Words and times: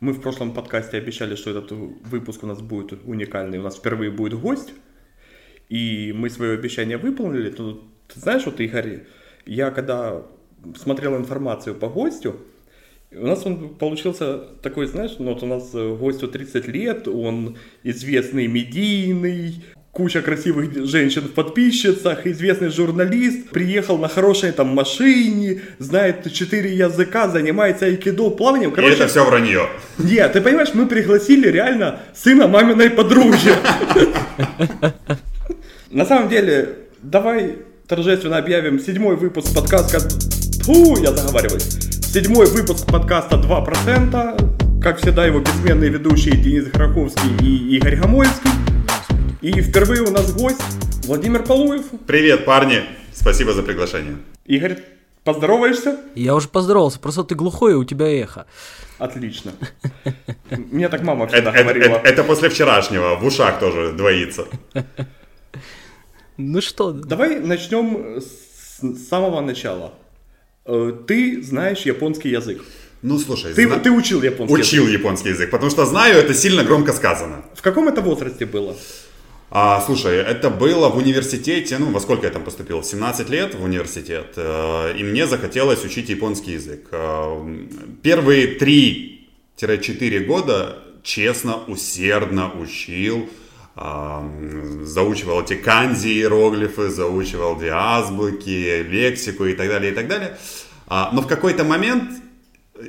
Мы 0.00 0.12
в 0.12 0.20
прошлом 0.20 0.52
подкасте 0.54 0.96
обещали, 0.96 1.34
что 1.34 1.50
этот 1.50 1.72
выпуск 1.72 2.44
у 2.44 2.46
нас 2.46 2.60
будет 2.60 3.00
уникальный. 3.04 3.58
У 3.58 3.62
нас 3.62 3.76
впервые 3.76 4.10
будет 4.10 4.38
гость. 4.38 4.72
И 5.68 6.14
мы 6.16 6.30
свое 6.30 6.52
обещание 6.52 6.98
выполнили. 6.98 7.50
То, 7.50 7.82
ты 8.06 8.20
знаешь, 8.20 8.46
вот, 8.46 8.60
Игорь, 8.60 9.06
я 9.44 9.70
когда 9.70 10.22
смотрел 10.76 11.16
информацию 11.16 11.74
по 11.74 11.88
гостю, 11.88 12.36
у 13.10 13.26
нас 13.26 13.44
он 13.44 13.74
получился 13.74 14.38
такой, 14.62 14.86
знаешь, 14.86 15.16
ну 15.18 15.32
вот 15.32 15.42
у 15.42 15.46
нас 15.46 15.72
гостю 15.72 16.28
30 16.28 16.68
лет, 16.68 17.08
он 17.08 17.56
известный 17.82 18.46
медийный, 18.46 19.64
куча 19.98 20.22
красивых 20.22 20.86
женщин 20.86 21.22
в 21.22 21.32
подписчицах, 21.32 22.24
известный 22.24 22.70
журналист, 22.70 23.50
приехал 23.50 23.98
на 23.98 24.08
хорошей 24.08 24.52
там 24.52 24.68
машине, 24.68 25.62
знает 25.80 26.32
четыре 26.32 26.72
языка, 26.72 27.26
занимается 27.28 27.86
айкидо, 27.86 28.30
плаванием. 28.30 28.70
Короче, 28.70 28.92
И 28.92 28.96
это 28.96 29.08
все 29.08 29.24
вранье. 29.24 29.68
Нет, 29.98 30.32
ты 30.32 30.40
понимаешь, 30.40 30.68
мы 30.72 30.86
пригласили 30.86 31.48
реально 31.48 31.98
сына 32.14 32.46
маминой 32.46 32.90
подруги. 32.90 33.50
На 35.90 36.06
самом 36.06 36.28
деле, 36.28 36.76
давай 37.02 37.56
торжественно 37.88 38.38
объявим 38.38 38.78
седьмой 38.78 39.16
выпуск 39.16 39.52
подкаста... 39.52 39.98
Фу, 40.62 40.96
я 41.02 41.12
заговариваюсь. 41.12 41.64
Седьмой 42.12 42.46
выпуск 42.46 42.86
подкаста 42.86 43.34
2%. 43.34 44.80
Как 44.80 44.98
всегда, 44.98 45.26
его 45.26 45.40
бессменные 45.40 45.90
ведущие 45.90 46.36
Денис 46.36 46.66
Граковский 46.66 47.36
и 47.40 47.76
Игорь 47.76 47.96
Гамольский. 47.96 48.67
И 49.40 49.60
впервые 49.62 50.02
у 50.02 50.10
нас 50.10 50.32
гость 50.32 50.60
Владимир 51.04 51.44
Полуев. 51.44 51.84
Привет, 52.08 52.44
парни. 52.44 52.82
Спасибо 53.12 53.52
за 53.52 53.62
приглашение. 53.62 54.16
Игорь, 54.46 54.78
поздороваешься? 55.22 55.96
Я 56.16 56.34
уже 56.34 56.48
поздоровался, 56.48 56.98
просто 56.98 57.22
ты 57.22 57.36
глухой, 57.36 57.72
и 57.72 57.76
у 57.76 57.84
тебя 57.84 58.08
эхо. 58.08 58.46
Отлично. 58.98 59.52
Мне 60.50 60.88
так 60.88 61.02
мама 61.02 61.28
всегда 61.28 61.52
говорила. 61.52 61.98
Это, 61.98 62.24
после 62.24 62.48
вчерашнего, 62.48 63.14
в 63.14 63.24
ушах 63.24 63.60
тоже 63.60 63.92
двоится. 63.92 64.46
Ну 66.36 66.60
что? 66.60 66.90
Давай 66.90 67.38
начнем 67.38 68.20
с 68.20 69.08
самого 69.08 69.40
начала. 69.40 69.94
Э, 70.64 70.92
ты 71.06 71.42
знаешь 71.42 71.82
японский 71.82 72.30
язык. 72.30 72.62
Ну, 73.02 73.20
слушай, 73.20 73.54
ты, 73.54 73.66
зна... 73.66 73.78
ты 73.78 73.92
учил 73.92 74.20
японский 74.20 74.60
учил 74.60 74.84
язык? 74.84 74.98
японский 74.98 75.28
язык, 75.28 75.50
потому 75.50 75.70
что 75.70 75.86
знаю, 75.86 76.18
это 76.18 76.34
сильно 76.34 76.64
громко 76.64 76.92
сказано. 76.92 77.44
В 77.54 77.62
каком 77.62 77.88
это 77.88 78.00
возрасте 78.00 78.44
было? 78.44 78.76
А, 79.50 79.80
слушай, 79.80 80.16
это 80.16 80.50
было 80.50 80.88
в 80.88 80.98
университете, 80.98 81.78
ну, 81.78 81.90
во 81.90 82.00
сколько 82.00 82.26
я 82.26 82.32
там 82.32 82.44
поступил? 82.44 82.82
17 82.82 83.30
лет 83.30 83.54
в 83.54 83.62
университет, 83.62 84.34
э, 84.36 84.94
и 84.98 85.02
мне 85.02 85.26
захотелось 85.26 85.84
учить 85.84 86.10
японский 86.10 86.52
язык. 86.52 86.88
Э, 86.92 87.66
первые 88.02 88.58
3-4 88.58 90.26
года 90.26 90.82
честно, 91.02 91.56
усердно 91.66 92.52
учил, 92.60 93.28
заучивал 93.74 95.42
эти 95.42 95.54
канзи, 95.54 96.08
иероглифы, 96.08 96.88
заучивал 96.88 97.56
две 97.56 97.70
азбуки, 97.70 98.82
лексику 98.82 99.44
и 99.44 99.54
так 99.54 99.68
далее, 99.68 99.92
и 99.92 99.94
так 99.94 100.08
далее. 100.08 100.36
А, 100.88 101.10
но 101.12 101.22
в 101.22 101.28
какой-то 101.28 101.64
момент 101.64 102.10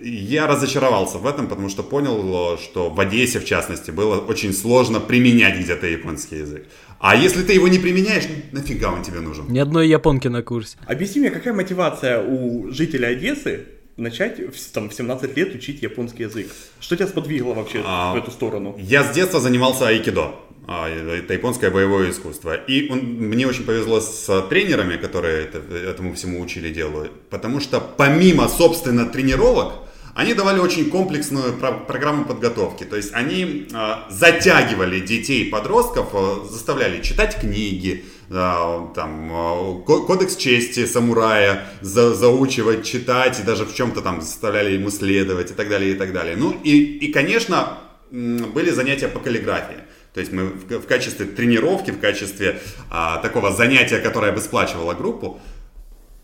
я 0.04 0.48
разочаровался 0.48 1.18
в 1.18 1.26
этом, 1.26 1.48
потому 1.48 1.70
что 1.70 1.84
понял, 1.84 2.58
что 2.58 2.90
в 2.90 3.00
Одессе, 3.00 3.40
в 3.40 3.46
частности, 3.46 3.92
было 3.92 4.20
очень 4.20 4.54
сложно 4.54 5.00
применять 5.00 5.60
где-то 5.60 5.88
японский 5.88 6.38
язык. 6.38 6.66
А 7.00 7.16
если 7.16 7.44
ты 7.44 7.54
его 7.54 7.68
не 7.68 7.80
применяешь, 7.80 8.26
нафига 8.52 8.92
он 8.92 9.04
тебе 9.04 9.22
нужен? 9.22 9.46
Ни 9.50 9.60
одной 9.60 9.88
японки 9.88 10.28
на 10.28 10.44
курсе. 10.44 10.78
Объясни 10.86 11.22
мне, 11.22 11.32
какая 11.32 11.54
мотивация 11.54 12.22
у 12.22 12.72
жителя 12.72 13.08
Одессы 13.08 13.66
начать 13.96 14.38
там, 14.74 14.90
в 14.90 14.94
17 14.94 15.38
лет 15.38 15.56
учить 15.56 15.82
японский 15.82 16.24
язык? 16.24 16.48
Что 16.80 16.96
тебя 16.96 17.08
сподвигло 17.08 17.54
вообще 17.54 17.82
а, 17.86 18.14
в 18.14 18.18
эту 18.18 18.32
сторону? 18.32 18.76
Я 18.80 19.04
с 19.04 19.16
детства 19.16 19.40
занимался 19.40 19.88
айкидо. 19.88 20.36
А, 20.68 20.90
это 20.90 21.34
японское 21.34 21.72
боевое 21.72 22.12
искусство. 22.12 22.54
И 22.54 22.90
он, 22.90 23.00
мне 23.00 23.48
очень 23.48 23.64
повезло 23.64 24.02
с 24.02 24.42
тренерами, 24.50 24.98
которые 24.98 25.46
это, 25.46 25.60
этому 25.76 26.14
всему 26.14 26.42
учили 26.42 26.72
делу. 26.72 27.08
Потому 27.30 27.60
что 27.60 27.80
помимо, 27.80 28.48
собственно, 28.50 29.06
тренировок, 29.06 29.74
они 30.16 30.34
давали 30.34 30.60
очень 30.60 30.90
комплексную 30.90 31.54
про- 31.54 31.72
программу 31.72 32.26
подготовки. 32.26 32.84
То 32.84 32.96
есть 32.96 33.14
они 33.14 33.68
э, 33.72 33.96
затягивали 34.10 35.00
детей 35.00 35.50
подростков, 35.50 36.10
э, 36.14 36.36
заставляли 36.50 37.02
читать 37.02 37.40
книги, 37.40 38.06
э, 38.30 38.88
там, 38.96 39.84
кодекс 39.86 40.36
чести 40.36 40.86
самурая 40.86 41.68
за, 41.82 42.14
заучивать, 42.14 42.86
читать, 42.86 43.40
и 43.40 43.44
даже 43.44 43.66
в 43.66 43.74
чем-то 43.74 44.02
там 44.02 44.22
заставляли 44.22 44.72
ему 44.72 44.90
следовать 44.90 45.52
и 45.52 45.54
так 45.54 45.70
далее, 45.70 45.92
и 45.92 45.96
так 45.96 46.14
далее. 46.14 46.36
Ну 46.36 46.52
и, 46.64 46.98
и 46.98 47.12
конечно, 47.12 47.78
были 48.12 48.72
занятия 48.72 49.08
по 49.08 49.20
каллиграфии. 49.20 49.84
То 50.14 50.20
есть 50.22 50.32
мы 50.32 50.46
в, 50.46 50.80
в 50.80 50.88
качестве 50.88 51.26
тренировки, 51.28 51.92
в 51.92 52.00
качестве 52.00 52.60
а, 52.90 53.18
такого 53.20 53.54
занятия, 53.54 54.00
которое 54.00 54.32
обесплачивало 54.32 54.94
группу, 54.94 55.40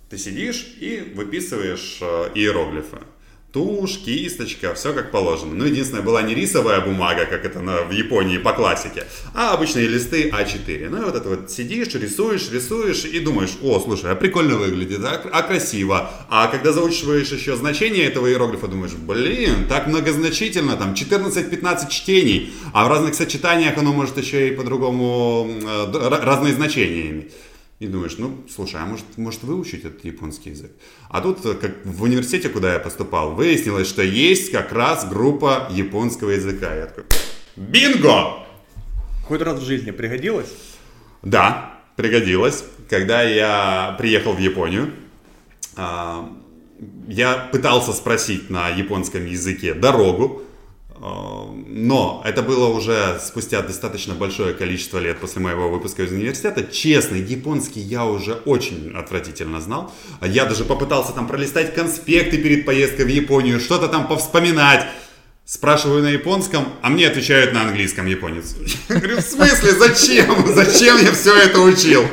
ты 0.09 0.17
сидишь 0.17 0.75
и 0.79 1.13
выписываешь 1.15 1.99
а, 2.01 2.31
иероглифы 2.33 2.97
тушь, 3.55 3.99
кисточка, 4.03 4.73
все 4.73 4.91
как 4.91 5.11
положено. 5.11 5.55
Ну, 5.55 5.63
единственное, 5.63 6.03
была 6.03 6.21
не 6.21 6.35
рисовая 6.35 6.81
бумага, 6.81 7.25
как 7.25 7.45
это 7.45 7.61
на, 7.61 7.83
в 7.83 7.91
Японии 7.91 8.37
по 8.37 8.51
классике, 8.51 9.05
а 9.33 9.53
обычные 9.53 9.87
листы 9.87 10.29
А4. 10.29 10.89
Ну, 10.89 10.97
и 10.97 11.05
вот 11.05 11.15
это 11.15 11.29
вот 11.29 11.49
сидишь, 11.49 11.93
рисуешь, 11.95 12.51
рисуешь 12.51 13.05
и 13.05 13.17
думаешь, 13.21 13.51
о, 13.63 13.79
слушай, 13.79 14.11
а 14.11 14.15
прикольно 14.15 14.57
выглядит, 14.57 14.99
а, 15.05 15.21
а 15.31 15.41
красиво. 15.41 16.11
А 16.29 16.47
когда 16.47 16.73
заучиваешь 16.73 17.31
еще 17.31 17.55
значение 17.55 18.03
этого 18.03 18.27
иероглифа, 18.27 18.67
думаешь, 18.67 18.91
блин, 18.91 19.69
так 19.69 19.87
многозначительно, 19.87 20.75
там 20.75 20.93
14-15 20.93 21.89
чтений, 21.89 22.53
а 22.73 22.83
в 22.83 22.89
разных 22.89 23.15
сочетаниях 23.15 23.77
оно 23.77 23.93
может 23.93 24.17
еще 24.17 24.49
и 24.49 24.51
по-другому 24.51 25.49
э, 25.63 26.09
разные 26.25 26.53
значения 26.53 27.09
иметь. 27.09 27.31
И 27.79 27.87
думаешь, 27.87 28.15
ну, 28.17 28.37
слушай, 28.49 28.79
а 28.79 28.85
может, 28.85 29.05
может 29.17 29.43
выучить 29.43 29.83
этот 29.83 30.05
японский 30.05 30.51
язык? 30.51 30.71
А 31.09 31.19
тут, 31.19 31.45
э, 31.45 31.55
как 31.55 31.85
в 31.85 32.03
университете, 32.03 32.47
куда 32.47 32.73
я 32.73 32.79
поступал, 32.79 33.35
выяснилось, 33.35 33.89
что 33.89 34.01
есть 34.01 34.49
как 34.49 34.71
раз 34.71 35.05
группа 35.09 35.67
японского 35.69 36.29
языка. 36.29 36.73
Я 36.73 36.85
такой, 36.85 37.03
бинго! 37.57 38.45
Хоть 39.27 39.41
раз 39.41 39.59
в 39.59 39.65
жизни 39.65 39.91
пригодилось? 39.91 40.53
Да, 41.21 41.81
пригодилось. 41.97 42.63
Когда 42.89 43.23
я 43.23 43.95
приехал 43.97 44.33
в 44.33 44.39
Японию, 44.39 44.93
а, 45.75 46.31
я 47.07 47.49
пытался 47.51 47.91
спросить 47.91 48.49
на 48.49 48.69
японском 48.69 49.25
языке 49.25 49.73
дорогу, 49.73 50.43
но 50.99 52.21
это 52.25 52.41
было 52.41 52.67
уже 52.67 53.19
спустя 53.23 53.61
достаточно 53.61 54.13
большое 54.13 54.53
количество 54.53 54.97
лет 54.97 55.19
после 55.19 55.41
моего 55.41 55.69
выпуска 55.69 56.03
из 56.03 56.11
университета. 56.11 56.63
Честно, 56.63 57.15
японский 57.15 57.81
я 57.81 58.05
уже 58.05 58.33
очень 58.45 58.93
отвратительно 58.95 59.59
знал. 59.59 59.93
Я 60.21 60.45
даже 60.45 60.63
попытался 60.63 61.11
там 61.11 61.27
пролистать 61.27 61.75
конспекты 61.75 62.37
перед 62.37 62.65
поездкой 62.65 63.05
в 63.05 63.09
Японию, 63.09 63.59
что-то 63.59 63.87
там 63.87 64.07
повспоминать. 64.07 64.85
Спрашиваю 65.43 66.01
на 66.01 66.07
японском, 66.07 66.65
а 66.81 66.89
мне 66.89 67.07
отвечают 67.07 67.53
на 67.53 67.61
английском 67.61 68.07
японец. 68.07 68.55
Я 68.89 68.95
говорю, 68.95 69.17
в 69.17 69.21
смысле, 69.21 69.73
зачем? 69.73 70.43
Зачем 70.55 70.97
я 71.03 71.11
все 71.11 71.35
это 71.35 71.59
учил? 71.59 72.03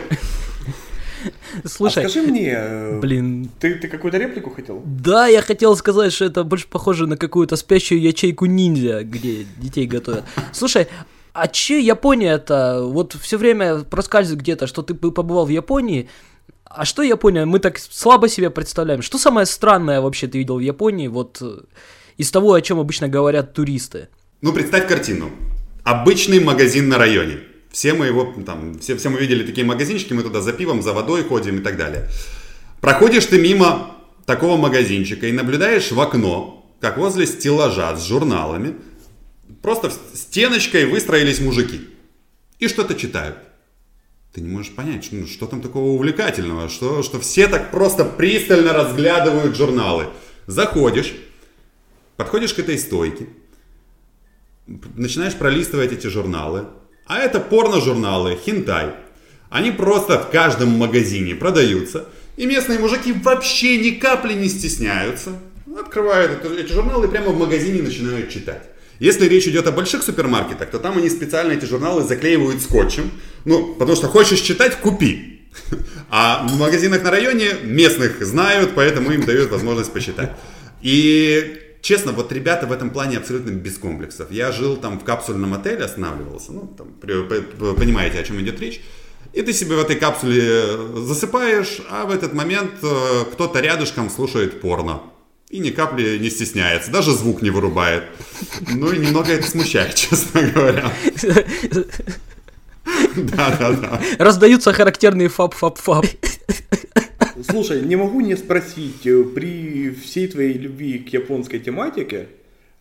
Слушай, 1.65 2.05
а 2.05 2.09
скажи 2.09 2.27
мне, 2.27 2.99
блин, 3.01 3.51
ты, 3.61 3.75
ты 3.75 3.89
какую-то 3.89 4.19
реплику 4.19 4.51
хотел? 4.51 4.83
Да, 4.85 5.27
я 5.27 5.43
хотел 5.43 5.77
сказать, 5.77 6.13
что 6.13 6.25
это 6.25 6.45
больше 6.45 6.67
похоже 6.69 7.07
на 7.07 7.17
какую-то 7.17 7.57
спящую 7.57 8.01
ячейку 8.01 8.47
ниндзя, 8.47 9.03
где 9.05 9.47
детей 9.59 9.87
готовят. 9.87 10.25
Слушай, 10.53 10.89
а 11.33 11.49
че 11.49 11.81
Япония 11.81 12.33
это? 12.33 12.83
Вот 12.83 13.15
все 13.15 13.39
время 13.39 13.81
проскальзывает 13.81 14.43
где-то, 14.43 14.67
что 14.67 14.83
ты 14.83 14.95
побывал 14.95 15.47
в 15.47 15.51
Японии. 15.51 16.09
А 16.65 16.85
что 16.85 17.03
Япония? 17.03 17.45
Мы 17.45 17.59
так 17.59 17.79
слабо 17.79 18.29
себе 18.29 18.51
представляем. 18.51 19.03
Что 19.03 19.19
самое 19.19 19.47
странное 19.47 20.01
вообще 20.01 20.27
ты 20.27 20.39
видел 20.39 20.57
в 20.57 20.61
Японии, 20.61 21.09
вот 21.09 21.39
э, 21.41 21.61
из 22.17 22.31
того, 22.31 22.55
о 22.55 22.61
чем 22.61 22.81
обычно 22.81 23.09
говорят 23.09 23.53
туристы? 23.53 24.09
Ну, 24.41 24.53
представь 24.53 24.89
картину. 24.89 25.31
Обычный 25.85 26.41
магазин 26.41 26.89
на 26.89 26.99
районе. 26.99 27.41
Все 27.73 27.95
мы 27.95 28.07
его, 28.07 28.35
там, 28.45 28.79
все, 28.79 28.97
все 28.97 29.09
мы 29.09 29.19
видели 29.19 29.45
такие 29.45 29.67
магазинчики, 29.67 30.13
мы 30.13 30.23
туда 30.23 30.43
за 30.43 30.53
пивом, 30.53 30.83
за 30.83 30.93
водой 30.93 31.25
ходим 31.25 31.59
и 31.59 31.63
так 31.63 31.79
далее. 31.79 32.09
Проходишь 32.83 33.25
ты 33.25 33.41
мимо 33.41 33.97
такого 34.27 34.59
магазинчика 34.59 35.27
и 35.27 35.33
наблюдаешь 35.33 35.91
в 35.91 35.99
окно, 35.99 36.71
как 36.81 36.99
возле 36.99 37.27
стеллажа 37.27 37.97
с 37.97 38.07
журналами, 38.07 38.77
просто 39.63 39.91
стеночкой 40.15 40.85
выстроились 40.85 41.41
мужики 41.41 41.81
и 42.59 42.69
что-то 42.69 42.95
читают. 42.95 43.39
Ты 44.35 44.43
не 44.43 44.49
можешь 44.49 44.75
понять, 44.75 45.09
ну, 45.11 45.27
что 45.27 45.47
там 45.47 45.63
такого 45.63 45.93
увлекательного, 45.93 46.69
что, 46.69 47.03
что 47.03 47.21
все 47.21 47.49
так 47.49 47.71
просто 47.71 48.05
пристально 48.05 48.75
разглядывают 48.75 49.57
журналы. 49.57 50.09
Заходишь, 50.47 51.15
подходишь 52.17 52.53
к 52.53 52.59
этой 52.59 52.79
стойке, 52.79 53.29
начинаешь 54.67 55.35
пролистывать 55.35 55.93
эти 55.93 56.07
журналы, 56.09 56.67
а 57.07 57.19
это 57.19 57.41
порно-журналы, 57.41 58.39
хентай. 58.45 58.91
Они 59.51 59.71
просто 59.71 60.19
в 60.19 60.31
каждом 60.31 60.71
магазине 60.71 61.35
продаются. 61.35 62.07
И 62.37 62.47
местные 62.47 62.79
мужики 62.79 63.13
вообще 63.13 63.79
ни 63.79 63.91
капли 63.91 64.33
не 64.33 64.49
стесняются. 64.49 65.33
открывают 65.79 66.45
эти 66.45 66.73
журналы 66.73 67.07
и 67.07 67.11
прямо 67.11 67.29
в 67.29 67.39
магазине 67.39 67.83
начинают 67.83 68.31
читать. 68.31 68.63
Если 68.99 69.27
речь 69.27 69.47
идет 69.47 69.67
о 69.67 69.73
больших 69.73 70.03
супермаркетах, 70.03 70.71
то 70.71 70.79
там 70.79 70.97
они 70.97 71.11
специально 71.11 71.53
эти 71.53 71.65
журналы 71.65 72.05
заклеивают 72.05 72.63
скотчем. 72.63 73.11
Ну, 73.45 73.75
потому 73.75 73.97
что 73.97 74.09
хочешь 74.09 74.41
читать, 74.41 74.77
купи. 74.77 75.41
А 76.15 76.47
в 76.47 76.59
магазинах 76.59 77.03
на 77.03 77.11
районе 77.11 77.55
местных 77.63 78.23
знают, 78.23 78.73
поэтому 78.75 79.13
им 79.13 79.25
дают 79.25 79.51
возможность 79.51 79.93
почитать. 79.93 80.31
И 80.83 81.62
честно, 81.83 82.13
вот 82.13 82.33
ребята 82.33 82.67
в 82.67 82.73
этом 82.73 82.91
плане 82.91 83.19
абсолютно 83.19 83.51
без 83.51 83.77
комплексов. 83.77 84.31
Я 84.31 84.53
жил 84.53 84.77
там 84.77 84.99
в 84.99 85.05
капсульном 85.05 85.53
отеле, 85.53 85.85
останавливался, 85.85 86.53
ну, 86.53 86.75
там, 86.79 86.95
понимаете, 87.75 88.19
о 88.19 88.23
чем 88.23 88.41
идет 88.41 88.59
речь. 88.61 88.81
И 89.35 89.43
ты 89.43 89.53
себе 89.53 89.77
в 89.77 89.81
этой 89.81 89.97
капсуле 89.97 90.63
засыпаешь, 90.95 91.81
а 91.91 92.05
в 92.05 92.11
этот 92.11 92.35
момент 92.35 92.73
э, 92.83 93.25
кто-то 93.33 93.61
рядышком 93.61 94.11
слушает 94.11 94.61
порно. 94.61 95.03
И 95.49 95.59
ни 95.59 95.71
капли 95.71 96.19
не 96.19 96.31
стесняется, 96.31 96.91
даже 96.91 97.13
звук 97.13 97.43
не 97.43 97.51
вырубает. 97.51 98.05
Ну 98.71 98.93
и 98.93 98.99
немного 98.99 99.33
это 99.33 99.49
смущает, 99.49 99.95
честно 99.97 100.43
говоря. 100.43 100.93
Да, 103.15 103.57
да, 103.59 103.73
да. 103.73 104.03
Раздаются 104.19 104.73
характерные 104.73 105.29
фап-фап-фап. 105.29 106.05
Слушай, 107.51 107.83
не 107.83 107.97
могу 107.97 108.21
не 108.21 108.37
спросить, 108.37 109.07
э, 109.07 109.25
при 109.25 109.91
всей 109.91 110.29
твоей 110.29 110.55
любви 110.55 110.99
к 110.99 111.13
японской 111.13 111.59
тематике, 111.59 112.29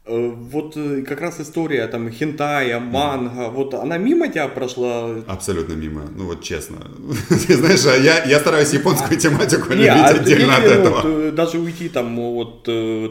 э, 0.05 0.31
вот 0.51 0.77
э, 0.77 1.01
как 1.01 1.21
раз 1.21 1.39
история 1.39 1.87
там 1.87 2.09
хентая, 2.11 2.79
манга, 2.79 3.49
вот 3.49 3.73
она 3.73 3.97
мимо 3.97 4.27
тебя 4.27 4.47
прошла? 4.47 5.15
Абсолютно 5.27 5.73
мимо, 5.73 6.01
ну 6.15 6.25
вот 6.25 6.43
честно. 6.43 6.77
Ты 7.47 7.55
знаешь, 7.55 7.85
а 7.85 7.97
я, 7.97 8.23
я 8.25 8.39
стараюсь 8.39 8.73
японскую 8.73 9.19
тематику 9.19 9.73
Не, 9.73 9.87
а 9.87 10.11
любить 10.11 10.21
отдельно 10.21 10.57
от 10.57 10.63
этого. 10.63 11.31
даже 11.31 11.59
уйти 11.59 11.89
там 11.89 12.19
от 12.19 12.63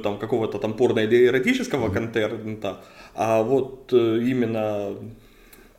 там 0.02 0.18
какого-то 0.18 0.58
там 0.58 0.74
порно 0.74 1.00
или 1.00 1.26
эротического 1.26 1.90
контента, 1.90 2.80
а 3.14 3.42
вот 3.42 3.92
именно 3.92 4.94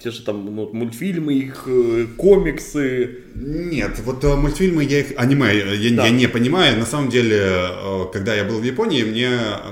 те 0.04 0.12
же 0.12 0.24
там 0.24 0.56
ну, 0.56 0.70
мультфильмы, 0.74 1.34
их 1.34 1.64
э, 1.68 2.08
комиксы. 2.18 3.18
Нет, 3.36 4.00
вот 4.04 4.24
э, 4.24 4.36
мультфильмы, 4.36 4.84
я 4.84 5.00
их, 5.00 5.14
аниме, 5.16 5.56
я, 5.56 5.96
Да. 5.96 6.06
я 6.06 6.12
не 6.12 6.28
понимаю. 6.28 6.80
На 6.80 6.86
самом 6.86 7.10
деле, 7.10 7.38
э, 7.40 8.06
когда 8.12 8.34
я 8.34 8.44
был 8.44 8.60
в 8.60 8.64
Японии, 8.64 9.04
мне 9.04 9.30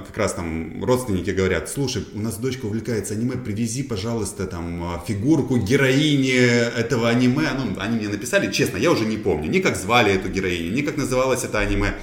как 0.07 0.17
раз 0.17 0.33
там 0.33 0.83
родственники 0.83 1.31
говорят, 1.31 1.69
слушай, 1.69 2.03
у 2.13 2.19
нас 2.19 2.37
дочка 2.37 2.65
увлекается 2.65 3.13
аниме, 3.13 3.37
привези, 3.37 3.83
пожалуйста, 3.83 4.45
там 4.45 5.01
фигурку 5.07 5.57
героини 5.57 6.31
этого 6.79 7.09
аниме. 7.09 7.49
Ну, 7.57 7.79
они 7.79 7.97
мне 7.97 8.07
написали, 8.09 8.51
честно, 8.51 8.77
я 8.77 8.91
уже 8.91 9.05
не 9.05 9.17
помню, 9.17 9.49
ни 9.49 9.59
как 9.59 9.75
звали 9.75 10.13
эту 10.13 10.29
героиню, 10.29 10.71
ни 10.71 10.81
как 10.81 10.97
называлось 10.97 11.43
это 11.43 11.59
аниме. 11.59 11.95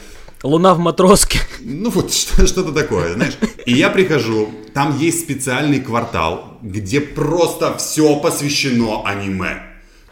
Луна 0.43 0.75
в 0.75 0.79
матроске. 0.79 1.41
Ну 1.61 1.91
вот 1.91 2.13
что- 2.13 2.47
что-то 2.47 2.73
такое, 2.73 3.15
знаешь. 3.15 3.37
И 3.65 3.73
я 3.73 3.91
прихожу, 3.91 4.51
там 4.75 4.99
есть 4.99 5.21
специальный 5.21 5.81
квартал, 5.81 6.59
где 6.63 7.01
просто 7.01 7.77
все 7.79 8.17
посвящено 8.21 9.03
аниме. 9.05 9.63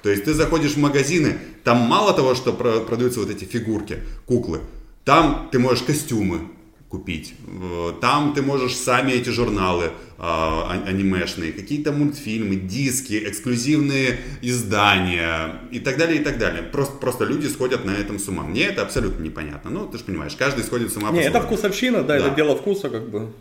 То 0.02 0.10
есть 0.10 0.24
ты 0.24 0.34
заходишь 0.34 0.72
в 0.72 0.78
магазины, 0.78 1.38
там 1.62 1.78
мало 1.78 2.12
того, 2.12 2.34
что 2.34 2.52
про- 2.52 2.80
продаются 2.80 3.20
вот 3.20 3.30
эти 3.30 3.44
фигурки, 3.44 4.00
куклы, 4.26 4.60
там 5.04 5.48
ты 5.52 5.58
можешь 5.58 5.82
костюмы 5.84 6.40
купить, 6.94 7.34
э, 7.46 7.92
там 8.00 8.34
ты 8.34 8.42
можешь 8.42 8.76
сами 8.76 9.12
эти 9.12 9.30
журналы 9.30 9.90
а, 10.16 10.70
а- 10.70 10.88
анимешные, 10.88 11.52
какие-то 11.52 11.90
мультфильмы, 11.90 12.54
диски, 12.54 13.20
эксклюзивные 13.28 14.20
издания 14.42 15.60
и 15.72 15.80
так 15.80 15.98
далее, 15.98 16.20
и 16.20 16.24
так 16.24 16.38
далее. 16.38 16.62
Просто, 16.62 16.94
просто 16.98 17.24
люди 17.24 17.48
сходят 17.48 17.84
на 17.84 17.90
этом 17.90 18.20
с 18.20 18.28
ума. 18.28 18.44
Мне 18.44 18.62
это 18.66 18.82
абсолютно 18.82 19.24
непонятно. 19.24 19.70
Ну, 19.70 19.86
ты 19.86 19.98
же 19.98 20.04
понимаешь, 20.04 20.36
каждый 20.36 20.62
сходит 20.62 20.92
с 20.92 20.96
ума 20.96 21.10
Не, 21.10 21.22
это 21.22 21.40
вкусовщина, 21.40 22.04
да, 22.04 22.18
Да. 22.20 22.26
это 22.26 22.36
дело 22.36 22.54
вкуса, 22.54 22.90
как 22.90 23.10
бы. 23.10 23.32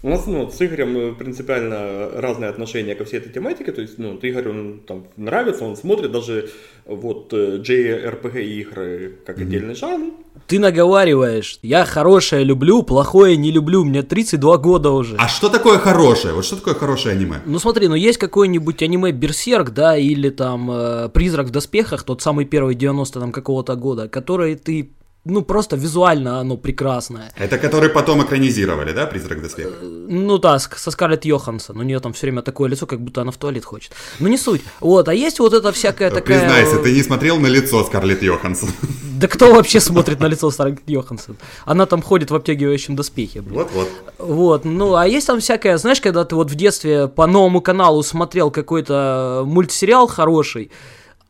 У 0.00 0.10
нас, 0.10 0.26
ну, 0.26 0.48
с 0.48 0.62
Игорем 0.62 0.96
э, 0.96 1.12
принципиально 1.12 2.10
разное 2.14 2.50
отношение 2.50 2.94
ко 2.94 3.04
всей 3.04 3.16
этой 3.16 3.32
тематике. 3.32 3.72
То 3.72 3.80
есть, 3.80 3.98
ну, 3.98 4.16
Игорь, 4.16 4.48
он 4.48 4.80
там 4.86 5.06
нравится, 5.16 5.64
он 5.64 5.76
смотрит 5.76 6.12
даже 6.12 6.50
вот 6.86 7.32
э, 7.32 7.58
JRPG 7.58 8.44
игры 8.44 9.18
как 9.26 9.38
отдельный 9.38 9.74
жанр. 9.74 10.12
Ты 10.46 10.60
наговариваешь. 10.60 11.58
Я 11.62 11.84
хорошее 11.84 12.44
люблю, 12.44 12.84
плохое 12.84 13.36
не 13.36 13.50
люблю. 13.50 13.84
Мне 13.84 14.04
32 14.04 14.56
года 14.58 14.90
уже. 14.90 15.16
А 15.18 15.26
что 15.26 15.48
такое 15.48 15.78
хорошее? 15.78 16.32
Вот 16.32 16.44
что 16.44 16.56
такое 16.56 16.74
хорошее 16.74 17.16
аниме? 17.16 17.40
Ну 17.44 17.58
смотри, 17.58 17.88
ну 17.88 17.96
есть 17.96 18.18
какой-нибудь 18.18 18.82
аниме 18.82 19.10
Берсерк, 19.10 19.70
да, 19.70 19.96
или 19.96 20.30
там 20.30 20.70
э, 20.70 21.08
Призрак 21.08 21.48
в 21.48 21.50
доспехах, 21.50 22.04
тот 22.04 22.22
самый 22.22 22.44
первый 22.44 22.76
90 22.76 23.18
там 23.18 23.32
какого-то 23.32 23.74
года, 23.74 24.08
который 24.08 24.54
ты, 24.54 24.90
ну 25.24 25.42
просто 25.42 25.76
визуально 25.76 26.40
оно 26.40 26.56
прекрасное. 26.56 27.32
Это 27.36 27.58
который 27.58 27.90
потом 27.90 28.22
экранизировали, 28.22 28.92
да, 28.92 29.06
«Призрак 29.06 29.42
доспеха»? 29.42 29.74
Ну 29.82 30.38
да, 30.38 30.58
со 30.58 30.90
Скарлетт 30.90 31.24
Йоханссон. 31.24 31.78
У 31.78 31.82
нее 31.82 32.00
там 32.00 32.12
все 32.12 32.26
время 32.26 32.42
такое 32.42 32.70
лицо, 32.70 32.86
как 32.86 33.00
будто 33.00 33.20
она 33.20 33.30
в 33.30 33.36
туалет 33.36 33.64
хочет. 33.64 33.92
Ну 34.20 34.28
не 34.28 34.38
суть. 34.38 34.62
Вот, 34.80 35.08
а 35.08 35.14
есть 35.14 35.38
вот 35.38 35.52
эта 35.52 35.70
всякая 35.72 36.10
такая... 36.10 36.40
Признайся, 36.40 36.78
ты 36.78 36.92
не 36.92 37.02
смотрел 37.02 37.38
на 37.38 37.46
лицо 37.48 37.84
Скарлетт 37.84 38.22
Йоханссон. 38.22 38.70
Да 39.18 39.26
кто 39.26 39.52
вообще 39.52 39.80
смотрит 39.80 40.20
на 40.20 40.26
лицо 40.26 40.50
Скарлетт 40.50 40.88
Йоханссон? 40.88 41.36
Она 41.64 41.86
там 41.86 42.02
ходит 42.02 42.30
в 42.30 42.34
обтягивающем 42.34 42.96
доспехе. 42.96 43.40
Вот-вот. 43.40 43.88
Вот, 44.18 44.64
ну, 44.64 44.94
а 44.94 45.06
есть 45.06 45.26
там 45.26 45.40
всякое, 45.40 45.76
знаешь, 45.76 46.00
когда 46.00 46.24
ты 46.24 46.36
вот 46.36 46.50
в 46.50 46.54
детстве 46.54 47.08
по 47.08 47.26
новому 47.26 47.60
каналу 47.60 48.02
смотрел 48.02 48.50
какой-то 48.50 49.42
мультсериал 49.44 50.06
хороший, 50.06 50.70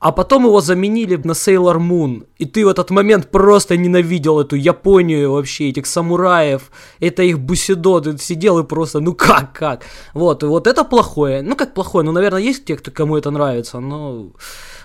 а 0.01 0.13
потом 0.13 0.45
его 0.45 0.61
заменили 0.61 1.17
на 1.17 1.33
Sailor 1.33 1.79
Moon, 1.79 2.27
и 2.39 2.45
ты 2.45 2.65
в 2.65 2.69
этот 2.69 2.91
момент 2.91 3.31
просто 3.31 3.77
ненавидел 3.77 4.41
эту 4.41 4.55
Японию 4.57 5.33
вообще, 5.33 5.71
этих 5.71 5.87
самураев, 5.87 6.71
это 7.01 7.23
их 7.23 7.41
бусидо, 7.41 8.01
ты 8.01 8.17
сидел 8.19 8.61
и 8.61 8.65
просто, 8.65 9.01
ну 9.01 9.15
как, 9.15 9.53
как? 9.53 9.85
Вот, 10.15 10.43
и 10.43 10.47
вот 10.47 10.67
это 10.67 10.85
плохое, 10.85 11.43
ну 11.43 11.57
как 11.57 11.75
плохое, 11.75 12.05
ну, 12.05 12.13
наверное, 12.13 12.41
есть 12.41 12.65
те, 12.65 12.77
кто, 12.77 12.93
кому 12.93 13.17
это 13.17 13.31
нравится, 13.31 13.81
но 13.81 14.31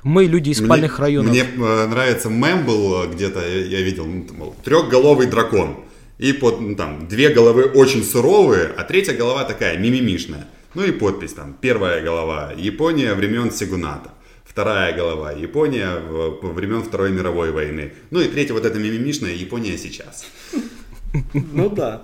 мы 0.02 0.26
люди 0.26 0.50
из 0.50 0.58
спальных 0.58 0.98
мне, 0.98 1.02
районов. 1.02 1.32
Мне 1.32 1.44
э, 1.44 1.88
нравится 1.88 2.30
мем 2.30 2.66
был 2.66 3.04
э, 3.04 3.08
где-то, 3.14 3.40
я, 3.40 3.66
я 3.66 3.82
видел, 3.82 4.06
ну, 4.06 4.26
мол, 4.38 4.56
трехголовый 4.64 5.28
дракон. 5.28 5.76
И 6.20 6.32
под, 6.32 6.62
ну, 6.62 6.76
там, 6.76 7.08
две 7.08 7.30
головы 7.30 7.64
очень 7.64 8.04
суровые, 8.04 8.72
а 8.78 8.84
третья 8.84 9.14
голова 9.14 9.44
такая 9.44 9.78
мимимишная. 9.78 10.48
Ну 10.74 10.84
и 10.84 10.92
подпись 10.92 11.34
там, 11.34 11.56
первая 11.60 12.04
голова, 12.04 12.54
Япония 12.56 13.14
времен 13.14 13.52
Сигуната. 13.52 14.12
Вторая 14.54 14.96
голова, 14.96 15.32
Япония 15.32 15.98
времен 16.44 16.84
Второй 16.84 17.12
мировой 17.12 17.52
войны. 17.52 17.94
Ну 18.12 18.22
и 18.22 18.28
третья 18.28 18.54
вот 18.54 18.64
эта 18.64 18.78
мимимишная, 18.78 19.34
Япония 19.34 19.78
сейчас. 19.80 20.26
Ну 21.34 21.70
да. 21.70 22.04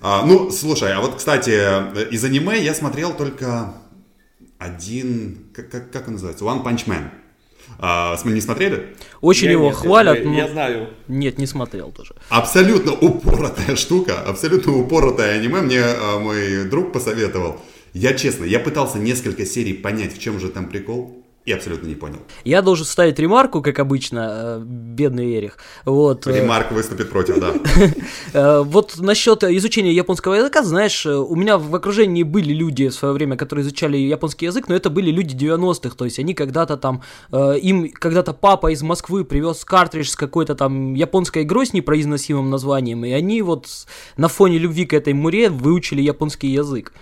А, 0.00 0.24
ну, 0.24 0.50
слушай, 0.50 0.92
а 0.92 1.00
вот, 1.00 1.16
кстати, 1.16 1.50
э, 1.50 2.08
из 2.10 2.24
аниме 2.24 2.60
я 2.62 2.74
смотрел 2.74 3.12
только 3.12 3.74
один, 4.56 5.48
как, 5.52 5.68
как, 5.68 5.90
как 5.90 6.06
он 6.06 6.14
называется, 6.14 6.44
One 6.44 6.64
Punch 6.64 6.86
Man. 6.86 7.10
А, 7.78 8.16
не 8.24 8.40
смотрели? 8.40 8.96
Очень 9.20 9.46
Я 9.46 9.52
его 9.52 9.66
нет, 9.66 9.76
хвалят, 9.76 10.18
я, 10.18 10.24
но... 10.24 10.36
я 10.36 10.48
знаю. 10.48 10.88
Нет, 11.08 11.38
не 11.38 11.46
смотрел 11.46 11.90
тоже. 11.92 12.14
Абсолютно 12.28 12.92
упоротая 12.92 13.76
штука, 13.76 14.20
абсолютно 14.20 14.76
упоротое 14.76 15.38
аниме. 15.38 15.60
Мне 15.60 15.82
а, 15.82 16.18
мой 16.18 16.64
друг 16.64 16.92
посоветовал. 16.92 17.60
Я 17.92 18.14
честно, 18.14 18.44
я 18.44 18.60
пытался 18.60 18.98
несколько 18.98 19.44
серий 19.44 19.74
понять, 19.74 20.14
в 20.14 20.20
чем 20.20 20.38
же 20.38 20.48
там 20.48 20.68
прикол, 20.68 21.19
и 21.46 21.52
абсолютно 21.52 21.88
не 21.88 21.94
понял. 21.94 22.18
Я 22.44 22.60
должен 22.60 22.84
ставить 22.84 23.18
ремарку, 23.18 23.62
как 23.62 23.78
обычно, 23.78 24.28
э, 24.30 24.62
бедный 24.64 25.38
Эрих. 25.38 25.56
Вот, 25.86 26.26
э, 26.26 26.40
Ремарк 26.40 26.70
выступит 26.70 27.10
против, 27.10 27.40
да. 27.40 27.54
э, 28.34 28.62
вот 28.62 28.98
насчет 28.98 29.42
изучения 29.44 29.92
японского 29.92 30.34
языка, 30.34 30.62
знаешь, 30.62 31.06
у 31.06 31.34
меня 31.34 31.56
в 31.56 31.74
окружении 31.74 32.24
были 32.24 32.52
люди 32.52 32.88
в 32.88 32.94
свое 32.94 33.14
время, 33.14 33.36
которые 33.36 33.62
изучали 33.62 33.96
японский 33.96 34.46
язык, 34.46 34.68
но 34.68 34.74
это 34.74 34.90
были 34.90 35.10
люди 35.10 35.34
90-х, 35.34 35.96
то 35.96 36.04
есть 36.04 36.18
они 36.18 36.34
когда-то 36.34 36.76
там, 36.76 37.02
им 37.32 37.90
когда-то 37.90 38.34
папа 38.34 38.70
из 38.72 38.82
Москвы 38.82 39.24
привез 39.24 39.64
картридж 39.64 40.08
с 40.08 40.16
какой-то 40.16 40.54
там 40.54 40.94
японской 40.94 41.42
игрой 41.42 41.66
с 41.66 41.72
непроизносимым 41.72 42.50
названием, 42.50 43.04
и 43.04 43.12
они 43.12 43.40
вот 43.42 43.66
на 44.16 44.28
фоне 44.28 44.58
любви 44.58 44.84
к 44.84 44.92
этой 44.92 45.14
муре 45.14 45.48
выучили 45.48 46.02
японский 46.02 46.48
язык. 46.48 46.92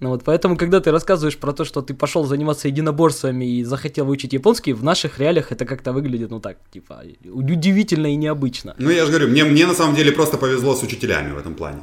Ну 0.00 0.08
вот, 0.10 0.24
поэтому, 0.24 0.56
когда 0.56 0.80
ты 0.80 0.90
рассказываешь 0.90 1.38
про 1.38 1.52
то, 1.52 1.64
что 1.64 1.82
ты 1.82 1.94
пошел 1.94 2.24
заниматься 2.24 2.68
единоборствами 2.68 3.44
и 3.44 3.64
захотел 3.64 4.04
выучить 4.04 4.32
японский, 4.32 4.72
в 4.72 4.82
наших 4.82 5.18
реалиях 5.18 5.52
это 5.52 5.64
как-то 5.64 5.92
выглядит, 5.92 6.30
ну 6.30 6.40
так, 6.40 6.56
типа, 6.72 7.02
удивительно 7.24 8.12
и 8.12 8.16
необычно. 8.16 8.74
Ну, 8.78 8.90
я 8.90 9.04
же 9.04 9.10
говорю, 9.10 9.28
мне, 9.28 9.44
мне 9.44 9.66
на 9.66 9.74
самом 9.74 9.94
деле 9.94 10.12
просто 10.12 10.36
повезло 10.36 10.74
с 10.74 10.82
учителями 10.82 11.32
в 11.32 11.38
этом 11.38 11.54
плане. 11.54 11.78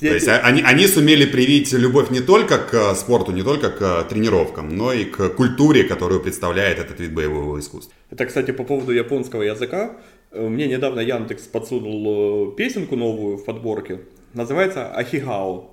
Я 0.00 0.08
То 0.10 0.14
есть 0.14 0.28
а- 0.28 0.40
они, 0.40 0.62
они 0.62 0.86
сумели 0.86 1.24
привить 1.24 1.72
любовь 1.72 2.10
не 2.10 2.20
только 2.20 2.58
к 2.58 2.74
э, 2.74 2.94
спорту, 2.94 3.32
не 3.32 3.42
только 3.42 3.70
к 3.70 3.82
э, 3.82 4.04
тренировкам, 4.08 4.76
но 4.76 4.92
и 4.92 5.04
к 5.04 5.28
культуре, 5.30 5.84
которую 5.84 6.20
представляет 6.20 6.78
этот 6.78 7.00
вид 7.00 7.14
боевого 7.14 7.58
искусства. 7.58 7.94
Это, 8.10 8.26
кстати, 8.26 8.50
по 8.50 8.64
поводу 8.64 8.92
японского 8.92 9.42
языка. 9.42 9.96
Э, 10.32 10.48
Мне 10.48 10.66
недавно 10.66 11.00
Яндекс 11.00 11.44
подсунул 11.44 12.50
песенку 12.52 12.96
новую 12.96 13.36
в 13.38 13.44
подборке. 13.44 14.00
Называется 14.34 14.92
Ахигао. 14.92 15.70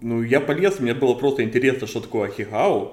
Ну, 0.00 0.22
я 0.22 0.40
полез, 0.40 0.78
мне 0.80 0.94
было 0.94 1.14
просто 1.14 1.42
интересно, 1.42 1.86
что 1.86 2.00
такое 2.00 2.28
Ахигао. 2.28 2.92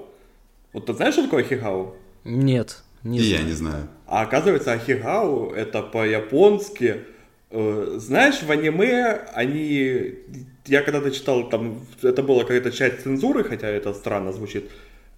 Вот 0.74 0.86
ты 0.86 0.94
знаешь, 0.94 1.14
что 1.14 1.24
такое 1.24 1.44
Ахигао? 1.44 1.94
Нет, 2.24 2.84
не 3.04 3.20
и 3.20 3.22
знаю. 3.22 3.42
я 3.42 3.48
не 3.48 3.54
знаю. 3.54 3.88
А 4.08 4.22
оказывается, 4.22 4.72
Ахигао 4.74 5.54
это 5.54 5.82
по-японски 5.82 7.02
Э, 7.52 7.96
знаешь, 8.00 8.42
в 8.44 8.52
аниме 8.52 9.22
они... 9.34 10.16
Я 10.66 10.82
когда-то 10.82 11.12
читал, 11.12 11.50
там, 11.50 11.80
это 12.02 12.24
была 12.24 12.42
какая-то 12.42 12.72
часть 12.72 13.04
цензуры, 13.04 13.44
хотя 13.44 13.68
это 13.70 13.94
странно 13.94 14.34
звучит. 14.34 14.70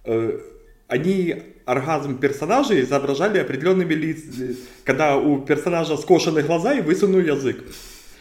Э, 0.04 0.38
они 0.86 1.42
оргазм 1.64 2.18
персонажей 2.18 2.82
изображали 2.82 3.38
определенными 3.38 3.94
лицами, 3.94 4.56
когда 4.84 5.16
у 5.16 5.40
персонажа 5.40 5.96
скошены 5.96 6.42
глаза 6.42 6.74
и 6.74 6.80
высунул 6.80 7.20
язык. 7.20 7.64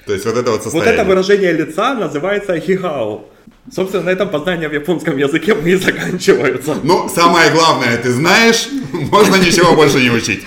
То 0.06 0.14
есть 0.14 0.26
вот 0.26 0.38
это 0.38 0.52
вот 0.52 0.64
Вот 0.64 0.64
состояние. 0.64 0.94
это 0.94 1.04
выражение 1.04 1.52
лица 1.52 1.94
называется 1.94 2.60
хигао. 2.60 3.26
Собственно, 3.74 4.04
на 4.04 4.10
этом 4.10 4.30
познания 4.30 4.70
в 4.70 4.74
японском 4.74 5.18
языке 5.18 5.54
мы 5.54 5.72
и 5.72 5.76
заканчиваются. 5.76 6.76
Ну, 6.84 7.10
самое 7.14 7.52
главное, 7.52 7.98
ты 7.98 8.12
знаешь, 8.12 8.68
можно 8.94 9.36
ничего 9.36 9.76
больше 9.76 10.00
не 10.00 10.10
учить. 10.10 10.44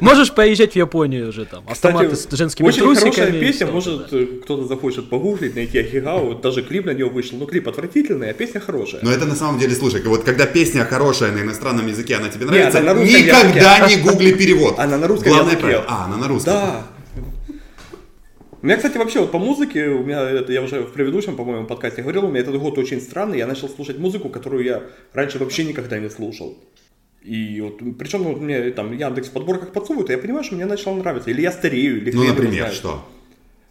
Можешь 0.00 0.32
поезжать 0.32 0.72
в 0.72 0.76
Японию 0.76 1.28
уже 1.28 1.44
там. 1.44 1.62
Кстати, 1.70 1.94
Автоматы 1.96 2.16
с 2.16 2.28
женскими 2.30 2.68
очень 2.68 2.78
трусиками. 2.80 3.10
хорошая 3.12 3.40
песня, 3.40 3.66
может 3.66 4.06
кто-то 4.44 4.64
захочет 4.66 5.10
погуглить, 5.10 5.54
найти 5.56 5.78
Ахигао, 5.78 6.34
даже 6.34 6.62
клип 6.62 6.86
на 6.86 6.92
него 6.92 7.10
вышел. 7.10 7.36
Ну, 7.38 7.46
клип 7.46 7.68
отвратительный, 7.68 8.30
а 8.30 8.32
песня 8.32 8.60
хорошая. 8.60 9.00
Но 9.02 9.10
это 9.10 9.26
на 9.26 9.34
самом 9.34 9.58
деле, 9.58 9.74
слушай, 9.74 10.00
вот 10.04 10.22
когда 10.24 10.46
песня 10.46 10.84
хорошая 10.84 11.32
на 11.32 11.40
иностранном 11.42 11.86
языке, 11.88 12.14
она 12.16 12.28
тебе 12.28 12.46
нравится, 12.46 12.78
она 12.78 12.94
никогда 12.94 13.76
языке. 13.78 13.96
не 13.96 14.02
гугли 14.08 14.32
перевод. 14.32 14.78
Она 14.78 14.96
на 14.96 15.08
русском 15.08 15.32
Главное 15.32 15.52
языке. 15.52 15.62
правило. 15.66 15.84
А, 15.88 16.04
она 16.06 16.16
на 16.16 16.28
русском. 16.28 16.52
Да. 16.54 16.86
У 18.62 18.66
меня, 18.66 18.76
кстати, 18.76 18.98
вообще 18.98 19.20
вот 19.20 19.32
по 19.32 19.38
музыке, 19.38 19.88
у 19.88 20.04
меня 20.04 20.20
это 20.22 20.52
я 20.52 20.62
уже 20.62 20.82
в 20.82 20.92
предыдущем, 20.92 21.34
по-моему, 21.34 21.66
подкасте 21.66 22.02
говорил, 22.02 22.26
у 22.26 22.28
меня 22.28 22.40
этот 22.40 22.58
год 22.58 22.76
очень 22.76 23.00
странный. 23.00 23.38
Я 23.38 23.46
начал 23.46 23.70
слушать 23.70 23.98
музыку, 23.98 24.28
которую 24.28 24.64
я 24.64 24.82
раньше 25.14 25.38
вообще 25.38 25.64
никогда 25.64 25.98
не 25.98 26.10
слушал. 26.10 26.58
И 27.22 27.60
вот, 27.60 27.78
причем 27.98 28.22
ну, 28.22 28.32
вот 28.32 28.40
мне 28.40 28.70
там 28.70 28.92
Яндекс 28.92 29.28
в 29.28 29.32
подборках 29.32 29.72
подсовывают, 29.72 30.10
и 30.10 30.12
я 30.12 30.18
понимаю, 30.18 30.44
что 30.44 30.54
мне 30.56 30.66
начало 30.66 30.96
нравиться. 30.96 31.30
Или 31.30 31.42
я 31.42 31.52
старею, 31.52 32.02
или 32.02 32.12
Ну, 32.12 32.24
например, 32.24 32.64
знает. 32.64 32.74
что? 32.74 33.06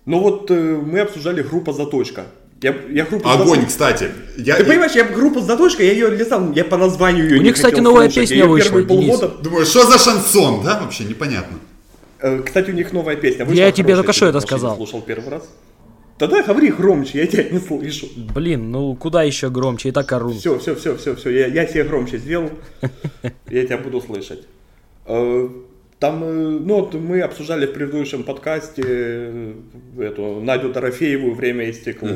Ну 0.06 0.20
вот 0.20 0.50
э, 0.50 0.54
мы 0.54 1.00
обсуждали 1.02 1.44
группа 1.44 1.72
«Заточка». 1.72 2.26
Я, 2.62 2.76
я 2.90 3.06
группу 3.06 3.28
Огонь, 3.30 3.48
«Заточка». 3.48 3.68
кстати. 3.68 4.10
Я 4.38 4.56
Ты 4.56 4.66
понимаешь, 4.66 4.94
я 4.94 5.04
группу 5.04 5.40
«Заточка», 5.40 5.84
я 5.84 5.92
ее 5.92 6.10
листал, 6.10 6.52
я 6.54 6.66
по 6.66 6.78
названию 6.78 7.26
ее 7.26 7.36
У 7.36 7.38
не 7.38 7.46
них, 7.46 7.56
кстати, 7.56 7.80
новая 7.80 8.10
слушать. 8.10 8.30
песня 8.30 8.38
Я 8.38 8.46
вышла, 8.48 8.82
первые 8.82 8.88
полгода... 8.88 9.28
думаю, 9.44 9.66
что 9.66 9.86
за 9.86 10.00
шансон, 10.00 10.64
да? 10.64 10.80
Вообще 10.80 11.04
непонятно. 11.06 11.58
Э, 12.22 12.42
Кстати, 12.46 12.72
у 12.72 12.74
них 12.74 12.92
новая 12.94 13.16
песня. 13.16 13.40
Я 13.40 13.46
Вышла 13.46 13.72
тебе 13.72 13.96
хорошая, 13.96 13.96
только 13.98 14.14
что 14.14 14.26
это 14.28 14.40
сказал. 14.42 14.76
слушал 14.76 15.02
первый 15.02 15.30
раз. 15.30 15.50
Тогда 16.18 16.44
говори 16.44 16.70
громче, 16.70 17.20
я 17.20 17.28
тебя 17.28 17.44
не 17.50 17.60
слышу. 17.60 18.08
Блин, 18.36 18.72
ну 18.72 18.94
куда 18.96 19.24
еще 19.24 19.50
громче, 19.50 19.90
и 19.90 19.92
так 19.94 20.12
ору. 20.12 20.32
Все, 20.32 20.60
все, 20.60 20.76
все, 20.76 20.98
все, 20.98 21.16
все, 21.16 21.30
я, 21.30 21.48
я 21.48 21.66
себе 21.66 21.86
громче 21.86 22.18
сделал, 22.18 22.50
я 23.50 23.66
тебя 23.66 23.78
буду 23.78 24.02
слышать. 24.02 24.46
Э, 25.06 25.48
Там, 26.00 26.24
э, 26.24 26.60
ну, 26.60 26.82
вот 26.82 26.94
мы 26.94 27.22
обсуждали 27.22 27.68
в 27.68 27.74
предыдущем 27.74 28.24
подкасте 28.24 29.54
эту 29.98 30.42
Надю 30.42 30.74
Дорофееву 30.74 31.34
«Время 31.34 31.70
и 31.70 31.74
стекло». 31.74 32.10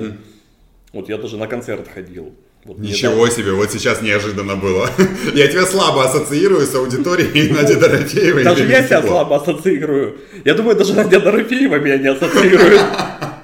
Вот 0.92 1.08
я 1.10 1.18
даже 1.18 1.38
на 1.38 1.48
концерт 1.48 1.88
ходил. 1.88 2.34
Вот 2.66 2.80
Ничего 2.80 3.12
недавно. 3.14 3.32
себе, 3.32 3.52
вот 3.52 3.72
сейчас 3.72 4.02
неожиданно 4.02 4.56
было. 4.56 4.90
Я 5.34 5.48
тебя 5.50 5.66
слабо 5.66 6.06
ассоциирую 6.06 6.66
с 6.66 6.74
аудиторией 6.74 7.50
Нади 7.54 7.76
Дорофеевой. 7.76 8.44
Даже 8.44 8.64
я 8.64 8.84
себя 8.84 9.02
слабо 9.02 9.36
ассоциирую. 9.36 10.18
Я 10.46 10.54
думаю, 10.54 10.78
даже 10.78 10.94
Надя 10.94 11.20
Дорофеева 11.20 11.76
меня 11.80 11.98
не 11.98 12.08
ассоциирует. 12.08 12.80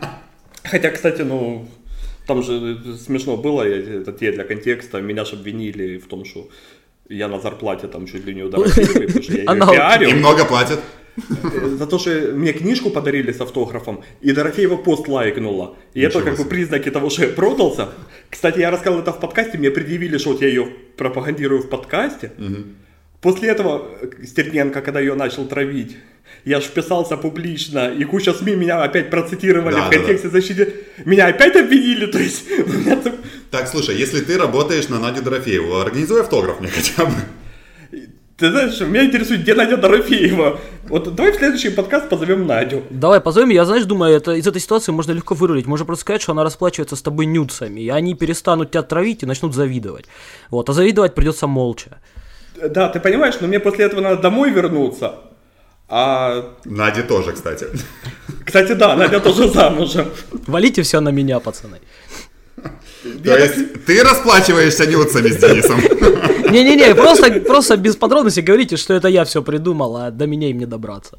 Хотя, 0.64 0.90
кстати, 0.92 1.22
ну, 1.24 1.68
там 2.28 2.44
же 2.44 2.78
смешно 2.98 3.36
было, 3.38 3.64
я- 3.68 4.00
это 4.02 4.14
те 4.14 4.32
для 4.32 4.44
контекста, 4.46 5.02
меня 5.02 5.26
же 5.26 5.34
обвинили 5.36 5.98
в 5.98 6.08
том, 6.08 6.24
что 6.26 6.48
я 7.10 7.28
на 7.28 7.40
зарплате 7.40 7.88
там 7.88 8.06
чуть 8.06 8.26
ли 8.26 8.34
не 8.36 8.44
у 8.44 8.50
Дорофеевой, 8.50 9.08
потому 9.08 9.24
что 9.24 9.34
я 9.34 9.40
ее 9.40 9.48
Она- 9.48 9.68
пиарил. 9.72 10.10
И 10.12 10.14
много 10.14 10.46
платят. 10.46 10.80
Э, 11.54 11.76
За 11.78 11.86
то, 11.88 12.00
что 12.00 12.10
мне 12.34 12.54
книжку 12.54 12.90
подарили 12.90 13.32
с 13.32 13.42
автографом, 13.42 14.04
и 14.22 14.32
Дорофеева 14.32 14.78
пост 14.78 15.08
лайкнула. 15.08 15.76
И 15.94 16.02
это 16.02 16.18
Ничего 16.18 16.24
как 16.30 16.38
бы 16.38 16.44
себе. 16.44 16.50
признаки 16.50 16.92
того, 16.92 17.10
что 17.10 17.24
я 17.24 17.30
продался. 17.30 17.90
Кстати, 18.30 18.60
я 18.60 18.72
рассказал 18.72 19.00
это 19.00 19.12
в 19.12 19.20
подкасте, 19.20 19.58
мне 19.58 19.72
предъявили, 19.72 20.18
что 20.18 20.32
вот 20.32 20.42
я 20.42 20.48
ее 20.48 20.68
пропагандирую 20.98 21.62
в 21.62 21.70
подкасте. 21.70 22.32
После 23.22 23.50
этого 23.50 23.86
э, 24.02 24.26
Стерненко, 24.26 24.82
когда 24.82 25.00
ее 25.02 25.14
начал 25.16 25.46
травить, 25.46 25.98
я 26.46 26.62
ж 26.62 26.64
вписался 26.64 27.18
публично, 27.18 27.90
и 27.92 28.06
куча 28.06 28.34
СМИ 28.34 28.56
меня 28.56 28.82
опять 28.84 29.10
процитировали 29.10 29.74
Да, 29.76 29.88
в 29.88 29.90
да, 29.90 29.98
контексте 29.98 30.30
защиты. 30.30 30.74
Меня 31.04 31.28
опять 31.28 31.56
обвинили, 31.58 32.06
то 32.12 32.18
есть... 32.20 32.46
Так, 33.52 33.68
слушай, 33.68 33.96
если 33.98 34.22
ты 34.22 34.38
работаешь 34.38 34.88
на 34.90 35.00
Надю 35.00 35.22
Дорофееву, 35.24 35.80
организуй 35.80 36.22
автограф 36.22 36.62
мне 36.62 36.70
хотя 36.70 37.06
бы. 37.06 37.12
Ты 38.40 38.52
знаешь, 38.52 38.80
меня 38.80 39.04
интересует, 39.04 39.42
где 39.42 39.54
Надя 39.54 39.76
Дорофеева. 39.76 40.60
Вот 40.88 41.14
давай 41.14 41.34
в 41.34 41.36
следующий 41.36 41.70
подкаст 41.72 42.08
позовем 42.08 42.48
Надю. 42.48 42.84
Давай 42.90 43.20
позовем, 43.20 43.50
я, 43.50 43.66
знаешь, 43.66 43.84
думаю, 43.84 44.16
это, 44.16 44.32
из 44.32 44.48
этой 44.48 44.62
ситуации 44.62 44.94
можно 44.94 45.12
легко 45.12 45.36
вырулить. 45.36 45.68
Можно 45.68 45.86
просто 45.86 46.02
сказать, 46.02 46.22
что 46.22 46.32
она 46.32 46.46
расплачивается 46.46 46.96
с 46.96 47.02
тобой 47.02 47.26
нюцами, 47.26 47.82
и 47.82 47.90
они 47.90 48.16
перестанут 48.16 48.72
тебя 48.72 48.84
травить 48.84 49.24
и 49.24 49.26
начнут 49.26 49.54
завидовать. 49.54 50.06
Вот, 50.50 50.70
а 50.70 50.74
завидовать 50.74 51.16
придется 51.16 51.48
молча. 51.48 52.00
Да, 52.70 52.88
ты 52.88 53.02
понимаешь, 53.02 53.36
но 53.42 53.48
мне 53.48 53.60
после 53.60 53.86
этого 53.86 54.00
надо 54.00 54.22
домой 54.22 54.52
вернуться. 54.52 55.16
А, 55.90 56.56
Наде 56.64 57.02
тоже, 57.02 57.34
кстати. 57.34 57.66
кстати, 58.46 58.72
да, 58.72 58.96
Надя 58.96 59.20
тоже 59.20 59.50
замужем. 59.50 60.08
Валите 60.48 60.82
все 60.84 61.02
на 61.02 61.10
меня, 61.10 61.40
пацаны. 61.40 61.80
То 63.24 63.38
есть 63.38 63.86
ты 63.86 64.04
расплачиваешься 64.04 64.86
нюцами 64.86 65.30
с 65.30 65.38
Денисом. 65.38 65.80
Не-не-не, 66.52 66.96
просто, 66.96 67.32
просто 67.42 67.78
без 67.78 67.96
подробностей 67.96 68.42
говорите, 68.44 68.76
что 68.78 68.94
это 68.94 69.08
я 69.08 69.24
все 69.24 69.42
придумал, 69.42 69.96
а 69.98 70.12
до 70.12 70.26
меня 70.28 70.50
им 70.50 70.58
не 70.58 70.66
добраться. 70.66 71.18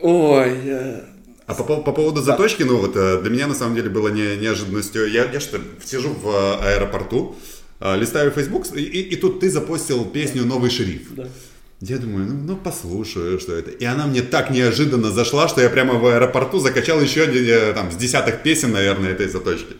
Ой, 0.00 0.52
э, 0.64 1.00
А 1.46 1.54
по, 1.54 1.76
по 1.82 1.92
поводу 1.92 2.22
заточки, 2.22 2.62
ну 2.62 2.76
вот 2.78 2.96
э, 2.96 3.20
для 3.22 3.30
меня 3.30 3.46
на 3.46 3.54
самом 3.54 3.74
деле 3.74 3.88
было 3.90 4.08
не, 4.08 4.36
неожиданностью. 4.36 5.10
Я, 5.10 5.30
я 5.30 5.40
что, 5.40 5.58
сижу 5.84 6.10
в 6.10 6.28
э, 6.28 6.74
аэропорту, 6.74 7.36
листаю 7.80 8.30
Facebook, 8.30 8.66
и, 8.74 8.80
и- 8.82 9.14
и 9.14 9.16
тут 9.16 9.40
ты 9.40 9.50
запостил 9.50 10.04
песню 10.04 10.44
«Новый 10.44 10.70
шериф». 10.70 11.14
да. 11.14 11.26
Я 11.86 11.98
думаю, 11.98 12.26
ну, 12.26 12.34
ну 12.46 12.56
послушаю, 12.56 13.38
что 13.38 13.54
это. 13.54 13.70
И 13.70 13.84
она 13.84 14.06
мне 14.06 14.22
так 14.22 14.50
неожиданно 14.50 15.10
зашла, 15.10 15.48
что 15.48 15.60
я 15.60 15.68
прямо 15.68 15.94
в 15.94 16.06
аэропорту 16.06 16.58
закачал 16.58 16.98
еще 16.98 17.24
один, 17.24 17.44
э, 17.46 17.72
там, 17.74 17.92
с 17.92 17.96
десяток 17.96 18.42
песен, 18.42 18.72
наверное, 18.72 19.10
этой 19.10 19.28
заточки. 19.28 19.74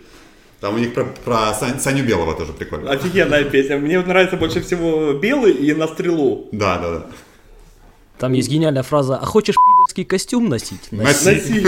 Там 0.61 0.75
у 0.75 0.78
них 0.78 0.92
про, 0.92 1.04
про 1.25 1.54
Сань- 1.54 1.80
Саню 1.80 2.04
Белого 2.04 2.34
тоже 2.34 2.52
прикольно. 2.52 2.90
Офигенная 2.90 3.44
песня. 3.44 3.78
Мне 3.78 3.99
вот 3.99 4.06
нравится 4.06 4.37
больше 4.37 4.61
всего 4.61 5.14
белый 5.14 5.52
и 5.52 5.73
на 5.73 5.88
стрелу. 5.88 6.49
Да, 6.52 6.78
да, 6.78 6.90
да. 6.90 7.06
Там 8.18 8.34
есть 8.34 8.50
гениальная 8.50 8.82
фраза 8.82 9.16
«А 9.16 9.25
хочешь 9.25 9.56
пидорский 9.56 10.04
костюм 10.04 10.49
носить?» 10.49 10.92
Носи. 10.92 11.25
Носи. 11.25 11.66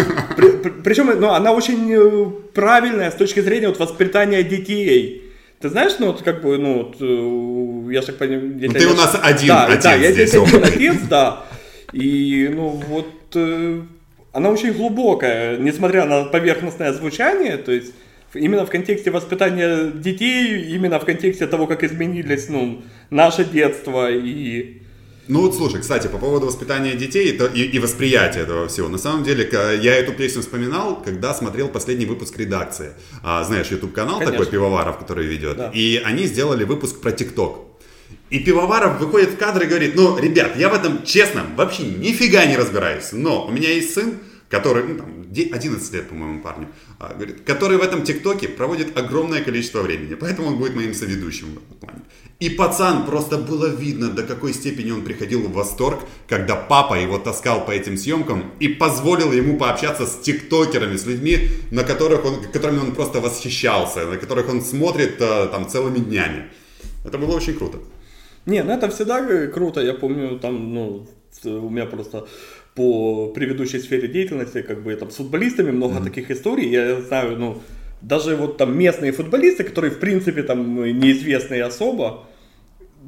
Причем, 0.84 1.18
ну, 1.18 1.30
она 1.30 1.52
очень 1.52 1.90
э, 1.90 2.30
правильная 2.52 3.10
с 3.10 3.14
точки 3.14 3.40
зрения 3.40 3.68
вот, 3.68 3.78
воспитания 3.78 4.42
детей. 4.42 5.25
Ты 5.60 5.70
знаешь, 5.70 5.92
ну, 5.98 6.08
вот 6.08 6.22
как 6.22 6.42
бы, 6.42 6.58
ну, 6.58 6.74
вот, 6.78 6.96
э, 7.00 7.92
я 7.94 8.02
так 8.02 8.18
понимаю... 8.18 8.52
Ну, 8.56 8.60
если 8.60 8.78
ты 8.78 8.84
я- 8.84 8.90
у 8.92 8.96
нас 8.96 9.18
один 9.22 9.48
да, 9.48 9.66
отец 9.66 9.82
да, 9.84 9.94
я 9.94 10.12
здесь 10.12 10.30
здесь 10.30 10.42
один 10.42 10.64
отец, 10.64 10.96
да. 11.08 11.44
И, 11.92 12.50
ну, 12.52 12.68
вот, 12.68 13.06
э, 13.34 13.82
она 14.32 14.50
очень 14.50 14.72
глубокая, 14.72 15.56
несмотря 15.56 16.04
на 16.04 16.24
поверхностное 16.24 16.92
звучание, 16.92 17.56
то 17.56 17.72
есть 17.72 17.94
именно 18.34 18.66
в 18.66 18.70
контексте 18.70 19.10
воспитания 19.10 19.90
детей, 19.92 20.74
именно 20.74 20.98
в 21.00 21.06
контексте 21.06 21.46
того, 21.46 21.66
как 21.66 21.82
изменились, 21.84 22.48
ну, 22.48 22.82
наше 23.10 23.44
детство 23.44 24.10
и... 24.10 24.82
Ну 25.28 25.40
вот 25.40 25.56
слушай, 25.56 25.80
кстати, 25.80 26.06
по 26.06 26.18
поводу 26.18 26.46
воспитания 26.46 26.94
детей 26.94 27.36
то- 27.36 27.46
и, 27.46 27.62
и 27.62 27.78
восприятия 27.78 28.40
этого 28.40 28.68
всего. 28.68 28.88
На 28.88 28.98
самом 28.98 29.24
деле, 29.24 29.48
я 29.82 29.96
эту 29.96 30.12
песню 30.12 30.40
вспоминал, 30.42 31.02
когда 31.02 31.34
смотрел 31.34 31.68
последний 31.68 32.06
выпуск 32.06 32.38
редакции. 32.38 32.92
А, 33.22 33.42
знаешь, 33.44 33.68
YouTube 33.70 33.92
канал 33.92 34.18
Конечно. 34.20 34.38
такой 34.38 34.52
Пивоваров, 34.52 34.98
который 34.98 35.26
ведет. 35.26 35.56
Да. 35.56 35.70
И 35.74 36.00
они 36.04 36.26
сделали 36.26 36.64
выпуск 36.64 37.00
про 37.00 37.10
ТикТок. 37.12 37.58
И 38.30 38.38
Пивоваров 38.38 39.00
выходит 39.00 39.30
в 39.30 39.36
кадр 39.36 39.62
и 39.62 39.66
говорит, 39.66 39.94
ну, 39.96 40.16
ребят, 40.18 40.56
я 40.56 40.68
в 40.68 40.74
этом, 40.74 41.02
честно, 41.04 41.44
вообще 41.56 41.82
нифига 41.84 42.44
не 42.46 42.56
разбираюсь. 42.56 43.10
Но 43.12 43.46
у 43.46 43.50
меня 43.50 43.70
есть 43.70 43.94
сын, 43.94 44.18
который, 44.48 44.84
ну, 44.84 44.96
там, 44.98 45.24
де- 45.32 45.48
11 45.52 45.92
лет, 45.92 46.08
по-моему, 46.08 46.40
парню, 46.40 46.68
а, 47.00 47.14
говорит, 47.14 47.40
который 47.44 47.78
в 47.78 47.82
этом 47.82 48.02
ТикТоке 48.04 48.48
проводит 48.48 48.96
огромное 48.96 49.42
количество 49.42 49.82
времени. 49.82 50.14
Поэтому 50.14 50.48
он 50.48 50.56
будет 50.58 50.74
моим 50.76 50.94
соведущим 50.94 51.46
в 51.54 51.56
этом 51.58 51.76
плане. 51.80 52.00
И 52.38 52.50
пацан, 52.50 53.06
просто 53.06 53.38
было 53.38 53.66
видно, 53.66 54.10
до 54.10 54.22
какой 54.22 54.52
степени 54.52 54.90
он 54.90 55.02
приходил 55.04 55.40
в 55.48 55.52
восторг, 55.52 56.00
когда 56.28 56.54
папа 56.54 56.94
его 56.94 57.18
таскал 57.18 57.64
по 57.64 57.70
этим 57.70 57.96
съемкам 57.96 58.52
и 58.60 58.68
позволил 58.68 59.32
ему 59.32 59.56
пообщаться 59.58 60.04
с 60.06 60.20
тиктокерами, 60.20 60.96
с 60.96 61.06
людьми, 61.06 61.38
на 61.70 61.82
которых 61.82 62.24
он, 62.26 62.42
которыми 62.52 62.80
он 62.80 62.94
просто 62.94 63.20
восхищался, 63.20 64.04
на 64.06 64.16
которых 64.18 64.50
он 64.50 64.60
смотрит 64.60 65.16
э, 65.20 65.46
там 65.50 65.66
целыми 65.66 65.98
днями. 65.98 66.42
Это 67.06 67.16
было 67.16 67.36
очень 67.36 67.54
круто. 67.54 67.78
Не, 68.44 68.62
ну 68.62 68.72
это 68.72 68.88
всегда 68.90 69.18
э, 69.20 69.48
круто, 69.48 69.80
я 69.80 69.94
помню, 69.94 70.38
там, 70.38 70.74
ну, 70.74 71.06
с- 71.32 71.46
у 71.46 71.70
меня 71.70 71.86
просто 71.86 72.26
по 72.74 73.28
предыдущей 73.34 73.78
сфере 73.80 74.08
деятельности, 74.08 74.60
как 74.60 74.82
бы 74.82 74.94
там 74.96 75.10
с 75.10 75.14
футболистами 75.16 75.70
много 75.70 76.04
таких 76.04 76.30
историй, 76.30 76.68
я 76.70 77.00
знаю, 77.00 77.38
ну, 77.38 77.62
даже 78.00 78.36
вот 78.36 78.56
там 78.56 78.76
местные 78.78 79.12
футболисты, 79.12 79.64
которые 79.64 79.90
в 79.90 79.98
принципе 79.98 80.42
там 80.42 80.82
неизвестные 81.00 81.64
особо, 81.64 82.26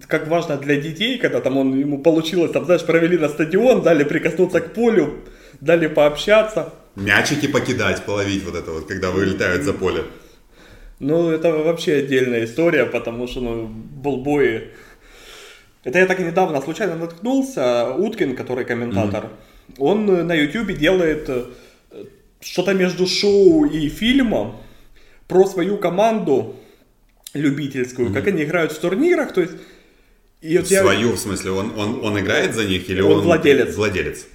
как 0.06 0.28
важно 0.28 0.56
для 0.56 0.76
детей, 0.76 1.18
когда 1.18 1.40
там 1.40 1.56
он, 1.56 1.78
ему 1.78 1.98
получилось, 1.98 2.52
там, 2.52 2.64
знаешь, 2.64 2.84
провели 2.84 3.18
на 3.18 3.28
стадион, 3.28 3.82
дали 3.82 4.04
прикоснуться 4.04 4.60
к 4.60 4.74
полю, 4.74 5.18
дали 5.60 5.88
пообщаться. 5.88 6.72
Мячики 6.94 7.48
покидать, 7.48 8.04
половить 8.04 8.44
вот 8.44 8.54
это 8.54 8.70
вот, 8.70 8.86
когда 8.86 9.10
вылетают 9.10 9.62
за 9.62 9.72
поле. 9.72 10.04
Ну, 11.00 11.30
это 11.30 11.52
вообще 11.52 11.94
отдельная 11.94 12.44
история, 12.44 12.84
потому 12.84 13.28
что, 13.28 13.40
ну, 13.40 13.66
болбои... 13.66 14.68
Это 15.84 16.00
я 16.00 16.06
так 16.06 16.18
недавно 16.18 16.60
случайно 16.60 16.96
наткнулся. 16.96 17.94
Уткин, 17.94 18.34
который 18.36 18.64
комментатор, 18.64 19.28
он 19.78 20.06
на 20.06 20.34
YouTube 20.34 20.76
делает 20.76 21.28
э, 21.28 21.44
что-то 22.40 22.74
между 22.74 23.06
шоу 23.06 23.64
и 23.64 23.88
фильмом 23.88 24.56
про 25.28 25.46
свою 25.46 25.76
команду 25.76 26.56
любительскую, 27.34 28.12
как 28.12 28.26
они 28.26 28.42
играют 28.42 28.72
в 28.72 28.78
турнирах, 28.78 29.32
то 29.32 29.42
есть... 29.42 29.54
И 30.40 30.56
вот 30.56 30.66
я- 30.68 30.82
Свою, 30.82 31.12
в 31.12 31.18
смысле, 31.18 31.50
он, 31.50 31.72
он, 31.76 32.04
он 32.04 32.18
играет 32.18 32.54
за 32.54 32.64
них 32.64 32.88
или 32.90 33.00
Он 33.00 33.18
он... 33.18 33.20
владелец. 33.24 33.74
Владелец. 33.76 34.26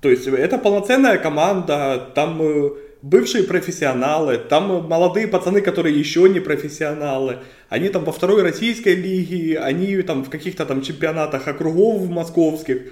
То 0.00 0.08
есть 0.10 0.26
это 0.26 0.56
полноценная 0.58 1.18
команда, 1.18 2.10
там 2.14 2.40
э, 2.40 2.70
бывшие 3.02 3.42
профессионалы, 3.42 4.38
там 4.38 4.70
э, 4.70 4.80
молодые 4.82 5.26
пацаны, 5.26 5.60
которые 5.60 5.98
еще 5.98 6.28
не 6.28 6.38
профессионалы. 6.40 7.38
Они 7.68 7.88
там 7.88 8.04
во 8.04 8.12
второй 8.12 8.42
российской 8.42 8.94
лиге, 8.94 9.58
они 9.58 10.00
там 10.02 10.22
в 10.22 10.30
каких-то 10.30 10.64
там 10.64 10.80
чемпионатах 10.80 11.48
округов 11.48 12.08
московских. 12.08 12.82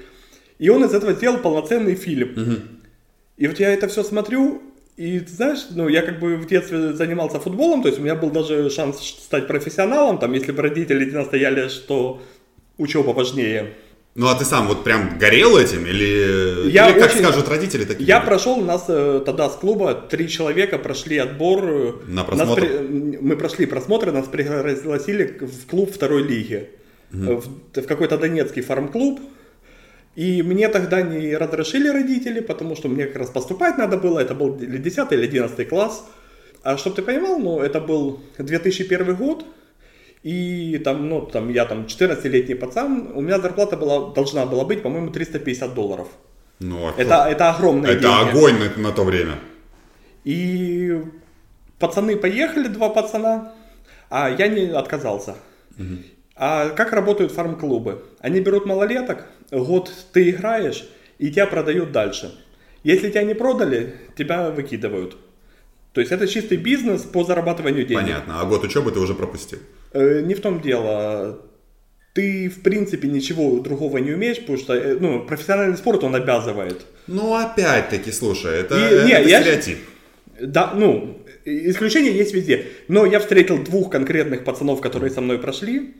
И 0.58 0.68
он 0.68 0.84
из 0.84 0.92
этого 0.92 1.12
сделал 1.12 1.38
полноценный 1.38 1.94
фильм. 1.94 2.58
И 3.36 3.46
вот 3.46 3.60
я 3.60 3.72
это 3.72 3.86
все 3.86 4.02
смотрю, 4.02 4.60
и 4.96 5.20
ты 5.20 5.32
знаешь, 5.32 5.60
ну 5.70 5.88
я 5.88 6.02
как 6.02 6.20
бы 6.20 6.36
в 6.36 6.46
детстве 6.46 6.92
занимался 6.92 7.40
футболом, 7.40 7.82
то 7.82 7.88
есть 7.88 7.98
у 8.00 8.02
меня 8.02 8.14
был 8.14 8.30
даже 8.30 8.70
шанс 8.70 8.98
стать 9.00 9.46
профессионалом, 9.46 10.18
там 10.18 10.32
если 10.32 10.52
бы 10.52 10.62
родители 10.62 11.04
не 11.04 11.10
настояли, 11.12 11.68
что 11.68 12.22
учеба 12.78 13.10
важнее. 13.10 13.74
Ну, 14.16 14.28
а 14.28 14.36
ты 14.36 14.44
сам 14.44 14.68
вот 14.68 14.84
прям 14.84 15.18
горел 15.18 15.56
этим 15.56 15.84
или, 15.86 16.70
Я 16.70 16.90
или 16.90 17.00
как 17.00 17.10
очень- 17.10 17.24
скажут 17.24 17.48
родители, 17.48 17.84
такие? 17.84 18.06
Я 18.06 18.18
люди? 18.18 18.26
прошел, 18.28 18.58
у 18.60 18.64
нас 18.64 18.84
э, 18.86 19.20
тогда 19.26 19.50
с 19.50 19.56
клуба 19.56 19.92
три 19.94 20.28
человека 20.28 20.78
прошли 20.78 21.18
отбор. 21.18 22.00
На 22.06 22.18
нас 22.18 22.26
просмотр? 22.26 22.60
при- 22.60 23.18
Мы 23.20 23.36
прошли 23.36 23.66
просмотры, 23.66 24.12
нас 24.12 24.28
пригласили 24.28 25.24
в 25.40 25.66
клуб 25.66 25.90
второй 25.92 26.22
лиги. 26.22 26.70
Э, 27.12 27.16
В, 27.40 27.44
в 27.80 27.86
какой-то 27.88 28.16
донецкий 28.16 28.62
фарм-клуб. 28.62 29.18
И 30.16 30.42
мне 30.42 30.68
тогда 30.68 31.02
не 31.02 31.36
разрешили 31.36 31.88
родители, 31.88 32.40
потому 32.40 32.76
что 32.76 32.88
мне 32.88 33.06
как 33.06 33.16
раз 33.16 33.30
поступать 33.30 33.78
надо 33.78 33.96
было. 33.96 34.20
Это 34.20 34.34
был 34.34 34.56
или 34.56 34.78
10 34.78 35.12
или 35.12 35.24
11 35.24 35.68
класс. 35.68 36.06
А 36.62 36.76
чтобы 36.76 36.96
ты 36.96 37.02
понимал, 37.02 37.38
ну, 37.38 37.60
это 37.60 37.80
был 37.80 38.20
2001 38.38 39.16
год. 39.16 39.44
И 40.22 40.80
там, 40.84 41.08
ну, 41.08 41.20
там, 41.20 41.50
я 41.50 41.66
там 41.66 41.84
14-летний 41.86 42.54
пацан, 42.54 43.10
у 43.14 43.20
меня 43.20 43.38
зарплата 43.40 43.76
была, 43.76 44.14
должна 44.14 44.46
была 44.46 44.64
быть, 44.64 44.82
по-моему, 44.82 45.10
350 45.10 45.74
долларов. 45.74 46.08
Ну, 46.60 46.86
а 46.86 46.94
Это, 46.96 47.26
это 47.28 47.50
огромные 47.50 47.92
это 47.92 48.02
деньги. 48.02 48.30
огонь 48.30 48.54
на, 48.76 48.82
на 48.82 48.92
то 48.92 49.04
время. 49.04 49.34
И 50.24 51.02
пацаны 51.78 52.16
поехали, 52.16 52.68
два 52.68 52.88
пацана, 52.88 53.52
а 54.08 54.30
я 54.30 54.48
не 54.48 54.66
отказался. 54.68 55.34
А 56.36 56.70
как 56.70 56.92
работают 56.92 57.32
фарм-клубы? 57.32 58.02
Они 58.20 58.40
берут 58.40 58.66
малолеток, 58.66 59.26
год 59.50 59.92
ты 60.12 60.30
играешь, 60.30 60.84
и 61.18 61.30
тебя 61.30 61.46
продают 61.46 61.92
дальше. 61.92 62.34
Если 62.82 63.10
тебя 63.10 63.22
не 63.22 63.34
продали, 63.34 63.94
тебя 64.16 64.50
выкидывают. 64.50 65.16
То 65.92 66.00
есть 66.00 66.12
это 66.12 66.26
чистый 66.26 66.56
бизнес 66.56 67.02
по 67.02 67.22
зарабатыванию 67.24 67.86
денег. 67.86 68.02
Понятно. 68.02 68.40
А 68.40 68.44
год 68.44 68.64
учебы 68.64 68.90
ты 68.90 68.98
уже 68.98 69.14
пропустил. 69.14 69.60
Э, 69.92 70.22
не 70.22 70.34
в 70.34 70.40
том 70.40 70.60
дело. 70.60 71.40
Ты, 72.14 72.48
в 72.48 72.62
принципе, 72.62 73.06
ничего 73.08 73.58
другого 73.60 73.98
не 73.98 74.10
умеешь, 74.12 74.40
потому 74.40 74.58
что 74.58 74.74
э, 74.74 74.98
ну, 74.98 75.24
профессиональный 75.24 75.76
спорт, 75.76 76.02
он 76.02 76.16
обязывает. 76.16 76.84
Ну, 77.06 77.34
опять-таки, 77.34 78.10
слушай, 78.10 78.58
это, 78.58 78.76
И- 78.76 78.82
это 78.82 79.04
не, 79.04 79.30
я- 79.30 79.40
стереотип. 79.40 79.78
Да, 80.40 80.72
ну, 80.74 81.20
исключения 81.44 82.10
есть 82.10 82.34
везде. 82.34 82.66
Но 82.88 83.06
я 83.06 83.20
встретил 83.20 83.62
двух 83.62 83.90
конкретных 83.90 84.42
пацанов, 84.42 84.80
которые 84.80 85.10
со 85.12 85.20
мной 85.20 85.38
прошли. 85.38 85.94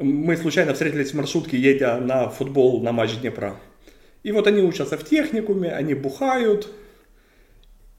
Мы 0.00 0.36
случайно 0.36 0.72
встретились 0.72 1.10
в 1.10 1.14
маршрутке, 1.14 1.58
едя 1.58 1.98
на 1.98 2.28
футбол 2.28 2.82
на 2.82 2.92
матч 2.92 3.16
Днепра. 3.16 3.56
И 4.22 4.32
вот 4.32 4.46
они 4.46 4.62
учатся 4.62 4.96
в 4.96 5.04
техникуме, 5.04 5.70
они 5.70 5.94
бухают. 5.94 6.68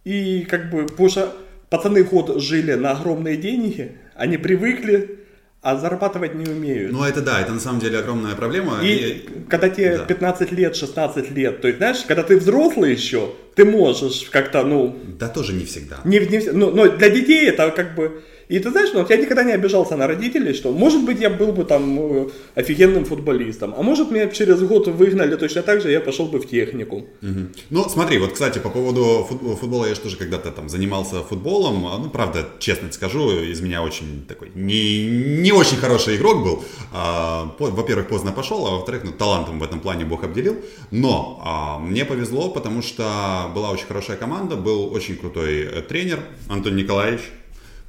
И 0.05 0.45
как 0.49 0.69
бы, 0.69 0.85
потому 0.85 1.09
что 1.09 1.33
пацаны 1.69 2.03
год 2.03 2.41
жили 2.41 2.73
на 2.73 2.91
огромные 2.91 3.37
деньги, 3.37 3.97
они 4.15 4.37
привыкли, 4.37 5.19
а 5.61 5.75
зарабатывать 5.75 6.35
не 6.35 6.49
умеют. 6.49 6.91
Ну, 6.91 7.03
это 7.03 7.21
да, 7.21 7.41
это 7.41 7.51
на 7.51 7.59
самом 7.59 7.79
деле 7.81 7.99
огромная 7.99 8.35
проблема. 8.35 8.79
И 8.81 9.27
когда 9.49 9.69
тебе 9.69 9.97
да. 9.97 10.05
15 10.05 10.51
лет, 10.53 10.75
16 10.75 11.31
лет, 11.31 11.61
то 11.61 11.67
есть, 11.67 11.79
знаешь, 11.79 12.03
когда 12.07 12.23
ты 12.23 12.37
взрослый 12.37 12.93
еще, 12.93 13.33
ты 13.55 13.65
можешь 13.65 14.29
как-то, 14.31 14.63
ну, 14.63 14.97
Да 15.19 15.27
тоже 15.27 15.53
не 15.53 15.65
всегда. 15.65 15.97
не, 16.05 16.19
не 16.19 16.51
ну, 16.51 16.71
но 16.71 16.87
для 16.87 17.09
детей 17.09 17.47
это 17.49 17.71
как 17.71 17.95
бы... 17.95 18.23
И 18.49 18.57
ты 18.59 18.71
знаешь, 18.71 18.89
ну, 18.93 19.05
я 19.07 19.17
никогда 19.17 19.43
не 19.43 19.51
обижался 19.51 19.95
на 19.95 20.07
родителей, 20.07 20.53
что, 20.53 20.71
может 20.71 21.05
быть, 21.05 21.21
я 21.21 21.29
был 21.29 21.51
бы 21.51 21.63
там 21.65 21.99
э, 21.99 22.29
офигенным 22.55 23.05
футболистом, 23.05 23.75
а 23.77 23.83
может, 23.83 24.09
меня 24.11 24.27
через 24.27 24.59
год 24.63 24.87
выгнали 24.87 25.35
точно 25.35 25.61
так 25.61 25.81
же, 25.81 25.91
я 25.91 25.99
пошел 26.01 26.25
бы 26.25 26.39
в 26.39 26.47
технику. 26.47 27.05
Мгм. 27.21 27.49
Ну, 27.69 27.89
смотри, 27.89 28.17
вот, 28.17 28.31
кстати, 28.33 28.57
по 28.59 28.69
поводу 28.69 29.27
фут- 29.29 29.55
футбола, 29.59 29.85
я 29.85 29.93
же 29.93 30.01
тоже 30.01 30.17
когда-то 30.17 30.51
там 30.51 30.67
занимался 30.67 31.21
футболом. 31.21 31.85
А, 31.85 31.97
Ну, 31.99 32.09
правда, 32.09 32.39
честно 32.59 32.91
скажу, 32.91 33.29
из 33.51 33.61
меня 33.61 33.83
очень 33.83 34.25
такой 34.27 34.49
не, 34.55 35.05
не 35.41 35.51
очень 35.51 35.77
хороший 35.77 36.15
игрок 36.15 36.43
был. 36.43 36.63
А, 36.91 37.45
по- 37.59 37.69
во-первых, 37.69 38.07
поздно 38.07 38.31
пошел, 38.31 38.65
а 38.67 38.71
во-вторых, 38.71 39.03
ну, 39.03 39.11
талантом 39.11 39.59
в 39.59 39.63
этом 39.63 39.79
плане 39.79 40.05
Бог 40.05 40.23
обделил. 40.23 40.55
Но 40.91 41.39
а, 41.45 41.77
мне 41.77 42.03
повезло, 42.03 42.49
потому 42.49 42.81
что 42.81 43.03
была 43.53 43.69
очень 43.69 43.85
хорошая 43.87 44.17
команда, 44.17 44.55
был 44.55 44.91
очень 44.91 45.17
крутой 45.17 45.59
э, 45.61 45.81
тренер 45.83 46.19
Антон 46.47 46.75
Николаевич. 46.75 47.21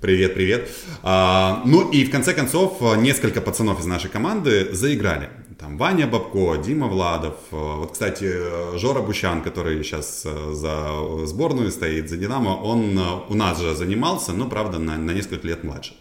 Привет, 0.00 0.32
привет. 0.32 0.70
А, 1.02 1.62
ну 1.66 1.90
и 1.90 2.04
в 2.04 2.10
конце 2.10 2.32
концов 2.32 2.78
э, 2.80 2.96
несколько 2.96 3.42
пацанов 3.42 3.80
из 3.80 3.84
нашей 3.84 4.08
команды 4.08 4.74
заиграли. 4.74 5.28
Там 5.58 5.76
Ваня 5.76 6.06
Бабко, 6.06 6.56
Дима 6.56 6.86
Владов. 6.86 7.34
э, 7.50 7.56
Вот, 7.80 7.92
кстати, 7.92 8.78
Жора 8.78 9.02
Бущан, 9.02 9.42
который 9.42 9.84
сейчас 9.84 10.22
э, 10.24 10.52
за 10.54 11.26
сборную 11.26 11.70
стоит, 11.70 12.08
за 12.08 12.16
Динамо, 12.16 12.48
он 12.48 12.98
у 13.28 13.34
нас 13.34 13.60
же 13.60 13.74
занимался, 13.74 14.32
но, 14.32 14.48
правда, 14.48 14.78
на, 14.78 14.96
на 14.96 15.10
несколько 15.10 15.46
лет 15.46 15.64
младше. 15.64 15.92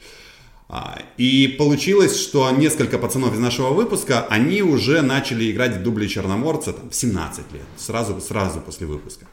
А, 0.70 0.98
И 1.18 1.48
получилось, 1.58 2.18
что 2.18 2.50
несколько 2.52 3.00
пацанов 3.00 3.34
из 3.34 3.40
нашего 3.40 3.74
выпуска, 3.74 4.26
они 4.30 4.62
уже 4.62 5.02
начали 5.02 5.52
играть 5.52 5.76
в 5.76 5.84
дубли 5.84 6.08
Черноморца 6.08 6.72
там, 6.72 6.90
в 6.90 6.96
17 6.96 7.52
лет, 7.52 7.64
сразу, 7.76 8.22
сразу 8.22 8.62
после 8.62 8.88
выпуска. 8.88 9.26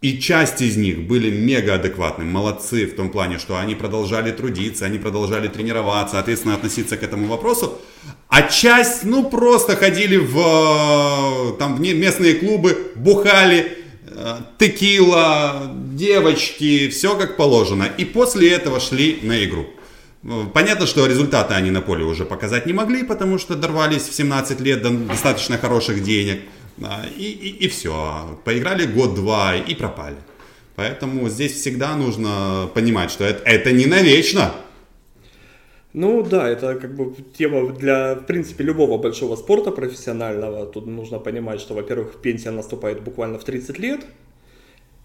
И 0.00 0.20
часть 0.20 0.62
из 0.62 0.76
них 0.76 1.08
были 1.08 1.28
мега 1.28 1.74
адекватны, 1.74 2.24
молодцы 2.24 2.86
в 2.86 2.94
том 2.94 3.10
плане, 3.10 3.38
что 3.38 3.58
они 3.58 3.74
продолжали 3.74 4.30
трудиться, 4.30 4.84
они 4.84 4.96
продолжали 4.96 5.48
тренироваться, 5.48 6.20
ответственно 6.20 6.54
относиться 6.54 6.96
к 6.96 7.02
этому 7.02 7.26
вопросу. 7.26 7.80
А 8.28 8.42
часть, 8.42 9.02
ну, 9.02 9.28
просто 9.28 9.74
ходили 9.74 10.16
в, 10.16 10.38
э, 10.38 11.58
там, 11.58 11.74
в 11.74 11.80
местные 11.80 12.34
клубы, 12.34 12.92
бухали, 12.94 13.78
э, 14.06 14.36
текила, 14.56 15.72
девочки, 15.74 16.88
все 16.90 17.16
как 17.16 17.36
положено. 17.36 17.88
И 17.98 18.04
после 18.04 18.52
этого 18.52 18.78
шли 18.78 19.18
на 19.22 19.44
игру. 19.44 19.66
Э, 20.22 20.44
Понятно, 20.54 20.86
что 20.86 21.06
результаты 21.06 21.54
они 21.54 21.72
на 21.72 21.80
поле 21.80 22.04
уже 22.04 22.24
показать 22.24 22.66
не 22.66 22.72
могли, 22.72 23.02
потому 23.02 23.36
что 23.36 23.56
дорвались 23.56 24.02
в 24.02 24.14
17 24.14 24.60
лет 24.60 24.80
до 24.80 24.90
достаточно 24.90 25.58
хороших 25.58 26.04
денег. 26.04 26.42
А, 26.82 27.04
И, 27.16 27.24
и, 27.64 27.68
все. 27.68 28.38
Поиграли 28.44 28.86
год-два 28.86 29.56
и 29.56 29.74
пропали. 29.74 30.16
Поэтому 30.76 31.28
здесь 31.28 31.52
всегда 31.52 31.96
нужно 31.96 32.68
понимать, 32.74 33.10
что 33.10 33.24
это, 33.24 33.42
это 33.44 33.72
не 33.72 33.86
навечно. 33.86 34.52
Ну 35.92 36.22
да, 36.22 36.48
это 36.48 36.74
как 36.76 36.94
бы 36.94 37.14
тема 37.36 37.72
для, 37.72 38.14
в 38.14 38.26
принципе, 38.26 38.64
любого 38.64 38.98
большого 38.98 39.36
спорта 39.36 39.72
профессионального. 39.72 40.66
Тут 40.66 40.86
нужно 40.86 41.18
понимать, 41.18 41.60
что, 41.60 41.74
во-первых, 41.74 42.20
пенсия 42.22 42.50
наступает 42.52 43.02
буквально 43.02 43.38
в 43.38 43.44
30 43.44 43.78
лет. 43.78 44.00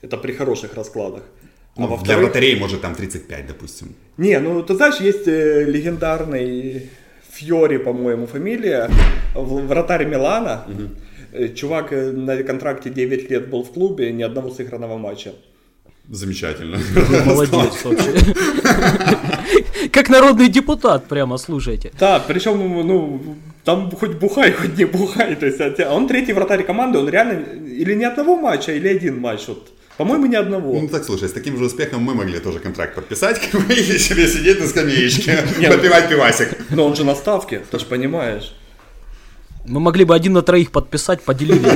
Это 0.01 0.17
при 0.17 0.33
хороших 0.33 0.75
раскладах. 0.75 1.23
А 1.75 1.81
Ну, 1.81 1.87
для 1.87 1.95
во-вторых, 1.95 2.23
вратарей 2.25 2.59
может 2.59 2.81
там 2.81 2.93
35, 2.93 3.47
допустим. 3.47 3.95
Не, 4.17 4.39
ну 4.39 4.61
ты 4.61 4.75
знаешь, 4.75 5.01
есть 5.01 5.27
э, 5.27 5.63
легендарный 5.63 6.89
Фьори, 7.31 7.77
по-моему, 7.77 8.27
фамилия, 8.27 8.89
вратарь 9.33 10.05
Милана. 10.05 10.65
Э, 10.67 10.87
Чувак 11.55 11.93
э, 11.93 12.11
на 12.11 12.43
контракте 12.43 12.89
9 12.89 13.31
лет 13.31 13.49
был 13.49 13.63
в 13.63 13.71
клубе, 13.71 14.11
ни 14.11 14.23
одного 14.23 14.51
сыгранного 14.51 14.97
матча. 14.97 15.33
Замечательно. 16.09 16.77
Молодец 17.25 17.83
вообще. 17.83 18.13
Как 19.91 20.09
народный 20.09 20.49
депутат, 20.49 21.07
прямо 21.07 21.37
слушайте. 21.37 21.91
Да, 21.99 22.19
причем, 22.19 22.57
ну, 22.87 23.21
там 23.63 23.89
хоть 23.91 24.15
бухай, 24.15 24.51
хоть 24.51 24.77
не 24.77 24.85
бухай. 24.85 25.35
То 25.35 25.45
есть, 25.45 25.59
а 25.61 25.93
он 25.93 26.07
третий 26.07 26.33
вратарь 26.33 26.63
команды, 26.63 26.99
он 26.99 27.09
реально 27.09 27.43
или 27.65 27.95
ни 27.95 28.03
одного 28.03 28.35
матча, 28.35 28.73
или 28.73 28.89
один 28.89 29.19
матч. 29.19 29.47
Вот. 29.47 29.71
По-моему, 29.97 30.25
ни 30.25 30.35
одного. 30.35 30.73
Ну 30.73 30.87
так, 30.87 31.03
слушай, 31.03 31.29
с 31.29 31.33
таким 31.33 31.57
же 31.57 31.65
успехом 31.65 32.01
мы 32.01 32.15
могли 32.15 32.39
тоже 32.39 32.59
контракт 32.59 32.95
подписать, 32.95 33.39
как 33.51 33.61
бы, 33.61 33.73
и 33.73 33.97
себе 33.97 34.27
сидеть 34.27 34.59
на 34.59 34.67
скамеечке, 34.67 35.39
Не, 35.59 35.69
попивать 35.69 36.09
пивасик. 36.09 36.49
Но 36.71 36.85
он 36.85 36.95
же 36.95 37.03
на 37.03 37.15
ставке, 37.15 37.61
ты 37.71 37.79
же 37.79 37.85
понимаешь. 37.85 38.53
Мы 39.65 39.79
могли 39.79 40.05
бы 40.05 40.15
один 40.15 40.33
на 40.33 40.41
троих 40.41 40.71
подписать, 40.71 41.21
поделили. 41.21 41.71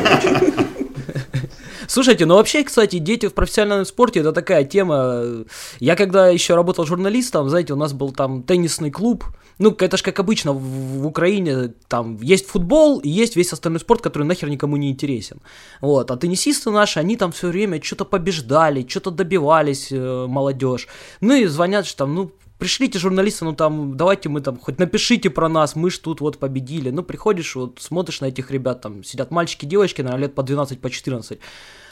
Слушайте, 1.88 2.26
ну 2.26 2.36
вообще, 2.36 2.63
кстати, 2.63 3.00
дети 3.00 3.28
в 3.28 3.34
профессиональном 3.34 3.86
спорте 3.86 4.19
это 4.19 4.34
такая 4.34 4.65
тема. 4.65 5.45
Я 5.80 5.95
когда 5.95 6.28
еще 6.28 6.56
работал 6.56 6.86
журналистом, 6.86 7.50
знаете, 7.50 7.73
у 7.73 7.78
нас 7.78 7.93
был 7.93 8.12
там 8.12 8.43
теннисный 8.43 8.91
клуб. 8.91 9.23
Ну, 9.58 9.76
это 9.80 9.97
же 9.97 10.04
как 10.04 10.19
обычно 10.19 10.54
в, 10.54 10.60
в 10.60 11.08
Украине, 11.08 11.73
там 11.88 12.19
есть 12.21 12.47
футбол 12.47 13.00
и 13.00 13.10
есть 13.10 13.36
весь 13.36 13.54
остальной 13.54 13.80
спорт, 13.80 14.02
который 14.02 14.23
нахер 14.23 14.50
никому 14.50 14.78
не 14.78 14.91
интересен. 14.91 15.41
Вот, 15.82 16.12
а 16.12 16.17
теннисисты 16.17 16.69
наши, 16.69 17.00
они 17.00 17.17
там 17.17 17.32
все 17.32 17.47
время 17.47 17.82
что-то 17.82 18.06
побеждали, 18.06 18.86
что-то 18.88 19.10
добивались, 19.10 19.88
э, 19.91 20.26
молодежь. 20.28 20.88
Ну 21.21 21.34
и 21.34 21.45
звонят, 21.45 21.88
что 21.88 21.97
там, 22.00 22.13
ну, 22.13 22.32
пришлите 22.58 23.00
журналиста, 23.00 23.46
ну 23.46 23.54
там, 23.54 23.98
давайте 23.98 24.30
мы 24.30 24.41
там, 24.41 24.58
хоть 24.58 24.80
напишите 24.80 25.30
про 25.30 25.50
нас, 25.50 25.76
мы 25.76 25.89
ж 25.89 26.00
тут 26.00 26.22
вот 26.22 26.38
победили. 26.38 26.89
Ну, 26.89 27.04
приходишь, 27.04 27.56
вот 27.56 27.80
смотришь 27.80 28.22
на 28.22 28.26
этих 28.26 28.52
ребят, 28.52 28.82
там 28.82 29.04
сидят 29.04 29.32
мальчики, 29.32 29.65
девочки, 29.65 30.02
наверное, 30.02 30.28
лет 30.28 30.36
по 30.36 30.43
12, 30.43 30.82
по 30.82 30.89
14. 30.89 31.39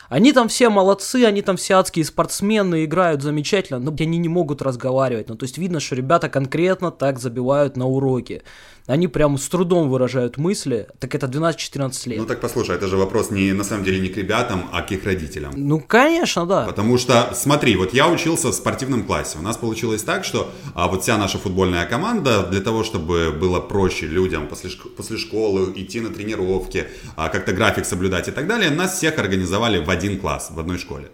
Они 0.08 0.34
там 0.34 0.48
все 0.48 0.70
молодцы, 0.70 1.26
они 1.26 1.42
там 1.42 1.58
все 1.58 1.76
адские 1.76 2.06
спортсмены, 2.06 2.86
играют 2.86 3.22
замечательно, 3.24 3.80
но 3.80 3.94
они 3.98 4.18
не 4.18 4.30
могут 4.30 4.62
разговаривать. 4.62 5.30
Ну, 5.30 5.36
то 5.36 5.46
есть 5.46 5.58
видно, 5.58 5.80
что 5.80 5.96
ребята 5.96 6.30
конкретно 6.30 6.92
так 6.92 7.20
забивают 7.20 7.76
на 7.76 7.88
уроки 7.88 8.44
они 8.88 9.08
прям 9.08 9.38
с 9.38 9.48
трудом 9.50 9.90
выражают 9.90 10.38
мысли, 10.38 10.88
так 11.00 11.16
это 11.16 11.26
12-14 11.26 12.10
лет. 12.10 12.20
Ну 12.20 12.26
так 12.26 12.40
послушай, 12.40 12.76
это 12.76 12.88
же 12.88 12.98
вопрос 12.98 13.32
не 13.32 13.52
на 13.54 13.64
самом 13.64 13.84
деле 13.84 14.00
не 14.00 14.10
к 14.10 14.18
ребятам, 14.18 14.70
а 14.72 14.82
к 14.82 14.92
их 14.92 15.04
родителям. 15.06 15.54
Ну, 15.56 15.80
конечно, 15.80 16.46
да. 16.46 16.66
Потому 16.66 16.98
что, 16.98 17.32
смотри, 17.34 17.76
вот 17.76 17.94
я 17.94 18.08
учился 18.08 18.50
в 18.50 18.54
спортивном 18.54 19.04
классе. 19.04 19.38
У 19.40 19.42
нас 19.42 19.58
получилось 19.58 20.04
так, 20.04 20.24
что 20.24 20.52
а, 20.76 20.88
вот 20.88 21.02
вся 21.02 21.18
наша 21.18 21.40
футбольная 21.40 21.86
команда, 21.88 22.44
для 22.44 22.62
того, 22.62 22.84
чтобы 22.84 23.32
было 23.32 23.60
проще 23.60 24.06
людям 24.06 24.48
после, 24.48 24.70
после 24.96 25.18
школы 25.18 25.74
идти 25.76 26.00
на 26.00 26.10
тренировки, 26.10 26.88
а, 27.16 27.30
как-то 27.30 27.54
график 27.54 27.86
соблюдать 27.86 28.28
и 28.28 28.32
так 28.32 28.48
далее, 28.48 28.70
нас 28.70 28.98
всех 28.98 29.18
организовали 29.18 29.84
в 29.84 29.90
один 29.90 30.20
класс, 30.20 30.52
в 30.52 30.60
одной 30.60 30.78
школе. 30.78 31.08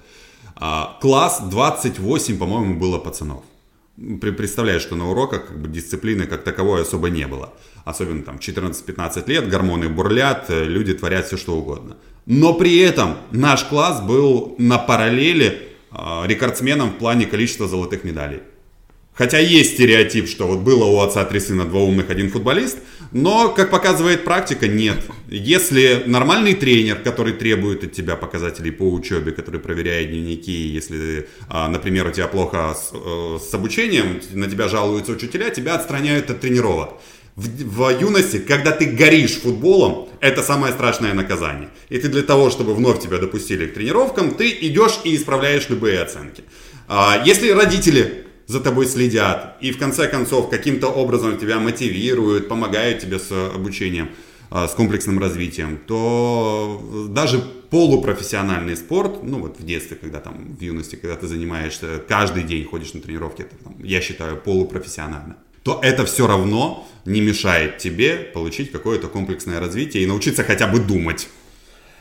А, 0.55 0.97
класс 1.01 1.41
28, 1.49 2.37
по-моему, 2.37 2.77
было 2.77 2.97
пацанов 2.97 3.43
представляешь, 3.97 4.81
что 4.81 4.95
на 4.95 5.09
уроках 5.09 5.47
как 5.47 5.59
бы, 5.59 5.67
дисциплины 5.67 6.25
как 6.25 6.43
таковой 6.43 6.81
особо 6.81 7.09
не 7.09 7.27
было. 7.27 7.53
Особенно 7.85 8.23
там 8.23 8.37
14-15 8.37 9.27
лет, 9.27 9.49
гормоны 9.49 9.89
бурлят, 9.89 10.45
э, 10.49 10.65
люди 10.65 10.93
творят 10.93 11.27
все 11.27 11.37
что 11.37 11.55
угодно. 11.55 11.97
Но 12.25 12.53
при 12.53 12.77
этом 12.77 13.17
наш 13.31 13.63
класс 13.63 14.01
был 14.01 14.55
на 14.57 14.77
параллели 14.77 15.69
э, 15.91 16.23
рекордсменом 16.25 16.91
в 16.91 16.97
плане 16.97 17.25
количества 17.25 17.67
золотых 17.67 18.03
медалей. 18.03 18.41
Хотя 19.13 19.39
есть 19.39 19.73
стереотип, 19.73 20.27
что 20.27 20.47
вот 20.47 20.59
было 20.59 20.85
у 20.85 20.99
отца 20.99 21.25
три 21.25 21.39
сына, 21.39 21.65
два 21.65 21.81
умных, 21.81 22.09
один 22.09 22.31
футболист, 22.31 22.77
но, 23.11 23.49
как 23.49 23.69
показывает 23.69 24.23
практика, 24.23 24.67
нет. 24.67 24.99
Если 25.27 26.03
нормальный 26.05 26.53
тренер, 26.53 26.99
который 26.99 27.33
требует 27.33 27.83
от 27.83 27.91
тебя 27.91 28.15
показателей 28.15 28.71
по 28.71 28.83
учебе, 28.83 29.31
который 29.31 29.59
проверяет 29.59 30.09
дневники, 30.11 30.51
если, 30.51 31.27
а, 31.49 31.67
например, 31.67 32.07
у 32.07 32.11
тебя 32.11 32.27
плохо 32.27 32.73
с, 32.73 32.91
э, 32.93 33.37
с 33.39 33.53
обучением, 33.53 34.21
на 34.31 34.49
тебя 34.49 34.69
жалуются 34.69 35.11
учителя, 35.11 35.49
тебя 35.49 35.75
отстраняют 35.75 36.29
от 36.29 36.39
тренировок. 36.39 37.01
В, 37.35 37.47
в 37.47 37.99
юности, 37.99 38.39
когда 38.39 38.71
ты 38.71 38.85
горишь 38.85 39.39
футболом, 39.41 40.09
это 40.21 40.41
самое 40.41 40.73
страшное 40.73 41.13
наказание. 41.13 41.69
И 41.89 41.97
ты 41.97 42.07
для 42.07 42.21
того, 42.21 42.49
чтобы 42.49 42.73
вновь 42.73 43.01
тебя 43.01 43.17
допустили 43.17 43.67
к 43.67 43.73
тренировкам, 43.73 44.35
ты 44.35 44.49
идешь 44.61 44.99
и 45.03 45.15
исправляешь 45.15 45.69
любые 45.69 46.01
оценки. 46.01 46.43
А, 46.87 47.21
если 47.25 47.49
родители 47.49 48.25
за 48.51 48.59
тобой 48.59 48.85
следят 48.85 49.57
и 49.61 49.71
в 49.71 49.79
конце 49.79 50.07
концов 50.07 50.49
каким-то 50.49 50.87
образом 50.89 51.37
тебя 51.37 51.57
мотивируют, 51.59 52.49
помогают 52.49 52.99
тебе 52.99 53.17
с 53.17 53.31
обучением, 53.31 54.09
а, 54.49 54.67
с 54.67 54.73
комплексным 54.73 55.19
развитием, 55.19 55.79
то 55.87 57.07
даже 57.09 57.39
полупрофессиональный 57.69 58.75
спорт, 58.75 59.23
ну 59.23 59.39
вот 59.39 59.57
в 59.57 59.65
детстве, 59.65 59.95
когда 59.95 60.19
там, 60.19 60.57
в 60.59 60.61
юности, 60.61 60.97
когда 60.97 61.15
ты 61.15 61.27
занимаешься, 61.27 62.03
каждый 62.05 62.43
день 62.43 62.65
ходишь 62.65 62.93
на 62.93 62.99
тренировки, 62.99 63.43
это, 63.43 63.55
там, 63.63 63.81
я 63.81 64.01
считаю, 64.01 64.35
полупрофессионально, 64.35 65.37
то 65.63 65.79
это 65.81 66.05
все 66.05 66.27
равно 66.27 66.85
не 67.05 67.21
мешает 67.21 67.77
тебе 67.77 68.17
получить 68.17 68.73
какое-то 68.73 69.07
комплексное 69.07 69.61
развитие 69.61 70.03
и 70.03 70.07
научиться 70.07 70.43
хотя 70.43 70.67
бы 70.67 70.79
думать. 70.79 71.29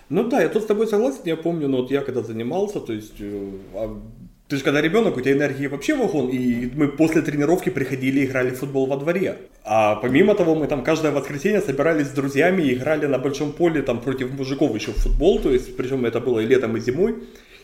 Ну 0.09 0.25
да, 0.25 0.43
я 0.43 0.49
тут 0.49 0.65
с 0.65 0.67
тобой 0.67 0.89
согласен, 0.89 1.21
я 1.27 1.37
помню, 1.37 1.69
но 1.69 1.83
вот 1.83 1.93
я 1.93 2.01
когда 2.01 2.25
занимался, 2.25 2.81
то 2.81 2.93
есть 2.93 3.21
э, 3.21 3.51
а 3.75 4.03
ты 4.51 4.57
же 4.57 4.65
когда 4.65 4.81
ребенок, 4.81 5.17
у 5.17 5.21
тебя 5.21 5.35
энергии 5.35 5.69
вообще 5.69 5.95
вагон, 5.95 6.29
и 6.29 6.69
мы 6.75 6.89
после 6.89 7.23
тренировки 7.23 7.71
приходили 7.71 8.21
и 8.21 8.25
играли 8.25 8.51
в 8.51 8.59
футбол 8.59 8.87
во 8.87 8.97
дворе. 8.97 9.37
А 9.63 9.95
помимо 9.95 10.35
того, 10.35 10.57
мы 10.57 10.67
там 10.67 10.83
каждое 10.83 11.13
воскресенье 11.13 11.61
собирались 11.61 12.09
с 12.09 12.11
друзьями 12.11 12.63
и 12.63 12.75
играли 12.75 13.07
на 13.07 13.19
большом 13.19 13.53
поле 13.53 13.81
там 13.83 14.01
против 14.01 14.33
мужиков 14.33 14.75
еще 14.75 14.91
в 14.91 14.97
футбол, 14.97 15.39
то 15.39 15.53
есть 15.53 15.77
причем 15.77 16.05
это 16.05 16.19
было 16.19 16.41
и 16.41 16.47
летом, 16.47 16.77
и 16.77 16.81
зимой. 16.81 17.15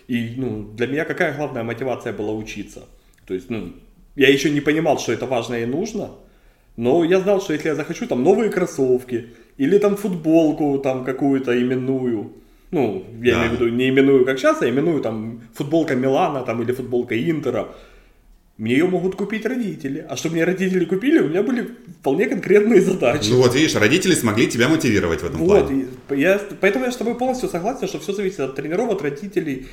И 0.06 0.34
ну, 0.36 0.62
для 0.76 0.86
меня 0.86 1.04
какая 1.04 1.36
главная 1.36 1.64
мотивация 1.64 2.12
была 2.12 2.32
учиться? 2.32 2.84
То 3.26 3.34
есть, 3.34 3.50
ну, 3.50 3.72
я 4.14 4.28
еще 4.28 4.50
не 4.50 4.60
понимал, 4.60 5.00
что 5.00 5.12
это 5.12 5.26
важно 5.26 5.56
и 5.56 5.66
нужно, 5.66 6.10
но 6.76 7.02
я 7.02 7.18
знал, 7.18 7.40
что 7.40 7.52
если 7.52 7.68
я 7.68 7.74
захочу 7.74 8.06
там 8.06 8.22
новые 8.22 8.48
кроссовки 8.48 9.30
или 9.56 9.78
там 9.78 9.96
футболку 9.96 10.78
там 10.78 11.04
какую-то 11.04 11.60
именную, 11.60 12.32
ну, 12.70 13.06
я 13.22 13.34
да. 13.34 13.40
имею 13.40 13.50
в 13.50 13.54
виду, 13.54 13.68
не 13.68 13.88
именую 13.88 14.24
как 14.24 14.38
сейчас, 14.38 14.62
а 14.62 14.68
именую 14.68 15.00
там 15.00 15.42
футболка 15.54 15.94
Милана 15.94 16.42
там, 16.42 16.62
или 16.62 16.72
футболка 16.72 17.18
Интера. 17.18 17.68
Мне 18.58 18.72
ее 18.72 18.86
могут 18.86 19.16
купить 19.16 19.44
родители. 19.44 20.04
А 20.08 20.16
чтобы 20.16 20.36
мне 20.36 20.44
родители 20.44 20.86
купили, 20.86 21.18
у 21.18 21.28
меня 21.28 21.42
были 21.42 21.68
вполне 22.00 22.26
конкретные 22.26 22.80
задачи. 22.80 23.28
Ну 23.28 23.42
вот 23.42 23.54
видишь, 23.54 23.74
родители 23.74 24.14
смогли 24.14 24.48
тебя 24.48 24.68
мотивировать 24.68 25.20
в 25.20 25.26
этом 25.26 25.40
вот, 25.40 25.66
плане. 25.66 25.86
Я, 26.10 26.40
поэтому 26.60 26.86
я 26.86 26.92
с 26.92 26.96
тобой 26.96 27.16
полностью 27.16 27.50
согласен, 27.50 27.86
что 27.86 27.98
все 27.98 28.14
зависит 28.14 28.40
от 28.40 28.54
тренеров, 28.54 28.90
от 28.90 29.02
родителей. 29.02 29.66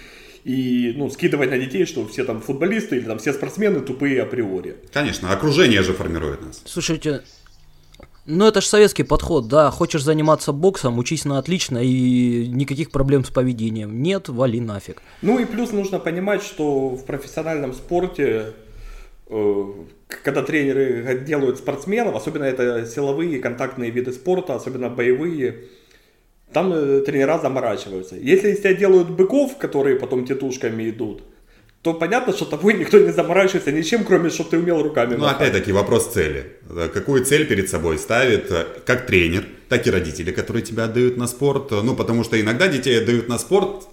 И 0.43 0.93
ну, 0.97 1.09
скидывать 1.09 1.49
на 1.51 1.57
детей, 1.57 1.85
что 1.85 2.05
все 2.07 2.25
там 2.25 2.41
футболисты 2.41 2.97
или 2.97 3.05
там 3.05 3.17
все 3.19 3.31
спортсмены 3.31 3.79
тупые 3.79 4.21
априори. 4.21 4.75
Конечно, 4.91 5.31
окружение 5.31 5.81
же 5.81 5.93
формирует 5.93 6.41
нас. 6.41 6.61
Слушайте, 6.65 7.21
ну, 8.25 8.47
это 8.47 8.61
же 8.61 8.67
советский 8.67 9.03
подход, 9.03 9.47
да. 9.47 9.69
Хочешь 9.69 10.03
заниматься 10.03 10.53
боксом, 10.53 10.97
учись 10.97 11.25
на 11.25 11.39
отлично 11.39 11.79
и 11.79 12.47
никаких 12.47 12.91
проблем 12.91 13.25
с 13.25 13.29
поведением. 13.29 14.01
Нет, 14.01 14.29
вали 14.29 14.61
нафиг. 14.61 15.01
Ну 15.21 15.39
и 15.39 15.45
плюс 15.45 15.71
нужно 15.71 15.99
понимать, 15.99 16.41
что 16.41 16.89
в 16.89 17.03
профессиональном 17.05 17.73
спорте, 17.73 18.53
э, 19.27 19.65
когда 20.07 20.41
тренеры 20.41 21.19
делают 21.25 21.57
спортсменов, 21.57 22.15
особенно 22.15 22.45
это 22.45 22.85
силовые, 22.85 23.39
контактные 23.39 23.91
виды 23.91 24.13
спорта, 24.13 24.55
особенно 24.55 24.89
боевые, 24.89 25.65
там 26.53 26.71
э, 26.71 27.01
тренера 27.01 27.39
заморачиваются. 27.39 28.15
Если 28.15 28.51
из 28.51 28.59
тебя 28.59 28.73
делают 28.73 29.09
быков, 29.09 29.57
которые 29.57 29.97
потом 29.97 30.25
тетушками 30.25 30.89
идут, 30.89 31.23
то 31.83 31.93
понятно, 31.93 32.31
что 32.31 32.45
тобой 32.45 32.75
никто 32.75 32.97
не 32.97 33.11
заморачивается 33.11 33.73
ничем, 33.73 34.05
кроме, 34.05 34.29
чтобы 34.29 34.51
ты 34.51 34.57
умел 34.57 34.81
руками 34.81 35.15
Ну, 35.15 35.25
опять-таки, 35.25 35.73
вопрос 35.73 36.13
цели. 36.13 36.53
Какую 36.93 37.25
цель 37.25 37.45
перед 37.45 37.69
собой 37.69 37.97
ставит 37.97 38.49
э, 38.51 38.65
как 38.85 39.05
тренер, 39.05 39.43
так 39.67 39.85
и 39.85 39.91
родители, 39.91 40.31
которые 40.31 40.63
тебя 40.63 40.85
отдают 40.85 41.17
на 41.17 41.27
спорт. 41.27 41.71
Ну, 41.71 41.93
потому 41.93 42.23
что 42.23 42.39
иногда 42.39 42.69
детей 42.69 43.01
отдают 43.01 43.27
на 43.27 43.37
спорт, 43.37 43.83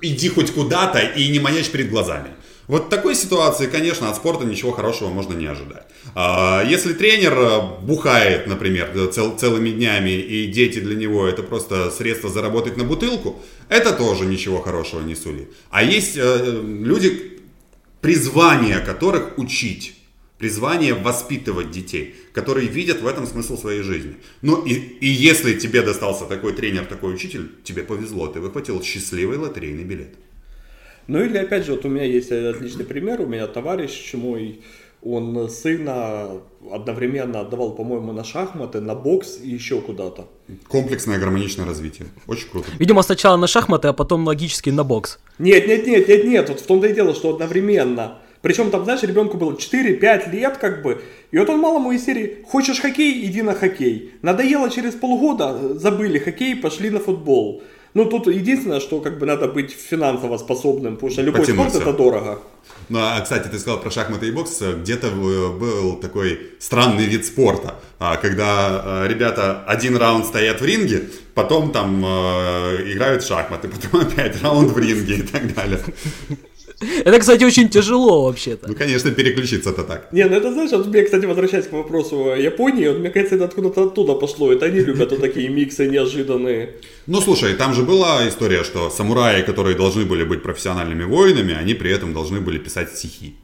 иди 0.00 0.28
хоть 0.28 0.52
куда-то 0.52 1.00
и 1.00 1.28
не 1.32 1.40
маячь 1.40 1.68
перед 1.68 1.90
глазами. 1.90 2.28
Вот 2.68 2.88
такой 2.90 3.14
ситуации, 3.14 3.66
конечно, 3.66 4.08
от 4.08 4.16
спорта 4.16 4.44
ничего 4.44 4.72
хорошего 4.72 5.08
можно 5.08 5.34
не 5.34 5.46
ожидать. 5.46 5.86
А 6.14 6.64
если 6.64 6.92
тренер 6.92 7.32
э, 7.32 7.60
бухает, 7.82 8.46
например, 8.46 9.10
цел, 9.12 9.36
целыми 9.36 9.70
днями, 9.70 10.10
и 10.10 10.46
дети 10.46 10.78
для 10.78 10.94
него 10.94 11.26
это 11.26 11.42
просто 11.42 11.90
средство 11.90 12.30
заработать 12.30 12.76
на 12.76 12.84
бутылку, 12.84 13.40
это 13.68 13.92
тоже 13.92 14.26
ничего 14.26 14.60
хорошего 14.60 15.00
не 15.00 15.14
сулит. 15.14 15.50
А 15.70 15.82
есть 15.82 16.16
э, 16.16 16.62
люди, 16.62 17.40
призвание 18.00 18.78
которых 18.78 19.38
учить 19.38 19.94
призвание 20.42 20.94
воспитывать 20.94 21.70
детей, 21.70 22.16
которые 22.32 22.66
видят 22.66 23.00
в 23.00 23.06
этом 23.06 23.28
смысл 23.28 23.56
своей 23.56 23.82
жизни. 23.82 24.16
Ну 24.40 24.64
и, 24.64 24.72
и 24.72 25.06
если 25.06 25.56
тебе 25.56 25.82
достался 25.82 26.24
такой 26.24 26.52
тренер, 26.52 26.84
такой 26.86 27.14
учитель, 27.14 27.48
тебе 27.62 27.84
повезло, 27.84 28.26
ты 28.26 28.40
выхватил 28.40 28.82
счастливый 28.82 29.38
лотерейный 29.38 29.84
билет. 29.84 30.16
Ну 31.06 31.22
или 31.22 31.38
опять 31.38 31.66
же, 31.66 31.72
вот 31.72 31.84
у 31.84 31.88
меня 31.88 32.04
есть 32.04 32.30
отличный 32.30 32.84
пример, 32.84 33.20
у 33.20 33.26
меня 33.26 33.46
товарищ 33.46 34.14
мой, 34.14 34.60
он 35.02 35.50
сына 35.50 36.40
одновременно 36.70 37.40
отдавал, 37.40 37.72
по-моему, 37.72 38.12
на 38.12 38.22
шахматы, 38.22 38.80
на 38.80 38.94
бокс 38.94 39.40
и 39.42 39.50
еще 39.50 39.80
куда-то. 39.80 40.28
Комплексное 40.68 41.18
гармоничное 41.18 41.66
развитие. 41.66 42.06
Очень 42.28 42.48
круто. 42.50 42.68
Видимо, 42.78 43.02
сначала 43.02 43.36
на 43.36 43.48
шахматы, 43.48 43.88
а 43.88 43.92
потом 43.92 44.24
логически 44.26 44.70
на 44.70 44.84
бокс. 44.84 45.18
Нет, 45.38 45.66
нет, 45.66 45.86
нет, 45.86 46.06
нет, 46.06 46.24
нет. 46.24 46.48
Вот 46.48 46.60
в 46.60 46.66
том-то 46.66 46.86
и 46.86 46.94
дело, 46.94 47.14
что 47.14 47.30
одновременно. 47.30 48.18
Причем 48.42 48.70
там, 48.70 48.84
знаешь, 48.84 49.02
ребенку 49.02 49.36
было 49.36 49.52
4-5 49.52 50.30
лет, 50.30 50.56
как 50.58 50.82
бы. 50.82 51.00
И 51.30 51.38
вот 51.38 51.48
он 51.48 51.58
малому 51.58 51.92
из 51.92 52.04
серии 52.04 52.44
«Хочешь 52.46 52.80
хоккей? 52.80 53.24
Иди 53.26 53.42
на 53.42 53.54
хоккей». 53.54 54.12
Надоело 54.22 54.68
через 54.70 54.94
полгода, 54.94 55.78
забыли 55.78 56.18
хоккей, 56.18 56.56
пошли 56.56 56.90
на 56.90 57.00
футбол. 57.00 57.62
Ну, 57.94 58.06
тут 58.06 58.26
единственное, 58.26 58.80
что 58.80 59.00
как 59.00 59.18
бы 59.18 59.26
надо 59.26 59.48
быть 59.48 59.70
финансово 59.70 60.38
способным, 60.38 60.94
потому 60.94 61.12
что 61.12 61.22
любой 61.22 61.40
Потянуться. 61.40 61.78
спорт 61.78 61.88
это 61.88 61.96
дорого. 61.96 62.38
Ну, 62.88 62.98
а, 63.00 63.20
кстати, 63.20 63.48
ты 63.48 63.58
сказал 63.58 63.80
про 63.80 63.90
шахматы 63.90 64.28
и 64.28 64.30
бокс. 64.30 64.60
Где-то 64.60 65.08
э, 65.08 65.58
был 65.58 65.96
такой 65.96 66.52
странный 66.58 67.04
вид 67.04 67.26
спорта, 67.26 67.74
а, 67.98 68.16
когда 68.16 69.04
э, 69.04 69.08
ребята 69.08 69.64
один 69.66 69.96
раунд 69.96 70.26
стоят 70.26 70.60
в 70.60 70.64
ринге, 70.64 71.04
потом 71.34 71.70
там 71.70 72.02
э, 72.04 72.92
играют 72.92 73.22
в 73.22 73.26
шахматы, 73.26 73.68
потом 73.82 74.00
опять 74.00 74.42
раунд 74.42 74.72
в 74.72 74.78
ринге 74.78 75.16
и 75.16 75.22
так 75.22 75.54
далее. 75.54 75.80
Это, 77.04 77.18
кстати, 77.18 77.44
очень 77.44 77.68
тяжело 77.68 78.24
вообще-то. 78.24 78.68
Ну, 78.68 78.74
конечно, 78.74 79.10
переключиться-то 79.10 79.82
так. 79.82 80.12
Не, 80.12 80.24
ну 80.24 80.36
это 80.36 80.52
знаешь, 80.52 80.70
вот 80.70 80.86
мне, 80.86 81.02
кстати, 81.02 81.26
возвращаясь 81.26 81.66
к 81.66 81.72
вопросу 81.72 82.32
о 82.32 82.36
Японии, 82.36 82.88
вот, 82.88 82.98
мне 82.98 83.10
кажется, 83.10 83.36
это 83.36 83.44
откуда-то 83.44 83.84
оттуда 83.84 84.14
пошло. 84.14 84.52
Это 84.52 84.66
они 84.66 84.80
любят 84.80 85.10
вот 85.10 85.20
такие 85.20 85.48
миксы 85.48 85.88
неожиданные. 85.88 86.70
Ну, 87.06 87.20
слушай, 87.20 87.54
там 87.54 87.74
же 87.74 87.82
была 87.82 88.28
история, 88.28 88.64
что 88.64 88.90
самураи, 88.90 89.42
которые 89.42 89.76
должны 89.76 90.04
были 90.04 90.24
быть 90.24 90.42
профессиональными 90.42 91.04
воинами, 91.04 91.54
они 91.54 91.74
при 91.74 91.90
этом 91.90 92.12
должны 92.12 92.40
были 92.40 92.58
писать 92.58 92.90
стихи. 92.96 93.34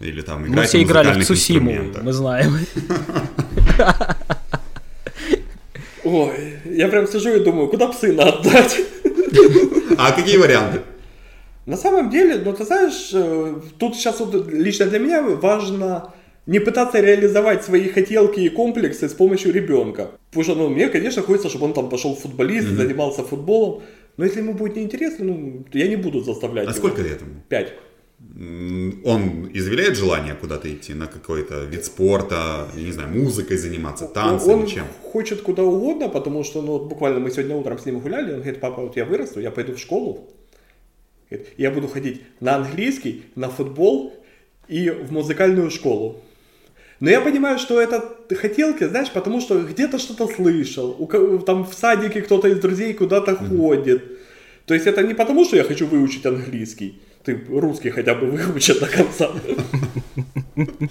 Или 0.00 0.22
там 0.22 0.44
играть 0.46 0.56
Мы 0.56 0.64
все 0.66 0.82
играли 0.82 1.20
в 1.20 1.26
Цусиму, 1.26 1.92
мы 2.02 2.12
знаем. 2.12 2.58
Ой, 6.04 6.54
я 6.66 6.88
прям 6.88 7.06
сижу 7.06 7.30
и 7.30 7.40
думаю, 7.40 7.68
куда 7.68 7.86
бы 7.86 7.94
сына 7.94 8.24
отдать? 8.24 8.76
А 9.96 10.12
какие 10.12 10.36
варианты? 10.36 10.80
На 11.66 11.76
самом 11.76 12.10
деле, 12.10 12.36
ну 12.44 12.52
ты 12.52 12.64
знаешь, 12.64 13.10
э, 13.14 13.54
тут 13.78 13.94
сейчас 13.96 14.20
вот 14.20 14.46
лично 14.52 14.86
для 14.86 14.98
меня 14.98 15.22
важно 15.22 16.12
не 16.46 16.58
пытаться 16.58 17.00
реализовать 17.00 17.64
свои 17.64 17.88
хотелки 17.88 18.40
и 18.40 18.48
комплексы 18.50 19.08
с 19.08 19.14
помощью 19.14 19.52
ребенка. 19.52 20.10
Потому 20.30 20.44
что, 20.44 20.54
ну, 20.54 20.68
мне, 20.68 20.88
конечно, 20.88 21.22
хочется, 21.22 21.48
чтобы 21.48 21.64
он 21.66 21.72
там 21.72 21.88
пошел 21.88 22.14
в 22.14 22.20
футболист, 22.20 22.68
занимался 22.68 23.22
футболом. 23.22 23.82
Но 24.18 24.24
если 24.24 24.40
ему 24.40 24.52
будет 24.52 24.76
неинтересно, 24.76 25.24
ну, 25.24 25.64
я 25.72 25.88
не 25.88 25.96
буду 25.96 26.20
заставлять 26.20 26.66
А 26.66 26.70
его. 26.70 26.78
сколько 26.78 27.02
лет 27.02 27.20
ему? 27.22 27.40
Пять. 27.48 27.72
Он 29.04 29.48
изъявляет 29.52 29.96
желание 29.96 30.34
куда-то 30.34 30.72
идти, 30.72 30.94
на 30.94 31.06
какой-то 31.06 31.64
вид 31.64 31.84
спорта, 31.84 32.68
я 32.76 32.82
не 32.82 32.92
знаю, 32.92 33.08
музыкой 33.10 33.56
заниматься, 33.56 34.06
танцами, 34.06 34.52
он 34.52 34.66
чем? 34.66 34.84
хочет 35.12 35.42
куда 35.42 35.62
угодно, 35.62 36.08
потому 36.08 36.44
что, 36.44 36.62
ну, 36.62 36.72
вот 36.72 36.88
буквально 36.88 37.20
мы 37.20 37.30
сегодня 37.30 37.56
утром 37.56 37.78
с 37.78 37.86
ним 37.86 38.00
гуляли, 38.00 38.32
он 38.32 38.40
говорит, 38.40 38.60
папа, 38.60 38.82
вот 38.82 38.96
я 38.96 39.04
вырасту, 39.04 39.40
я 39.40 39.50
пойду 39.50 39.74
в 39.74 39.78
школу, 39.78 40.28
я 41.56 41.70
буду 41.70 41.88
ходить 41.88 42.22
на 42.40 42.56
английский, 42.56 43.24
на 43.34 43.48
футбол 43.48 44.12
и 44.68 44.90
в 44.90 45.12
музыкальную 45.12 45.70
школу. 45.70 46.22
Но 47.00 47.10
я 47.10 47.20
понимаю, 47.20 47.58
что 47.58 47.80
это 47.80 48.16
хотелки, 48.30 48.84
знаешь, 48.84 49.10
потому 49.10 49.40
что 49.40 49.60
где-то 49.60 49.98
что-то 49.98 50.26
слышал, 50.28 50.96
у 50.98 51.38
там 51.40 51.64
в 51.64 51.74
садике 51.74 52.22
кто-то 52.22 52.48
из 52.48 52.60
друзей 52.60 52.94
куда-то 52.94 53.36
ходит. 53.36 54.02
То 54.66 54.74
есть 54.74 54.86
это 54.86 55.02
не 55.02 55.14
потому, 55.14 55.44
что 55.44 55.56
я 55.56 55.64
хочу 55.64 55.86
выучить 55.86 56.24
английский, 56.24 57.02
ты 57.24 57.38
русский 57.48 57.90
хотя 57.90 58.14
бы 58.14 58.30
выучи 58.30 58.78
до 58.78 58.86
конца. 58.86 59.30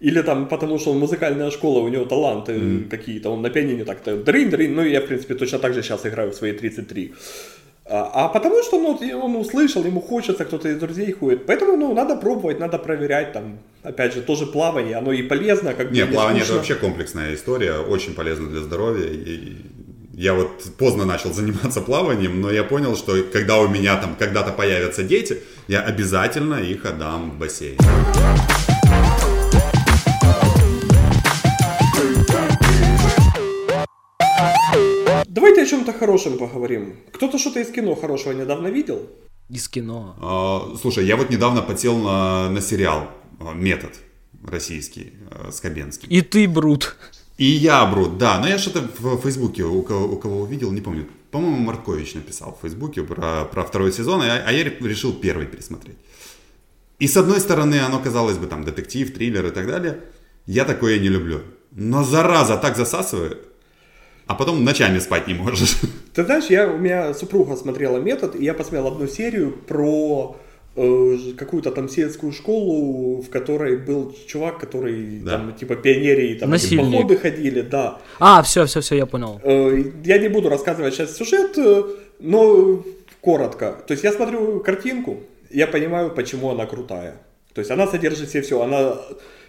Или 0.00 0.22
там 0.22 0.48
потому, 0.48 0.78
что 0.78 0.90
он 0.90 0.98
музыкальная 0.98 1.50
школа, 1.50 1.78
у 1.80 1.88
него 1.88 2.04
таланты 2.04 2.84
какие-то, 2.90 3.30
он 3.30 3.40
на 3.40 3.50
пианино 3.50 3.84
так-то 3.84 4.16
дрынь, 4.16 4.50
дрынь, 4.50 4.74
ну 4.74 4.84
я, 4.84 5.00
в 5.00 5.06
принципе, 5.06 5.34
точно 5.34 5.60
так 5.60 5.74
же 5.74 5.82
сейчас 5.82 6.04
играю 6.04 6.32
в 6.32 6.34
свои 6.34 6.52
33. 6.52 7.14
А, 7.84 8.10
а 8.14 8.28
потому 8.28 8.62
что 8.62 8.78
ну, 8.78 8.98
он 9.22 9.36
услышал, 9.36 9.84
ему 9.84 10.00
хочется, 10.00 10.44
кто-то 10.44 10.68
из 10.68 10.78
друзей 10.78 11.12
ходит. 11.12 11.46
Поэтому 11.46 11.76
ну, 11.76 11.94
надо 11.94 12.16
пробовать, 12.16 12.60
надо 12.60 12.78
проверять. 12.78 13.32
Там, 13.32 13.58
опять 13.82 14.14
же, 14.14 14.22
тоже 14.22 14.46
плавание, 14.46 14.96
оно 14.96 15.12
и 15.12 15.22
полезно. 15.22 15.74
Как 15.74 15.88
бы, 15.88 15.94
Не, 15.94 16.06
плавание 16.06 16.42
это 16.42 16.52
скучно. 16.52 16.56
вообще 16.56 16.74
комплексная 16.76 17.34
история, 17.34 17.78
очень 17.78 18.14
полезно 18.14 18.48
для 18.48 18.60
здоровья. 18.60 19.08
И 19.08 19.56
я 20.14 20.34
вот 20.34 20.62
поздно 20.78 21.04
начал 21.04 21.32
заниматься 21.32 21.80
плаванием, 21.80 22.40
но 22.40 22.50
я 22.50 22.62
понял, 22.62 22.96
что 22.96 23.20
когда 23.32 23.58
у 23.58 23.68
меня 23.68 23.96
там 23.96 24.14
когда-то 24.16 24.52
появятся 24.52 25.02
дети, 25.02 25.38
я 25.68 25.80
обязательно 25.80 26.54
их 26.56 26.84
отдам 26.86 27.32
в 27.32 27.38
бассейн. 27.38 27.78
Давайте 35.32 35.62
о 35.62 35.66
чем-то 35.66 35.94
хорошем 35.94 36.36
поговорим. 36.36 36.94
Кто-то 37.10 37.38
что-то 37.38 37.58
из 37.60 37.70
кино 37.70 37.94
хорошего 37.94 38.34
недавно 38.34 38.66
видел? 38.66 39.08
Из 39.48 39.66
кино. 39.66 40.14
А, 40.20 40.76
Слушай, 40.78 41.06
я 41.06 41.16
вот 41.16 41.30
недавно 41.30 41.62
подсел 41.62 41.96
на, 41.96 42.50
на 42.50 42.60
сериал 42.60 43.08
а, 43.40 43.54
«Метод» 43.54 43.94
российский, 44.46 45.14
а, 45.30 45.50
Скобенский. 45.50 46.06
И 46.10 46.20
ты, 46.20 46.46
Брут. 46.46 46.96
И 47.38 47.46
я, 47.46 47.86
Брут, 47.86 48.18
да. 48.18 48.40
Но 48.40 48.46
я 48.46 48.58
что-то 48.58 48.86
в 48.98 49.22
Фейсбуке 49.22 49.64
у 49.64 49.82
кого, 49.82 50.04
у 50.04 50.18
кого 50.18 50.42
увидел, 50.42 50.70
не 50.70 50.82
помню. 50.82 51.08
По-моему, 51.30 51.56
Маркович 51.60 52.12
написал 52.12 52.54
в 52.54 52.60
Фейсбуке 52.60 53.02
про, 53.02 53.46
про 53.46 53.64
второй 53.64 53.90
сезон, 53.90 54.20
а, 54.20 54.44
а 54.46 54.52
я 54.52 54.64
решил 54.64 55.14
первый 55.14 55.46
пересмотреть. 55.46 55.96
И 56.98 57.08
с 57.08 57.16
одной 57.16 57.40
стороны, 57.40 57.76
оно, 57.76 58.00
казалось 58.00 58.36
бы, 58.36 58.48
там, 58.48 58.64
детектив, 58.64 59.10
триллер 59.14 59.46
и 59.46 59.50
так 59.50 59.66
далее. 59.66 60.00
Я 60.44 60.66
такое 60.66 60.98
не 60.98 61.08
люблю. 61.08 61.40
Но 61.70 62.04
зараза 62.04 62.58
так 62.58 62.76
засасывает. 62.76 63.48
А 64.32 64.34
потом 64.34 64.64
ночами 64.64 64.98
спать 64.98 65.28
не 65.28 65.34
можешь. 65.34 65.76
Ты 66.14 66.24
знаешь, 66.24 66.46
я, 66.46 66.66
у 66.66 66.78
меня 66.78 67.12
супруга 67.12 67.54
смотрела 67.54 67.98
«Метод», 67.98 68.34
и 68.34 68.42
я 68.44 68.54
посмотрел 68.54 68.86
одну 68.86 69.06
серию 69.06 69.52
про 69.68 70.36
э, 70.74 71.16
какую-то 71.36 71.70
там 71.70 71.86
сельскую 71.90 72.32
школу, 72.32 73.20
в 73.20 73.28
которой 73.28 73.76
был 73.76 74.16
чувак, 74.26 74.58
который 74.58 75.20
Да. 75.20 75.32
там 75.32 75.52
типа 75.54 75.76
пионерии, 75.76 76.38
там 76.38 76.50
эти 76.54 76.78
походы 76.78 77.18
ходили, 77.18 77.60
да. 77.60 77.98
А, 78.18 78.42
все, 78.42 78.64
все, 78.64 78.80
все, 78.80 78.94
я 78.96 79.04
понял. 79.04 79.38
Э, 79.44 79.84
Я 80.04 80.16
не 80.16 80.28
буду 80.28 80.48
рассказывать 80.48 80.94
сейчас 80.94 81.14
сюжет, 81.14 81.58
э, 81.58 81.82
но 82.20 82.82
коротко. 83.20 83.76
То 83.86 83.92
есть 83.92 84.02
я 84.02 84.12
смотрю 84.12 84.60
картинку, 84.60 85.20
я 85.50 85.66
понимаю, 85.66 86.10
почему 86.10 86.48
она 86.48 86.64
крутая. 86.64 87.16
То 87.52 87.58
есть 87.60 87.70
она 87.70 87.86
содержит 87.86 88.30
все 88.30 88.40
все. 88.40 88.62
Она, 88.62 88.96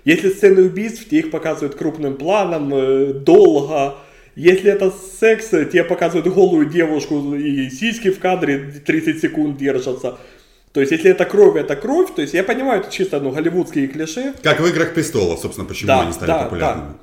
если 0.03 0.29
сцены 0.29 0.63
убийств, 0.63 1.07
те 1.09 1.19
их 1.19 1.31
показывают 1.31 1.75
крупным 1.75 2.17
планом, 2.17 2.73
э, 2.73 3.13
долго. 3.13 3.95
Если 4.35 4.71
это 4.71 4.91
секс, 5.19 5.49
тебе 5.49 5.83
показывают 5.83 6.27
голую 6.27 6.65
девушку 6.65 7.35
и 7.35 7.69
сиськи 7.69 8.09
в 8.09 8.19
кадре 8.19 8.81
30 8.85 9.21
секунд 9.21 9.57
держатся. 9.57 10.17
То 10.71 10.79
есть, 10.79 10.91
если 10.91 11.11
это 11.11 11.25
кровь, 11.25 11.55
это 11.55 11.75
кровь. 11.75 12.15
То 12.15 12.21
есть, 12.23 12.33
я 12.33 12.43
понимаю, 12.43 12.81
это 12.81 12.91
чисто 12.91 13.19
ну, 13.19 13.31
голливудские 13.31 13.87
клише. 13.87 14.33
Как 14.41 14.59
в 14.59 14.65
«Играх 14.65 14.95
престолов», 14.95 15.39
собственно, 15.39 15.67
почему 15.67 15.87
Да, 15.87 16.01
они 16.01 16.13
стали 16.13 16.27
да, 16.27 16.43
популярными. 16.45 16.93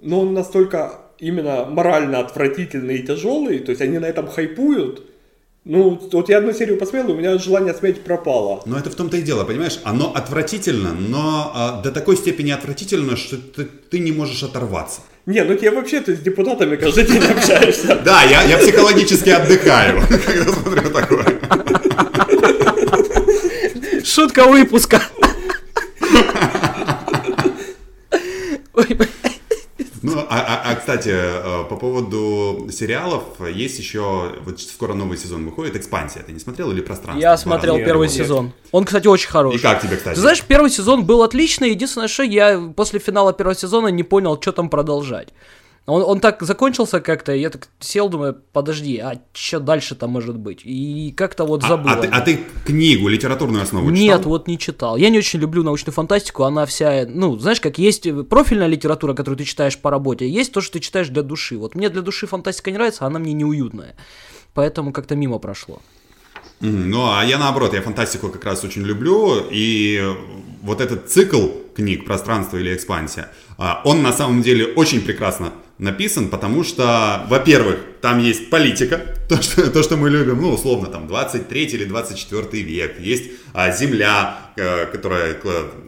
но 0.00 0.20
он 0.20 0.32
настолько 0.32 0.92
именно 1.18 1.64
морально 1.64 2.20
отвратительный 2.20 2.98
и 2.98 3.02
тяжелый, 3.02 3.58
то 3.58 3.70
есть 3.70 3.82
они 3.82 3.98
на 3.98 4.06
этом 4.06 4.28
хайпуют. 4.28 5.02
Ну, 5.64 6.00
вот 6.12 6.28
я 6.28 6.38
одну 6.38 6.52
серию 6.52 6.78
посмотрел, 6.78 7.10
у 7.14 7.18
меня 7.18 7.36
желание 7.36 7.74
смотреть 7.74 8.02
пропало. 8.02 8.62
Но 8.64 8.78
это 8.78 8.90
в 8.90 8.94
том-то 8.94 9.16
и 9.16 9.22
дело, 9.22 9.44
понимаешь? 9.44 9.80
Оно 9.84 10.12
отвратительно, 10.14 10.92
но 10.92 11.50
а, 11.54 11.82
до 11.82 11.90
такой 11.90 12.16
степени 12.16 12.52
отвратительно, 12.52 13.16
что 13.16 13.36
ты, 13.36 13.64
ты 13.64 13.98
не 13.98 14.12
можешь 14.12 14.42
оторваться. 14.42 15.02
Не, 15.28 15.44
ну 15.44 15.54
тебе 15.56 15.70
вообще 15.72 16.00
ты 16.00 16.16
с 16.16 16.20
депутатами 16.20 16.76
каждый 16.76 17.04
день 17.04 17.22
общаешься. 17.22 18.00
Да, 18.02 18.22
я, 18.22 18.44
я 18.44 18.56
психологически 18.56 19.28
отдыхаю, 19.28 20.00
когда 20.08 20.52
смотрю 20.54 20.88
такое. 20.88 21.38
Шутка 24.02 24.46
выпуска. 24.46 25.02
Ой, 28.72 28.86
блин. 28.88 29.17
Ну, 30.02 30.18
а, 30.18 30.26
а- 30.30 30.70
а, 30.70 30.74
кстати, 30.76 31.10
э, 31.12 31.64
по 31.68 31.76
поводу 31.76 32.68
сериалов, 32.70 33.22
есть 33.52 33.78
еще, 33.78 34.32
вот 34.44 34.60
скоро 34.60 34.94
новый 34.94 35.16
сезон 35.18 35.44
выходит, 35.44 35.76
«Экспансия». 35.76 36.22
Ты 36.22 36.32
не 36.32 36.40
смотрел 36.40 36.70
или 36.70 36.80
«Пространство»? 36.80 37.20
Я 37.20 37.36
смотрел 37.36 37.74
разных. 37.74 37.86
первый 37.86 38.08
нет. 38.08 38.16
сезон. 38.16 38.52
Он, 38.72 38.84
кстати, 38.84 39.06
очень 39.06 39.28
И 39.28 39.30
хороший. 39.30 39.58
как 39.60 39.82
тебе, 39.82 39.96
кстати? 39.96 40.14
Ты 40.14 40.20
знаешь, 40.20 40.42
первый 40.42 40.70
сезон 40.70 41.04
был 41.04 41.22
отличный. 41.22 41.70
Единственное, 41.70 42.08
что 42.08 42.22
я 42.22 42.72
после 42.76 42.98
финала 42.98 43.32
первого 43.32 43.54
сезона 43.56 43.88
не 43.88 44.02
понял, 44.02 44.40
что 44.40 44.52
там 44.52 44.68
продолжать. 44.70 45.28
Он, 45.88 46.02
он 46.02 46.20
так 46.20 46.42
закончился 46.42 47.00
как-то, 47.00 47.34
я 47.34 47.48
так 47.48 47.68
сел, 47.80 48.10
думаю, 48.10 48.36
подожди, 48.52 48.98
а 48.98 49.22
что 49.32 49.58
дальше-то 49.58 50.06
может 50.06 50.36
быть? 50.36 50.60
И 50.62 51.14
как-то 51.16 51.46
вот 51.46 51.64
А- 51.64 51.68
забыл. 51.68 51.90
а, 51.90 51.96
ты, 51.96 52.06
о 52.08 52.16
а 52.16 52.20
ты 52.20 52.40
книгу, 52.66 53.08
литературную 53.08 53.62
основу 53.62 53.88
Нет, 53.88 54.18
читал? 54.18 54.30
вот 54.30 54.48
не 54.48 54.58
читал. 54.58 54.98
Я 54.98 55.08
не 55.08 55.16
очень 55.16 55.40
люблю 55.40 55.62
научную 55.62 55.94
фантастику, 55.94 56.42
она 56.42 56.66
вся, 56.66 57.06
ну, 57.08 57.38
знаешь, 57.38 57.62
как 57.62 57.78
есть 57.78 58.06
профильная 58.28 58.66
литература, 58.66 59.14
которую 59.14 59.38
ты 59.38 59.44
читаешь 59.44 59.78
по 59.78 59.90
работе, 59.90 60.28
есть 60.28 60.52
то, 60.52 60.60
что 60.60 60.74
ты 60.74 60.80
читаешь 60.80 61.08
для 61.08 61.22
души. 61.22 61.56
Вот 61.56 61.74
мне 61.74 61.88
для 61.88 62.02
души 62.02 62.26
фантастика 62.26 62.70
не 62.70 62.76
нравится, 62.76 63.06
она 63.06 63.18
мне 63.18 63.32
неуютная. 63.32 63.96
Поэтому 64.52 64.92
как-то 64.92 65.16
мимо 65.16 65.38
прошло. 65.38 65.80
Ну, 66.60 67.06
а 67.10 67.24
я 67.24 67.38
наоборот, 67.38 67.72
я 67.72 67.80
фантастику 67.80 68.28
как 68.28 68.44
раз 68.44 68.62
очень 68.62 68.82
люблю, 68.82 69.42
и 69.50 70.02
вот 70.60 70.82
этот 70.82 71.08
цикл 71.08 71.46
книг 71.74 72.04
«Пространство» 72.04 72.58
или 72.58 72.74
«Экспансия», 72.74 73.30
а, 73.56 73.80
он 73.86 74.02
на 74.02 74.12
самом 74.12 74.42
деле 74.42 74.66
очень 74.66 75.00
прекрасно 75.00 75.52
написан, 75.78 76.28
потому 76.28 76.64
что, 76.64 77.24
во-первых, 77.28 77.78
там 78.00 78.18
есть 78.18 78.50
политика, 78.50 79.00
то 79.28 79.42
что, 79.42 79.70
то, 79.70 79.82
что 79.82 79.96
мы 79.96 80.10
любим, 80.10 80.40
ну, 80.40 80.52
условно, 80.52 80.86
там, 80.88 81.06
23 81.06 81.64
или 81.64 81.84
24 81.84 82.62
век, 82.62 83.00
есть 83.00 83.30
а, 83.52 83.70
Земля, 83.70 84.52
а, 84.56 84.86
которая, 84.86 85.36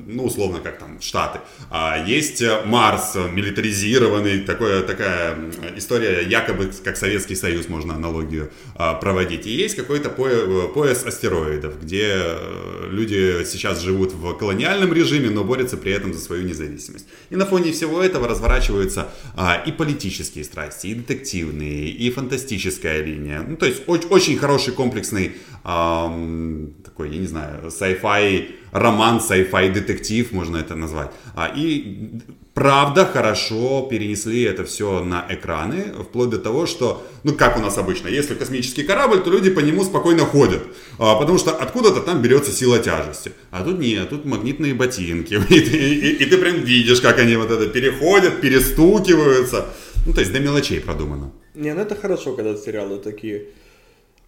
ну, 0.06 0.24
условно, 0.24 0.60
как 0.60 0.78
там, 0.78 1.00
Штаты, 1.00 1.40
а, 1.70 2.04
есть 2.04 2.42
э, 2.42 2.62
Марс, 2.64 3.14
милитаризированный, 3.14 4.40
такое, 4.40 4.82
такая 4.82 5.36
история, 5.76 6.22
якобы, 6.22 6.70
как 6.84 6.96
Советский 6.96 7.34
Союз, 7.34 7.68
можно 7.68 7.94
аналогию 7.94 8.50
а, 8.74 8.94
проводить, 8.94 9.46
и 9.46 9.50
есть 9.50 9.76
какой-то 9.76 10.10
пояс 10.10 11.04
астероидов, 11.04 11.80
где 11.80 12.12
э, 12.12 12.88
люди 12.90 13.44
сейчас 13.44 13.80
живут 13.80 14.12
в 14.12 14.34
колониальном 14.34 14.92
режиме, 14.92 15.30
но 15.30 15.44
борются 15.44 15.76
при 15.76 15.92
этом 15.92 16.12
за 16.12 16.20
свою 16.20 16.42
независимость. 16.46 17.06
И 17.30 17.36
на 17.36 17.46
фоне 17.46 17.72
всего 17.72 18.02
этого 18.02 18.28
разворачиваются 18.28 19.08
а, 19.36 19.62
и 19.66 19.72
политические 19.72 20.44
страсти, 20.44 20.88
и 20.88 20.94
детективные, 20.94 21.90
и 22.00 22.10
фантастическая 22.10 23.02
линия. 23.02 23.44
Ну, 23.46 23.56
то 23.56 23.66
есть 23.66 23.82
очень, 23.86 24.08
очень 24.08 24.38
хороший 24.38 24.72
комплексный 24.72 25.32
эм, 25.64 26.72
такой, 26.82 27.10
я 27.10 27.18
не 27.18 27.26
знаю, 27.26 27.66
sci-fi 27.66 28.46
роман, 28.72 29.18
sci-fi 29.18 29.70
детектив, 29.70 30.32
можно 30.32 30.56
это 30.56 30.76
назвать. 30.76 31.10
А, 31.34 31.52
и 31.54 32.22
правда 32.54 33.04
хорошо 33.04 33.86
перенесли 33.90 34.42
это 34.44 34.64
все 34.64 35.04
на 35.04 35.26
экраны, 35.28 35.92
вплоть 36.08 36.30
до 36.30 36.38
того, 36.38 36.64
что, 36.64 37.06
ну 37.22 37.34
как 37.34 37.58
у 37.58 37.60
нас 37.60 37.76
обычно, 37.76 38.08
если 38.08 38.34
космический 38.34 38.82
корабль, 38.82 39.22
то 39.22 39.30
люди 39.30 39.50
по 39.50 39.60
нему 39.60 39.84
спокойно 39.84 40.24
ходят, 40.24 40.62
а, 40.98 41.16
потому 41.16 41.36
что 41.36 41.50
откуда-то 41.50 42.00
там 42.00 42.22
берется 42.22 42.50
сила 42.50 42.78
тяжести. 42.78 43.32
А 43.50 43.62
тут 43.62 43.78
нет, 43.78 44.08
тут 44.08 44.24
магнитные 44.24 44.72
ботинки, 44.72 45.34
и 45.50 45.60
ты, 45.60 45.76
и, 45.76 46.22
и 46.22 46.24
ты 46.24 46.38
прям 46.38 46.64
видишь, 46.64 47.02
как 47.02 47.18
они 47.18 47.36
вот 47.36 47.50
это 47.50 47.66
переходят, 47.66 48.40
перестукиваются. 48.40 49.66
Ну, 50.06 50.14
то 50.14 50.20
есть 50.20 50.32
до 50.32 50.40
мелочей 50.40 50.80
продумано. 50.80 51.30
Не, 51.54 51.74
ну 51.74 51.80
это 51.80 51.94
хорошо, 51.94 52.34
когда 52.34 52.56
сериалы 52.56 52.98
такие. 52.98 53.48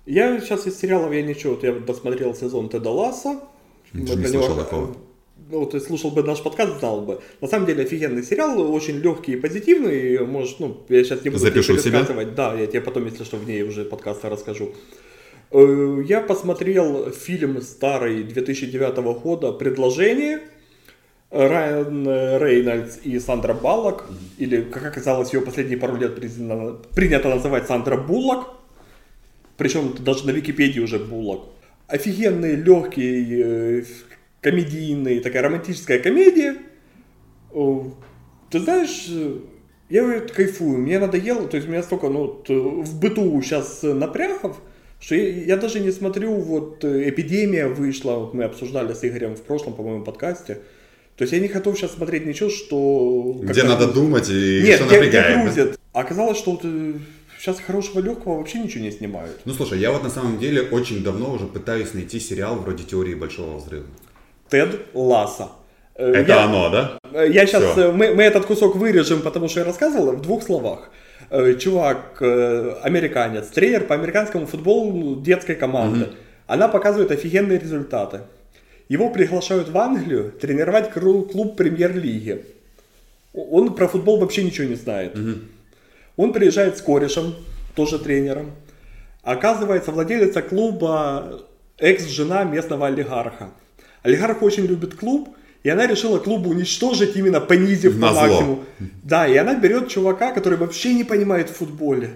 Я 0.07 0.41
сейчас 0.41 0.67
из 0.67 0.79
сериалов, 0.79 1.13
я 1.13 1.23
ничего, 1.23 1.55
вот 1.55 1.63
я 1.63 1.73
досмотрел 1.73 2.35
сезон 2.35 2.69
Теда 2.69 2.91
Ласса. 2.91 3.41
Ничего 3.93 4.19
не 4.19 4.27
слышал 4.27 4.57
такого. 4.57 4.97
Ну, 5.51 5.67
ты 5.67 5.81
слушал 5.81 6.11
бы 6.11 6.23
наш 6.23 6.43
подкаст, 6.43 6.79
знал 6.79 7.03
бы. 7.03 7.21
На 7.41 7.49
самом 7.49 7.67
деле 7.67 7.85
офигенный 7.85 8.23
сериал, 8.23 8.59
очень 8.73 8.97
легкий 8.97 9.33
и 9.33 9.37
позитивный. 9.37 10.25
Может, 10.27 10.61
ну, 10.61 10.79
я 10.89 11.05
сейчас 11.05 11.23
не 11.25 11.31
буду 11.31 11.41
Запишу 11.41 11.77
тебе 11.77 11.93
рассказывать. 11.93 12.29
Себе? 12.29 12.37
Да, 12.37 12.55
я 12.55 12.67
тебе 12.67 12.81
потом, 12.81 13.05
если 13.07 13.25
что, 13.25 13.37
в 13.37 13.47
ней 13.47 13.63
уже 13.63 13.85
подкаста 13.85 14.31
расскажу. 14.31 14.73
Э, 15.51 16.03
я 16.07 16.21
посмотрел 16.21 17.11
фильм 17.11 17.61
старый 17.61 18.23
2009 18.23 18.97
года 19.23 19.53
«Предложение». 19.53 20.41
Райан 21.33 22.07
Рейнольдс 22.07 22.99
и 23.05 23.19
Сандра 23.19 23.55
Баллок, 23.55 24.05
или, 24.37 24.61
как 24.61 24.85
оказалось, 24.85 25.33
ее 25.33 25.41
последние 25.41 25.79
пару 25.79 25.97
лет 25.97 26.15
принято 26.15 27.29
называть 27.31 27.67
Сандра 27.67 27.97
Буллок, 27.97 28.55
причем 29.57 29.95
даже 30.01 30.27
на 30.27 30.33
Википедии 30.33 30.81
уже 30.81 30.99
Буллок. 30.99 31.47
Офигенный, 31.87 32.57
легкий, 32.57 33.43
э, 33.43 33.83
комедийный, 34.43 35.21
такая 35.21 35.43
романтическая 35.43 36.01
комедия. 36.01 36.57
Ты 37.51 38.61
знаешь, 38.61 39.09
я 39.89 40.21
кайфую, 40.21 40.79
мне 40.79 40.99
надоело, 40.99 41.49
то 41.49 41.57
есть 41.57 41.67
у 41.67 41.71
меня 41.71 41.83
столько, 41.83 42.11
ну, 42.11 42.43
в 42.47 43.01
быту 43.01 43.41
сейчас 43.41 43.83
напрягов, 43.83 44.61
что 45.01 45.15
я, 45.15 45.45
я 45.45 45.57
даже 45.57 45.81
не 45.81 45.93
смотрю, 45.93 46.35
вот 46.35 46.85
эпидемия 46.85 47.69
вышла, 47.69 48.19
вот 48.19 48.35
мы 48.35 48.45
обсуждали 48.45 48.93
с 48.93 49.03
Игорем 49.03 49.35
в 49.35 49.43
прошлом, 49.43 49.75
по-моему, 49.75 50.05
подкасте, 50.05 50.59
то 51.17 51.23
есть 51.23 51.33
я 51.33 51.41
не 51.41 51.49
готов 51.49 51.79
сейчас 51.79 51.93
смотреть 51.93 52.27
ничего, 52.27 52.49
что... 52.51 53.39
Где 53.43 53.63
надо 53.65 53.93
думать 53.93 54.29
и 54.31 54.63
Нет, 54.65 54.77
что 54.77 54.87
где, 54.87 54.97
напрягает. 54.97 55.37
Где 55.37 55.45
грузят. 55.45 55.81
А 55.93 56.01
оказалось, 56.01 56.39
что 56.39 56.53
вот 56.53 56.63
сейчас 57.39 57.61
хорошего 57.61 58.01
легкого 58.01 58.39
вообще 58.39 58.59
ничего 58.59 58.85
не 58.85 58.91
снимают. 58.91 59.41
Ну 59.45 59.53
слушай, 59.53 59.79
я 59.79 59.93
вот 59.93 60.03
на 60.03 60.11
самом 60.11 60.39
деле 60.39 60.63
очень 60.63 61.03
давно 61.03 61.33
уже 61.33 61.47
пытаюсь 61.47 61.93
найти 61.93 62.19
сериал 62.19 62.57
вроде 62.57 62.85
теории 62.85 63.15
большого 63.15 63.59
взрыва. 63.59 63.87
Тед 64.49 64.81
Ласса. 64.95 65.49
Э, 65.95 66.13
Это 66.13 66.33
я, 66.33 66.45
оно, 66.45 66.71
да? 66.71 66.99
Э, 67.13 67.29
я 67.29 67.47
сейчас, 67.47 67.77
э, 67.77 67.93
мы, 67.93 68.15
мы 68.15 68.23
этот 68.23 68.47
кусок 68.47 68.77
вырежем, 68.77 69.23
потому 69.23 69.49
что 69.49 69.61
я 69.61 69.67
рассказывал 69.67 70.13
в 70.13 70.23
двух 70.23 70.43
словах. 70.43 70.91
Чувак, 71.59 72.21
американец, 72.21 73.47
тренер 73.47 73.85
по 73.85 73.95
американскому 73.95 74.47
футболу 74.47 75.17
детской 75.17 75.55
команды. 75.55 76.05
Угу. 76.05 76.15
Она 76.47 76.69
показывает 76.69 77.11
офигенные 77.11 77.59
результаты. 77.59 78.21
Его 78.93 79.09
приглашают 79.09 79.71
в 79.71 79.79
Англию 79.79 80.33
тренировать 80.39 80.91
клуб 80.91 81.57
премьер-лиги. 81.57 82.45
Он 83.33 83.75
про 83.75 83.89
футбол 83.89 84.19
вообще 84.21 84.45
ничего 84.45 84.67
не 84.67 84.75
знает. 84.75 85.19
Угу. 85.19 85.31
Он 86.19 86.33
приезжает 86.35 86.77
с 86.77 86.83
корешем, 86.83 87.35
тоже 87.75 87.99
тренером. 87.99 88.51
Оказывается, 89.23 89.93
владелица 89.93 90.43
клуба 90.43 91.41
экс-жена 91.79 92.45
местного 92.45 92.89
олигарха. 92.89 93.53
Олигарх 94.03 94.43
очень 94.43 94.67
любит 94.67 94.95
клуб, 94.95 95.31
и 95.63 95.71
она 95.71 95.87
решила 95.87 96.19
клуб 96.19 96.47
уничтожить, 96.47 97.17
именно 97.17 97.41
понизив 97.41 97.97
на 97.97 98.13
максимум. 98.13 98.65
Да, 99.03 99.27
и 99.27 99.35
она 99.39 99.55
берет 99.55 99.89
чувака, 99.89 100.33
который 100.33 100.59
вообще 100.59 100.93
не 100.93 101.05
понимает 101.05 101.49
в 101.49 101.57
футболе. 101.57 102.11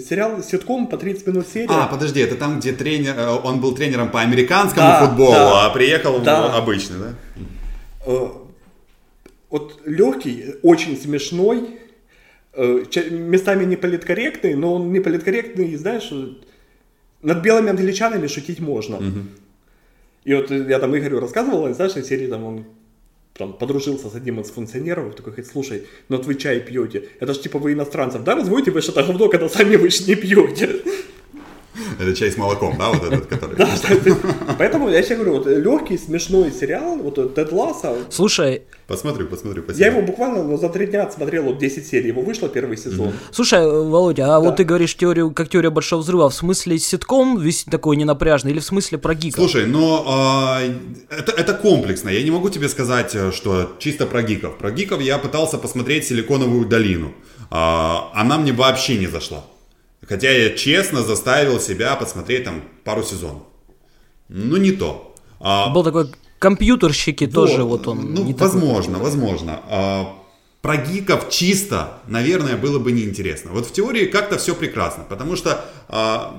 Сериал 0.00 0.42
ситком 0.42 0.86
по 0.86 0.96
30 0.96 1.26
минут 1.26 1.46
серия. 1.46 1.68
А, 1.68 1.86
подожди, 1.86 2.20
это 2.20 2.36
там, 2.36 2.60
где 2.60 2.72
тренер, 2.72 3.14
э, 3.16 3.28
он 3.28 3.60
был 3.60 3.74
тренером 3.74 4.10
по 4.10 4.20
американскому 4.20 4.86
да, 4.86 5.06
футболу, 5.06 5.32
да, 5.32 5.66
а 5.66 5.70
приехал 5.70 6.18
да. 6.20 6.48
в 6.48 6.56
обычный, 6.56 6.98
да? 6.98 7.14
Э, 8.06 8.28
вот 9.50 9.80
легкий, 9.84 10.54
очень 10.62 10.96
смешной, 10.96 11.78
э, 12.54 12.84
местами 13.10 13.64
не 13.64 13.76
политкорректный, 13.76 14.54
но 14.54 14.74
он 14.74 14.92
не 14.92 15.00
политкорректный, 15.00 15.76
знаешь, 15.76 16.10
над 17.20 17.42
белыми 17.42 17.70
англичанами 17.70 18.26
шутить 18.28 18.60
можно. 18.60 18.96
Угу. 18.96 19.18
И 20.24 20.34
вот 20.34 20.50
я 20.50 20.78
там 20.78 20.96
Игорю 20.96 21.20
рассказывал, 21.20 21.72
знаешь, 21.74 21.94
на 21.94 22.02
серии 22.02 22.28
там 22.28 22.44
он 22.44 22.64
там, 23.34 23.52
подружился 23.54 24.08
с 24.10 24.14
одним 24.14 24.40
из 24.40 24.50
функционеров, 24.50 25.14
такой 25.14 25.32
говорит, 25.32 25.50
слушай, 25.50 25.86
ну 26.08 26.16
вот 26.16 26.26
вы 26.26 26.34
чай 26.34 26.60
пьете, 26.60 27.08
это 27.18 27.32
же 27.34 27.40
типа 27.40 27.58
вы 27.58 27.72
иностранцев, 27.72 28.24
да, 28.24 28.34
разводите 28.34 28.70
вы 28.70 28.82
что-то 28.82 29.02
говно, 29.02 29.28
когда 29.28 29.48
сами 29.48 29.76
вы 29.76 29.90
же 29.90 30.04
не 30.04 30.14
пьете. 30.14 30.82
Это 31.98 32.14
чай 32.14 32.30
с 32.30 32.36
молоком, 32.36 32.76
да, 32.78 32.90
вот 32.90 33.02
этот, 33.04 33.26
который... 33.26 33.56
Да, 33.56 33.68
поэтому 34.58 34.88
я 34.90 35.02
тебе 35.02 35.16
говорю, 35.16 35.38
вот 35.38 35.46
легкий, 35.46 35.98
смешной 35.98 36.52
сериал, 36.52 36.96
вот 36.96 37.34
Тед 37.34 37.52
Ласса. 37.52 37.94
Слушай, 38.10 38.62
Посмотрю, 38.92 39.26
посмотрю, 39.26 39.62
спасибо. 39.62 39.86
Я 39.86 39.90
его 39.90 40.02
буквально 40.02 40.42
ну, 40.42 40.58
за 40.58 40.68
три 40.68 40.86
дня 40.86 41.04
отсмотрел, 41.04 41.44
вот 41.44 41.56
10 41.56 41.86
серий, 41.86 42.08
его 42.08 42.20
вышло 42.20 42.50
первый 42.50 42.76
сезон. 42.76 43.14
Слушай, 43.30 43.66
Володя, 43.66 44.24
а 44.24 44.26
да. 44.28 44.40
вот 44.40 44.56
ты 44.56 44.64
говоришь 44.64 44.94
теорию, 44.94 45.30
как 45.30 45.48
теория 45.48 45.70
большого 45.70 46.02
взрыва, 46.02 46.28
в 46.28 46.34
смысле 46.34 46.78
ситком 46.78 47.38
весь 47.38 47.64
такой 47.64 47.96
ненапряжный 47.96 48.50
или 48.50 48.58
в 48.58 48.64
смысле 48.64 48.98
про 48.98 49.14
гиков? 49.14 49.40
Слушай, 49.40 49.64
но 49.64 50.04
а, 50.06 50.60
это, 51.08 51.32
это 51.32 51.54
комплексно, 51.54 52.10
я 52.10 52.22
не 52.22 52.30
могу 52.30 52.50
тебе 52.50 52.68
сказать, 52.68 53.14
э, 53.14 53.32
что 53.32 53.72
чисто 53.78 54.04
про 54.04 54.22
гиков. 54.22 54.58
Про 54.58 54.70
гиков 54.72 55.00
я 55.00 55.16
пытался 55.16 55.56
посмотреть 55.56 56.04
«Силиконовую 56.04 56.66
долину», 56.66 57.14
а, 57.50 58.10
она 58.12 58.36
мне 58.36 58.52
вообще 58.52 58.98
не 58.98 59.06
зашла. 59.06 59.42
Хотя 60.08 60.30
я 60.30 60.50
честно 60.50 61.02
заставил 61.02 61.60
себя 61.60 61.94
посмотреть 61.96 62.44
там 62.44 62.62
пару 62.84 63.02
сезонов. 63.02 63.42
Ну, 64.28 64.56
не 64.56 64.72
то. 64.72 65.14
А, 65.40 65.68
Был 65.70 65.84
такой 65.84 66.08
компьютерщики 66.38 67.24
вот, 67.24 67.34
тоже 67.34 67.62
вот 67.62 67.86
он. 67.86 68.14
Ну, 68.14 68.34
возможно, 68.36 68.94
такой. 68.94 69.04
возможно. 69.04 69.60
А, 69.68 70.18
про 70.60 70.76
гиков 70.76 71.28
чисто, 71.30 71.98
наверное, 72.06 72.56
было 72.56 72.78
бы 72.78 72.92
неинтересно. 72.92 73.50
Вот 73.52 73.66
в 73.66 73.72
теории 73.72 74.06
как-то 74.06 74.38
все 74.38 74.54
прекрасно, 74.54 75.04
потому 75.08 75.36
что 75.36 75.64
а, 75.88 76.36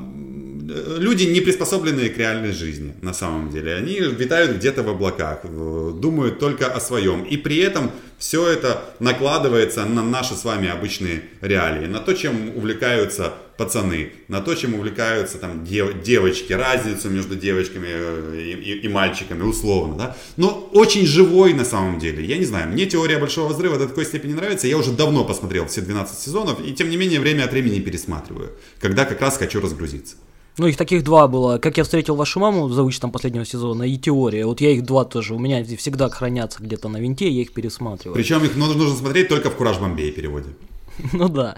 люди 0.66 1.24
не 1.26 1.42
приспособленные 1.42 2.10
к 2.10 2.18
реальной 2.18 2.52
жизни, 2.52 2.94
на 3.02 3.14
самом 3.14 3.50
деле. 3.50 3.76
Они 3.76 3.96
витают 4.00 4.58
где-то 4.58 4.84
в 4.84 4.90
облаках, 4.90 5.42
думают 5.44 6.40
только 6.40 6.68
о 6.68 6.80
своем. 6.80 7.24
И 7.24 7.38
при 7.38 7.58
этом 7.58 7.92
все 8.18 8.48
это 8.48 8.82
накладывается 9.00 9.86
на 9.86 10.04
наши 10.04 10.36
с 10.36 10.44
вами 10.44 10.70
обычные 10.70 11.24
реалии, 11.42 11.88
на 11.88 12.00
то, 12.00 12.14
чем 12.14 12.56
увлекаются 12.56 13.34
пацаны, 13.58 14.12
на 14.28 14.42
то, 14.42 14.56
чем 14.56 14.74
увлекаются 14.74 15.38
там 15.38 15.64
дев, 15.66 16.02
девочки, 16.02 16.54
разницу 16.54 17.10
между 17.10 17.36
девочками 17.36 17.88
э, 17.90 18.42
и, 18.42 18.52
и, 18.52 18.80
и 18.86 18.88
мальчиками, 18.88 19.44
условно, 19.44 19.96
да. 19.96 20.18
Но 20.38 20.70
очень 20.74 21.06
живой 21.06 21.54
на 21.54 21.66
самом 21.66 22.00
деле. 22.00 22.26
Я 22.26 22.38
не 22.38 22.46
знаю, 22.46 22.72
мне 22.72 22.86
теория 22.86 23.18
большого 23.18 23.54
взрыва 23.54 23.78
до 23.78 23.88
такой 23.88 24.06
степени 24.06 24.34
нравится. 24.34 24.68
Я 24.68 24.78
уже 24.78 24.92
давно 24.92 25.24
посмотрел 25.24 25.68
все 25.68 25.82
12 25.82 26.18
сезонов, 26.18 26.60
и 26.66 26.74
тем 26.74 26.90
не 26.90 26.98
менее 26.98 27.20
время 27.20 27.44
от 27.44 27.52
времени 27.52 27.80
пересматриваю, 27.80 28.52
когда 28.80 29.06
как 29.06 29.22
раз 29.22 29.38
хочу 29.38 29.62
разгрузиться. 29.62 30.16
Ну, 30.58 30.68
их 30.68 30.78
таких 30.78 31.04
два 31.04 31.28
было. 31.28 31.58
Как 31.58 31.78
я 31.78 31.84
встретил 31.84 32.16
вашу 32.16 32.40
маму 32.40 32.70
за 32.70 32.84
вычетом 32.84 33.12
последнего 33.12 33.44
сезона 33.44 33.84
и 33.84 33.98
теория. 33.98 34.46
Вот 34.46 34.62
я 34.62 34.70
их 34.70 34.84
два 34.84 35.04
тоже. 35.04 35.34
У 35.34 35.40
меня 35.40 35.64
всегда 35.64 36.10
хранятся 36.10 36.62
где-то 36.62 36.90
на 36.90 36.98
винте, 36.98 37.28
я 37.28 37.42
их 37.42 37.54
пересматриваю. 37.54 38.14
Причем 38.14 38.44
их 38.44 38.56
нужно, 38.56 38.76
нужно 38.76 38.96
смотреть 38.96 39.30
только 39.30 39.50
в 39.50 39.56
Кураж 39.56 39.80
Бомбей 39.80 40.12
переводе. 40.12 40.50
Ну 41.14 41.30
да. 41.30 41.56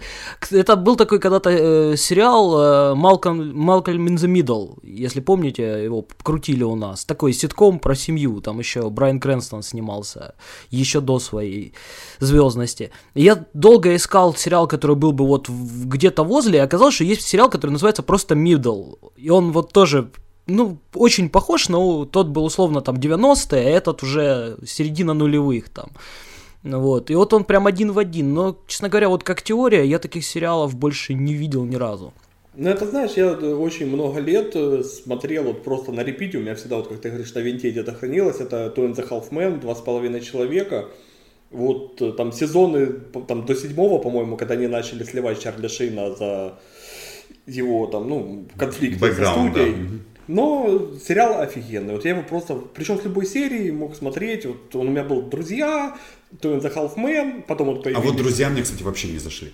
Это 0.52 0.76
был 0.76 0.96
такой 0.96 1.20
когда-то 1.20 1.50
э, 1.50 1.98
сериал 1.98 2.62
э, 2.62 2.96
Малкольм, 2.96 3.58
Малкольм 3.58 4.08
in 4.08 4.16
the 4.16 4.28
Middle, 4.28 4.78
если 4.84 5.22
помните, 5.22 5.84
его 5.84 6.06
крутили 6.24 6.64
у 6.64 6.76
нас. 6.76 7.06
Такой 7.06 7.34
ситком 7.34 7.80
про 7.80 7.96
семью, 7.96 8.42
там 8.42 8.60
еще 8.60 8.90
Брайан 8.90 9.20
Крэнстон 9.20 9.64
снимался, 9.64 10.36
еще 10.72 11.02
до 11.02 11.20
своей 11.20 11.74
звездности. 12.20 12.92
Я 13.14 13.46
долго 13.54 13.96
искал 13.96 14.36
сериал, 14.36 14.68
который 14.68 14.96
был 14.96 15.12
бы 15.12 15.26
вот 15.26 15.50
где-то 15.50 16.24
возле, 16.24 16.60
и 16.60 16.62
оказалось, 16.62 16.96
что 16.96 17.04
есть 17.04 17.22
сериал, 17.22 17.50
который 17.50 17.72
называется 17.72 18.04
просто 18.04 18.36
Middle. 18.36 18.98
И 19.18 19.30
он 19.30 19.52
вот 19.52 19.74
тоже 19.74 20.12
ну, 20.48 20.78
очень 20.94 21.30
похож, 21.30 21.70
но 21.70 22.06
тот 22.06 22.28
был 22.28 22.46
условно 22.46 22.82
там 22.82 22.96
90-е, 22.96 23.60
а 23.60 23.70
этот 23.70 24.04
уже 24.04 24.58
середина 24.66 25.14
нулевых 25.14 25.70
там. 25.70 25.90
Ну 26.66 26.80
Вот. 26.80 27.12
И 27.12 27.16
вот 27.16 27.32
он 27.32 27.44
прям 27.44 27.68
один 27.68 27.92
в 27.92 28.00
один. 28.00 28.34
Но, 28.34 28.58
честно 28.68 28.90
говоря, 28.90 29.08
вот 29.08 29.24
как 29.24 29.44
теория, 29.44 29.86
я 29.86 30.00
таких 30.00 30.26
сериалов 30.26 30.76
больше 30.76 31.14
не 31.14 31.34
видел 31.34 31.64
ни 31.64 31.76
разу. 31.76 32.12
Ну, 32.56 32.70
это, 32.70 32.88
знаешь, 32.88 33.12
я 33.12 33.26
э, 33.26 33.54
очень 33.54 33.86
много 33.88 34.20
лет 34.20 34.56
э, 34.56 34.84
смотрел 34.84 35.44
вот 35.44 35.64
просто 35.64 35.92
на 35.92 36.04
репите, 36.04 36.38
у 36.38 36.42
меня 36.42 36.56
всегда, 36.56 36.78
вот 36.78 36.88
как 36.88 37.02
ты 37.02 37.10
говоришь, 37.10 37.34
на 37.34 37.40
винте 37.40 37.70
где-то 37.70 37.94
хранилось, 37.94 38.40
это 38.40 38.74
Two 38.76 38.88
and 38.88 38.96
the 38.96 39.08
Half 39.08 39.30
Men, 39.30 39.60
Два 39.60 39.76
с 39.76 39.82
половиной 39.82 40.22
человека, 40.22 40.86
вот 41.52 42.02
э, 42.02 42.14
там 42.14 42.32
сезоны, 42.32 42.88
там 43.28 43.46
до 43.46 43.56
седьмого, 43.56 44.00
по-моему, 44.00 44.38
когда 44.38 44.54
они 44.54 44.68
начали 44.68 45.04
сливать 45.04 45.44
Чарли 45.44 45.68
Шейна 45.68 46.16
за 46.16 46.58
его 47.46 47.88
там, 47.88 48.08
ну, 48.08 48.46
конфликт 48.58 49.00
со 49.02 49.14
да. 49.14 49.32
студией. 49.34 49.76
Мгм. 49.76 50.02
Но 50.28 50.92
сериал 51.06 51.42
офигенный. 51.42 51.94
Вот 51.94 52.06
я 52.06 52.12
его 52.12 52.24
просто, 52.24 52.56
причем 52.74 53.00
с 53.00 53.04
любой 53.04 53.26
серии 53.28 53.70
мог 53.70 53.96
смотреть. 53.96 54.46
Вот 54.46 54.76
он 54.76 54.88
у 54.88 54.92
меня 54.92 55.04
был 55.04 55.22
«Друзья», 55.22 55.96
Two 56.42 56.60
and 56.60 56.62
the 56.62 56.74
Half 56.74 56.96
Men, 56.96 57.44
потом 57.48 57.68
вот 57.68 57.80
А 57.80 57.84
появились... 57.84 58.06
вот 58.06 58.16
друзья 58.18 58.50
мне, 58.50 58.64
кстати, 58.64 58.84
вообще 58.84 59.08
не 59.10 59.20
зашли. 59.20 59.52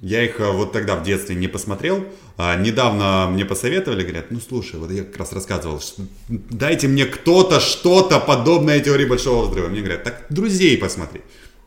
Я 0.00 0.24
их 0.24 0.40
а, 0.40 0.50
вот 0.50 0.72
тогда 0.72 0.96
в 0.96 1.04
детстве 1.04 1.36
не 1.36 1.46
посмотрел. 1.46 2.04
А, 2.36 2.56
недавно 2.56 3.28
мне 3.30 3.44
посоветовали, 3.44 4.02
говорят, 4.02 4.30
ну 4.30 4.40
слушай, 4.40 4.78
вот 4.80 4.90
я 4.90 5.04
как 5.04 5.16
раз 5.16 5.32
рассказывал, 5.32 5.80
что 5.80 6.02
дайте 6.28 6.88
мне 6.88 7.06
кто-то 7.06 7.60
что-то 7.60 8.18
подобное 8.18 8.80
теории 8.80 9.06
Большого 9.06 9.46
Взрыва. 9.46 9.68
Мне 9.68 9.80
говорят, 9.80 10.02
так 10.02 10.26
друзей 10.28 10.76
посмотри. 10.76 11.20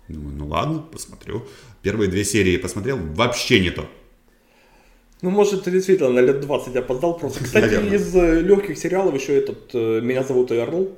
Думаю, 0.09 0.35
ну 0.35 0.47
ладно, 0.47 0.79
посмотрю. 0.79 1.45
Первые 1.81 2.09
две 2.09 2.25
серии 2.25 2.57
посмотрел, 2.57 2.97
вообще 2.97 3.59
не 3.61 3.69
то. 3.69 3.87
Ну, 5.21 5.29
может, 5.29 5.63
ты 5.63 5.71
действительно 5.71 6.09
на 6.09 6.19
лет 6.19 6.41
20 6.41 6.75
опоздал 6.75 7.17
просто. 7.17 7.43
Кстати, 7.43 7.65
Наверное. 7.65 7.95
из 7.95 8.15
э, 8.15 8.41
легких 8.41 8.77
сериалов 8.77 9.15
еще 9.15 9.35
этот 9.37 9.69
э, 9.73 10.01
«Меня 10.01 10.23
зовут 10.23 10.51
Эрл». 10.51 10.91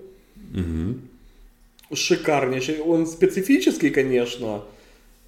Шикарнейший. 1.94 2.80
Он 2.82 3.08
специфический, 3.08 3.90
конечно, 3.90 4.64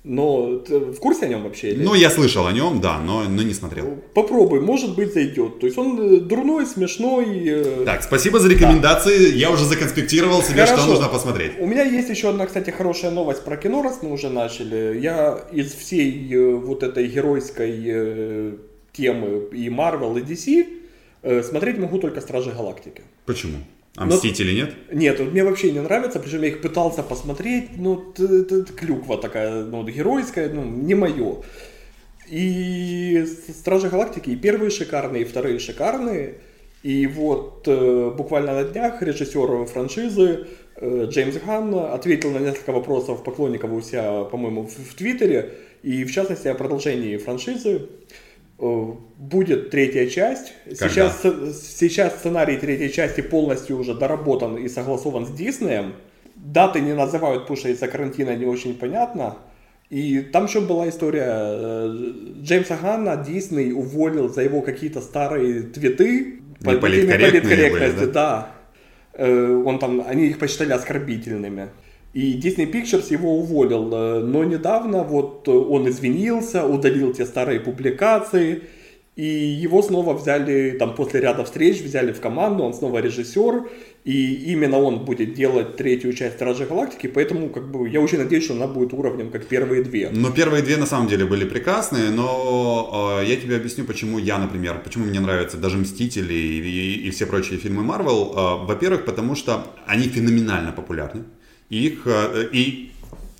но 0.04 0.60
ты 0.60 0.80
в 0.80 1.00
курсе 1.00 1.26
о 1.26 1.28
нем 1.28 1.44
вообще? 1.44 1.72
или? 1.72 1.84
Ну, 1.84 1.94
я 1.94 2.10
слышал 2.10 2.48
о 2.48 2.54
нем, 2.54 2.80
да, 2.80 3.00
но, 3.00 3.24
но 3.24 3.44
не 3.44 3.54
смотрел. 3.54 3.98
Попробуй, 4.14 4.62
может 4.62 4.96
быть, 4.96 5.14
зайдет. 5.14 5.60
То 5.60 5.66
есть 5.66 5.78
он 5.78 6.00
э, 6.00 6.20
дурной, 6.22 6.66
смешной. 6.66 7.26
э, 7.46 7.84
Так, 7.86 8.04
спасибо 8.04 8.40
за 8.40 8.50
рекомендации. 8.50 9.34
Я 9.36 9.52
уже 9.52 9.66
законспектировал 9.66 10.42
себе, 10.42 10.66
что 10.66 10.76
Хорошо. 10.76 10.92
нужно 10.92 11.10
посмотреть. 11.10 11.52
У 11.60 11.68
меня 11.68 11.84
есть 11.84 12.10
еще 12.10 12.30
одна, 12.30 12.46
кстати, 12.46 12.70
хорошая 12.70 13.12
новость 13.12 13.44
про 13.44 13.58
кино, 13.58 13.84
раз 13.84 14.00
мы 14.02 14.14
уже 14.14 14.30
начали. 14.30 15.00
Я 15.02 15.44
из 15.52 15.74
всей 15.74 16.34
э, 16.34 16.56
вот 16.56 16.82
этой 16.84 17.08
геройской 17.08 18.58
темы 18.94 19.48
и 19.52 19.68
Marvel, 19.70 20.18
и 20.20 20.24
DC 20.24 21.44
смотреть 21.44 21.78
могу 21.78 22.00
только 22.00 22.22
Стражи 22.22 22.52
Галактики. 22.52 23.02
Почему? 23.26 23.58
А 23.96 24.06
Но- 24.06 24.16
Мстители 24.16 24.54
нет? 24.54 24.74
Нет, 24.92 25.20
вот 25.20 25.32
мне 25.32 25.44
вообще 25.44 25.72
не 25.72 25.82
нравится, 25.82 26.20
причем 26.20 26.42
я 26.44 26.50
их 26.50 26.62
пытался 26.62 27.04
посмотреть, 27.04 27.72
ну, 27.78 27.96
т- 27.98 28.44
т- 28.44 28.62
т- 28.64 28.74
клюква 28.74 29.18
такая, 29.18 29.64
ну, 29.66 29.84
геройская, 29.84 30.50
ну, 30.50 30.64
не 30.64 30.96
мое. 30.96 31.38
И 32.30 33.26
Стражи 33.58 33.90
Галактики 33.90 34.30
и 34.30 34.36
первые 34.36 34.70
шикарные, 34.70 35.24
и 35.24 35.26
вторые 35.26 35.60
шикарные. 35.60 36.36
И 36.84 37.08
вот 37.08 37.64
э, 37.68 38.12
буквально 38.16 38.54
на 38.54 38.64
днях 38.64 39.02
режиссер 39.02 39.66
франшизы 39.66 40.46
э, 40.76 41.08
Джеймс 41.10 41.36
Ганн 41.46 41.74
ответил 41.76 42.32
на 42.32 42.38
несколько 42.38 42.72
вопросов 42.72 43.24
поклонников 43.24 43.72
у 43.72 43.82
себя, 43.82 44.24
по-моему, 44.24 44.64
в, 44.66 44.72
в 44.78 44.94
Твиттере. 44.96 45.54
И 45.84 46.06
в 46.06 46.12
частности 46.12 46.48
о 46.48 46.54
продолжении 46.54 47.18
франшизы. 47.18 47.70
Э, 47.70 47.88
Будет 48.60 49.70
третья 49.70 50.08
часть. 50.08 50.54
Когда? 50.66 50.90
Сейчас, 50.90 51.22
сейчас 51.78 52.16
сценарий 52.16 52.58
третьей 52.58 52.92
части 52.92 53.22
полностью 53.22 53.78
уже 53.78 53.94
доработан 53.94 54.58
и 54.58 54.68
согласован 54.68 55.26
с 55.26 55.32
Диснеем. 55.32 55.94
Даты 56.36 56.82
не 56.82 56.94
называют, 56.94 57.44
потому 57.44 57.58
что 57.58 57.70
из-за 57.70 57.88
карантина 57.88 58.36
не 58.36 58.46
очень 58.46 58.76
понятно. 58.76 59.38
И 59.90 60.20
там 60.22 60.46
еще 60.46 60.62
была 60.62 60.88
история. 60.90 61.26
э, 61.28 61.96
Джеймса 62.44 62.78
Ганна 62.82 63.16
Дисней 63.16 63.72
уволил 63.72 64.30
за 64.30 64.42
его 64.44 64.62
какие-то 64.62 65.02
старые 65.02 65.64
твиты. 65.64 66.42
по 66.60 66.72
теме 66.72 66.76
Неполиткорректные 66.76 67.42
политкорректности, 67.42 68.00
были, 68.00 68.12
да. 68.12 68.52
Э, 69.14 69.64
Он 69.66 69.80
там, 69.80 70.04
они 70.06 70.28
их 70.28 70.38
посчитали 70.38 70.74
оскорбительными. 70.74 71.70
И 72.14 72.40
Disney 72.40 72.72
Pictures 72.72 73.12
его 73.14 73.38
уволил. 73.38 73.90
э, 73.94 74.20
Но 74.24 74.44
недавно 74.44 75.04
вот 75.04 75.48
э, 75.48 75.52
он 75.52 75.88
извинился, 75.90 76.66
удалил 76.66 77.14
те 77.14 77.26
старые 77.26 77.60
публикации. 77.60 78.62
И 79.16 79.26
его 79.66 79.82
снова 79.82 80.14
взяли, 80.14 80.78
там 80.80 80.96
после 80.96 81.20
ряда 81.20 81.44
встреч 81.44 81.82
взяли 81.82 82.14
в 82.14 82.22
команду, 82.22 82.64
он 82.64 82.74
снова 82.74 83.00
режиссер, 83.00 83.64
и 84.06 84.34
именно 84.54 84.78
он 84.80 85.04
будет 85.04 85.34
делать 85.34 85.76
третью 85.76 86.14
часть 86.14 86.36
Стражей 86.36 86.68
Галактики, 86.68 87.08
поэтому 87.08 87.50
как 87.50 87.70
бы 87.70 87.90
я 87.90 88.00
очень 88.00 88.18
надеюсь, 88.20 88.46
что 88.46 88.54
она 88.54 88.68
будет 88.68 88.94
уровнем, 88.94 89.30
как 89.30 89.46
первые 89.46 89.84
две. 89.84 90.10
Но 90.10 90.32
первые 90.32 90.64
две 90.64 90.78
на 90.78 90.86
самом 90.86 91.10
деле 91.10 91.26
были 91.26 91.44
прекрасные, 91.44 92.12
но 92.12 93.20
э, 93.22 93.26
я 93.30 93.36
тебе 93.36 93.58
объясню, 93.58 93.84
почему 93.84 94.20
я, 94.20 94.38
например, 94.38 94.80
почему 94.84 95.04
мне 95.06 95.20
нравятся 95.20 95.58
даже 95.58 95.78
Мстители 95.78 96.34
и, 96.34 96.62
и- 96.62 97.08
и 97.08 97.10
все 97.10 97.26
прочие 97.26 97.60
фильмы 97.60 97.84
Марвел. 97.84 98.32
Э, 98.34 98.66
во-первых, 98.66 99.04
потому 99.04 99.36
что 99.36 99.66
они 99.86 100.04
феноменально 100.08 100.72
популярны. 100.72 101.24
Их, 101.70 102.02
э, 102.06 102.50
и 102.52 102.92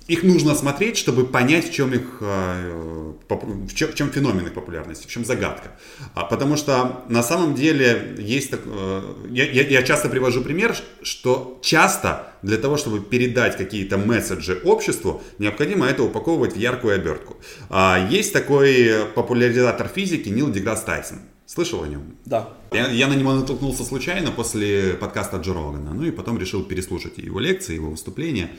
их 0.08 0.22
нужно 0.24 0.54
смотреть, 0.54 0.96
чтобы 0.96 1.24
понять, 1.24 1.68
в 1.68 1.72
чем 1.72 1.92
их, 1.94 2.18
э, 2.20 3.12
в 3.28 3.74
чем, 3.74 3.88
в 3.92 3.94
чем 3.94 4.10
феномен 4.10 4.46
их 4.46 4.54
популярности, 4.54 5.06
в 5.06 5.10
чем 5.10 5.24
загадка. 5.24 5.72
А, 6.14 6.24
Потому 6.24 6.56
что 6.56 7.04
на 7.08 7.22
самом 7.22 7.54
деле 7.54 8.16
есть 8.18 8.50
так, 8.50 8.60
э, 8.66 9.02
я- 9.30 9.50
я 9.50 9.82
часто 9.82 10.08
привожу 10.08 10.42
пример, 10.42 10.76
что 11.02 11.58
часто 11.62 12.29
для 12.42 12.56
того, 12.56 12.76
чтобы 12.76 13.00
передать 13.00 13.56
какие-то 13.56 13.98
месседжи 13.98 14.60
обществу, 14.64 15.22
необходимо 15.38 15.86
это 15.86 16.02
упаковывать 16.02 16.54
в 16.54 16.58
яркую 16.58 16.94
обертку. 16.94 17.36
А, 17.68 18.06
Есть 18.10 18.32
такой 18.32 19.06
популяризатор 19.14 19.88
физики 19.88 20.28
Нил 20.28 20.50
Деграсс 20.50 20.82
Тайсон. 20.82 21.18
Слышал 21.46 21.82
о 21.82 21.88
нем? 21.88 22.02
Да. 22.24 22.50
Я, 22.70 22.88
я 22.90 23.08
на 23.08 23.14
него 23.14 23.34
натолкнулся 23.34 23.82
случайно 23.84 24.30
после 24.30 24.94
подкаста 24.94 25.38
Джо 25.38 25.52
Рогана. 25.52 25.92
Ну 25.92 26.04
и 26.04 26.12
потом 26.12 26.38
решил 26.38 26.62
переслушать 26.62 27.18
его 27.18 27.40
лекции, 27.40 27.74
его 27.74 27.90
выступления, 27.90 28.50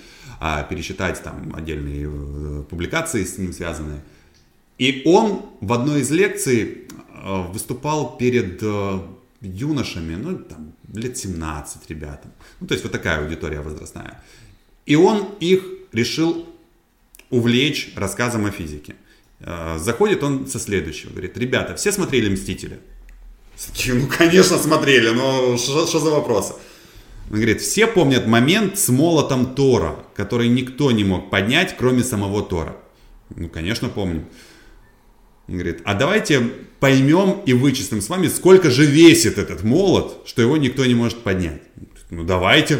а, 0.41 0.63
пересчитать 0.63 1.23
там 1.23 1.53
отдельные 1.55 2.09
э, 2.11 2.63
публикации 2.69 3.23
с 3.23 3.37
ним 3.37 3.53
связанные. 3.53 4.01
И 4.77 5.03
он 5.05 5.45
в 5.61 5.71
одной 5.71 6.01
из 6.01 6.11
лекций 6.11 6.87
э, 7.23 7.41
выступал 7.53 8.17
перед 8.17 8.59
э, 8.61 8.99
юношами, 9.41 10.15
ну 10.15 10.37
там 10.39 10.73
лет 10.93 11.17
17 11.17 11.89
ребятам. 11.89 12.31
Ну 12.59 12.67
то 12.67 12.73
есть 12.73 12.83
вот 12.83 12.91
такая 12.91 13.23
аудитория 13.23 13.61
возрастная. 13.61 14.23
И 14.85 14.95
он 14.95 15.29
их 15.39 15.63
решил 15.91 16.47
увлечь 17.29 17.93
рассказом 17.95 18.45
о 18.45 18.51
физике. 18.51 18.95
Э, 19.39 19.77
Заходит 19.79 20.23
он 20.23 20.47
со 20.47 20.59
следующего, 20.59 21.11
говорит, 21.11 21.37
ребята, 21.37 21.75
все 21.75 21.91
смотрели 21.91 22.29
«Мстители»? 22.29 22.79
Такие, 23.67 23.95
ну, 23.95 24.07
конечно, 24.07 24.57
смотрели, 24.57 25.09
но 25.09 25.57
что 25.57 25.85
за 25.85 26.09
вопросы? 26.09 26.53
Он 27.29 27.37
говорит, 27.37 27.61
все 27.61 27.87
помнят 27.87 28.27
момент 28.27 28.77
с 28.77 28.89
молотом 28.89 29.55
Тора, 29.55 30.03
который 30.15 30.49
никто 30.49 30.91
не 30.91 31.03
мог 31.03 31.29
поднять, 31.29 31.75
кроме 31.77 32.03
самого 32.03 32.43
Тора. 32.43 32.75
Ну, 33.35 33.47
конечно, 33.49 33.87
помним. 33.87 34.25
Он 35.51 35.57
говорит, 35.57 35.81
а 35.83 35.95
давайте 35.95 36.49
поймем 36.79 37.41
и 37.45 37.51
вычислим 37.51 37.99
с 37.99 38.07
вами, 38.07 38.29
сколько 38.29 38.71
же 38.71 38.85
весит 38.85 39.37
этот 39.37 39.63
молот, 39.63 40.21
что 40.25 40.41
его 40.41 40.55
никто 40.55 40.85
не 40.85 40.95
может 40.95 41.23
поднять. 41.23 41.61
Ну, 42.09 42.23
давайте. 42.23 42.79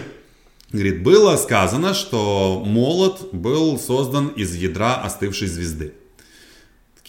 Говорит, 0.72 1.04
было 1.04 1.36
сказано, 1.36 1.94
что 1.94 2.64
молот 2.66 3.34
был 3.34 3.78
создан 3.78 4.30
из 4.30 4.56
ядра 4.56 4.96
остывшей 5.04 5.50
звезды. 5.50 5.94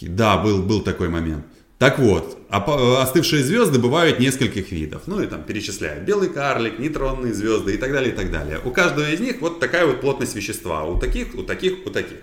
Да, 0.01 0.37
был, 0.37 0.61
был 0.61 0.81
такой 0.81 1.07
момент. 1.07 1.45
Так 1.83 1.99
вот, 1.99 2.37
по- 2.49 3.01
остывшие 3.01 3.43
звезды 3.43 3.77
бывают 3.77 4.17
нескольких 4.17 4.71
видов. 4.71 5.01
Ну 5.05 5.21
и 5.21 5.27
там 5.27 5.43
перечисляют. 5.43 6.05
Белый 6.05 6.29
карлик, 6.29 6.79
нейтронные 6.79 7.33
звезды 7.33 7.73
и 7.73 7.77
так 7.77 7.91
далее, 7.91 8.13
и 8.13 8.15
так 8.15 8.31
далее. 8.31 8.61
У 8.63 8.71
каждого 8.71 9.11
из 9.11 9.19
них 9.19 9.41
вот 9.41 9.59
такая 9.59 9.85
вот 9.85 9.99
плотность 9.99 10.33
вещества. 10.33 10.85
У 10.85 10.97
таких, 10.97 11.35
у 11.35 11.43
таких, 11.43 11.85
у 11.85 11.89
таких. 11.89 12.19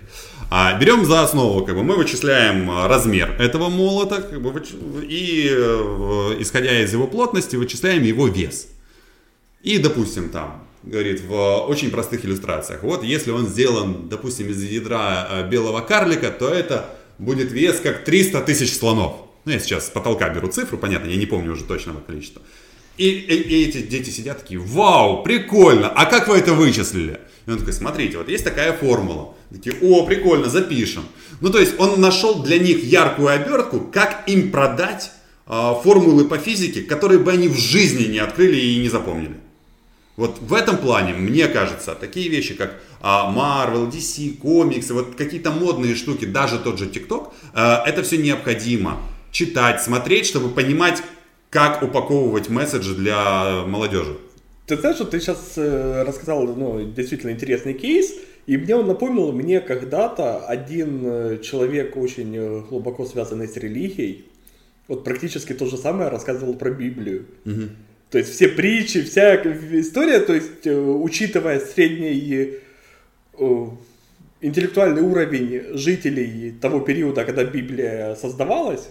А 0.49 0.75
берем 0.79 1.05
за 1.05 1.21
основу, 1.21 1.63
как 1.63 1.75
бы 1.75 1.83
мы 1.83 1.95
вычисляем 1.95 2.71
а, 2.71 2.87
размер 2.87 3.39
этого 3.39 3.69
молота, 3.69 4.23
как 4.23 4.41
бы, 4.41 4.51
и 5.03 5.47
э, 5.51 6.37
исходя 6.39 6.81
из 6.81 6.91
его 6.91 7.05
плотности, 7.05 7.55
вычисляем 7.55 8.01
его 8.01 8.25
вес. 8.25 8.67
И, 9.61 9.77
допустим, 9.77 10.29
там, 10.29 10.67
говорит, 10.81 11.21
в 11.21 11.67
очень 11.67 11.91
простых 11.91 12.25
иллюстрациях. 12.25 12.81
Вот, 12.81 13.03
если 13.03 13.29
он 13.29 13.45
сделан, 13.45 14.09
допустим, 14.09 14.49
из 14.49 14.63
ядра 14.63 15.27
э, 15.29 15.47
белого 15.47 15.81
карлика, 15.81 16.31
то 16.31 16.49
это 16.49 16.89
будет 17.19 17.51
вес 17.51 17.79
как 17.79 18.03
300 18.03 18.41
тысяч 18.41 18.75
слонов. 18.75 19.27
Ну, 19.45 19.51
я 19.51 19.59
сейчас 19.59 19.87
с 19.87 19.89
потолка 19.89 20.29
беру 20.29 20.47
цифру, 20.47 20.77
понятно, 20.77 21.07
я 21.09 21.17
не 21.17 21.25
помню 21.25 21.53
уже 21.53 21.63
точного 21.63 21.99
количества. 21.99 22.41
И, 22.97 23.09
и, 23.09 23.33
и 23.33 23.67
эти 23.67 23.81
дети 23.81 24.09
сидят 24.09 24.41
такие, 24.41 24.59
вау, 24.59 25.23
прикольно, 25.23 25.89
а 25.89 26.05
как 26.05 26.27
вы 26.27 26.37
это 26.37 26.53
вычислили? 26.53 27.19
И 27.47 27.51
он 27.51 27.57
такой, 27.57 27.73
смотрите, 27.73 28.17
вот 28.17 28.29
есть 28.29 28.43
такая 28.43 28.73
формула. 28.73 29.33
Такие, 29.51 29.75
о, 29.81 30.05
прикольно, 30.05 30.49
запишем. 30.49 31.03
Ну, 31.39 31.49
то 31.49 31.59
есть 31.59 31.79
он 31.79 31.99
нашел 31.99 32.43
для 32.43 32.59
них 32.59 32.83
яркую 32.83 33.29
обертку, 33.29 33.79
как 33.79 34.23
им 34.27 34.51
продать 34.51 35.11
э, 35.47 35.73
формулы 35.83 36.25
по 36.25 36.37
физике, 36.37 36.83
которые 36.83 37.19
бы 37.19 37.31
они 37.31 37.47
в 37.47 37.57
жизни 37.57 38.03
не 38.03 38.19
открыли 38.19 38.57
и 38.57 38.77
не 38.77 38.89
запомнили. 38.89 39.37
Вот 40.17 40.37
в 40.39 40.53
этом 40.53 40.77
плане, 40.77 41.13
мне 41.13 41.47
кажется, 41.47 41.95
такие 41.95 42.29
вещи, 42.29 42.53
как 42.53 42.79
а, 43.01 43.33
Marvel, 43.33 43.89
DC, 43.89 44.37
комиксы, 44.37 44.93
вот 44.93 45.15
какие-то 45.15 45.51
модные 45.51 45.95
штуки, 45.95 46.25
даже 46.25 46.59
тот 46.59 46.77
же 46.77 46.85
TikTok, 46.85 47.29
а, 47.53 47.83
это 47.87 48.03
все 48.03 48.17
необходимо 48.17 49.01
читать, 49.31 49.81
смотреть, 49.81 50.25
чтобы 50.25 50.49
понимать, 50.49 51.01
как 51.49 51.83
упаковывать 51.83 52.49
месседжи 52.49 52.95
для 52.95 53.63
молодежи. 53.65 54.17
Ты 54.67 54.77
знаешь, 54.77 54.95
что 54.95 55.05
ты 55.05 55.19
сейчас 55.19 55.53
э, 55.57 56.03
рассказал, 56.03 56.47
ну, 56.47 56.81
действительно 56.85 57.31
интересный 57.31 57.73
кейс, 57.73 58.13
и 58.47 58.55
мне 58.57 58.75
он 58.75 58.87
напомнил, 58.87 59.31
мне 59.33 59.59
когда-то 59.59 60.45
один 60.45 61.01
э, 61.03 61.39
человек, 61.43 61.97
очень 61.97 62.35
э, 62.35 62.61
глубоко 62.69 63.05
связанный 63.05 63.47
с 63.47 63.57
религией, 63.57 64.25
вот 64.87 65.03
практически 65.03 65.53
то 65.53 65.65
же 65.65 65.77
самое 65.77 66.09
рассказывал 66.09 66.53
про 66.53 66.71
Библию. 66.71 67.25
Угу. 67.45 67.61
То 68.11 68.17
есть 68.17 68.31
все 68.31 68.47
притчи, 68.47 69.01
вся 69.01 69.35
история, 69.35 70.19
то 70.19 70.33
есть 70.33 70.65
учитывая 70.65 71.59
средний 71.59 72.59
интеллектуальный 74.41 75.01
уровень 75.01 75.77
жителей 75.77 76.51
того 76.59 76.81
периода, 76.81 77.23
когда 77.23 77.43
Библия 77.43 78.15
создавалась, 78.15 78.89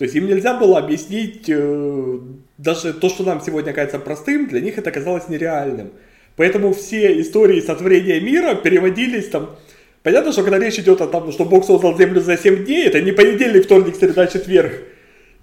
то 0.00 0.04
есть 0.04 0.16
им 0.16 0.26
нельзя 0.26 0.54
было 0.54 0.78
объяснить 0.78 1.44
э, 1.48 2.18
даже 2.56 2.94
то, 2.94 3.10
что 3.10 3.22
нам 3.22 3.42
сегодня 3.44 3.74
кажется 3.74 3.98
простым, 3.98 4.48
для 4.48 4.62
них 4.62 4.78
это 4.78 4.90
казалось 4.90 5.28
нереальным. 5.28 5.90
Поэтому 6.36 6.72
все 6.72 7.20
истории 7.20 7.60
сотворения 7.60 8.18
мира 8.18 8.54
переводились 8.54 9.28
там... 9.28 9.56
Понятно, 10.02 10.32
что 10.32 10.42
когда 10.42 10.58
речь 10.58 10.78
идет 10.78 11.02
о 11.02 11.06
том, 11.06 11.30
что 11.32 11.44
Бог 11.44 11.66
создал 11.66 11.98
землю 11.98 12.22
за 12.22 12.38
7 12.38 12.64
дней, 12.64 12.86
это 12.86 13.02
не 13.02 13.12
понедельник, 13.12 13.66
вторник, 13.66 13.94
среда, 13.94 14.26
четверг. 14.26 14.72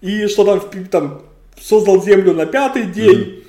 И 0.01 0.25
что 0.25 0.43
там, 0.43 0.87
там 0.89 1.21
создал 1.61 2.03
землю 2.03 2.33
на 2.33 2.47
пятый 2.47 2.85
день. 2.85 3.19
Mm-hmm 3.19 3.43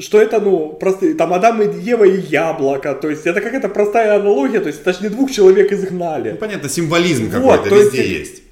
что 0.00 0.22
это, 0.22 0.40
ну, 0.40 0.74
простые, 0.74 1.14
там 1.14 1.32
Адам 1.32 1.60
и 1.60 1.80
Ева 1.80 2.04
и 2.04 2.20
яблоко, 2.20 2.94
то 2.94 3.10
есть 3.10 3.26
это 3.26 3.40
какая-то 3.40 3.68
простая 3.68 4.14
аналогия, 4.14 4.60
то 4.60 4.68
есть 4.68 4.82
это 4.82 4.92
же 4.92 5.02
не 5.02 5.08
двух 5.08 5.32
человек 5.32 5.72
изгнали. 5.72 6.30
Ну, 6.30 6.36
понятно, 6.36 6.68
символизм 6.68 7.28
какой-то 7.28 7.68
вот, 7.68 7.72
везде 7.72 8.06
есть, 8.06 8.30
есть. 8.30 8.42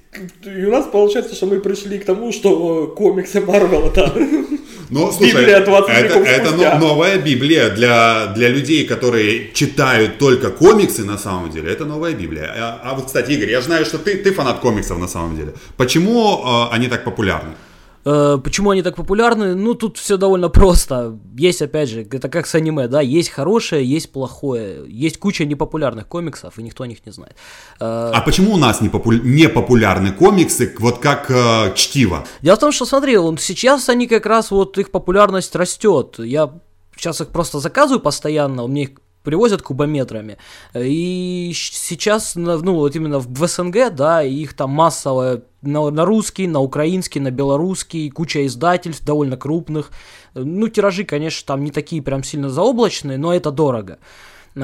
И 0.43 0.65
у 0.65 0.71
нас 0.71 0.85
получается, 0.87 1.35
что 1.35 1.45
мы 1.45 1.59
пришли 1.59 1.99
к 1.99 2.05
тому, 2.05 2.31
что 2.31 2.87
комиксы 2.87 3.41
Марвел 3.41 3.87
это 3.87 4.13
ну, 4.89 5.11
слушай, 5.11 5.33
Библия 5.33 5.59
20 5.59 5.89
это, 5.89 6.19
это 6.19 6.79
новая 6.79 7.17
Библия 7.17 7.69
для, 7.69 8.27
для 8.35 8.49
людей, 8.49 8.85
которые 8.85 9.51
читают 9.53 10.17
только 10.17 10.49
комиксы 10.49 11.03
на 11.03 11.17
самом 11.17 11.51
деле. 11.51 11.71
Это 11.71 11.85
новая 11.85 12.13
Библия. 12.13 12.51
А, 12.55 12.81
а 12.83 12.93
вот, 12.95 13.05
кстати, 13.05 13.31
Игорь, 13.31 13.51
я 13.51 13.61
знаю, 13.61 13.85
что 13.85 13.97
ты, 13.97 14.17
ты 14.17 14.33
фанат 14.33 14.59
комиксов 14.59 14.97
на 14.97 15.07
самом 15.07 15.35
деле. 15.35 15.53
Почему 15.75 16.41
э, 16.43 16.75
они 16.75 16.87
так 16.87 17.03
популярны? 17.03 17.53
Э, 18.09 18.37
почему 18.41 18.69
они 18.69 18.83
так 18.83 18.95
популярны? 18.95 19.53
Ну, 19.53 19.73
тут 19.73 19.97
все 19.97 20.15
довольно 20.15 20.47
просто. 20.47 21.19
Есть, 21.37 21.61
опять 21.61 21.89
же, 21.89 22.07
это 22.09 22.29
как 22.29 22.47
с 22.47 22.55
аниме, 22.55 22.87
да, 22.87 23.01
есть 23.01 23.29
хорошее, 23.29 23.85
есть 23.85 24.13
плохое. 24.13 24.85
Есть 24.87 25.17
куча 25.19 25.43
непопулярных 25.43 26.07
комиксов, 26.07 26.57
и 26.57 26.63
никто 26.63 26.85
о 26.85 26.87
них 26.87 27.05
не 27.05 27.11
знает. 27.11 27.35
Э, 27.81 28.11
а 28.13 28.21
почему 28.21 28.53
у 28.53 28.57
нас 28.57 28.79
не, 28.79 28.87
попу... 28.87 29.11
не 29.11 29.49
популярны 29.49 30.13
комиксы, 30.13 30.73
вот 30.79 30.99
как 30.99 31.29
э, 31.29 31.73
чтиво? 31.75 32.25
Дело 32.41 32.55
в 32.55 32.59
том, 32.59 32.71
что, 32.71 32.85
смотри, 32.85 33.17
он, 33.17 33.37
сейчас 33.37 33.89
они 33.89 34.07
как 34.07 34.25
раз, 34.25 34.51
вот 34.51 34.77
их 34.77 34.91
популярность 34.91 35.53
растет. 35.55 36.15
Я 36.19 36.51
сейчас 36.95 37.19
их 37.19 37.27
просто 37.27 37.59
заказываю 37.59 37.99
постоянно, 37.99 38.63
у 38.63 38.69
меня 38.69 38.83
их 38.83 38.91
привозят 39.27 39.61
кубометрами. 39.61 40.37
И 40.73 41.51
сейчас, 41.53 42.35
ну, 42.35 42.75
вот 42.75 42.95
именно 42.95 43.19
в 43.19 43.45
СНГ, 43.45 43.93
да, 43.93 44.23
их 44.23 44.53
там 44.53 44.69
массово 44.69 45.41
на, 45.61 45.89
на 45.89 46.05
русский, 46.05 46.47
на 46.47 46.61
украинский, 46.61 47.19
на 47.19 47.29
белорусский, 47.29 48.09
куча 48.09 48.45
издательств 48.45 49.03
довольно 49.03 49.35
крупных. 49.35 49.91
Ну, 50.33 50.69
тиражи, 50.69 51.03
конечно, 51.03 51.45
там 51.45 51.65
не 51.65 51.71
такие 51.71 52.01
прям 52.01 52.23
сильно 52.23 52.49
заоблачные, 52.49 53.17
но 53.17 53.33
это 53.33 53.51
дорого. 53.51 53.99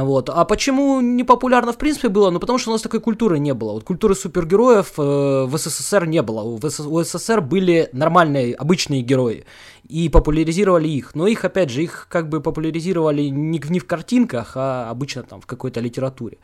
Вот. 0.02 0.30
А 0.30 0.44
почему 0.46 1.02
не 1.02 1.24
популярно 1.24 1.72
в 1.72 1.78
принципе 1.78 2.10
было? 2.10 2.32
Ну, 2.32 2.39
потому 2.39 2.58
что 2.58 2.72
у 2.72 2.74
нас 2.74 2.82
такой 2.82 3.00
культуры 3.00 3.38
не 3.39 3.54
было. 3.54 3.74
Вот 3.74 3.84
культуры 3.84 4.16
супергероев 4.16 4.94
э, 4.98 5.46
в 5.46 5.58
СССР 5.58 6.08
не 6.08 6.22
было. 6.22 6.58
В 6.58 6.70
СС... 6.70 6.80
У 6.80 7.04
СССР 7.04 7.41
были 7.41 7.89
нормальные, 7.94 8.56
обычные 8.56 9.04
герои. 9.04 9.46
И 9.88 10.10
популяризировали 10.10 10.88
их. 10.88 11.14
Но 11.16 11.28
их, 11.28 11.46
опять 11.46 11.70
же, 11.70 11.84
их 11.84 12.08
как 12.10 12.28
бы 12.30 12.41
популяризировали 12.41 13.30
не, 13.30 13.62
не 13.70 13.80
в 13.80 13.86
картинках, 13.86 14.54
а 14.56 14.89
обычно 14.89 15.24
там 15.24 15.41
в 15.41 15.46
какой-то 15.46 15.80
литературе. 15.80 16.38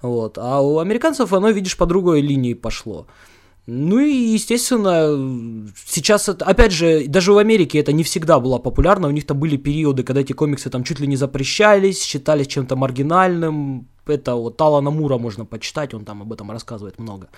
Вот. 0.00 0.38
А 0.38 0.60
у 0.60 0.78
американцев 0.78 1.32
оно, 1.32 1.50
видишь, 1.50 1.76
по 1.76 1.86
другой 1.86 2.22
линии 2.22 2.54
пошло. 2.54 3.06
Ну 3.66 3.98
и, 3.98 4.12
естественно, 4.12 5.68
сейчас, 5.86 6.28
это, 6.28 6.44
опять 6.44 6.70
же, 6.70 7.06
даже 7.08 7.32
в 7.32 7.38
Америке 7.38 7.80
это 7.80 7.92
не 7.92 8.04
всегда 8.04 8.38
было 8.38 8.58
популярно, 8.58 9.08
у 9.08 9.10
них 9.10 9.26
там 9.26 9.40
были 9.40 9.56
периоды, 9.56 10.04
когда 10.04 10.20
эти 10.20 10.32
комиксы 10.32 10.70
там 10.70 10.84
чуть 10.84 11.00
ли 11.00 11.08
не 11.08 11.16
запрещались, 11.16 12.00
считались 12.04 12.46
чем-то 12.46 12.76
маргинальным, 12.76 13.88
это 14.06 14.36
вот 14.36 14.60
Алана 14.60 14.90
Мура 14.90 15.18
можно 15.18 15.44
почитать, 15.44 15.94
он 15.94 16.04
там 16.04 16.22
об 16.22 16.32
этом 16.32 16.52
рассказывает 16.52 17.00
много. 17.00 17.28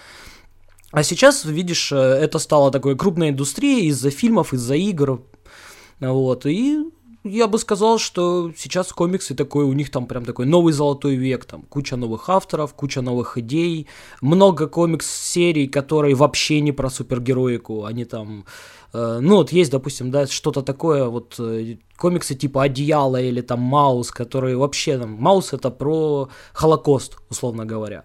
А 0.91 1.03
сейчас, 1.03 1.47
видишь, 1.47 1.93
э, 1.93 1.97
это 1.97 2.39
стало 2.39 2.71
такой 2.71 2.95
крупной 2.95 3.31
индустрией 3.31 3.89
из-за 3.89 4.11
фильмов, 4.11 4.53
из-за 4.53 4.75
игр, 4.75 5.23
вот, 6.01 6.45
и 6.45 6.85
я 7.25 7.49
бы 7.49 7.59
сказал, 7.59 7.99
что 7.99 8.53
сейчас 8.57 8.93
комиксы 8.93 9.35
такой, 9.35 9.65
у 9.65 9.73
них 9.73 9.91
там 9.91 10.07
прям 10.07 10.25
такой 10.25 10.47
новый 10.47 10.73
золотой 10.73 11.17
век, 11.17 11.45
там 11.45 11.63
куча 11.63 11.97
новых 11.97 12.29
авторов, 12.29 12.75
куча 12.75 13.01
новых 13.01 13.39
идей, 13.39 13.87
много 14.21 14.67
комикс-серий, 14.67 15.69
которые 15.69 16.15
вообще 16.15 16.61
не 16.61 16.73
про 16.73 16.91
супергероику, 16.91 17.85
они 17.85 18.05
там, 18.05 18.45
э, 18.93 19.19
ну 19.21 19.37
вот 19.37 19.53
есть, 19.53 19.71
допустим, 19.71 20.11
да, 20.11 20.27
что-то 20.27 20.63
такое, 20.63 21.07
вот 21.07 21.35
э, 21.39 21.77
комиксы 21.97 22.35
типа 22.35 22.65
Одеяло 22.65 23.21
или 23.21 23.41
там 23.41 23.61
Маус, 23.61 24.11
которые 24.11 24.57
вообще, 24.57 24.99
там, 24.99 25.11
Маус 25.13 25.53
это 25.53 25.71
про 25.71 26.29
Холокост, 26.53 27.19
условно 27.29 27.67
говоря. 27.67 28.05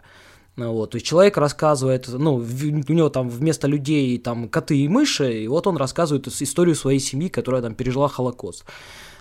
Вот, 0.56 0.92
то 0.92 0.98
есть 0.98 1.08
человек 1.08 1.38
рассказывает, 1.38 2.08
ну, 2.08 2.36
у 2.36 2.94
него 2.94 3.10
там 3.10 3.28
вместо 3.28 3.68
людей 3.68 4.20
там 4.20 4.48
коты 4.48 4.78
и 4.78 4.88
мыши, 4.88 5.42
и 5.42 5.48
вот 5.48 5.66
он 5.66 5.78
рассказывает 5.78 6.28
историю 6.28 6.76
своей 6.76 7.00
семьи, 7.00 7.28
которая 7.28 7.64
там 7.64 7.74
пережила 7.74 8.08
Холокост. 8.08 8.64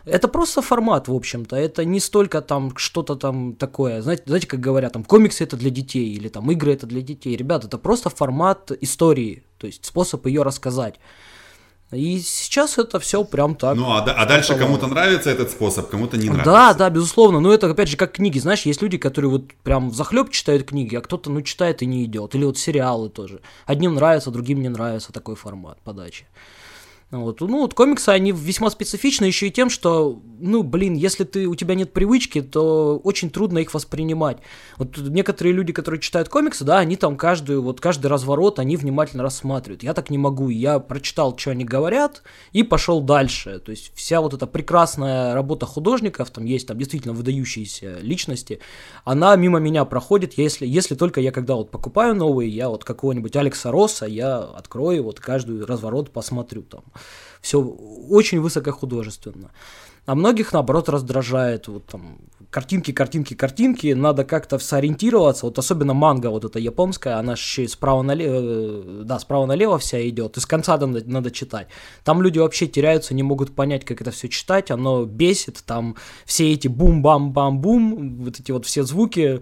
Это 0.05 0.29
просто 0.29 0.63
формат, 0.63 1.09
в 1.09 1.15
общем-то. 1.15 1.57
Это 1.57 1.85
не 1.85 2.01
столько 2.01 2.41
там 2.41 2.77
что-то 2.77 3.15
там 3.15 3.55
такое. 3.55 4.03
Знаете, 4.03 4.25
знаете, 4.27 4.47
как 4.47 4.61
говорят, 4.61 4.93
там 4.93 5.05
комиксы 5.05 5.45
это 5.45 5.57
для 5.57 5.71
детей 5.71 6.15
или 6.15 6.29
там 6.29 6.51
игры 6.51 6.73
это 6.73 6.87
для 6.87 7.03
детей. 7.03 7.37
Ребята, 7.37 7.67
это 7.67 7.79
просто 7.79 8.11
формат 8.11 8.73
истории, 8.81 9.45
то 9.59 9.67
есть 9.67 9.85
способ 9.85 10.27
ее 10.27 10.43
рассказать. 10.43 10.97
И 11.93 12.21
сейчас 12.21 12.79
это 12.79 12.99
все 12.99 13.23
прям 13.23 13.55
так. 13.55 13.77
Ну, 13.77 13.91
а, 13.91 14.03
а 14.03 14.27
дальше 14.27 14.57
кому-то 14.57 14.87
нравится 14.87 15.31
этот 15.31 15.51
способ, 15.51 15.91
кому-то 15.91 16.17
не 16.17 16.29
нравится. 16.31 16.51
Да, 16.51 16.75
да, 16.75 16.91
безусловно. 16.91 17.39
Но 17.39 17.53
это, 17.53 17.71
опять 17.71 17.89
же, 17.89 17.99
как 17.99 18.13
книги. 18.13 18.39
Знаешь, 18.39 18.63
есть 18.63 18.81
люди, 18.81 18.97
которые 18.97 19.31
вот 19.31 19.53
прям 19.63 19.93
захлеб 19.93 20.31
читают 20.31 20.65
книги, 20.65 20.97
а 20.97 21.03
кто-то, 21.03 21.31
ну, 21.31 21.43
читает 21.43 21.83
и 21.83 21.87
не 21.87 22.05
идет. 22.05 22.35
Или 22.35 22.45
вот 22.45 22.57
сериалы 22.57 23.11
тоже. 23.11 23.41
Одним 23.67 23.95
нравится, 23.95 24.31
другим 24.31 24.63
не 24.63 24.71
нравится 24.71 25.13
такой 25.13 25.37
формат 25.37 25.79
подачи. 25.83 26.27
Вот. 27.13 27.43
Ну, 27.43 27.61
вот 27.61 27.75
комиксы, 27.75 28.09
они 28.09 28.33
весьма 28.33 28.71
специфичны 28.71 29.27
еще 29.27 29.49
и 29.49 29.51
тем, 29.51 29.69
что, 29.69 30.19
ну, 30.41 30.63
блин, 30.63 30.95
если 30.95 31.25
ты, 31.25 31.47
у 31.47 31.55
тебя 31.55 31.75
нет 31.75 31.93
привычки, 31.93 32.41
то 32.41 32.99
очень 33.05 33.29
трудно 33.29 33.59
их 33.59 33.75
воспринимать. 33.75 34.39
Вот 34.79 34.97
некоторые 34.97 35.53
люди, 35.53 35.75
которые 35.75 36.01
читают 36.01 36.31
комиксы, 36.31 36.65
да, 36.65 36.79
они 36.79 36.97
там 36.97 37.19
каждую, 37.19 37.61
вот 37.61 37.83
каждый 37.83 38.07
разворот, 38.07 38.59
они 38.59 38.79
внимательно 38.79 39.23
рассматривают. 39.23 39.83
Я 39.83 39.93
так 39.93 40.09
не 40.09 40.17
могу. 40.17 40.49
Я 40.49 40.79
прочитал, 40.79 41.37
что 41.37 41.51
они 41.51 41.67
говорят, 41.67 42.23
и 42.53 42.63
пошел 42.63 43.03
дальше. 43.03 43.59
То 43.59 43.73
есть 43.73 43.93
вся 43.95 44.23
вот 44.23 44.33
эта 44.33 44.47
прекрасная 44.47 45.35
работа 45.35 45.67
художников, 45.67 46.31
там 46.31 46.47
есть 46.47 46.67
там 46.67 46.79
действительно 46.79 47.13
выдающиеся 47.13 47.99
личности, 48.01 48.61
она 49.05 49.37
мимо 49.37 49.59
меня 49.59 49.85
проходит, 49.85 50.39
если, 50.39 50.67
если 50.67 50.95
только 50.95 51.21
я 51.21 51.31
когда 51.31 51.57
вот 51.57 51.71
покупаю 51.71 52.15
новые, 52.15 52.49
я 52.49 52.71
вот 52.71 52.85
какого-нибудь 52.85 53.37
Алекса 53.37 53.71
Росса, 53.71 54.07
я 54.07 54.39
открою 54.39 55.05
вот 55.05 55.21
каждый 55.21 55.63
разворот, 55.67 56.11
посмотрю 56.11 56.63
там 56.63 56.85
все 57.41 57.61
очень 57.61 58.41
высокохудожественно. 58.41 59.51
А 60.05 60.17
многих, 60.17 60.53
наоборот, 60.53 60.89
раздражает 60.89 61.69
вот 61.69 61.87
там 61.87 62.19
картинки, 62.51 62.93
картинки, 62.93 63.35
картинки, 63.35 63.93
надо 63.93 64.25
как-то 64.25 64.59
сориентироваться, 64.59 65.47
вот 65.47 65.59
особенно 65.59 65.95
манга 65.95 66.27
вот 66.29 66.45
эта 66.45 66.59
японская, 66.59 67.19
она 67.19 67.33
еще 67.33 67.69
справа 67.69 68.03
налево, 68.03 68.35
э, 68.35 69.03
да, 69.05 69.21
справа 69.21 69.47
налево 69.47 69.79
вся 69.79 70.07
идет, 70.09 70.37
из 70.37 70.45
конца 70.45 70.77
надо, 70.77 71.03
надо 71.07 71.31
читать. 71.31 71.69
Там 72.03 72.21
люди 72.21 72.41
вообще 72.41 72.67
теряются, 72.67 73.15
не 73.15 73.23
могут 73.23 73.55
понять, 73.55 73.85
как 73.85 74.01
это 74.01 74.11
все 74.11 74.29
читать, 74.29 74.73
оно 74.73 75.05
бесит, 75.05 75.63
там 75.65 75.95
все 76.27 76.53
эти 76.53 76.67
бум-бам-бам-бум, 76.67 78.25
вот 78.25 78.41
эти 78.41 78.51
вот 78.51 78.67
все 78.67 78.83
звуки, 78.83 79.41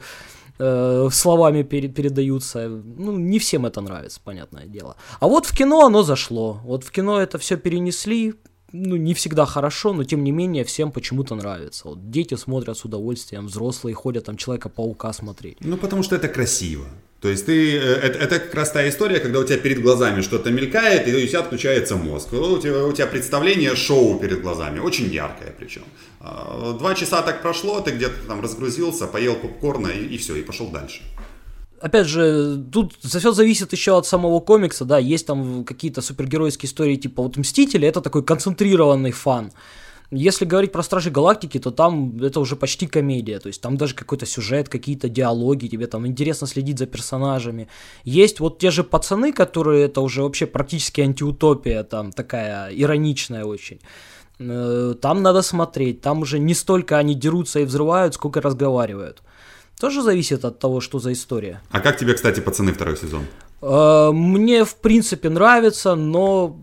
э, 0.61 1.08
словами 1.12 1.62
пере- 1.62 1.88
передаются. 1.88 2.68
Ну, 2.68 3.16
не 3.18 3.38
всем 3.38 3.66
это 3.66 3.80
нравится, 3.80 4.20
понятное 4.24 4.66
дело. 4.66 4.96
А 5.20 5.26
вот 5.26 5.46
в 5.46 5.56
кино 5.56 5.86
оно 5.86 6.02
зашло. 6.02 6.61
Вот 6.64 6.84
в 6.84 6.90
кино 6.90 7.20
это 7.20 7.38
все 7.38 7.56
перенесли, 7.56 8.34
ну, 8.72 8.96
не 8.96 9.14
всегда 9.14 9.46
хорошо, 9.46 9.92
но 9.92 10.04
тем 10.04 10.22
не 10.24 10.32
менее 10.32 10.64
всем 10.64 10.92
почему-то 10.92 11.34
нравится. 11.34 11.88
Вот 11.88 12.11
дети 12.11 12.36
смотрят 12.36 12.76
с 12.76 12.84
удовольствием, 12.84 13.46
взрослые 13.46 13.94
ходят 13.94 14.24
там 14.24 14.36
Человека-паука 14.36 15.12
смотреть. 15.12 15.56
Ну, 15.61 15.76
потому 15.76 16.02
что 16.02 16.16
это 16.16 16.28
красиво. 16.28 16.86
То 17.21 17.29
есть 17.29 17.45
ты, 17.47 17.77
э, 17.77 17.81
это, 17.81 18.18
это 18.18 18.39
как 18.39 18.55
раз 18.55 18.71
та 18.71 18.89
история, 18.89 19.21
когда 19.21 19.41
у 19.41 19.45
тебя 19.45 19.59
перед 19.59 19.83
глазами 19.83 20.23
что-то 20.23 20.51
мелькает, 20.51 21.07
и 21.07 21.14
у 21.14 21.27
тебя 21.27 21.41
отключается 21.41 21.97
мозг. 21.97 22.33
У 22.33 22.59
тебя, 22.59 22.85
у 22.85 22.93
тебя 22.93 23.07
представление 23.07 23.77
шоу 23.77 24.18
перед 24.18 24.41
глазами, 24.41 24.79
очень 24.79 25.12
яркое 25.12 25.55
причем. 25.59 25.83
А, 26.21 26.77
Два 26.79 26.95
часа 26.95 27.21
так 27.23 27.43
прошло, 27.43 27.81
ты 27.81 27.91
где-то 27.91 28.27
там 28.27 28.41
разгрузился, 28.41 29.07
поел 29.07 29.35
попкорна 29.35 29.89
и, 29.89 30.14
и 30.14 30.16
все, 30.16 30.37
и 30.37 30.43
пошел 30.43 30.68
дальше. 30.71 31.03
Опять 31.81 32.07
же, 32.07 32.62
тут 32.73 32.95
все 33.03 33.33
зависит 33.33 33.73
еще 33.73 33.97
от 33.97 34.07
самого 34.07 34.41
комикса, 34.41 34.85
да, 34.85 34.99
есть 34.99 35.27
там 35.27 35.64
какие-то 35.64 36.03
супергеройские 36.03 36.68
истории, 36.68 36.97
типа 36.97 37.23
вот 37.23 37.37
Мстители, 37.37 37.89
это 37.89 38.01
такой 38.01 38.23
концентрированный 38.23 39.12
фан. 39.12 39.53
Если 40.12 40.44
говорить 40.44 40.72
про 40.72 40.82
Стражи 40.82 41.11
Галактики, 41.11 41.58
то 41.61 41.70
там 41.70 42.16
это 42.20 42.40
уже 42.40 42.56
почти 42.56 42.88
комедия, 42.88 43.38
то 43.38 43.46
есть 43.46 43.61
там 43.62 43.76
даже 43.76 43.94
какой-то 43.94 44.26
сюжет, 44.26 44.68
какие-то 44.68 45.08
диалоги, 45.08 45.68
тебе 45.68 45.86
там 45.86 46.04
интересно 46.04 46.48
следить 46.48 46.78
за 46.78 46.86
персонажами. 46.86 47.68
Есть 48.02 48.40
вот 48.40 48.58
те 48.58 48.70
же 48.72 48.82
пацаны, 48.82 49.32
которые 49.32 49.84
это 49.84 50.00
уже 50.00 50.22
вообще 50.22 50.46
практически 50.46 51.00
антиутопия, 51.00 51.84
там 51.84 52.11
такая 52.11 52.72
ироничная 52.72 53.44
очень. 53.44 53.78
Э, 54.40 54.94
Там 55.00 55.22
надо 55.22 55.42
смотреть, 55.42 56.00
там 56.00 56.22
уже 56.22 56.38
не 56.38 56.54
столько 56.54 56.98
они 56.98 57.14
дерутся 57.14 57.61
и 57.61 57.64
взрывают, 57.64 58.14
сколько 58.14 58.40
разговаривают. 58.40 59.22
Тоже 59.78 60.02
зависит 60.02 60.44
от 60.44 60.58
того, 60.58 60.80
что 60.80 60.98
за 60.98 61.12
история. 61.12 61.61
А 61.70 61.80
как 61.80 61.98
тебе, 61.98 62.14
кстати, 62.14 62.40
пацаны 62.40 62.72
второй 62.72 62.96
сезон? 62.96 63.22
Э, 63.62 64.11
Мне, 64.12 64.64
в 64.64 64.74
принципе, 64.74 65.28
нравится, 65.28 65.94
но... 65.94 66.56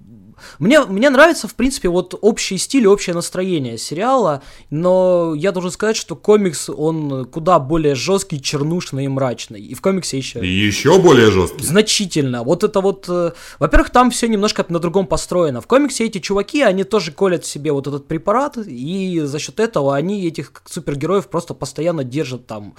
Мне, 0.60 0.82
мне 0.82 1.10
нравится, 1.10 1.48
в 1.48 1.56
принципе, 1.56 1.90
вот 1.90 2.18
общий 2.22 2.58
стиль, 2.58 2.88
общее 2.88 3.16
настроение 3.16 3.78
сериала, 3.78 4.42
но 4.70 5.34
я 5.36 5.52
должен 5.52 5.72
сказать, 5.72 5.96
что 5.96 6.16
комикс, 6.16 6.70
он 6.70 7.26
куда 7.26 7.60
более 7.60 7.96
жесткий, 7.96 8.42
чернушный 8.42 9.06
и 9.06 9.08
мрачный. 9.08 9.62
И 9.62 9.74
в 9.74 9.82
комиксе 9.82 10.18
еще... 10.18 10.40
И 10.40 10.48
еще 10.48 11.00
более 11.00 11.32
жесткий. 11.32 11.66
Значительно. 11.66 12.44
Вот 12.44 12.64
это 12.64 12.82
вот... 12.82 13.06
э, 13.08 13.32
Во-первых, 13.60 13.90
там 13.92 14.12
все 14.12 14.28
немножко 14.28 14.66
на 14.70 14.80
другом 14.80 15.08
построено. 15.08 15.62
В 15.62 15.68
комиксе 15.68 16.06
эти 16.06 16.20
чуваки, 16.20 16.62
они 16.62 16.84
тоже 16.84 17.12
колят 17.12 17.44
в 17.44 17.48
себе 17.48 17.72
вот 17.72 17.88
этот 17.88 18.08
препарат, 18.08 18.58
и 18.58 19.22
за 19.24 19.40
счет 19.40 19.60
этого 19.60 19.96
они 19.96 20.26
этих 20.28 20.52
супергероев 20.66 21.28
просто 21.28 21.54
постоянно 21.54 22.04
держат 22.04 22.48
там 22.48 22.76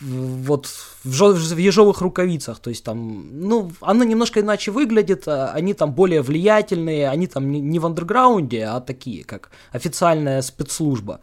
вот 0.00 0.66
в, 1.04 1.12
жо- 1.12 1.32
в 1.32 1.56
ежовых 1.56 2.00
рукавицах, 2.00 2.58
то 2.58 2.70
есть 2.70 2.84
там, 2.84 3.28
ну, 3.48 3.72
оно 3.80 4.04
немножко 4.04 4.40
иначе 4.40 4.70
выглядит, 4.70 5.28
а 5.28 5.52
они 5.52 5.74
там 5.74 5.92
более 5.92 6.22
влиятельные, 6.22 7.08
они 7.08 7.26
там 7.26 7.50
не, 7.50 7.78
в 7.78 7.86
андерграунде, 7.86 8.64
а 8.64 8.80
такие, 8.80 9.24
как 9.24 9.50
официальная 9.72 10.42
спецслужба. 10.42 11.20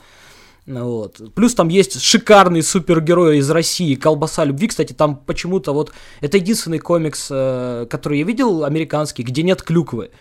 Вот. 0.68 1.34
Плюс 1.34 1.56
там 1.56 1.70
есть 1.70 2.00
шикарный 2.02 2.62
супергерой 2.62 3.40
из 3.40 3.50
России, 3.50 3.96
Колбаса 3.96 4.46
любви. 4.46 4.68
Кстати, 4.68 4.94
там 4.94 5.16
почему-то 5.16 5.74
вот 5.74 5.92
это 6.22 6.38
единственный 6.38 6.80
комикс, 6.80 7.28
э, 7.32 7.88
который 7.90 8.20
я 8.20 8.26
видел, 8.26 8.64
американский, 8.64 9.24
где 9.24 9.44
нет 9.44 9.64
клюквы. 9.64 10.12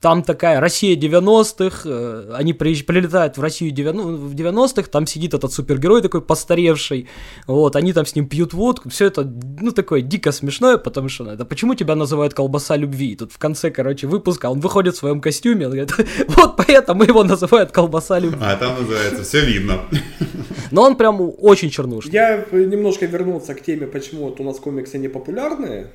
Там 0.00 0.22
такая 0.22 0.60
Россия 0.60 0.96
90-х, 0.96 1.82
э, 1.84 2.32
они 2.34 2.54
прилетают 2.54 3.36
в 3.36 3.42
Россию 3.42 3.70
90 3.72 4.12
в 4.12 4.34
90-х, 4.34 4.88
там 4.90 5.06
сидит 5.06 5.34
этот 5.34 5.52
супергерой 5.52 6.00
такой 6.00 6.22
постаревший, 6.22 7.06
вот, 7.46 7.76
они 7.76 7.92
там 7.92 8.06
с 8.06 8.14
ним 8.14 8.26
пьют 8.26 8.54
водку, 8.54 8.88
все 8.88 9.06
это, 9.06 9.30
ну, 9.60 9.72
такое 9.72 10.00
дико 10.00 10.32
смешное, 10.32 10.78
потому 10.78 11.10
что, 11.10 11.24
ну, 11.24 11.32
это 11.32 11.44
почему 11.44 11.74
тебя 11.74 11.96
называют 11.96 12.32
колбаса 12.32 12.76
любви? 12.76 13.14
Тут 13.14 13.32
в 13.32 13.38
конце, 13.38 13.70
короче, 13.70 14.06
выпуска 14.06 14.48
он 14.48 14.60
выходит 14.60 14.94
в 14.94 14.98
своем 14.98 15.20
костюме, 15.20 15.66
он 15.66 15.72
говорит, 15.72 15.94
вот 16.28 16.56
поэтому 16.56 17.02
его 17.02 17.22
называют 17.22 17.70
колбаса 17.70 18.18
любви. 18.18 18.40
А 18.40 18.56
там 18.56 18.80
называется 18.80 19.22
«Все 19.22 19.44
видно». 19.44 19.82
Но 20.70 20.82
он 20.82 20.96
прям 20.96 21.20
очень 21.20 21.68
чернушный. 21.68 22.12
Я 22.12 22.46
немножко 22.52 23.04
вернулся 23.04 23.54
к 23.54 23.62
теме, 23.62 23.86
почему 23.86 24.28
вот 24.28 24.40
у 24.40 24.44
нас 24.44 24.58
комиксы 24.58 24.96
не 24.96 25.08
популярные. 25.08 25.90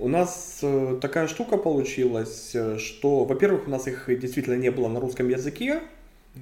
У 0.00 0.08
нас 0.08 0.60
э, 0.62 0.98
такая 0.98 1.28
штука 1.28 1.58
получилась, 1.58 2.52
э, 2.54 2.78
что, 2.78 3.26
во-первых, 3.26 3.66
у 3.66 3.70
нас 3.70 3.86
их 3.86 4.08
действительно 4.18 4.54
не 4.54 4.70
было 4.70 4.88
на 4.88 4.98
русском 4.98 5.28
языке, 5.28 5.80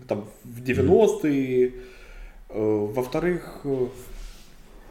там, 0.06 0.28
в 0.44 0.62
90-е. 0.62 1.72
Э, 2.50 2.52
во-вторых, 2.54 3.66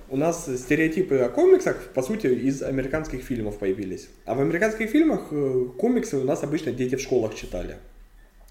у 0.09 0.17
нас 0.17 0.49
стереотипы 0.57 1.15
о 1.19 1.29
комиксах, 1.29 1.77
по 1.93 2.01
сути, 2.01 2.27
из 2.27 2.61
американских 2.61 3.21
фильмов 3.21 3.57
появились. 3.57 4.09
А 4.25 4.35
в 4.35 4.41
американских 4.41 4.89
фильмах 4.89 5.29
комиксы 5.77 6.17
у 6.17 6.25
нас 6.25 6.43
обычно 6.43 6.73
дети 6.73 6.95
в 6.95 7.01
школах 7.01 7.35
читали. 7.35 7.77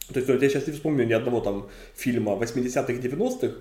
То 0.08 0.20
есть 0.20 0.30
вот 0.30 0.42
я 0.42 0.48
сейчас 0.48 0.66
не 0.66 0.72
вспомню 0.72 1.04
ни 1.04 1.12
одного 1.12 1.40
там 1.40 1.68
фильма 1.94 2.32
80-х, 2.32 2.94
90-х, 2.94 3.54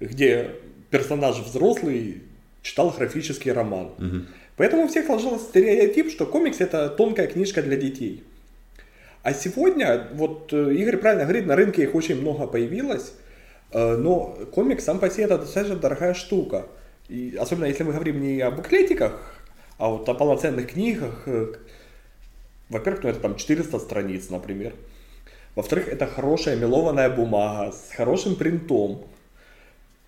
где 0.00 0.52
персонаж 0.90 1.38
взрослый 1.40 2.22
читал 2.62 2.94
графический 2.96 3.52
роман. 3.52 3.90
Поэтому 4.58 4.84
у 4.84 4.88
всех 4.88 5.06
сложился 5.06 5.44
стереотип, 5.44 6.10
что 6.10 6.26
комикс 6.26 6.60
это 6.60 6.88
тонкая 6.90 7.28
книжка 7.28 7.62
для 7.62 7.76
детей. 7.76 8.24
А 9.22 9.32
сегодня, 9.32 10.08
вот 10.12 10.52
э, 10.52 10.74
Игорь 10.74 10.96
правильно 10.96 11.24
говорит, 11.24 11.46
на 11.46 11.54
рынке 11.56 11.84
их 11.84 11.94
очень 11.94 12.20
много 12.20 12.46
появилось, 12.46 13.12
э, 13.72 13.96
но 13.96 14.36
комикс 14.52 14.84
сам 14.84 14.98
по 14.98 15.10
себе 15.10 15.24
это 15.24 15.38
достаточно 15.38 15.76
дорогая 15.76 16.12
штука. 16.12 16.66
И 17.08 17.36
особенно 17.40 17.66
если 17.66 17.84
мы 17.84 17.92
говорим 17.92 18.20
не 18.20 18.40
о 18.40 18.50
буклетиках, 18.50 19.34
а 19.78 19.90
вот 19.90 20.08
о 20.08 20.14
полноценных 20.14 20.72
книгах. 20.72 21.22
э, 21.26 21.54
Во-первых, 22.68 23.04
ну 23.04 23.10
это 23.10 23.20
там 23.20 23.36
400 23.36 23.78
страниц, 23.78 24.28
например. 24.28 24.74
Во-вторых, 25.54 25.88
это 25.88 26.06
хорошая 26.06 26.56
мелованная 26.56 27.10
бумага 27.10 27.72
с 27.72 27.92
хорошим 27.94 28.34
принтом. 28.34 29.04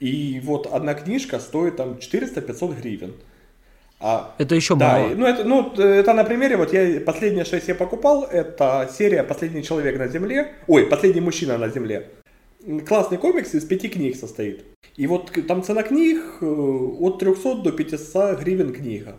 И 0.01 0.41
вот 0.43 0.67
одна 0.67 0.95
книжка 0.95 1.39
стоит 1.39 1.77
там 1.77 1.99
400-500 2.01 2.81
гривен. 2.81 3.15
А 4.01 4.35
Это 4.39 4.55
еще 4.55 4.77
да, 4.77 4.99
мало. 4.99 5.13
и- 5.13 5.15
ну 5.15 5.27
это, 5.27 5.45
ну 5.45 5.73
это 5.77 6.15
на 6.15 6.25
примере, 6.25 6.57
вот 6.57 6.73
я 6.73 7.01
последнее, 7.01 7.45
что 7.45 7.57
я 7.57 7.63
себе 7.63 7.75
покупал, 7.75 8.25
это 8.25 8.89
серия 8.97 9.23
«Последний 9.23 9.63
человек 9.63 9.99
на 9.99 10.09
земле», 10.09 10.53
ой, 10.67 10.87
«Последний 10.87 11.21
мужчина 11.21 11.59
на 11.59 11.69
земле». 11.69 12.09
Классный 12.89 13.19
комикс 13.19 13.55
из 13.55 13.65
пяти 13.65 13.89
книг 13.89 14.17
состоит. 14.17 14.65
И 14.97 15.07
вот 15.07 15.31
там 15.49 15.63
цена 15.63 15.83
книг 15.83 16.21
э, 16.43 16.45
от 16.47 17.19
300 17.19 17.55
до 17.63 17.73
500 17.73 18.39
гривен 18.41 18.73
книга. 18.75 19.17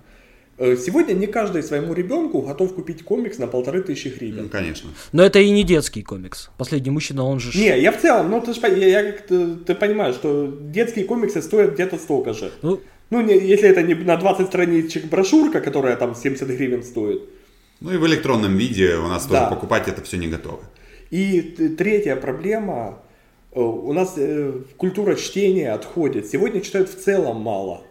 Э, 0.59 0.75
Сегодня 0.77 1.13
не 1.13 1.25
каждый 1.25 1.63
своему 1.63 1.93
ребенку 1.95 2.41
готов 2.41 2.75
купить 2.75 3.03
комикс 3.03 3.39
на 3.39 3.47
полторы 3.47 3.81
тысячи 3.81 4.09
Ну, 4.09 4.15
гривен. 4.15 4.49
конечно. 4.49 4.91
Но 5.11 5.23
это 5.23 5.39
и 5.39 5.49
не 5.49 5.63
детский 5.63 6.03
комикс. 6.03 6.51
Последний 6.57 6.91
мужчина, 6.91 7.23
он 7.23 7.39
же... 7.39 7.57
Не, 7.57 7.79
я 7.81 7.91
в 7.91 7.97
целом, 7.99 8.29
ну 8.29 8.41
ты, 8.41 8.53
ж 8.53 8.57
я, 8.61 9.01
я 9.01 9.11
как-то, 9.11 9.55
ты 9.55 9.73
понимаешь, 9.73 10.15
что 10.15 10.45
детские 10.61 11.05
комиксы 11.05 11.41
стоят 11.41 11.73
где-то 11.73 11.97
столько 11.97 12.33
же. 12.33 12.51
Ну, 12.61 12.79
Ну, 13.11 13.21
не, 13.21 13.33
если 13.37 13.69
это 13.69 13.83
не 13.83 13.93
на 13.93 14.17
20 14.17 14.47
страничек 14.47 15.05
брошюрка, 15.05 15.59
которая 15.61 15.95
там 15.97 16.15
70 16.15 16.47
гривен 16.47 16.81
стоит. 16.83 17.21
Ну 17.81 17.91
и 17.93 17.97
в 17.97 18.05
электронном 18.07 18.57
виде 18.57 18.95
у 18.95 19.07
нас 19.07 19.23
тоже 19.23 19.41
Да. 19.41 19.47
покупать 19.49 19.87
это 19.87 20.01
все 20.01 20.17
не 20.17 20.27
готово. 20.27 20.59
И 21.11 21.41
третья 21.77 22.15
проблема, 22.15 22.99
э, 23.53 23.59
у 23.59 23.91
нас 23.93 24.13
э, 24.17 24.53
культура 24.77 25.15
чтения 25.15 25.73
отходит. 25.73 26.27
Сегодня 26.27 26.61
читают 26.61 26.89
в 26.89 26.95
целом 27.03 27.41
мало. 27.41 27.81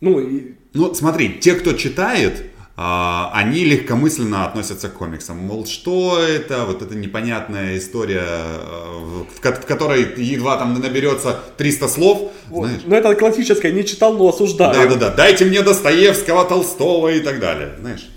Ну, 0.00 0.18
и, 0.20 0.54
Ну, 0.72 0.94
смотри, 0.94 1.38
те, 1.40 1.54
кто 1.54 1.72
читает, 1.74 2.44
они 2.76 3.64
легкомысленно 3.64 4.46
относятся 4.46 4.88
к 4.88 4.94
комиксам. 4.94 5.38
Мол, 5.38 5.64
что 5.64 6.18
это? 6.18 6.64
Вот 6.64 6.82
эта 6.82 6.96
непонятная 6.96 7.78
история, 7.78 8.24
а, 8.26 9.24
в, 9.36 9.40
ко- 9.40 9.52
в 9.52 9.64
которой 9.64 10.02
едва 10.16 10.56
там 10.56 10.74
наберется 10.80 11.38
300 11.56 11.88
слов. 11.88 12.32
вот. 12.48 12.66
Знаешь? 12.66 12.82
ну 12.84 12.96
это 12.96 13.14
классическое, 13.14 13.70
не 13.70 13.84
читал, 13.84 14.14
но 14.14 14.28
осуждаю. 14.28 14.74
Да-да-да, 14.74 15.10
дайте 15.10 15.44
мне 15.44 15.62
Достоевского, 15.62 16.44
Толстого 16.44 17.08
и 17.12 17.20
так 17.20 17.38
далее. 17.38 17.76
Знаешь? 17.80 18.08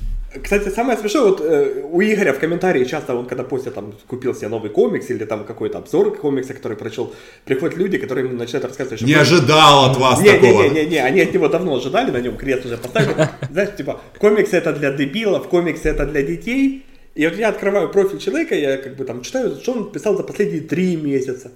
Кстати, 0.47 0.69
самое 0.69 0.97
смешное, 0.97 1.23
вот 1.23 1.41
э, 1.41 1.83
у 1.91 2.01
Игоря 2.01 2.31
в 2.31 2.39
комментарии 2.39 2.85
часто, 2.85 3.13
он 3.13 3.25
когда 3.25 3.43
постит, 3.43 3.73
там, 3.73 3.93
купил 4.07 4.33
себе 4.33 4.47
новый 4.47 4.69
комикс 4.69 5.09
или 5.09 5.25
там 5.25 5.43
какой-то 5.43 5.77
обзор 5.77 6.15
комикса, 6.15 6.53
который 6.53 6.77
прочел, 6.77 7.13
приходят 7.43 7.75
люди, 7.75 7.97
которые 7.97 8.27
ему 8.27 8.37
начинают 8.37 8.63
рассказывать, 8.63 8.99
что... 8.99 9.07
Не 9.09 9.15
ожидал 9.15 9.91
от 9.91 9.97
вас 9.97 10.21
Не, 10.21 10.31
такого. 10.31 10.63
не, 10.63 10.69
не, 10.69 10.85
не, 10.85 10.97
они 10.99 11.19
от 11.19 11.33
него 11.33 11.49
давно 11.49 11.75
ожидали, 11.75 12.11
на 12.11 12.21
нем 12.21 12.37
крест 12.37 12.65
уже 12.65 12.77
поставили. 12.77 13.27
Знаешь, 13.51 13.75
типа, 13.75 13.99
комиксы 14.19 14.55
это 14.55 14.71
для 14.71 14.93
дебилов, 14.93 15.49
комиксы 15.49 15.89
это 15.89 16.05
для 16.05 16.21
детей. 16.21 16.85
И 17.13 17.27
вот 17.27 17.37
я 17.37 17.49
открываю 17.49 17.89
профиль 17.89 18.19
человека, 18.19 18.55
я 18.55 18.77
как 18.77 18.95
бы 18.95 19.03
там 19.03 19.23
читаю, 19.23 19.59
что 19.61 19.73
он 19.73 19.91
писал 19.91 20.15
за 20.15 20.23
последние 20.23 20.61
три 20.61 20.95
месяца. 20.95 21.51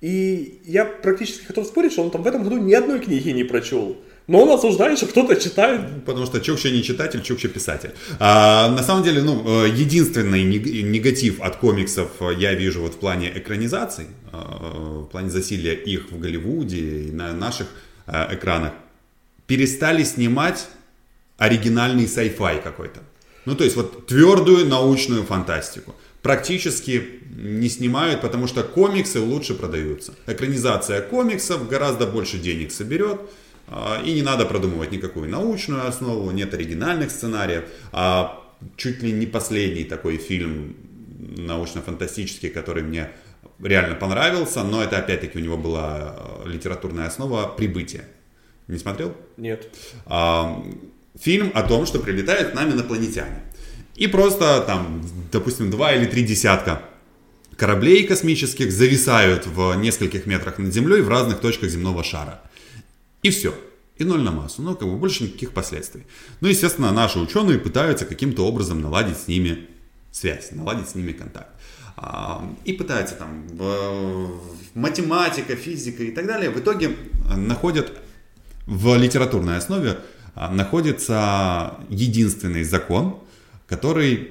И 0.00 0.62
я 0.64 0.86
практически 0.86 1.46
готов 1.46 1.66
спорить, 1.66 1.92
что 1.92 2.04
он 2.04 2.10
там 2.10 2.22
в 2.22 2.26
этом 2.26 2.42
году 2.42 2.56
ни 2.56 2.72
одной 2.72 3.00
книги 3.00 3.28
не 3.28 3.44
прочел. 3.44 3.98
Но 4.30 4.42
он 4.42 4.50
осуждает, 4.50 4.96
что 4.96 5.06
кто-то 5.06 5.34
читает. 5.34 6.04
Потому 6.06 6.24
что 6.24 6.40
Чукча 6.40 6.70
не 6.70 6.84
читатель, 6.84 7.20
Чукча 7.20 7.48
писатель. 7.48 7.90
А, 8.20 8.68
на 8.70 8.82
самом 8.84 9.02
деле, 9.02 9.22
ну, 9.22 9.64
э, 9.64 9.68
единственный 9.70 10.44
нег- 10.44 10.82
негатив 10.82 11.40
от 11.40 11.56
комиксов 11.56 12.08
э, 12.20 12.34
я 12.38 12.54
вижу 12.54 12.80
вот 12.80 12.94
в 12.94 12.98
плане 12.98 13.32
экранизаций, 13.34 14.06
э, 14.32 14.36
в 14.36 15.06
плане 15.06 15.30
засилия 15.30 15.74
их 15.74 16.12
в 16.12 16.20
Голливуде 16.20 16.78
и 16.78 17.10
на 17.12 17.32
наших 17.32 17.66
экранах. 18.06 18.72
перестали 19.46 20.04
снимать 20.04 20.68
оригинальный 21.36 22.04
sci-fi 22.04 22.62
какой-то. 22.62 23.00
Ну, 23.46 23.56
то 23.56 23.64
есть 23.64 23.76
вот 23.76 24.06
твердую 24.06 24.66
научную 24.66 25.24
фантастику. 25.24 25.94
Практически 26.22 27.02
не 27.36 27.68
снимают, 27.68 28.20
потому 28.20 28.46
что 28.46 28.62
комиксы 28.62 29.18
лучше 29.18 29.54
продаются. 29.54 30.14
Экранизация 30.28 31.00
комиксов 31.00 31.68
гораздо 31.68 32.06
больше 32.06 32.38
денег 32.38 32.70
соберет. 32.70 33.20
А, 33.70 34.02
И 34.04 34.12
не 34.12 34.22
надо 34.22 34.44
продумывать 34.44 34.92
никакую 34.92 35.30
научную 35.30 35.86
основу, 35.86 36.30
нет 36.30 36.52
оригинальных 36.52 37.10
сценариев. 37.10 37.64
А 37.92 38.44
чуть 38.76 39.02
ли 39.02 39.12
не 39.12 39.26
последний 39.26 39.84
такой 39.84 40.16
фильм 40.16 40.76
научно-фантастический, 41.36 42.50
который 42.50 42.82
мне 42.82 43.10
реально 43.62 43.94
понравился, 43.94 44.62
но 44.62 44.82
это 44.82 44.98
опять-таки 44.98 45.38
у 45.38 45.40
него 45.40 45.56
была 45.56 46.16
э, 46.44 46.48
литературная 46.48 47.06
основа 47.06 47.46
«Прибытие». 47.46 48.04
Не 48.68 48.78
смотрел? 48.78 49.16
Нет. 49.36 49.68
А, 50.06 50.64
фильм 51.18 51.50
о 51.54 51.62
том, 51.62 51.86
что 51.86 51.98
прилетают 51.98 52.50
к 52.50 52.54
нам 52.54 52.72
инопланетяне. 52.72 53.42
И 53.96 54.06
просто 54.06 54.62
там, 54.66 55.02
допустим, 55.32 55.70
два 55.70 55.92
или 55.92 56.06
три 56.06 56.22
десятка 56.22 56.82
кораблей 57.56 58.06
космических 58.06 58.72
зависают 58.72 59.46
в 59.46 59.74
нескольких 59.74 60.24
метрах 60.24 60.58
над 60.58 60.72
Землей 60.72 61.02
в 61.02 61.08
разных 61.08 61.40
точках 61.40 61.68
земного 61.68 62.02
шара. 62.02 62.40
И 63.22 63.30
все. 63.30 63.54
И 63.98 64.04
ноль 64.04 64.22
на 64.22 64.30
массу. 64.30 64.62
Ну, 64.62 64.74
как 64.76 64.88
бы 64.88 64.96
больше 64.96 65.24
никаких 65.24 65.52
последствий. 65.52 66.04
Ну, 66.40 66.48
естественно, 66.48 66.90
наши 66.92 67.18
ученые 67.18 67.58
пытаются 67.58 68.06
каким-то 68.06 68.46
образом 68.46 68.80
наладить 68.80 69.18
с 69.18 69.28
ними 69.28 69.68
связь, 70.10 70.52
наладить 70.52 70.88
с 70.88 70.94
ними 70.94 71.12
контакт. 71.12 71.50
А, 71.96 72.42
И 72.64 72.72
пытаются 72.72 73.14
там 73.16 73.46
в- 73.48 74.40
математика, 74.74 75.54
физика 75.54 76.02
и 76.02 76.10
так 76.12 76.26
далее. 76.26 76.50
В 76.50 76.58
итоге 76.58 76.96
находят 77.36 77.92
в 78.66 78.96
литературной 78.96 79.56
основе 79.58 79.98
а, 80.34 80.50
находится 80.50 81.74
единственный 81.90 82.62
закон, 82.64 83.18
который, 83.66 84.30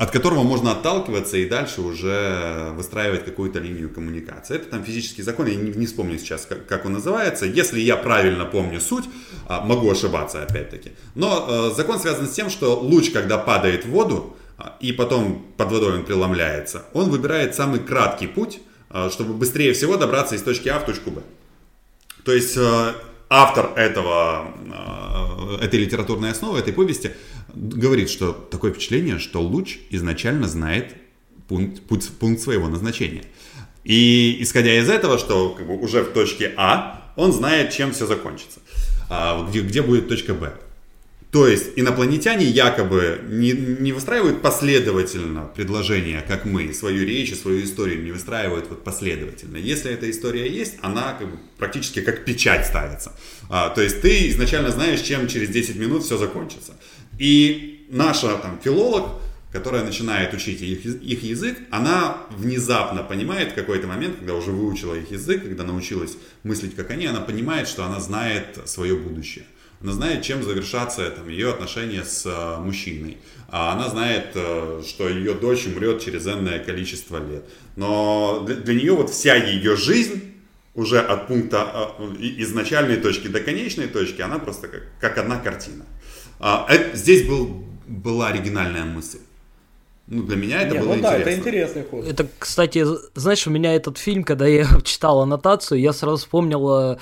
от 0.00 0.10
которого 0.12 0.42
можно 0.44 0.72
отталкиваться 0.72 1.36
и 1.36 1.46
дальше 1.46 1.82
уже 1.82 2.72
выстраивать 2.74 3.26
какую-то 3.26 3.58
линию 3.58 3.90
коммуникации. 3.90 4.56
Это 4.56 4.70
там 4.70 4.82
физический 4.82 5.20
закон, 5.20 5.46
я 5.46 5.56
не, 5.56 5.72
не 5.72 5.84
вспомню 5.84 6.16
сейчас, 6.18 6.46
как, 6.46 6.66
как 6.66 6.86
он 6.86 6.94
называется. 6.94 7.44
Если 7.44 7.80
я 7.80 7.98
правильно 7.98 8.46
помню 8.46 8.80
суть, 8.80 9.04
а, 9.46 9.60
могу 9.60 9.90
ошибаться 9.90 10.42
опять-таки. 10.42 10.92
Но 11.14 11.46
э, 11.46 11.76
закон 11.76 12.00
связан 12.00 12.28
с 12.28 12.30
тем, 12.30 12.48
что 12.48 12.80
луч, 12.80 13.10
когда 13.10 13.36
падает 13.36 13.84
в 13.84 13.90
воду, 13.90 14.38
а, 14.56 14.74
и 14.80 14.92
потом 14.92 15.44
под 15.58 15.70
водой 15.70 15.98
он 15.98 16.06
преломляется, 16.06 16.86
он 16.94 17.10
выбирает 17.10 17.54
самый 17.54 17.80
краткий 17.80 18.26
путь, 18.26 18.58
а, 18.88 19.10
чтобы 19.10 19.34
быстрее 19.34 19.74
всего 19.74 19.98
добраться 19.98 20.34
из 20.34 20.42
точки 20.42 20.70
А 20.70 20.78
в 20.78 20.86
точку 20.86 21.10
Б. 21.10 21.20
То 22.24 22.32
есть 22.32 22.56
э, 22.56 22.92
автор 23.28 23.72
этого, 23.76 24.50
этой 25.60 25.78
литературной 25.78 26.30
основы, 26.30 26.58
этой 26.58 26.72
повести, 26.72 27.12
говорит, 27.54 28.10
что 28.10 28.32
такое 28.32 28.72
впечатление, 28.72 29.18
что 29.18 29.40
луч 29.40 29.78
изначально 29.90 30.48
знает 30.48 30.94
пункт, 31.48 31.82
путь, 31.82 32.08
пункт 32.18 32.42
своего 32.42 32.68
назначения. 32.68 33.24
И 33.84 34.36
исходя 34.40 34.78
из 34.78 34.88
этого, 34.88 35.18
что 35.18 35.50
как 35.50 35.66
бы, 35.66 35.76
уже 35.78 36.02
в 36.02 36.12
точке 36.12 36.52
А, 36.56 37.12
он 37.16 37.32
знает, 37.32 37.72
чем 37.72 37.92
все 37.92 38.06
закончится, 38.06 38.60
а, 39.08 39.48
где, 39.48 39.60
где 39.60 39.82
будет 39.82 40.08
точка 40.08 40.34
Б. 40.34 40.52
То 41.32 41.46
есть 41.46 41.72
инопланетяне 41.76 42.44
якобы 42.44 43.20
не, 43.28 43.52
не 43.52 43.92
выстраивают 43.92 44.42
последовательно 44.42 45.48
предложения, 45.54 46.24
как 46.26 46.44
мы, 46.44 46.74
свою 46.74 47.06
речь 47.06 47.30
и 47.30 47.36
свою 47.36 47.62
историю 47.62 48.02
не 48.02 48.10
выстраивают 48.10 48.68
вот 48.68 48.82
последовательно. 48.82 49.56
Если 49.56 49.92
эта 49.92 50.10
история 50.10 50.50
есть, 50.50 50.74
она 50.82 51.14
как 51.16 51.30
бы 51.30 51.38
практически 51.56 52.00
как 52.00 52.24
печать 52.24 52.66
ставится. 52.66 53.12
А, 53.48 53.68
то 53.70 53.80
есть 53.80 54.00
ты 54.02 54.28
изначально 54.30 54.70
знаешь, 54.70 55.02
чем 55.02 55.28
через 55.28 55.50
10 55.50 55.76
минут 55.76 56.04
все 56.04 56.18
закончится. 56.18 56.74
И 57.20 57.84
наша 57.90 58.34
там 58.38 58.58
филолог, 58.64 59.20
которая 59.52 59.84
начинает 59.84 60.32
учить 60.32 60.62
их, 60.62 60.86
их 60.86 61.22
язык, 61.22 61.58
она 61.70 62.16
внезапно 62.30 63.02
понимает 63.02 63.52
в 63.52 63.54
какой-то 63.54 63.86
момент, 63.86 64.16
когда 64.16 64.34
уже 64.34 64.52
выучила 64.52 64.94
их 64.94 65.10
язык, 65.10 65.42
когда 65.42 65.64
научилась 65.64 66.16
мыслить 66.44 66.74
как 66.74 66.90
они, 66.90 67.04
она 67.04 67.20
понимает, 67.20 67.68
что 67.68 67.84
она 67.84 68.00
знает 68.00 68.58
свое 68.64 68.96
будущее. 68.96 69.44
Она 69.82 69.92
знает, 69.92 70.22
чем 70.22 70.42
завершатся 70.42 71.10
там, 71.10 71.28
ее 71.28 71.50
отношения 71.50 72.04
с 72.04 72.24
э, 72.24 72.60
мужчиной. 72.60 73.18
А 73.48 73.72
она 73.72 73.88
знает, 73.90 74.32
э, 74.34 74.82
что 74.86 75.08
ее 75.08 75.34
дочь 75.34 75.66
умрет 75.66 76.02
через 76.02 76.26
энное 76.26 76.58
количество 76.58 77.18
лет. 77.18 77.44
Но 77.76 78.44
для, 78.46 78.56
для 78.56 78.74
нее 78.74 78.92
вот 78.94 79.10
вся 79.10 79.34
ее 79.34 79.76
жизнь 79.76 80.22
уже 80.74 81.00
от 81.00 81.28
пункта 81.28 81.92
э, 81.98 82.14
изначальной 82.38 82.96
точки 82.96 83.28
до 83.28 83.40
конечной 83.40 83.88
точки, 83.88 84.22
она 84.22 84.38
просто 84.38 84.68
как, 84.68 84.82
как 85.00 85.18
одна 85.18 85.38
картина. 85.38 85.84
А, 86.40 86.66
это- 86.68 86.96
здесь 86.96 87.26
был, 87.28 87.64
была 87.86 88.28
оригинальная 88.28 88.84
мысль. 88.84 89.18
Ну, 90.12 90.24
для 90.24 90.34
меня 90.36 90.62
это 90.62 90.74
Не, 90.74 90.80
было 90.80 90.94
ну 90.96 91.02
да, 91.02 91.10
интересно. 91.14 91.30
это 91.30 91.38
интересный 91.38 91.84
ход. 91.84 92.04
Это, 92.04 92.26
кстати, 92.40 92.84
знаешь, 93.14 93.46
у 93.46 93.50
меня 93.50 93.76
этот 93.76 93.96
фильм, 93.96 94.24
когда 94.24 94.44
я 94.48 94.66
читал 94.84 95.20
аннотацию, 95.20 95.78
я 95.80 95.92
сразу 95.92 96.16
вспомнил 96.16 96.68
э, 96.94 96.96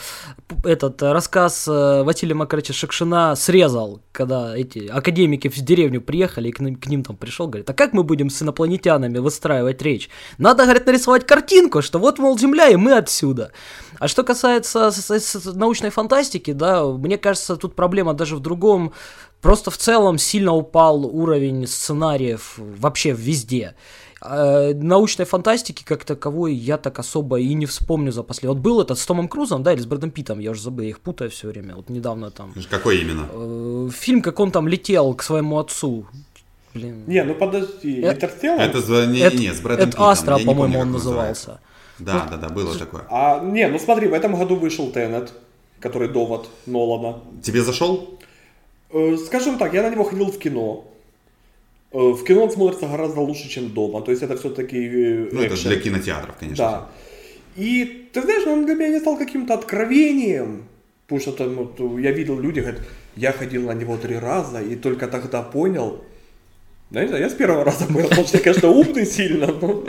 этот 0.64 1.00
э, 1.02 1.12
рассказ 1.12 1.66
э, 1.68 2.02
Василия 2.02 2.34
Макаровича 2.34 2.74
Шекшина 2.74 3.34
«Срезал», 3.34 4.02
когда 4.12 4.54
эти 4.54 4.88
академики 4.88 5.48
в 5.48 5.54
деревню 5.56 6.02
приехали, 6.02 6.48
и 6.48 6.52
к 6.52 6.60
ним, 6.60 6.76
к 6.76 6.86
ним 6.86 7.02
там 7.02 7.16
пришел, 7.16 7.46
говорит, 7.48 7.70
а 7.70 7.72
как 7.72 7.94
мы 7.94 8.02
будем 8.02 8.28
с 8.28 8.42
инопланетянами 8.42 9.16
выстраивать 9.20 9.80
речь? 9.80 10.10
Надо, 10.36 10.64
говорит, 10.64 10.84
нарисовать 10.84 11.24
картинку, 11.26 11.80
что 11.80 11.98
вот, 11.98 12.18
мол, 12.18 12.38
Земля, 12.38 12.68
и 12.68 12.76
мы 12.76 12.92
отсюда. 12.94 13.52
А 13.98 14.08
что 14.08 14.22
касается 14.22 14.90
с- 14.90 15.10
с- 15.10 15.40
с 15.40 15.54
научной 15.54 15.88
фантастики, 15.88 16.52
да, 16.52 16.84
мне 16.84 17.16
кажется, 17.16 17.56
тут 17.56 17.74
проблема 17.74 18.12
даже 18.12 18.36
в 18.36 18.40
другом. 18.40 18.92
Просто 19.40 19.70
в 19.70 19.76
целом 19.76 20.18
сильно 20.18 20.52
упал 20.54 21.04
уровень 21.06 21.66
сценариев 21.66 22.54
вообще 22.58 23.12
везде. 23.12 23.74
Э, 24.20 24.74
научной 24.74 25.26
фантастики 25.26 25.84
как 25.84 26.04
таковой 26.04 26.52
я 26.54 26.76
так 26.76 26.98
особо 26.98 27.38
и 27.38 27.54
не 27.54 27.66
вспомню 27.66 28.10
за 28.10 28.24
последний. 28.24 28.54
Вот 28.54 28.62
был 28.62 28.80
этот 28.80 28.98
с 28.98 29.06
Томом 29.06 29.28
Крузом, 29.28 29.62
да, 29.62 29.72
или 29.72 29.80
с 29.80 29.86
Брэдом 29.86 30.10
Питом, 30.10 30.40
я 30.40 30.50
уже 30.50 30.60
забыл, 30.62 30.82
я 30.82 30.90
их 30.90 30.98
путаю 31.00 31.30
все 31.30 31.46
время. 31.48 31.76
Вот 31.76 31.88
недавно 31.88 32.30
там 32.32 32.52
Какой 32.68 33.00
именно? 33.00 33.28
э, 33.32 33.90
фильм, 33.92 34.22
как 34.22 34.40
он 34.40 34.50
там 34.50 34.66
летел 34.66 35.14
к 35.14 35.22
своему 35.22 35.58
отцу. 35.60 36.06
Блин. 36.74 37.04
Не, 37.06 37.22
ну 37.22 37.34
подожди, 37.34 38.00
Э, 38.02 38.12
Интерстеллар? 38.14 38.60
Это 38.60 38.82
с- 38.82 39.06
не, 39.06 39.20
Это- 39.20 39.36
не, 39.36 39.52
с 39.54 39.60
Брэдом 39.60 39.88
это. 39.88 40.10
Астра, 40.10 40.38
по-моему, 40.38 40.80
он 40.80 40.90
назывался. 40.92 41.60
Да, 42.00 42.26
да, 42.30 42.36
да, 42.38 42.48
было 42.48 42.74
такое. 42.76 43.02
А, 43.10 43.40
не, 43.40 43.68
ну 43.68 43.78
смотри, 43.78 44.08
в 44.08 44.12
этом 44.14 44.36
году 44.36 44.56
вышел 44.56 44.90
Теннет, 44.90 45.32
который 45.80 46.08
довод 46.08 46.48
Нолана. 46.66 47.18
Тебе 47.42 47.62
зашел? 47.62 48.17
Э, 48.90 49.16
Скажем 49.26 49.58
так, 49.58 49.74
я 49.74 49.82
на 49.82 49.90
него 49.90 50.04
ходил 50.04 50.26
в 50.30 50.38
кино. 50.38 50.84
Э, 51.92 51.98
В 51.98 52.24
кино 52.24 52.44
он 52.44 52.50
смотрится 52.50 52.86
гораздо 52.86 53.20
лучше, 53.20 53.48
чем 53.48 53.70
дома. 53.70 54.00
То 54.02 54.10
есть 54.10 54.22
это 54.22 54.36
все-таки 54.36 54.78
Ну, 55.32 55.42
это 55.42 55.56
для 55.56 55.80
кинотеатров, 55.80 56.36
конечно. 56.38 56.64
Да. 56.64 56.88
И 57.56 58.08
ты 58.12 58.22
знаешь, 58.22 58.46
он 58.46 58.66
для 58.66 58.74
меня 58.74 58.88
не 58.88 59.00
стал 59.00 59.16
каким-то 59.18 59.54
откровением. 59.54 60.64
Потому 61.06 61.20
что 61.20 61.32
там, 61.32 61.54
вот, 61.54 62.00
я 62.00 62.12
видел 62.12 62.38
люди, 62.38 62.60
говорят, 62.60 62.80
я 63.16 63.32
ходил 63.32 63.62
на 63.62 63.74
него 63.74 63.96
три 63.96 64.16
раза 64.18 64.60
и 64.60 64.76
только 64.76 65.08
тогда 65.08 65.42
понял. 65.42 66.04
Да, 66.90 67.02
не 67.02 67.08
знаю, 67.08 67.22
я 67.24 67.28
с 67.28 67.34
первого 67.34 67.64
раза 67.64 67.84
понял, 67.84 68.08
потому 68.08 68.26
что 68.26 68.38
я, 68.38 68.42
конечно, 68.42 68.70
умный 68.70 69.04
сильно, 69.04 69.46
но... 69.60 69.84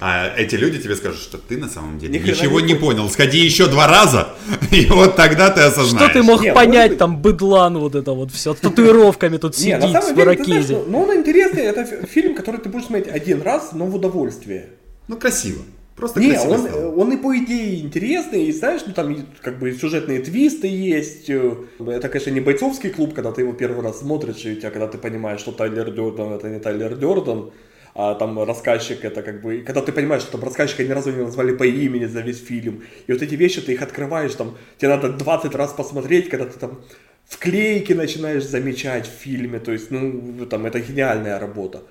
А 0.00 0.34
эти 0.36 0.56
люди 0.56 0.78
тебе 0.82 0.96
скажут, 0.96 1.20
что 1.20 1.38
ты 1.38 1.56
на 1.56 1.68
самом 1.68 1.98
деле 2.00 2.18
Ни 2.18 2.28
ничего 2.28 2.60
не 2.60 2.72
не 2.72 2.74
понял. 2.74 3.08
Сходи 3.08 3.38
еще 3.38 3.68
два 3.68 3.86
раза, 3.86 4.30
и 4.72 4.86
вот 4.86 5.14
тогда 5.14 5.48
ты 5.50 5.60
осознаешь. 5.60 6.10
Что 6.10 6.12
ты 6.12 6.22
мог 6.24 6.40
Не, 6.42 6.48
может 6.48 6.54
понять, 6.54 6.90
быть. 6.90 6.98
там, 6.98 7.22
быдлан 7.22 7.78
вот 7.78 7.94
это 7.94 8.12
вот 8.12 8.32
все, 8.32 8.54
с 8.54 8.58
татуировками 8.58 9.36
тут 9.36 9.56
Не, 9.58 9.76
на 9.78 9.86
сидит, 9.86 10.02
с 10.02 10.06
самом 10.06 10.16
деле, 10.16 10.24
знаешь, 10.34 10.38
маракезе. 10.48 10.74
ну, 10.74 10.84
ну, 10.88 11.02
он 11.02 11.16
интересный, 11.16 11.62
это 11.62 11.84
фи- 11.84 12.06
фильм, 12.06 12.34
который 12.34 12.60
ты 12.60 12.68
будешь 12.68 12.86
смотреть 12.86 13.08
один 13.08 13.42
раз, 13.42 13.70
но 13.72 13.86
в 13.86 13.94
удовольствие. 13.94 14.70
Ну, 15.08 15.16
красиво. 15.16 15.62
Просто 15.96 16.20
Не, 16.20 16.38
он, 16.38 16.58
сделано. 16.60 16.94
он 16.94 17.12
и 17.12 17.16
по 17.16 17.34
идее 17.38 17.80
интересный, 17.80 18.44
и 18.44 18.52
знаешь, 18.52 18.82
ну 18.86 18.92
там 18.92 19.16
как 19.40 19.58
бы 19.58 19.72
сюжетные 19.72 20.18
твисты 20.20 20.66
есть. 20.68 21.30
э, 21.30 21.54
Это, 21.80 22.08
конечно, 22.10 22.30
не 22.30 22.40
бойцовский 22.40 22.90
клуб, 22.90 23.14
когда 23.14 23.32
ты 23.32 23.40
его 23.40 23.54
первый 23.54 23.82
раз 23.82 24.00
смотришь, 24.00 24.44
и 24.44 24.52
у 24.52 24.56
тебя, 24.56 24.70
когда 24.70 24.88
ты 24.88 24.98
понимаешь, 24.98 25.40
что 25.40 25.52
Тайлер 25.52 25.90
Дёрден 25.90 26.32
это 26.32 26.48
не 26.50 26.60
Тайлер 26.60 26.96
Дёрден, 26.96 27.50
а 27.94 28.14
там 28.14 28.38
рассказчик 28.44 29.04
это 29.06 29.22
как 29.22 29.40
бы, 29.40 29.62
когда 29.66 29.80
ты 29.80 29.90
понимаешь, 29.92 30.22
что 30.22 30.32
там 30.32 30.44
рассказчика 30.44 30.84
ни 30.84 30.90
разу 30.92 31.12
не 31.12 31.22
назвали 31.24 31.56
по 31.56 31.64
имени 31.64 32.04
за 32.04 32.20
весь 32.20 32.44
фильм, 32.44 32.82
и 33.06 33.12
вот 33.12 33.22
эти 33.22 33.34
вещи 33.34 33.62
ты 33.62 33.72
их 33.72 33.80
открываешь, 33.80 34.34
там, 34.34 34.58
тебе 34.76 34.90
надо 34.90 35.08
20 35.08 35.54
раз 35.54 35.72
посмотреть, 35.72 36.28
когда 36.28 36.44
ты 36.44 36.58
там 36.58 36.78
вклейки 37.24 37.94
начинаешь 37.94 38.44
замечать 38.44 39.06
в 39.06 39.12
фильме, 39.22 39.58
то 39.60 39.72
есть, 39.72 39.90
ну, 39.90 40.44
там, 40.44 40.66
это 40.66 40.78
гениальная 40.80 41.38
работа. 41.38 41.84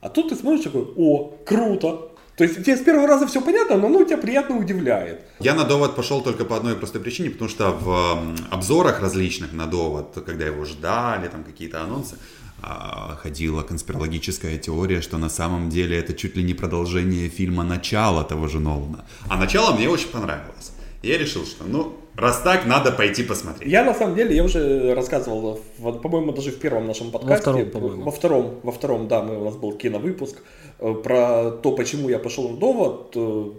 А 0.00 0.08
тут 0.08 0.30
ты 0.30 0.34
смотришь 0.34 0.64
такой, 0.64 0.86
о, 0.96 1.38
круто. 1.46 2.10
То 2.36 2.44
есть 2.44 2.64
тебе 2.64 2.76
с 2.76 2.80
первого 2.80 3.06
раза 3.06 3.26
все 3.26 3.40
понятно, 3.40 3.76
но 3.76 3.88
ну, 3.88 4.04
тебя 4.04 4.18
приятно 4.18 4.56
удивляет. 4.56 5.20
Я 5.38 5.54
на 5.54 5.64
довод 5.64 5.94
пошел 5.94 6.20
только 6.20 6.44
по 6.44 6.56
одной 6.56 6.74
простой 6.74 7.00
причине, 7.00 7.30
потому 7.30 7.48
что 7.48 7.70
в 7.70 8.18
обзорах 8.50 9.00
различных 9.00 9.52
на 9.52 9.66
довод, 9.66 10.18
когда 10.26 10.44
его 10.44 10.64
ждали, 10.64 11.28
там 11.28 11.44
какие-то 11.44 11.82
анонсы, 11.82 12.16
а, 12.60 13.16
ходила 13.22 13.62
конспирологическая 13.62 14.58
теория, 14.58 15.00
что 15.00 15.18
на 15.18 15.28
самом 15.28 15.70
деле 15.70 15.98
это 15.98 16.14
чуть 16.14 16.36
ли 16.36 16.42
не 16.42 16.54
продолжение 16.54 17.28
фильма 17.28 17.62
«Начало» 17.62 18.24
того 18.24 18.48
же 18.48 18.58
Нолана. 18.58 19.04
А 19.28 19.36
«Начало» 19.36 19.74
мне 19.74 19.88
очень 19.88 20.08
понравилось. 20.08 20.72
Я 21.02 21.18
решил, 21.18 21.44
что, 21.44 21.64
ну, 21.64 21.96
раз 22.16 22.40
так, 22.40 22.64
надо 22.66 22.90
пойти 22.90 23.22
посмотреть. 23.22 23.70
Я 23.70 23.84
на 23.84 23.92
самом 23.92 24.14
деле, 24.14 24.34
я 24.34 24.42
уже 24.42 24.94
рассказывал, 24.94 25.60
в- 25.78 25.92
по-моему, 25.98 26.32
даже 26.32 26.50
в 26.50 26.58
первом 26.58 26.86
нашем 26.86 27.10
подкасте. 27.10 27.42
втором, 27.42 27.70
по-моему. 27.70 28.02
Во 28.04 28.10
втором, 28.10 28.60
во 28.62 28.72
втором, 28.72 29.08
да, 29.08 29.22
мы, 29.22 29.38
у 29.38 29.44
нас 29.44 29.56
был 29.56 29.72
киновыпуск 29.72 30.38
про 30.78 31.50
то, 31.50 31.72
почему 31.72 32.08
я 32.08 32.18
пошел 32.18 32.48
в 32.48 32.58
довод. 32.58 33.12
Э, 33.16 33.50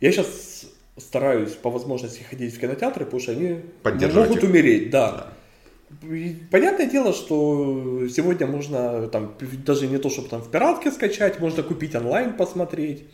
Я 0.00 0.12
сейчас 0.12 0.66
стараюсь 0.96 1.52
по 1.52 1.70
возможности 1.70 2.22
ходить 2.28 2.54
в 2.54 2.60
кинотеатры, 2.60 3.04
потому 3.04 3.20
что 3.20 3.32
они 3.32 3.60
могут 4.24 4.44
их. 4.44 4.50
умереть, 4.50 4.90
да. 4.90 5.28
И 6.02 6.36
Понятное 6.50 6.86
дело, 6.86 7.12
что 7.12 8.06
сегодня 8.08 8.46
можно 8.46 9.08
там 9.08 9.34
даже 9.64 9.86
не 9.86 9.98
то, 9.98 10.10
чтобы 10.10 10.28
там 10.28 10.42
в 10.42 10.50
пиратке 10.50 10.90
скачать, 10.90 11.40
можно 11.40 11.62
купить 11.62 11.94
онлайн 11.94 12.34
посмотреть. 12.36 13.04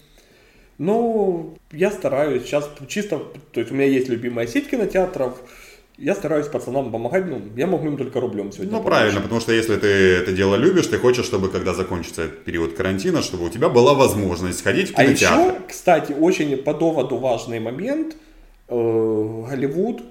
Но 0.79 1.55
я 1.71 1.93
стараюсь 1.93 2.43
сейчас 2.45 2.69
чисто, 2.89 3.21
то 3.53 3.61
есть 3.61 3.71
у 3.71 3.75
меня 3.75 3.87
есть 3.87 4.09
любимая 4.09 4.47
сеть 4.49 4.69
кинотеатров, 4.69 5.41
я 5.97 6.15
стараюсь 6.15 6.47
пацанам 6.49 6.91
помогать, 6.91 7.27
ну, 7.27 7.41
я 7.57 7.67
могу 7.67 7.87
им 7.87 7.97
только 7.97 8.21
рублем 8.21 8.51
сегодня 8.53 8.73
Ну, 8.73 8.79
помочь. 8.79 8.93
правильно, 8.93 9.21
потому 9.21 9.41
что 9.41 9.53
если 9.53 9.77
ты 9.77 9.87
это 9.89 10.33
дело 10.33 10.57
любишь, 10.57 10.87
ты 10.89 10.99
хочешь, 10.99 11.25
чтобы 11.25 11.49
когда 11.51 11.73
закончится 11.73 12.23
этот 12.25 12.45
период 12.45 12.75
карантина, 12.75 13.23
чтобы 13.23 13.47
у 13.47 13.49
тебя 13.49 13.69
была 13.69 13.95
возможность 13.95 14.59
сходить 14.59 14.91
в 14.91 14.99
А 14.99 15.05
кинотеатр. 15.05 15.41
еще, 15.55 15.61
кстати, 15.69 16.13
очень 16.13 16.57
по 16.57 16.75
доводу 16.75 17.17
важный 17.19 17.61
момент, 17.61 18.17
э, 18.69 18.75
Голливуд 19.49 20.03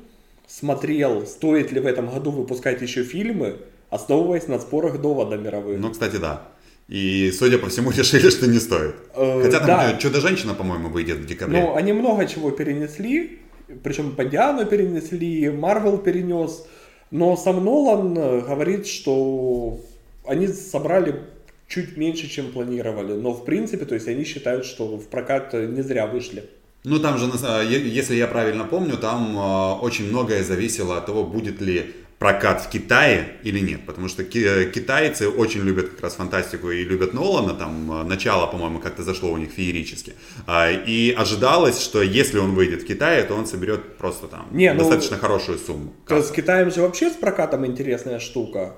смотрел, 0.48 1.26
стоит 1.26 1.72
ли 1.72 1.80
в 1.80 1.86
этом 1.86 2.10
году 2.10 2.32
выпускать 2.32 2.82
еще 2.82 3.04
фильмы, 3.04 3.58
основываясь 3.90 4.48
на 4.48 4.60
спорах 4.60 5.02
довода 5.02 5.38
мировых. 5.38 5.80
Ну, 5.80 5.92
кстати, 5.92 6.18
да. 6.18 6.48
И, 6.88 7.32
судя 7.32 7.58
по 7.58 7.68
всему, 7.70 7.92
решили, 7.98 8.30
что 8.30 8.48
не 8.48 8.60
стоит. 8.60 8.96
Э, 9.16 9.42
Хотя 9.44 9.60
там 9.60 9.68
да. 9.68 9.98
Чудо-женщина, 9.98 10.54
по-моему, 10.54 10.90
выйдет 10.90 11.18
в 11.18 11.26
декабре. 11.26 11.62
Ну, 11.62 11.76
они 11.76 11.94
много 11.94 12.26
чего 12.28 12.52
перенесли, 12.52 13.40
причем 13.84 14.11
Бодиану 14.11 14.66
перенесли, 14.66 15.49
Марвел 15.49 15.97
перенес, 15.97 16.66
но 17.11 17.36
сам 17.36 17.64
Нолан 17.64 18.18
э, 18.18 18.41
говорит, 18.41 18.88
что 18.88 19.80
они 20.26 20.47
собрали 20.47 21.22
чуть 21.68 21.97
меньше, 21.97 22.30
чем 22.30 22.51
планировали, 22.51 23.14
но 23.14 23.34
в 23.34 23.45
принципе, 23.45 23.86
то 23.86 23.95
есть 23.95 24.07
они 24.07 24.24
считают, 24.24 24.66
что 24.66 24.97
в 24.97 25.07
прокат 25.07 25.53
э, 25.53 25.66
не 25.68 25.82
зря 25.82 26.07
вышли. 26.07 26.43
Ну, 26.84 26.99
там 26.99 27.18
же, 27.18 27.26
е- 27.26 27.88
если 27.88 28.16
я 28.16 28.28
правильно 28.28 28.66
помню, 28.66 28.97
там 28.97 29.38
э, 29.38 29.86
очень 29.86 30.09
многое 30.09 30.43
зависело 30.43 30.97
от 30.97 31.05
того, 31.05 31.24
будет 31.24 31.61
ли 31.61 31.93
прокат 32.24 32.61
в 32.61 32.69
Китае 32.69 33.26
или 33.43 33.59
нет. 33.59 33.82
Потому 33.86 34.07
что 34.07 34.24
э, 34.24 34.71
китайцы 34.71 35.28
очень 35.28 35.61
любят 35.61 35.89
как 35.89 36.01
раз 36.01 36.15
фантастику 36.15 36.71
и 36.71 36.86
любят 36.86 37.13
Нолана. 37.13 37.53
Там 37.53 37.91
э, 37.91 38.03
начало, 38.03 38.47
по-моему, 38.47 38.80
как-то 38.80 39.03
зашло 39.03 39.30
у 39.30 39.38
них 39.38 39.51
феерически. 39.51 40.13
А, 40.47 40.71
И 40.71 41.11
ожидалось, 41.11 41.82
что 41.82 42.01
если 42.01 42.39
он 42.39 42.55
выйдет 42.55 42.84
в 42.84 42.86
Китае, 42.86 43.24
то 43.24 43.36
он 43.36 43.45
соберет 43.45 43.97
просто 43.97 44.28
там 44.28 44.47
Не, 44.51 44.71
ну, 44.74 44.80
достаточно 44.80 45.17
хорошую 45.17 45.57
сумму. 45.57 45.91
То 46.07 46.24
с 46.24 46.32
Китаем 46.32 46.71
же 46.71 46.82
вообще 46.82 47.09
с 47.09 47.15
прокатом 47.15 47.65
интересная 47.65 48.19
штука. 48.19 48.74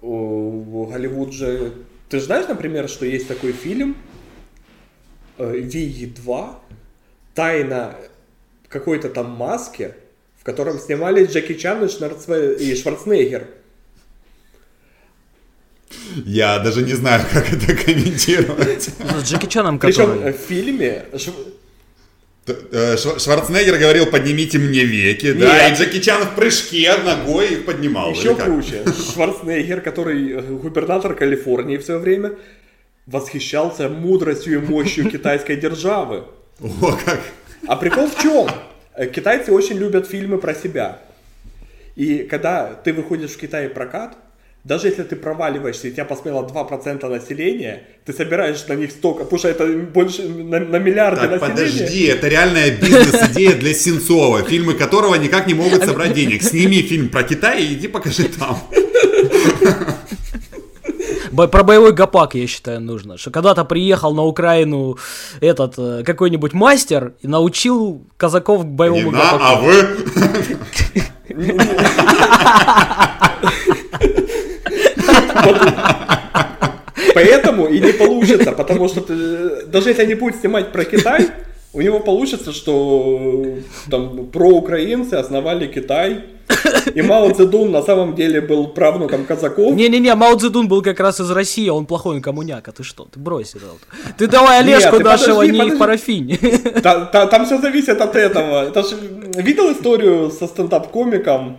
Голливуд 0.00 1.32
же... 1.32 1.72
Ты 2.08 2.20
же 2.20 2.26
знаешь, 2.26 2.46
например, 2.46 2.88
что 2.88 3.06
есть 3.06 3.26
такой 3.26 3.50
фильм 3.52 3.96
э, 5.38 5.58
Вий 5.58 6.06
2, 6.06 6.60
тайна 7.34 7.96
какой-то 8.68 9.08
там 9.08 9.32
маски, 9.32 9.94
в 10.44 10.46
котором 10.46 10.78
снимались 10.78 11.30
Джеки 11.30 11.54
Чан 11.54 11.82
и, 11.86 11.88
Шнарцве- 11.88 12.58
и 12.58 12.76
Шварценеггер. 12.76 13.46
Я 16.26 16.58
даже 16.58 16.82
не 16.82 16.92
знаю, 16.92 17.24
как 17.32 17.50
это 17.50 17.74
комментировать. 17.74 18.90
Ну, 18.98 19.20
С 19.20 19.24
Джеки 19.24 19.46
Чаном 19.46 19.78
Причем 19.78 20.06
который... 20.06 20.28
э, 20.28 20.32
в 20.34 20.36
фильме... 20.36 21.04
Э, 22.46 22.96
Шва- 22.96 23.18
Шварценеггер 23.18 23.78
говорил, 23.78 24.04
поднимите 24.04 24.58
мне 24.58 24.84
веки, 24.84 25.32
да, 25.32 25.66
Нет. 25.70 25.80
и 25.80 25.82
Джеки 25.82 26.00
Чан 26.00 26.24
в 26.24 26.34
прыжке 26.34 26.94
ногой 26.98 27.54
их 27.54 27.64
поднимал. 27.64 28.10
Еще 28.10 28.34
круче. 28.34 28.84
Шварценеггер, 29.14 29.80
который 29.80 30.30
э, 30.30 30.40
губернатор 30.42 31.14
Калифорнии 31.14 31.78
в 31.78 31.84
свое 31.86 32.00
время, 32.00 32.32
восхищался 33.06 33.88
мудростью 33.88 34.56
и 34.56 34.58
мощью 34.58 35.10
китайской 35.10 35.56
державы. 35.56 36.24
О, 36.60 36.98
как. 37.02 37.20
А 37.66 37.76
прикол 37.76 38.08
в 38.10 38.20
чем? 38.20 38.46
Э, 38.96 39.06
Китайцы 39.06 39.52
очень 39.52 39.76
любят 39.76 40.06
фильмы 40.06 40.38
про 40.38 40.54
себя. 40.54 40.98
И 41.96 42.18
когда 42.30 42.74
ты 42.84 42.92
выходишь 42.92 43.30
в 43.32 43.38
Китай 43.38 43.68
прокат, 43.68 44.16
даже 44.64 44.88
если 44.88 45.02
ты 45.02 45.14
проваливаешься, 45.16 45.88
и 45.88 45.92
тебя 45.92 46.06
посмотрело 46.06 46.46
2% 46.46 47.06
населения, 47.08 47.82
ты 48.06 48.12
собираешь 48.14 48.66
на 48.66 48.72
них 48.74 48.92
столько, 48.92 49.24
потому 49.24 49.38
что 49.38 49.48
это 49.48 49.66
больше 49.66 50.22
на, 50.26 50.58
на 50.58 50.78
миллиарды 50.78 51.20
Так, 51.20 51.30
населения. 51.32 51.54
подожди, 51.54 52.04
это 52.06 52.28
реальная 52.28 52.70
бизнес-идея 52.70 53.52
для 53.52 53.74
Сенцова, 53.74 54.42
фильмы 54.42 54.72
которого 54.74 55.16
никак 55.16 55.46
не 55.46 55.54
могут 55.54 55.84
собрать 55.84 56.14
денег. 56.14 56.42
Сними 56.42 56.80
фильм 56.82 57.10
про 57.10 57.24
Китай 57.24 57.62
и 57.62 57.74
иди 57.74 57.88
покажи 57.88 58.24
там. 58.24 58.58
Бо- 61.34 61.48
Про 61.48 61.64
боевой 61.64 61.92
гопак, 61.92 62.34
я 62.36 62.46
считаю, 62.46 62.80
нужно. 62.80 63.18
Что 63.18 63.30
когда-то 63.30 63.64
приехал 63.64 64.14
на 64.14 64.22
Украину 64.22 64.96
этот 65.40 65.74
э, 65.78 66.02
какой-нибудь 66.04 66.52
мастер 66.52 67.14
и 67.22 67.26
научил 67.28 68.02
казаков 68.16 68.62
к 68.62 68.64
Не 68.66 68.70
боевому 68.70 69.10
на, 69.10 69.18
гопаку. 69.18 69.44
а 69.44 69.54
вы? 69.60 69.74
Поэтому 77.14 77.66
и 77.66 77.80
не 77.80 77.92
получится, 77.92 78.52
потому 78.52 78.88
что 78.88 79.00
ты- 79.00 79.66
даже 79.66 79.90
если 79.90 80.02
они 80.02 80.14
будут 80.14 80.36
снимать 80.40 80.72
про 80.72 80.84
Китай, 80.84 81.28
у 81.72 81.80
него 81.80 82.00
получится, 82.00 82.52
что 82.52 83.44
там 83.90 84.26
проукраинцы 84.26 85.14
основали 85.14 85.66
Китай, 85.66 86.24
и 86.94 87.02
Мао 87.02 87.30
Цзэдун 87.32 87.70
на 87.70 87.82
самом 87.82 88.14
деле 88.14 88.40
был 88.40 88.68
правнуком 88.68 89.24
казаков. 89.24 89.74
Не-не-не, 89.74 90.14
Мао 90.14 90.36
Цзэдун 90.36 90.68
был 90.68 90.82
как 90.82 91.00
раз 91.00 91.20
из 91.20 91.30
России, 91.30 91.68
он 91.68 91.86
плохой 91.86 92.20
коммуняка, 92.20 92.72
ты 92.72 92.82
что, 92.82 93.04
ты 93.04 93.18
брось 93.20 93.54
это. 93.54 93.66
вот. 93.66 93.80
Ты 94.18 94.26
давай 94.26 94.60
Олежку 94.60 94.96
ты 94.98 95.04
нашего 95.04 95.40
подожди, 95.40 95.52
не 95.52 95.58
подожди. 95.58 95.78
парафинь. 95.78 96.38
Та- 96.82 97.04
та- 97.06 97.26
там 97.26 97.46
все 97.46 97.58
зависит 97.60 98.00
от 98.00 98.16
этого. 98.16 98.64
Это 98.68 98.82
ж, 98.82 98.94
видел 99.36 99.72
историю 99.72 100.30
со 100.30 100.46
стендап-комиком? 100.46 101.58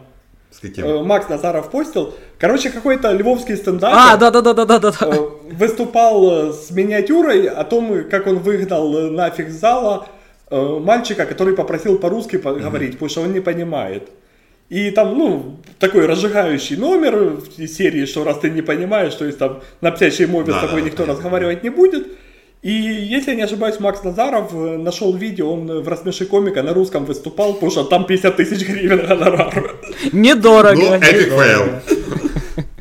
С 0.51 0.59
каким? 0.59 0.85
Э, 0.85 1.03
Макс 1.03 1.27
Назаров 1.27 1.69
постил. 1.69 2.13
Короче, 2.39 2.69
какой-то 2.69 3.11
львовский 3.11 3.57
стендап. 3.57 3.93
А, 3.93 4.15
да-да-да-да-да-да. 4.17 4.93
э, 5.01 5.17
выступал 5.51 6.49
э, 6.49 6.53
с 6.53 6.71
миниатюрой 6.71 7.47
о 7.47 7.63
том, 7.65 8.03
как 8.09 8.27
он 8.27 8.39
выгнал 8.39 9.11
нафиг 9.11 9.49
зала 9.49 10.07
э, 10.49 10.79
мальчика, 10.79 11.25
который 11.25 11.55
попросил 11.55 11.97
по-русски 11.99 12.37
поговорить, 12.37 12.93
потому 12.93 13.09
что 13.09 13.21
он 13.21 13.33
не 13.33 13.41
понимает. 13.41 14.09
И 14.69 14.89
там, 14.91 15.17
ну, 15.17 15.57
такой 15.79 16.05
разжигающий 16.07 16.75
номер 16.75 17.37
в 17.57 17.67
серии, 17.67 18.05
что 18.05 18.23
раз 18.23 18.39
ты 18.39 18.49
не 18.49 18.61
понимаешь, 18.63 19.13
то 19.13 19.25
есть 19.25 19.37
там 19.37 19.61
на 19.81 19.91
птячьей 19.91 20.27
мове 20.27 20.51
с 20.53 20.55
Да, 20.55 20.61
тобой 20.61 20.81
да, 20.81 20.85
никто 20.87 21.03
понятно. 21.03 21.13
разговаривать 21.13 21.63
не 21.63 21.69
будет. 21.69 22.07
И 22.63 22.71
если 22.71 23.31
я 23.31 23.35
не 23.37 23.43
ошибаюсь, 23.43 23.79
Макс 23.79 24.03
Назаров 24.03 24.51
э, 24.55 24.77
нашел 24.77 25.15
видео, 25.15 25.53
он 25.53 25.69
э, 25.69 25.79
в 25.81 25.87
рассмеши 25.87 26.25
комика 26.25 26.63
на 26.63 26.73
русском 26.73 27.05
выступал, 27.05 27.53
потому 27.53 27.71
что 27.71 27.83
там 27.83 28.07
50 28.07 28.35
тысяч 28.37 28.65
гривен 28.67 29.05
гонорар. 29.05 29.75
Недорого. 30.11 30.75
Ну, 30.75 30.93
epic 30.95 31.27
недорого. 31.27 31.43
fail. 31.43 32.31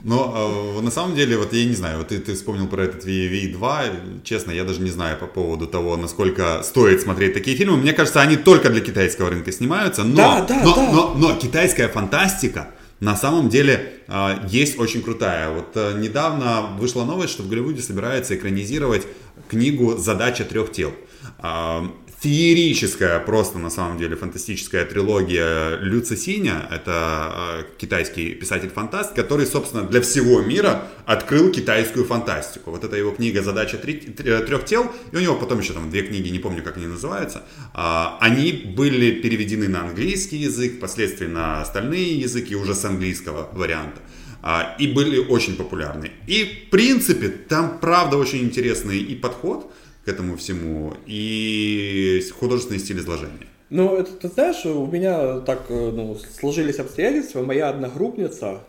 Но 0.04 0.76
э, 0.76 0.82
на 0.82 0.90
самом 0.90 1.16
деле, 1.16 1.38
вот 1.38 1.54
я 1.54 1.64
не 1.64 1.74
знаю, 1.74 1.98
вот 1.98 2.08
ты, 2.08 2.18
ты 2.18 2.34
вспомнил 2.34 2.68
про 2.68 2.82
этот 2.84 3.06
VV2, 3.06 4.22
честно, 4.22 4.50
я 4.50 4.64
даже 4.64 4.82
не 4.82 4.90
знаю 4.90 5.18
по 5.18 5.26
поводу 5.26 5.66
того, 5.66 5.96
насколько 5.96 6.62
стоит 6.62 7.00
смотреть 7.00 7.32
такие 7.32 7.56
фильмы. 7.56 7.78
Мне 7.78 7.94
кажется, 7.94 8.20
они 8.20 8.36
только 8.36 8.68
для 8.68 8.82
китайского 8.82 9.30
рынка 9.30 9.50
снимаются, 9.50 10.04
но, 10.04 10.16
Да, 10.16 10.44
да, 10.46 10.62
но, 10.62 10.74
да. 10.76 10.92
но, 10.92 11.14
но 11.16 11.36
китайская 11.36 11.88
фантастика 11.88 12.68
на 13.00 13.16
самом 13.16 13.48
деле 13.48 13.94
э, 14.06 14.36
есть 14.46 14.78
очень 14.78 15.02
крутая. 15.02 15.50
Вот 15.50 15.70
э, 15.74 15.98
недавно 15.98 16.66
вышла 16.78 17.04
новость, 17.04 17.32
что 17.32 17.42
в 17.42 17.48
Голливуде 17.48 17.80
собирается 17.80 18.36
экранизировать 18.36 19.06
книгу 19.48 19.96
«Задача 19.96 20.44
трех 20.44 20.70
тел». 20.70 20.92
А, 21.38 21.90
Феерическая, 22.24 23.20
просто 23.20 23.58
на 23.58 23.68
самом 23.68 23.98
деле 23.98 24.16
фантастическая 24.16 24.86
трилогия 24.86 25.76
Лю 25.80 26.00
Цисиня, 26.00 26.66
это 26.70 27.60
э, 27.60 27.64
китайский 27.76 28.30
писатель-фантаст, 28.30 29.12
который, 29.12 29.44
собственно, 29.44 29.82
для 29.82 30.00
всего 30.00 30.40
мира 30.40 30.88
открыл 31.04 31.52
китайскую 31.52 32.06
фантастику. 32.06 32.70
Вот 32.70 32.82
это 32.82 32.96
его 32.96 33.10
книга 33.10 33.42
«Задача 33.42 33.76
трех 33.76 34.64
тел», 34.64 34.90
и 35.12 35.16
у 35.16 35.20
него 35.20 35.34
потом 35.34 35.58
еще 35.58 35.74
там 35.74 35.90
две 35.90 36.00
книги, 36.00 36.30
не 36.30 36.38
помню, 36.38 36.62
как 36.62 36.78
они 36.78 36.86
называются. 36.86 37.42
А, 37.74 38.16
Они 38.22 38.52
были 38.52 39.20
переведены 39.20 39.68
на 39.68 39.82
английский 39.82 40.38
язык, 40.38 40.78
впоследствии 40.78 41.26
на 41.26 41.60
остальные 41.60 42.20
языки, 42.20 42.56
уже 42.56 42.74
с 42.74 42.86
английского 42.86 43.50
варианта. 43.52 44.00
А, 44.40 44.76
И 44.78 44.86
были 44.86 45.18
очень 45.18 45.56
популярны. 45.56 46.10
И, 46.26 46.68
в 46.68 46.70
принципе, 46.70 47.28
там, 47.28 47.78
правда, 47.80 48.16
очень 48.16 48.44
интересный 48.44 48.98
и 48.98 49.14
подход 49.14 49.70
к 50.04 50.08
этому 50.08 50.36
всему, 50.36 50.94
и 51.06 52.22
художественный 52.38 52.80
стиль 52.80 52.98
изложения. 52.98 53.46
Ну, 53.70 53.96
это, 53.96 54.12
ты 54.12 54.28
знаешь, 54.28 54.64
у 54.66 54.86
меня 54.86 55.40
так 55.40 55.66
э, 55.68 55.90
ну, 55.90 56.16
сложились 56.38 56.78
обстоятельства. 56.78 57.42
Моя 57.42 57.70
одногруппница 57.70 58.60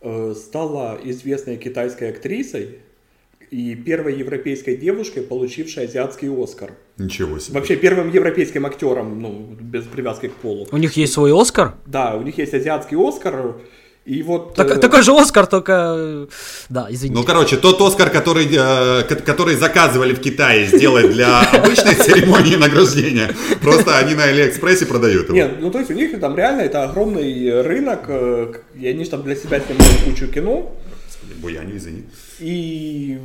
э, 0.00 0.34
стала 0.34 0.98
известной 1.02 1.56
китайской 1.56 2.10
актрисой. 2.10 2.78
и 3.50 3.74
первой 3.74 4.16
европейской 4.16 4.76
девушкой, 4.76 5.22
получившей 5.24 5.84
азиатский 5.84 6.28
Оскар. 6.30 6.72
Ничего 6.98 7.38
себе. 7.38 7.54
Вообще 7.54 7.76
первым 7.76 8.10
европейским 8.10 8.64
актером, 8.64 9.20
ну, 9.20 9.56
без 9.60 9.84
привязки 9.84 10.28
к 10.28 10.34
полу. 10.34 10.68
У 10.70 10.76
них 10.76 10.96
есть 10.96 11.12
свой 11.12 11.32
Оскар? 11.32 11.74
Да, 11.86 12.16
у 12.16 12.22
них 12.22 12.38
есть 12.38 12.54
азиатский 12.54 12.96
Оскар, 12.96 13.56
и 14.10 14.22
вот... 14.24 14.54
Так, 14.54 14.70
э, 14.70 14.76
Такой 14.80 15.02
же 15.02 15.12
Оскар, 15.12 15.46
только... 15.46 15.72
э, 15.72 16.26
Да, 16.68 16.88
извините. 16.90 17.20
Ну, 17.20 17.24
короче, 17.24 17.56
тот 17.56 17.80
Оскар, 17.80 18.10
который, 18.10 18.44
э, 18.46 19.04
ко- 19.04 19.22
который 19.32 19.54
заказывали 19.54 20.14
в 20.14 20.20
Китае 20.20 20.66
сделать 20.66 21.12
для 21.12 21.40
обычной 21.42 21.94
церемонии 21.94 22.56
награждения, 22.56 23.30
просто 23.62 23.98
они 23.98 24.16
на 24.16 24.24
Алиэкспрессе 24.24 24.86
продают 24.86 25.28
его. 25.28 25.34
Нет, 25.36 25.60
ну 25.60 25.70
то 25.70 25.78
есть 25.78 25.90
у 25.92 25.94
них 25.94 26.18
там 26.20 26.36
реально 26.36 26.62
это 26.62 26.82
огромный 26.82 27.62
рынок, 27.62 28.10
и 28.74 28.88
они 28.88 29.04
же 29.04 29.10
там 29.10 29.22
для 29.22 29.36
себя 29.36 29.60
снимают 29.60 30.02
кучу 30.04 30.26
кино, 30.26 30.74
Буяню, 31.40 31.76
извини. 31.76 32.02
и 32.40 33.18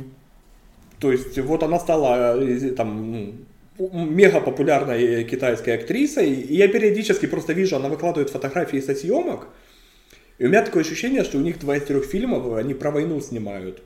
то 1.00 1.10
есть 1.10 1.36
вот 1.38 1.62
она 1.64 1.80
стала 1.80 2.36
там 2.76 3.34
ну, 3.78 4.04
мега 4.04 4.40
популярной 4.40 5.24
китайской 5.24 5.70
актрисой, 5.70 6.30
и 6.30 6.56
я 6.56 6.68
периодически 6.68 7.26
просто 7.26 7.54
вижу, 7.54 7.74
она 7.76 7.88
выкладывает 7.88 8.30
фотографии 8.30 8.80
со 8.80 8.94
съемок, 8.94 9.48
и 10.38 10.44
у 10.44 10.48
меня 10.48 10.62
такое 10.62 10.82
ощущение, 10.82 11.24
что 11.24 11.38
у 11.38 11.40
них 11.40 11.58
два 11.58 11.76
из 11.76 11.84
трех 11.84 12.04
фильмов, 12.04 12.52
они 12.54 12.74
про 12.74 12.90
войну 12.90 13.20
снимают. 13.20 13.82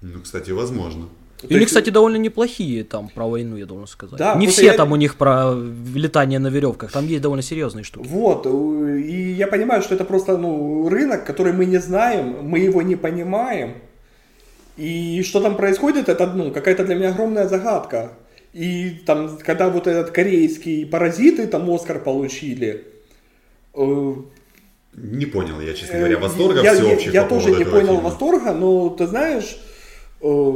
Ну, 0.00 0.20
кстати, 0.20 0.50
возможно. 0.50 1.08
И 1.42 1.48
То 1.48 1.54
они, 1.54 1.56
есть- 1.58 1.66
кстати, 1.68 1.90
довольно 1.90 2.16
неплохие 2.18 2.84
там 2.84 3.08
про 3.08 3.26
войну, 3.26 3.56
я 3.56 3.66
должен 3.66 3.86
сказать. 3.88 4.16
Да, 4.18 4.34
Не 4.36 4.46
все 4.46 4.66
я- 4.66 4.74
там 4.74 4.92
у 4.92 4.96
них 4.96 5.16
про 5.16 5.54
летание 5.94 6.38
на 6.38 6.48
веревках, 6.48 6.92
там 6.92 7.06
есть 7.06 7.20
довольно 7.22 7.42
серьезные 7.42 7.82
штуки. 7.84 8.06
Вот, 8.08 8.46
и 8.46 9.32
я 9.32 9.46
понимаю, 9.48 9.82
что 9.82 9.94
это 9.94 10.04
просто 10.04 10.36
ну, 10.38 10.88
рынок, 10.88 11.24
который 11.26 11.52
мы 11.52 11.64
не 11.66 11.78
знаем, 11.78 12.36
мы 12.42 12.60
его 12.60 12.80
не 12.82 12.94
понимаем. 12.96 13.74
И 14.76 15.22
что 15.22 15.40
там 15.40 15.56
происходит, 15.56 16.08
это 16.08 16.26
ну, 16.32 16.50
какая-то 16.52 16.84
для 16.84 16.94
меня 16.94 17.10
огромная 17.10 17.48
загадка. 17.48 18.12
И 18.52 18.90
там, 19.06 19.38
когда 19.38 19.68
вот 19.68 19.86
этот 19.86 20.10
корейский 20.10 20.86
паразиты 20.86 21.46
там 21.46 21.68
Оскар 21.70 21.98
получили, 22.00 22.84
э, 23.74 24.14
Не 24.94 25.26
понял 25.26 25.60
я, 25.60 25.72
честно 25.74 25.94
э, 25.94 25.98
говоря, 25.98 26.18
восторга 26.18 26.62
я, 26.62 26.72
я, 26.72 26.74
всеобщих 26.74 27.14
я 27.14 27.22
по 27.22 27.28
тоже 27.36 27.50
не 27.52 27.64
понял 27.64 27.86
фильма. 27.94 28.00
восторга, 28.02 28.52
но 28.52 28.90
ты 28.90 29.06
знаешь, 29.06 29.56
э, 30.20 30.52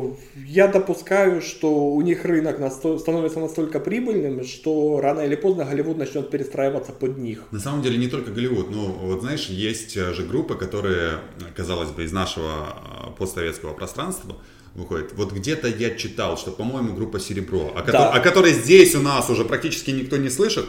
я 0.47 0.68
допускаю, 0.68 1.41
что 1.41 1.68
у 1.95 2.01
них 2.03 2.24
рынок 2.24 2.59
насто- 2.61 2.99
становится 2.99 3.41
настолько 3.41 3.80
прибыльным, 3.80 4.45
что 4.45 5.01
рано 5.01 5.20
или 5.20 5.37
поздно 5.37 5.64
Голливуд 5.64 5.97
начнет 5.97 6.30
перестраиваться 6.30 6.93
под 6.93 7.16
них. 7.18 7.45
На 7.51 7.61
самом 7.61 7.80
деле 7.82 7.97
не 7.97 8.09
только 8.09 8.30
Голливуд, 8.30 8.70
но 8.70 8.84
вот 8.87 9.22
знаешь, 9.22 9.47
есть 9.47 9.97
э, 9.97 10.12
же 10.12 10.22
группы, 10.24 10.55
которые, 10.55 11.12
казалось 11.57 11.91
бы, 11.91 12.05
из 12.05 12.12
нашего 12.12 12.76
постсоветского 13.18 13.72
пространства 13.72 14.37
выходят. 14.74 15.14
Вот 15.14 15.32
где-то 15.32 15.68
я 15.68 15.95
читал, 15.95 16.37
что, 16.37 16.51
по-моему, 16.51 16.95
группа 16.95 17.18
Серебро, 17.18 17.72
о, 17.74 17.82
Да. 17.91 18.11
о 18.12 18.20
которой 18.20 18.53
здесь 18.53 18.95
у 18.95 19.01
нас 19.01 19.30
уже 19.30 19.47
практически 19.47 19.91
никто 19.91 20.18
не 20.18 20.28
слышит, 20.28 20.66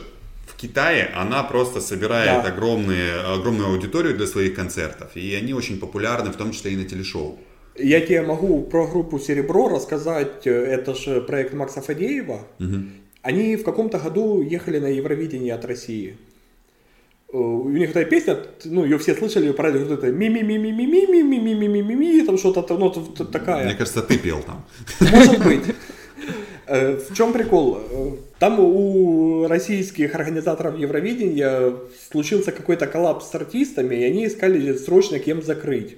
Китае 0.57 1.09
она 1.15 1.43
просто 1.43 1.81
собирает 1.81 2.43
Да. 2.43 2.49
огромные, 2.49 3.13
огромную 3.35 3.69
аудиторию 3.69 4.17
для 4.17 4.27
своих 4.27 4.55
концертов, 4.55 5.07
и 5.15 5.35
они 5.35 5.53
очень 5.53 5.77
популярны, 5.79 6.31
в 6.31 6.35
том 6.35 6.51
числе 6.51 6.71
и 6.71 6.75
на 6.75 6.83
телешоу. 6.85 7.37
Я 7.79 8.01
тебе 8.01 8.21
могу 8.23 8.61
про 8.63 8.87
группу 8.87 9.19
«Серебро» 9.19 9.69
рассказать. 9.69 10.47
э, 10.47 10.51
Это 10.79 10.95
же 10.95 11.21
проект 11.21 11.53
Макса 11.53 11.81
Фадеева. 11.81 12.39
Они 13.21 13.55
в 13.55 13.63
каком-то 13.63 13.99
году 13.99 14.41
ехали 14.41 14.79
на 14.79 14.87
Евровидение 14.87 15.53
от 15.53 15.65
России. 15.65 16.17
Э, 17.33 17.37
У 17.37 17.69
них 17.69 17.87
такая 17.89 18.05
песня, 18.05 18.37
ну, 18.65 18.83
ее 18.85 18.97
все 18.97 19.13
слышали, 19.13 19.45
ее 19.45 19.53
правильно 19.53 19.79
говорят, 19.85 20.03
это 20.03 20.11
ми 20.13 20.29
ми 20.29 20.43
ми 20.43 20.57
ми 20.57 20.71
ми 20.71 20.87
ми 20.87 21.23
ми 21.23 21.39
ми 21.39 21.55
ми 21.55 21.67
ми 21.69 21.83
ми 21.83 21.95
ми 21.95 22.25
там 22.25 22.37
что-то, 22.37 22.77
ну, 22.79 22.89
такая. 23.25 23.65
Мне 23.65 23.75
кажется, 23.75 24.01
ты 24.01 24.17
пел 24.17 24.39
там. 24.45 24.63
Может 25.11 25.39
быть. 25.45 25.65
Э, 26.67 26.97
В 26.97 27.15
чем 27.15 27.33
прикол? 27.33 27.77
Э, 27.77 28.11
Там 28.39 28.59
у 28.59 29.47
российских 29.47 30.15
организаторов 30.15 30.77
Евровидения 30.77 31.73
случился 32.09 32.51
какой-то 32.51 32.87
коллапс 32.87 33.29
с 33.29 33.35
артистами, 33.35 33.95
и 33.95 34.03
они 34.03 34.27
искали 34.27 34.73
срочно 34.73 35.19
кем 35.19 35.41
закрыть. 35.41 35.97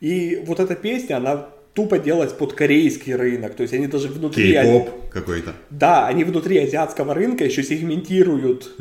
И 0.00 0.42
вот 0.46 0.60
эта 0.60 0.74
песня, 0.74 1.16
она 1.16 1.48
тупо 1.74 1.98
делалась 1.98 2.32
под 2.32 2.52
корейский 2.52 3.14
рынок, 3.14 3.54
то 3.54 3.62
есть 3.62 3.74
они 3.74 3.86
даже 3.86 4.08
внутри... 4.08 4.52
Кей-поп 4.52 5.10
какой-то. 5.10 5.52
Да, 5.70 6.06
они 6.06 6.24
внутри 6.24 6.58
азиатского 6.58 7.14
рынка 7.14 7.44
еще 7.44 7.62
сегментируют. 7.62 8.76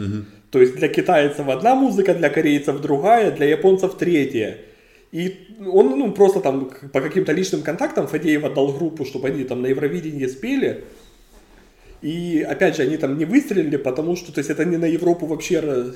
То 0.51 0.61
есть 0.61 0.75
для 0.75 0.87
китайцев 0.87 1.47
одна 1.49 1.73
музыка, 1.75 2.13
для 2.13 2.29
корейцев 2.29 2.79
другая, 2.79 3.31
для 3.31 3.47
японцев 3.47 3.95
третья. 3.97 4.57
И 5.13 5.47
он 5.71 5.99
ну, 5.99 6.11
просто 6.11 6.39
там 6.39 6.71
по 6.91 6.99
каким-то 6.99 7.33
личным 7.33 7.61
контактам 7.61 8.07
Фадеев 8.07 8.43
отдал 8.43 8.73
группу, 8.73 9.05
чтобы 9.05 9.27
они 9.27 9.43
там 9.43 9.61
на 9.61 9.67
Евровидении 9.67 10.25
спели. 10.25 10.85
И 12.01 12.41
опять 12.41 12.75
же, 12.75 12.81
они 12.81 12.97
там 12.97 13.19
не 13.19 13.25
выстрелили, 13.25 13.77
потому 13.77 14.15
что 14.15 14.33
то 14.33 14.39
есть, 14.39 14.49
это 14.49 14.65
не 14.65 14.77
на 14.77 14.85
Европу 14.85 15.27
вообще 15.27 15.55
ра- 15.59 15.95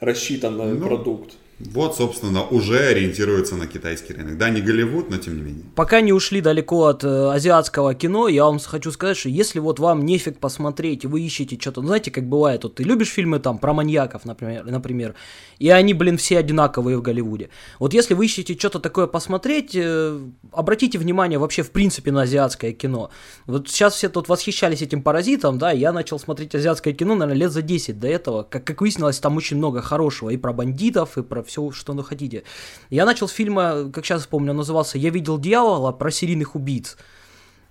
рассчитан 0.00 0.56
Ну. 0.56 0.84
продукт. 0.84 1.36
Вот, 1.60 1.96
собственно, 1.96 2.42
уже 2.42 2.78
ориентируется 2.78 3.54
на 3.54 3.66
китайский 3.66 4.12
рынок. 4.12 4.38
Да, 4.38 4.50
не 4.50 4.60
Голливуд, 4.60 5.08
но 5.08 5.18
тем 5.18 5.36
не 5.36 5.42
менее. 5.42 5.64
Пока 5.76 6.00
не 6.00 6.12
ушли 6.12 6.40
далеко 6.40 6.86
от 6.86 7.04
э, 7.04 7.30
азиатского 7.32 7.94
кино, 7.94 8.26
я 8.26 8.44
вам 8.44 8.58
хочу 8.58 8.90
сказать, 8.90 9.16
что 9.16 9.28
если 9.28 9.60
вот 9.60 9.78
вам 9.78 10.04
нефиг 10.04 10.38
посмотреть, 10.38 11.04
вы 11.04 11.22
ищете 11.22 11.56
что-то, 11.60 11.80
ну, 11.80 11.88
знаете, 11.88 12.10
как 12.10 12.28
бывает, 12.28 12.64
вот 12.64 12.74
ты 12.74 12.82
любишь 12.82 13.08
фильмы 13.08 13.38
там 13.38 13.58
про 13.58 13.72
маньяков, 13.72 14.24
например, 14.24 14.64
например, 14.64 15.14
и 15.60 15.68
они, 15.68 15.94
блин, 15.94 16.16
все 16.16 16.38
одинаковые 16.38 16.98
в 16.98 17.02
Голливуде. 17.02 17.50
Вот 17.78 17.94
если 17.94 18.14
вы 18.14 18.26
ищете 18.26 18.58
что-то 18.58 18.80
такое 18.80 19.06
посмотреть, 19.06 19.76
э, 19.76 20.18
обратите 20.50 20.98
внимание 20.98 21.38
вообще 21.38 21.62
в 21.62 21.70
принципе 21.70 22.10
на 22.10 22.22
азиатское 22.22 22.72
кино. 22.72 23.10
Вот 23.46 23.68
сейчас 23.68 23.94
все 23.94 24.08
тут 24.08 24.28
восхищались 24.28 24.82
этим 24.82 25.02
паразитом, 25.02 25.58
да, 25.58 25.70
я 25.70 25.92
начал 25.92 26.18
смотреть 26.18 26.54
азиатское 26.56 26.94
кино, 26.94 27.14
наверное, 27.14 27.42
лет 27.42 27.52
за 27.52 27.62
10 27.62 28.00
до 28.00 28.08
этого. 28.08 28.42
Как, 28.42 28.64
как 28.64 28.80
выяснилось, 28.80 29.20
там 29.20 29.36
очень 29.36 29.56
много 29.56 29.82
хорошего 29.82 30.30
и 30.30 30.36
про 30.36 30.52
бандитов, 30.52 31.16
и 31.16 31.22
про 31.22 31.43
все, 31.44 31.70
что 31.70 31.92
вы 31.92 32.04
хотите. 32.04 32.42
Я 32.90 33.04
начал 33.04 33.28
с 33.28 33.32
фильма, 33.32 33.90
как 33.92 34.04
сейчас 34.04 34.26
помню, 34.26 34.50
он 34.50 34.58
назывался 34.58 34.98
«Я 34.98 35.10
видел 35.10 35.38
дьявола» 35.38 35.92
про 35.92 36.10
серийных 36.10 36.54
убийц. 36.54 36.96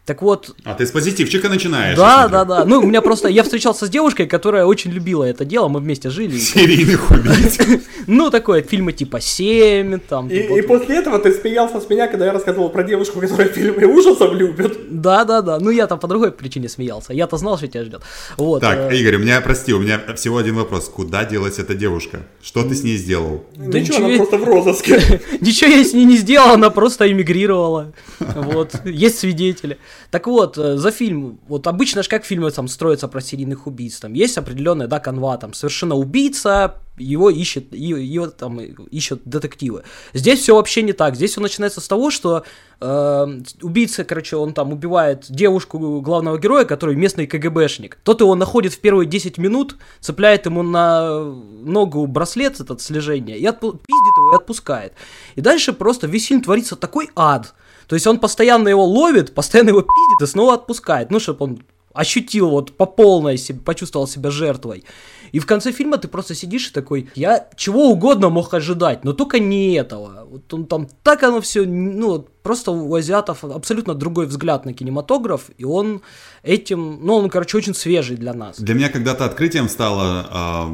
Так 0.06 0.22
вот, 0.22 0.54
А 0.66 0.74
ты 0.74 0.86
с 0.86 0.92
позитивчика 0.92 1.48
начинаешь. 1.48 1.98
да, 1.98 2.28
да, 2.28 2.44
да. 2.44 2.66
Ну, 2.66 2.80
у 2.80 2.86
меня 2.86 3.02
просто, 3.02 3.30
я 3.30 3.42
встречался 3.44 3.86
с 3.86 3.90
девушкой, 3.90 4.28
которая 4.28 4.66
очень 4.66 4.92
любила 4.92 5.24
это 5.24 5.46
дело, 5.46 5.70
мы 5.70 5.80
вместе 5.80 6.10
жили. 6.10 6.38
Серийных 6.40 7.10
убийц. 7.10 7.58
Ну, 8.06 8.30
такое, 8.30 8.62
фильмы 8.64 8.92
типа 8.92 9.22
«Семь», 9.22 9.98
там. 9.98 10.28
И, 10.28 10.62
после 10.64 10.98
этого 10.98 11.20
ты 11.20 11.32
смеялся 11.32 11.80
с 11.80 11.90
меня, 11.90 12.08
когда 12.08 12.26
я 12.26 12.34
рассказывал 12.34 12.70
про 12.70 12.84
девушку, 12.84 13.22
которая 13.22 13.48
фильмы 13.48 13.86
ужасов 13.86 14.34
любит. 14.34 14.78
Да, 14.90 15.24
да, 15.24 15.42
да. 15.42 15.58
Ну, 15.58 15.70
я 15.70 15.88
там 15.88 16.00
по 16.00 16.08
другой 16.10 16.34
причине 16.34 16.68
смеялся. 16.68 17.14
Я-то 17.14 17.38
знал, 17.38 17.58
что 17.58 17.70
тебя 17.70 17.86
ждет. 17.86 18.02
Вот. 18.36 18.60
Так, 18.60 18.92
э, 18.92 18.98
Игорь, 18.98 19.16
у 19.16 19.20
меня, 19.20 19.40
прости, 19.40 19.74
у 19.74 19.80
меня 19.80 20.02
всего 20.18 20.38
один 20.38 20.56
вопрос. 20.56 20.90
Куда 20.90 21.24
делась 21.24 21.60
эта 21.60 21.76
девушка? 21.76 22.24
Что 22.42 22.64
ты 22.64 22.76
с 22.76 22.84
ней 22.84 22.98
сделал? 22.98 23.46
Да 23.56 23.80
Ничего, 23.80 24.06
она 24.06 24.18
просто 24.18 24.38
в 24.38 24.44
розыске. 24.44 25.22
Ничего 25.40 25.72
я 25.72 25.86
с 25.86 25.94
ней 25.94 26.04
не 26.04 26.18
сделал, 26.18 26.56
она 26.56 26.70
просто 26.70 27.10
эмигрировала. 27.10 27.94
Вот, 28.20 28.76
есть 28.84 29.20
свидетели. 29.20 29.78
Так 30.12 30.28
вот, 30.28 30.58
э, 30.58 30.78
за 30.78 30.92
фильм, 30.92 31.40
вот 31.48 31.68
обычно 31.68 32.04
же 32.04 32.10
как 32.10 32.26
фильмы 32.26 32.52
там 32.52 32.68
строятся 32.68 33.08
про 33.08 33.22
серийных 33.22 33.68
убийц, 33.68 34.00
там 34.00 34.14
есть 34.14 34.38
определенная, 34.38 34.88
да, 34.88 35.00
канва, 35.00 35.38
там 35.38 35.54
совершенно 35.54 35.96
убийца, 35.96 36.76
его 36.98 37.30
ищет, 37.30 37.74
его 37.74 38.28
там 38.28 38.60
ищут 38.60 39.22
детективы. 39.26 39.84
Здесь 40.14 40.40
все 40.40 40.56
вообще 40.56 40.84
не 40.84 40.94
так. 40.94 41.16
Здесь 41.16 41.32
все 41.32 41.42
начинается 41.42 41.82
с 41.82 41.88
того, 41.88 42.12
что 42.12 42.44
э, 42.80 43.40
убийца, 43.62 44.04
короче, 44.04 44.36
он 44.36 44.54
там 44.54 44.72
убивает 44.72 45.26
девушку 45.30 46.02
главного 46.02 46.38
героя, 46.38 46.66
который 46.66 46.96
местный 46.96 47.26
КГБшник. 47.26 47.98
Тот 48.04 48.22
его 48.22 48.36
находит 48.36 48.74
в 48.74 48.80
первые 48.80 49.08
10 49.08 49.38
минут, 49.40 49.78
цепляет 50.02 50.46
ему 50.46 50.62
на 50.62 51.20
ногу 51.20 52.06
браслет 52.06 52.60
этот 52.60 52.82
слежения, 52.82 53.38
и 53.38 53.46
отпу- 53.46 53.72
пиздит 53.72 54.18
его 54.18 54.34
и 54.34 54.36
отпускает. 54.36 54.94
И 55.36 55.42
дальше 55.42 55.74
просто 55.74 56.06
весь 56.06 56.28
фильм 56.28 56.42
творится 56.42 56.76
такой 56.76 57.10
ад. 57.16 57.56
То 57.88 57.96
есть 57.96 58.08
он 58.08 58.20
постоянно 58.20 58.70
его 58.70 58.86
ловит, 58.86 59.34
постоянно 59.34 59.70
его 59.70 59.82
пиздит 59.82 60.22
и 60.22 60.32
снова 60.32 60.54
отпускает. 60.56 61.12
Ну, 61.12 61.20
чтобы 61.20 61.46
он 61.46 61.60
ощутил 61.94 62.50
вот 62.50 62.76
по 62.76 62.86
полной 62.86 63.38
себе, 63.38 63.60
почувствовал 63.60 64.08
себя 64.08 64.32
жертвой. 64.32 64.84
И 65.32 65.40
в 65.40 65.46
конце 65.48 65.72
фильма 65.72 65.98
ты 65.98 66.08
просто 66.08 66.36
сидишь 66.36 66.70
и 66.70 66.74
такой, 66.74 67.10
я 67.16 67.50
чего 67.56 67.90
угодно 67.90 68.30
мог 68.30 68.54
ожидать, 68.54 69.04
но 69.04 69.14
только 69.14 69.40
не 69.40 69.74
этого. 69.74 70.28
Вот 70.30 70.54
он 70.54 70.66
там 70.68 70.88
так 71.02 71.24
оно 71.24 71.42
все, 71.42 71.66
ну, 71.66 72.28
просто 72.44 72.72
у 72.72 72.94
азиатов 72.94 73.44
абсолютно 73.44 73.96
другой 73.96 74.28
взгляд 74.28 74.66
на 74.66 74.74
кинематограф, 74.74 75.50
и 75.58 75.66
он 75.66 76.02
этим, 76.44 77.00
ну, 77.02 77.16
он, 77.16 77.30
короче, 77.30 77.58
очень 77.58 77.74
свежий 77.74 78.16
для 78.16 78.34
нас. 78.34 78.60
Для 78.60 78.76
меня 78.76 78.90
когда-то 78.90 79.26
открытием 79.26 79.70
стало, 79.70 80.70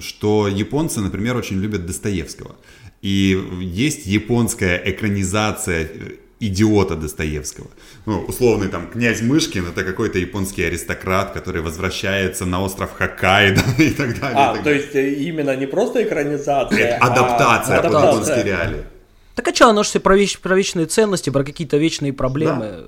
что 0.00 0.48
японцы, 0.48 1.00
например, 1.00 1.36
очень 1.36 1.56
любят 1.60 1.84
Достоевского. 1.84 2.56
И 3.02 3.40
есть 3.60 4.06
японская 4.06 4.80
экранизация 4.84 5.84
э, 5.84 5.88
идиота 6.40 6.96
Достоевского. 6.96 7.68
Ну, 8.06 8.20
условный 8.22 8.68
там 8.68 8.88
князь 8.88 9.22
Мышкин 9.22 9.66
это 9.68 9.84
какой-то 9.84 10.18
японский 10.18 10.64
аристократ, 10.64 11.32
который 11.32 11.62
возвращается 11.62 12.44
на 12.46 12.60
остров 12.62 12.92
Хоккайдо 12.92 13.60
и 13.78 13.90
так 13.90 14.18
далее. 14.20 14.36
А, 14.36 14.52
так 14.54 14.58
то 14.58 14.64
далее. 14.64 14.82
есть 14.82 14.94
э, 14.96 15.14
именно 15.14 15.56
не 15.56 15.66
просто 15.66 16.02
экранизация, 16.02 16.78
Это 16.78 16.96
а 17.04 17.12
адаптация 17.12 17.76
под 17.76 17.86
адаптация. 17.86 18.10
японские 18.12 18.44
реалии. 18.44 18.84
Так 19.34 19.46
а 19.48 19.54
что, 19.54 19.68
оно 19.68 19.84
же 19.84 20.00
про, 20.00 20.16
веч- 20.16 20.38
про 20.40 20.56
вечные 20.56 20.86
ценности, 20.86 21.30
про 21.30 21.44
какие-то 21.44 21.76
вечные 21.76 22.12
проблемы. 22.12 22.86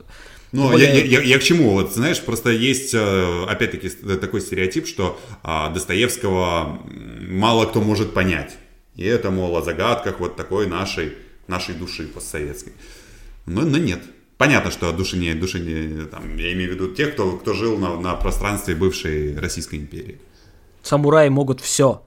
Ну, 0.50 0.68
Более- 0.70 0.88
я, 0.88 0.94
я- 1.04 1.04
я- 1.04 1.20
я 1.22 1.38
к 1.38 1.42
чему? 1.44 1.70
Вот, 1.70 1.94
знаешь, 1.94 2.20
просто 2.20 2.50
есть, 2.50 2.92
э, 2.94 3.44
опять-таки, 3.48 3.88
такой 3.88 4.40
стереотип, 4.40 4.88
что 4.88 5.20
а, 5.44 5.70
Достоевского 5.70 6.80
мало 7.28 7.66
кто 7.66 7.80
может 7.80 8.12
понять. 8.14 8.56
И 8.97 9.05
это, 9.05 9.30
мол, 9.30 9.57
о 9.57 9.62
загадках 9.62 10.20
вот 10.20 10.36
такой 10.36 10.66
нашей, 10.66 11.14
нашей 11.47 11.74
души 11.74 12.07
постсоветской. 12.07 12.72
Но, 13.47 13.62
но 13.62 13.78
нет. 13.78 14.01
Понятно, 14.36 14.70
что 14.70 14.93
души 14.93 15.16
не, 15.16 15.34
души 15.34 15.61
не, 15.61 16.07
там, 16.07 16.36
я 16.36 16.53
имею 16.53 16.70
в 16.70 16.74
виду 16.74 16.95
тех, 16.95 17.12
кто, 17.12 17.32
кто 17.32 17.53
жил 17.53 17.78
на, 17.78 18.01
на 18.01 18.14
пространстве 18.14 18.74
бывшей 18.74 19.38
Российской 19.38 19.76
империи. 19.76 20.18
Самураи 20.82 21.28
могут 21.28 21.61
все. 21.61 22.03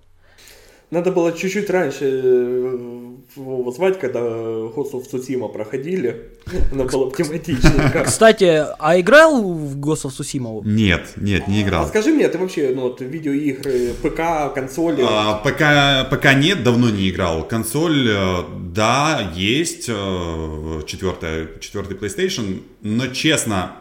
Надо 0.93 1.11
было 1.11 1.31
чуть-чуть 1.31 1.71
раньше 1.71 2.05
э, 2.05 3.13
его 3.35 3.71
звать, 3.71 3.99
когда 3.99 4.19
Ghost 4.19 4.91
of 4.93 5.05
Tsushima 5.11 5.51
проходили. 5.51 6.33
Оно 6.71 6.83
было 6.85 7.09
бы 7.09 7.15
тематично. 7.17 7.89
как. 7.91 8.05
Кстати, 8.05 8.63
а 8.77 8.99
играл 8.99 9.41
в 9.41 9.79
Ghost 9.79 10.05
of 10.05 10.11
Tsushima? 10.11 10.61
Нет, 10.63 11.13
нет, 11.17 11.47
не 11.47 11.63
А 11.63 11.63
играл. 11.63 11.87
скажи 11.87 12.11
мне, 12.11 12.27
ты 12.29 12.37
вообще, 12.37 12.73
ну 12.75 12.81
вот, 12.81 13.01
видеоигры, 13.01 13.95
ПК, 14.03 14.53
консоли, 14.53 15.03
А, 15.03 15.41
пока, 15.43 16.03
пока 16.11 16.35
нет, 16.35 16.63
давно 16.63 16.91
не 16.91 17.09
играл. 17.09 17.47
Консоль, 17.47 18.09
э, 18.11 18.43
да, 18.75 19.31
есть, 19.35 19.85
э, 19.89 20.81
четвертая, 20.85 21.47
четвертый 21.59 21.97
PlayStation, 21.97 22.61
но 22.83 23.07
честно, 23.07 23.77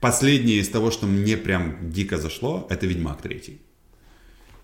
последнее 0.00 0.58
из 0.58 0.68
того, 0.68 0.90
что 0.90 1.06
мне 1.06 1.36
прям 1.36 1.76
дико 1.82 2.16
зашло, 2.16 2.66
это 2.68 2.84
Ведьмак 2.86 3.22
3. 3.22 3.60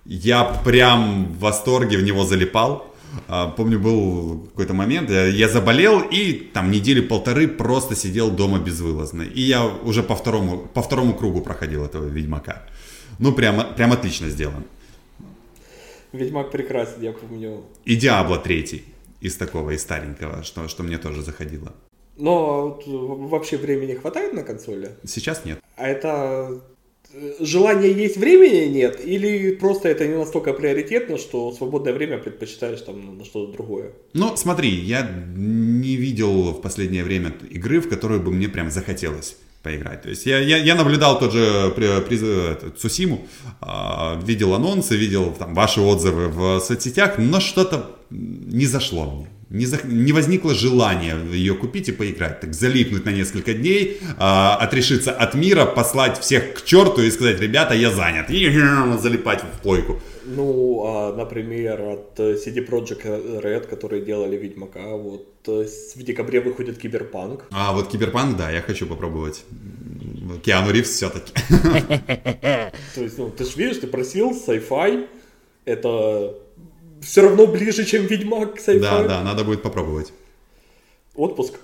Я 0.04 0.44
прям 0.64 1.26
в 1.26 1.38
восторге 1.38 1.98
в 1.98 2.02
него 2.02 2.24
залипал. 2.24 2.94
А, 3.28 3.48
Помню, 3.48 3.78
был 3.78 4.46
какой-то 4.50 4.74
момент, 4.74 5.10
я, 5.10 5.26
я 5.26 5.48
заболел 5.48 6.00
и 6.00 6.32
там 6.32 6.70
недели 6.70 7.00
полторы 7.00 7.48
просто 7.48 7.94
сидел 7.94 8.30
дома 8.30 8.58
безвылазно. 8.58 9.22
И 9.22 9.40
я 9.40 9.64
уже 9.66 10.02
по 10.02 10.14
второму, 10.14 10.58
по 10.74 10.82
второму 10.82 11.14
кругу 11.14 11.40
проходил 11.40 11.84
этого 11.84 12.06
Ведьмака. 12.06 12.66
Ну, 13.18 13.32
прям, 13.32 13.74
прям 13.76 13.92
отлично 13.92 14.28
сделан. 14.28 14.64
Ведьмак 16.12 16.50
прекрасен, 16.50 17.02
я 17.02 17.12
помню. 17.12 17.64
И 17.84 17.96
Диабло 17.96 18.38
3 18.38 18.84
из 19.20 19.36
такого, 19.36 19.70
из 19.70 19.82
старенького, 19.82 20.42
что, 20.42 20.68
что 20.68 20.82
мне 20.82 20.98
тоже 20.98 21.22
заходило. 21.22 21.72
Но 22.16 22.80
вообще 22.86 23.56
времени 23.56 23.94
хватает 23.94 24.32
на 24.32 24.42
консоли? 24.42 24.96
Сейчас 25.04 25.44
нет. 25.44 25.60
А 25.76 25.88
это 25.88 26.62
э, 27.14 27.34
желание 27.40 27.92
есть, 27.92 28.16
времени 28.16 28.72
нет? 28.72 29.00
Или 29.04 29.52
просто 29.52 29.88
это 29.88 30.06
не 30.06 30.16
настолько 30.16 30.52
приоритетно, 30.52 31.18
что 31.18 31.52
свободное 31.52 31.92
время 31.92 32.18
предпочитаешь 32.18 32.80
там 32.80 33.18
на 33.18 33.24
что-то 33.24 33.52
другое? 33.52 33.92
Ну, 34.12 34.36
смотри, 34.36 34.70
я 34.70 35.08
не 35.36 35.96
видел 35.96 36.52
в 36.52 36.60
последнее 36.60 37.04
время 37.04 37.32
игры, 37.50 37.80
в 37.80 37.88
которую 37.88 38.20
бы 38.20 38.30
мне 38.30 38.48
прям 38.48 38.70
захотелось 38.70 39.36
поиграть. 39.62 40.02
То 40.02 40.10
есть 40.10 40.26
я, 40.26 40.38
я, 40.38 40.58
я 40.58 40.74
наблюдал 40.74 41.18
тот 41.18 41.32
же 41.32 41.72
при- 41.74 42.00
приз- 42.02 42.52
этот, 42.52 42.78
Цусиму, 42.78 43.26
а, 43.60 44.20
видел 44.22 44.52
анонсы, 44.54 44.94
видел 44.96 45.34
там 45.38 45.54
ваши 45.54 45.80
отзывы 45.80 46.28
в 46.28 46.60
соцсетях, 46.60 47.14
но 47.18 47.40
что-то 47.40 47.96
не 48.10 48.66
зашло 48.66 49.10
мне. 49.10 49.28
Не, 49.54 49.66
зах- 49.66 49.86
не 49.86 50.12
возникло 50.12 50.52
желания 50.52 51.16
ее 51.32 51.54
купить 51.54 51.88
и 51.88 51.92
поиграть. 51.92 52.40
Так 52.40 52.54
залипнуть 52.54 53.04
на 53.04 53.10
несколько 53.10 53.54
дней, 53.54 54.00
а, 54.18 54.56
отрешиться 54.56 55.12
от 55.12 55.34
мира, 55.34 55.64
послать 55.64 56.18
всех 56.18 56.54
к 56.54 56.64
черту 56.64 57.02
и 57.02 57.10
сказать, 57.10 57.40
ребята, 57.40 57.74
я 57.74 57.92
занят. 57.92 58.30
И 58.30 58.50
залипать 58.98 59.44
в 59.44 59.62
плойку. 59.62 60.00
Ну, 60.24 60.82
а, 60.86 61.12
например, 61.16 61.80
от 61.82 62.18
э, 62.18 62.34
CD 62.34 62.66
Projekt 62.68 63.04
Red, 63.42 63.68
которые 63.68 64.04
делали 64.04 64.36
Ведьмака, 64.36 64.96
вот 64.96 65.28
э, 65.46 65.66
в 65.94 66.02
декабре 66.02 66.40
выходит 66.40 66.78
Киберпанк. 66.78 67.44
А 67.52 67.72
вот 67.72 67.88
Киберпанк, 67.88 68.36
да, 68.36 68.50
я 68.50 68.60
хочу 68.60 68.86
попробовать. 68.86 69.44
Киану 70.42 70.72
Ривз 70.72 70.90
все-таки. 70.90 71.32
То 72.94 73.00
есть, 73.00 73.18
ну, 73.18 73.30
ты 73.30 73.44
же 73.44 73.52
видишь, 73.56 73.76
ты 73.76 73.86
просил 73.86 74.32
sci-fi, 74.32 75.06
это 75.64 76.34
все 77.04 77.22
равно 77.22 77.46
ближе, 77.46 77.84
чем 77.84 78.06
Ведьмак 78.06 78.56
к 78.56 78.58
sci-fi. 78.58 78.80
Да, 78.80 79.02
да, 79.02 79.22
надо 79.22 79.44
будет 79.44 79.62
попробовать. 79.62 80.12
Отпуск. 81.14 81.54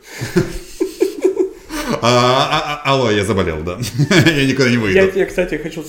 А, 2.03 2.07
а, 2.07 2.82
а, 2.84 2.93
алло, 2.95 3.11
я 3.11 3.24
заболел, 3.24 3.62
да. 3.62 3.78
Я 4.26 4.47
никуда 4.47 4.68
не 4.68 4.74
Я 4.74 4.80
выйду. 4.80 5.12
тебе, 5.12 5.26
кстати, 5.26 5.57
хочу 5.57 5.82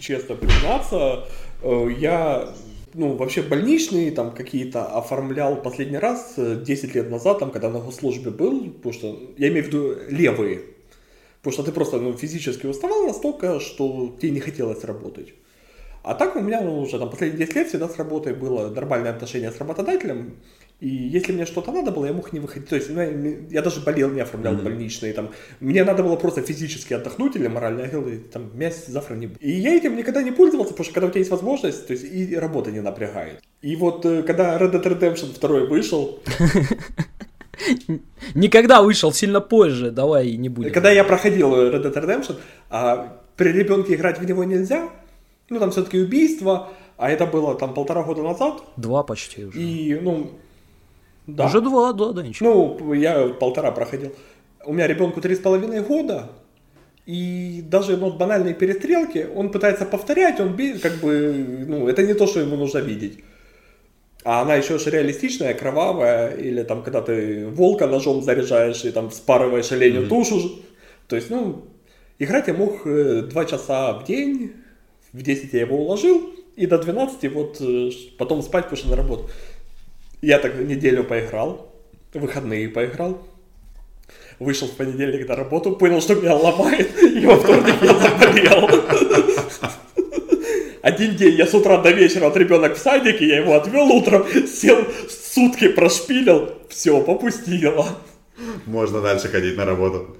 честно 0.00 0.34
признаться, 0.34 1.24
э, 1.62 1.88
я 1.98 2.52
ну, 2.94 3.16
вообще 3.16 3.42
больничные 3.42 4.10
там 4.10 4.32
какие-то 4.32 4.86
оформлял 4.86 5.56
последний 5.62 5.98
раз 5.98 6.34
э, 6.36 6.62
10 6.64 6.94
лет 6.94 7.10
назад, 7.10 7.38
там, 7.38 7.50
когда 7.50 7.70
на 7.70 7.80
госслужбе 7.80 8.30
был, 8.30 8.70
потому 8.70 8.92
что, 8.92 9.18
я 9.38 9.48
имею 9.48 9.64
в 9.64 9.66
виду 9.68 9.96
левые, 10.08 10.62
потому 11.42 11.52
что 11.52 11.62
ты 11.62 11.72
просто 11.72 11.98
ну, 11.98 12.12
физически 12.12 12.66
уставал 12.66 13.06
настолько, 13.06 13.60
что 13.60 14.14
тебе 14.20 14.30
не 14.32 14.40
хотелось 14.40 14.84
работать. 14.84 15.34
А 16.04 16.14
так 16.14 16.36
у 16.36 16.40
меня 16.40 16.60
ну, 16.60 16.80
уже 16.82 16.98
там 16.98 17.08
последние 17.10 17.46
10 17.46 17.56
лет 17.56 17.68
всегда 17.68 17.88
с 17.88 17.96
работой 17.96 18.34
было 18.34 18.68
нормальное 18.68 19.10
отношение 19.10 19.50
с 19.50 19.58
работодателем, 19.58 20.34
и 20.80 20.88
если 20.88 21.32
мне 21.32 21.46
что-то 21.46 21.72
надо 21.72 21.92
было, 21.92 22.04
я 22.06 22.12
мог 22.12 22.32
не 22.32 22.40
выходить. 22.40 22.68
То 22.68 22.76
есть 22.76 22.90
у 22.90 22.92
меня- 22.92 23.38
я 23.50 23.62
даже 23.62 23.80
болел, 23.80 24.10
не 24.10 24.20
оформлял 24.20 24.54
больничные. 24.54 25.14
Там, 25.14 25.30
мне 25.60 25.82
надо 25.82 26.02
было 26.02 26.16
просто 26.16 26.42
физически 26.42 26.92
отдохнуть 26.92 27.36
или 27.36 27.48
морально. 27.48 27.82
Я 27.82 27.88
говорил, 27.88 28.20
там, 28.32 28.50
меня 28.54 28.70
завтра 28.88 29.14
не 29.14 29.28
будет. 29.28 29.42
И 29.42 29.50
я 29.50 29.74
этим 29.74 29.96
никогда 29.96 30.22
не 30.22 30.30
пользовался, 30.32 30.72
потому 30.72 30.84
что 30.84 30.92
когда 30.94 31.06
у 31.06 31.10
тебя 31.10 31.20
есть 31.20 31.30
возможность, 31.30 31.86
то 31.86 31.94
есть 31.94 32.04
и 32.04 32.36
работа 32.36 32.70
не 32.70 32.80
напрягает. 32.80 33.40
И 33.62 33.76
вот 33.76 34.04
э, 34.04 34.22
когда 34.24 34.58
Red 34.58 34.72
Dead 34.72 34.82
Redemption 34.82 35.40
2 35.40 35.66
вышел, 35.70 36.20
Никогда 38.34 38.82
вышел 38.82 39.12
сильно 39.12 39.40
позже, 39.40 39.90
давай 39.90 40.32
не 40.36 40.48
будем. 40.48 40.72
когда 40.72 40.90
я 40.90 41.04
проходил 41.04 41.54
Red 41.54 41.82
Dead 41.82 41.94
Redemption, 41.94 42.36
а 42.68 43.22
при 43.36 43.52
ребенке 43.52 43.94
играть 43.94 44.18
в 44.18 44.24
него 44.24 44.44
нельзя, 44.44 44.90
ну 45.50 45.60
там 45.60 45.70
все-таки 45.70 45.98
убийство, 45.98 46.68
а 46.96 47.10
это 47.10 47.26
было 47.26 47.54
там 47.54 47.74
полтора 47.74 48.02
года 48.02 48.22
назад, 48.22 48.62
Два 48.76 49.02
почти 49.02 49.44
уже. 49.44 49.60
и 49.60 49.94
ну, 50.00 50.30
да. 51.26 51.46
Уже 51.46 51.60
два, 51.60 51.92
да, 51.92 52.12
да, 52.12 52.22
ничего. 52.22 52.76
Ну, 52.78 52.92
я 52.92 53.28
полтора 53.28 53.70
проходил. 53.72 54.12
У 54.66 54.72
меня 54.72 54.86
ребенку 54.86 55.20
три 55.20 55.34
с 55.34 55.38
половиной 55.38 55.80
года, 55.80 56.30
и 57.06 57.62
даже 57.66 57.96
ну, 57.96 58.12
банальные 58.12 58.54
перестрелки 58.54 59.26
он 59.34 59.50
пытается 59.50 59.84
повторять, 59.84 60.40
он 60.40 60.56
как 60.82 60.94
бы, 61.00 61.64
ну, 61.66 61.88
это 61.88 62.02
не 62.02 62.14
то, 62.14 62.26
что 62.26 62.40
ему 62.40 62.56
нужно 62.56 62.78
видеть. 62.78 63.20
А 64.24 64.40
она 64.40 64.54
еще 64.54 64.78
же 64.78 64.90
реалистичная, 64.90 65.52
кровавая, 65.52 66.34
или 66.34 66.62
там, 66.62 66.82
когда 66.82 67.02
ты 67.02 67.46
волка 67.46 67.86
ножом 67.86 68.22
заряжаешь 68.22 68.82
и 68.84 68.90
там 68.90 69.10
спарываешь 69.10 69.70
оленю 69.70 70.08
тушу. 70.08 70.62
То 71.08 71.16
есть, 71.16 71.28
ну, 71.28 71.64
играть 72.18 72.48
я 72.48 72.54
мог 72.54 72.86
э, 72.86 73.22
два 73.30 73.44
часа 73.44 73.92
в 73.92 74.04
день, 74.04 74.52
в 75.14 75.22
10 75.22 75.52
я 75.54 75.60
его 75.60 75.78
уложил, 75.78 76.34
и 76.56 76.66
до 76.66 76.76
12 76.76 77.32
вот 77.32 77.56
э, 77.60 77.90
потом 78.18 78.42
спать, 78.42 78.64
потому 78.64 78.76
что 78.76 78.88
на 78.90 78.96
работу. 78.96 79.30
Я 80.20 80.38
так 80.40 80.56
неделю 80.56 81.04
поиграл, 81.04 81.72
выходные 82.12 82.68
поиграл. 82.68 83.22
Вышел 84.40 84.66
в 84.66 84.72
понедельник 84.72 85.28
на 85.28 85.36
работу, 85.36 85.76
понял, 85.76 86.00
что 86.00 86.16
меня 86.16 86.34
ломает, 86.34 86.90
и 87.00 87.24
во 87.24 87.36
вторник 87.36 87.74
я 87.80 87.94
заболел. 87.94 88.68
Один 90.82 91.14
день 91.14 91.36
я 91.36 91.46
с 91.46 91.54
утра 91.54 91.80
до 91.80 91.92
вечера 91.92 92.26
от 92.26 92.36
ребенок 92.36 92.76
в 92.76 92.78
садике, 92.78 93.26
я 93.26 93.38
его 93.38 93.54
отвел 93.54 93.86
утром, 93.92 94.26
сел, 94.46 94.84
сутки 95.08 95.68
прошпилил, 95.68 96.50
все, 96.68 97.00
попустило. 97.00 97.86
Можно 98.66 99.00
дальше 99.00 99.28
ходить 99.28 99.56
на 99.56 99.64
работу. 99.64 100.16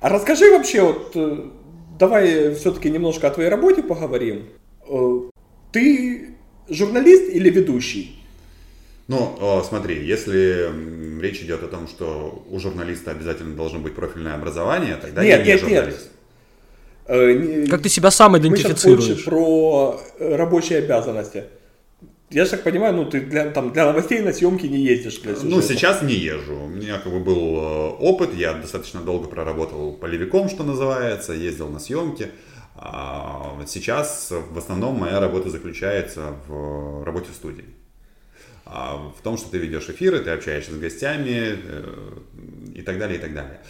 А 0.00 0.10
расскажи 0.10 0.50
вообще, 0.50 0.82
вот, 0.82 1.12
э, 1.14 1.44
давай 1.98 2.54
все-таки 2.54 2.90
немножко 2.90 3.28
о 3.28 3.30
твоей 3.30 3.48
работе 3.50 3.82
поговорим. 3.82 4.44
Э, 4.88 5.20
Ты 5.72 6.34
журналист 6.68 7.30
или 7.34 7.50
ведущий? 7.50 8.16
Ну, 9.08 9.62
смотри, 9.68 10.06
если 10.06 10.70
речь 11.20 11.40
идет 11.42 11.62
о 11.62 11.66
том, 11.68 11.88
что 11.88 12.44
у 12.50 12.58
журналиста 12.58 13.10
обязательно 13.10 13.54
должно 13.56 13.78
быть 13.78 13.94
профильное 13.94 14.34
образование, 14.34 14.96
тогда 14.96 15.22
я 15.22 15.36
Нет, 15.38 15.46
не 15.46 15.52
нет, 15.52 15.62
нет. 15.62 15.70
журналист. 15.84 16.08
Э, 17.08 17.32
не- 17.32 17.66
Как 17.66 17.82
ты 17.82 17.88
себя 17.88 18.10
сам 18.10 18.32
Мы 18.32 18.38
сейчас 18.38 18.48
больше 18.48 18.62
идентифицируешь? 18.68 19.24
про 19.24 20.00
э, 20.18 20.36
рабочие 20.36 20.78
обязанности. 20.78 21.44
Я 22.32 22.44
же 22.44 22.52
так 22.52 22.62
понимаю, 22.62 22.94
ну 22.94 23.04
ты 23.04 23.20
для, 23.20 23.50
там, 23.50 23.72
для 23.72 23.86
новостей 23.86 24.20
на 24.20 24.32
съемки 24.32 24.66
не 24.66 24.78
ездишь 24.78 25.18
для 25.18 25.34
Ну, 25.42 25.60
сейчас 25.60 26.02
не 26.02 26.14
езжу. 26.14 26.64
У 26.64 26.68
меня 26.68 26.98
как 26.98 27.12
бы 27.12 27.20
был 27.20 27.56
э, 27.56 27.88
опыт, 27.98 28.34
я 28.34 28.54
достаточно 28.54 29.00
долго 29.00 29.28
проработал 29.28 29.92
полевиком, 29.92 30.48
что 30.48 30.64
называется, 30.64 31.34
ездил 31.34 31.68
на 31.68 31.78
съемки. 31.78 32.30
А 32.74 33.54
сейчас 33.66 34.30
в 34.30 34.58
основном 34.58 34.98
моя 34.98 35.20
работа 35.20 35.50
заключается 35.50 36.34
в 36.48 37.04
работе 37.04 37.28
в 37.30 37.34
студии. 37.34 37.66
А 38.64 38.96
в 38.96 39.22
том, 39.22 39.36
что 39.36 39.50
ты 39.50 39.58
ведешь 39.58 39.88
эфиры, 39.90 40.20
ты 40.20 40.30
общаешься 40.30 40.72
с 40.72 40.78
гостями 40.78 41.58
э, 41.62 42.18
и 42.74 42.82
так 42.82 42.98
далее, 42.98 43.18
и 43.18 43.20
так 43.20 43.34
далее. 43.34 43.60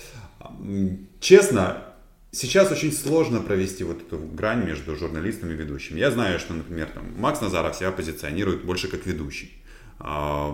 Честно, 1.21 1.92
сейчас 2.33 2.73
очень 2.73 2.93
сложно 2.93 3.41
провести 3.41 3.85
вот 3.85 4.01
эту 4.01 4.19
грань 4.19 4.65
между 4.65 4.97
журналистом 4.97 5.51
и 5.51 5.55
ведущим. 5.55 5.97
Я 5.97 6.11
знаю, 6.11 6.39
что, 6.39 6.55
например, 6.55 6.89
там, 6.89 7.05
Макс 7.17 7.41
Назаров 7.41 7.77
себя 7.77 7.93
позиционирует 7.93 8.65
больше 8.65 8.89
как 8.89 9.07
ведущий. 9.07 9.53
А, 9.99 10.51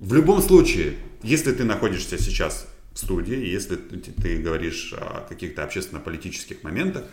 в 0.00 0.14
любом 0.14 0.42
случае, 0.42 0.94
если 1.22 1.52
ты 1.52 1.64
находишься 1.64 2.18
сейчас 2.18 2.66
в 2.92 2.98
студии, 2.98 3.36
если 3.36 3.76
ты, 3.76 4.38
говоришь 4.38 4.94
о 4.96 5.26
каких-то 5.28 5.62
общественно-политических 5.62 6.62
моментах, 6.62 7.04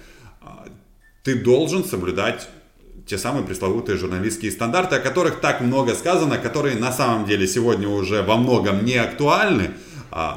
а, 0.42 0.66
ты 1.24 1.36
должен 1.36 1.84
соблюдать 1.84 2.48
те 3.06 3.18
самые 3.18 3.46
пресловутые 3.46 3.98
журналистские 3.98 4.52
стандарты, 4.52 4.96
о 4.96 5.00
которых 5.00 5.42
так 5.42 5.60
много 5.60 5.94
сказано, 5.94 6.38
которые 6.38 6.78
на 6.78 6.94
самом 6.94 7.26
деле 7.26 7.48
сегодня 7.48 7.90
уже 7.90 8.22
во 8.22 8.38
многом 8.38 8.86
не 8.86 8.96
актуальны, 8.96 9.72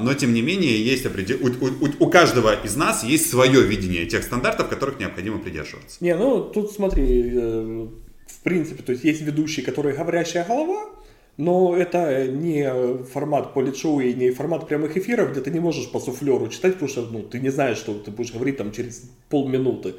но 0.00 0.14
тем 0.14 0.32
не 0.32 0.42
менее 0.42 0.82
есть 0.82 1.04
определ... 1.04 1.38
у, 1.42 1.48
у, 1.48 2.06
у 2.06 2.10
каждого 2.10 2.54
из 2.64 2.76
нас 2.76 3.04
есть 3.04 3.30
свое 3.30 3.62
видение 3.62 4.06
тех 4.06 4.22
стандартов, 4.22 4.68
которых 4.68 4.98
необходимо 4.98 5.38
придерживаться. 5.38 5.98
Не, 6.00 6.16
ну 6.16 6.44
тут 6.44 6.72
смотри, 6.72 7.30
э, 7.34 7.88
в 8.26 8.42
принципе, 8.42 8.82
то 8.82 8.92
есть 8.92 9.04
есть 9.04 9.20
ведущий, 9.20 9.62
который 9.62 9.94
говорящая 9.94 10.44
голова, 10.44 10.88
но 11.36 11.76
это 11.76 12.26
не 12.26 13.04
формат 13.04 13.52
политшоу 13.52 14.00
и 14.00 14.14
не 14.14 14.30
формат 14.30 14.66
прямых 14.66 14.96
эфиров, 14.96 15.32
где 15.32 15.42
ты 15.42 15.50
не 15.50 15.60
можешь 15.60 15.90
по 15.90 16.00
суфлеру 16.00 16.48
читать, 16.48 16.74
потому 16.74 16.88
что 16.88 17.02
ну, 17.02 17.22
ты 17.22 17.40
не 17.40 17.50
знаешь, 17.50 17.76
что 17.76 17.94
ты 17.94 18.10
будешь 18.10 18.32
говорить 18.32 18.56
там 18.56 18.72
через 18.72 19.10
полминуты. 19.28 19.96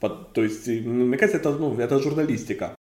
То 0.00 0.44
есть, 0.44 0.68
мне 0.68 1.16
кажется, 1.16 1.38
это, 1.38 1.50
ну, 1.58 1.76
это 1.76 1.98
журналистика. 1.98 2.76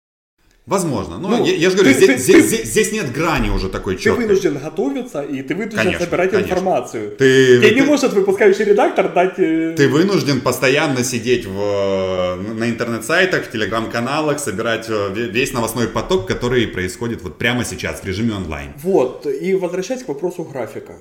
Возможно. 0.64 1.18
Но 1.18 1.28
ну, 1.28 1.44
я, 1.44 1.54
я 1.56 1.70
же 1.70 1.76
говорю, 1.76 1.92
ты, 1.92 1.98
здесь, 1.98 2.16
ты, 2.16 2.18
здесь, 2.18 2.44
здесь, 2.44 2.70
здесь 2.70 2.92
нет 2.92 3.12
грани 3.12 3.50
уже 3.50 3.68
такой 3.68 3.96
четкой. 3.96 4.14
Ты 4.14 4.28
вынужден 4.28 4.58
готовиться, 4.58 5.22
и 5.22 5.42
ты 5.42 5.56
вынужден 5.56 5.78
конечно, 5.78 6.04
собирать 6.04 6.30
конечно. 6.30 6.50
информацию. 6.52 7.10
Ты, 7.16 7.58
Тебе 7.58 7.68
ты, 7.68 7.74
не 7.74 7.82
может 7.82 8.12
выпускающий 8.12 8.64
редактор 8.64 9.12
дать... 9.12 9.40
Э, 9.40 9.74
ты 9.76 9.88
вынужден 9.88 10.40
постоянно 10.40 11.02
сидеть 11.02 11.46
в, 11.46 12.36
на 12.54 12.70
интернет-сайтах, 12.70 13.46
в 13.46 13.50
телеграм-каналах, 13.50 14.38
собирать 14.38 14.86
э, 14.88 15.12
весь 15.12 15.52
новостной 15.52 15.88
поток, 15.88 16.28
который 16.28 16.68
происходит 16.68 17.22
вот 17.22 17.38
прямо 17.38 17.64
сейчас 17.64 18.00
в 18.00 18.04
режиме 18.04 18.34
онлайн. 18.34 18.72
Вот, 18.84 19.26
и 19.26 19.56
возвращаясь 19.56 20.04
к 20.04 20.08
вопросу 20.08 20.44
графика. 20.44 20.94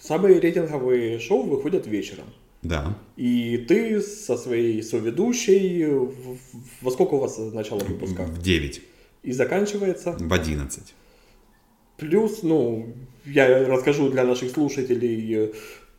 Самые 0.00 0.40
рейтинговые 0.40 1.18
шоу 1.20 1.42
выходят 1.42 1.86
вечером. 1.86 2.24
Да. 2.68 2.98
И 3.16 3.64
ты 3.68 4.00
со 4.00 4.36
своей 4.36 4.82
соведущей, 4.82 5.86
во 6.80 6.90
сколько 6.90 7.14
у 7.14 7.18
вас 7.18 7.38
начало 7.38 7.80
выпуска? 7.80 8.24
В 8.24 8.42
9. 8.42 8.82
И 9.22 9.32
заканчивается? 9.32 10.16
В 10.18 10.32
11. 10.32 10.94
Плюс, 11.96 12.42
ну, 12.42 12.94
я 13.24 13.66
расскажу 13.66 14.10
для 14.10 14.24
наших 14.24 14.50
слушателей, 14.50 15.52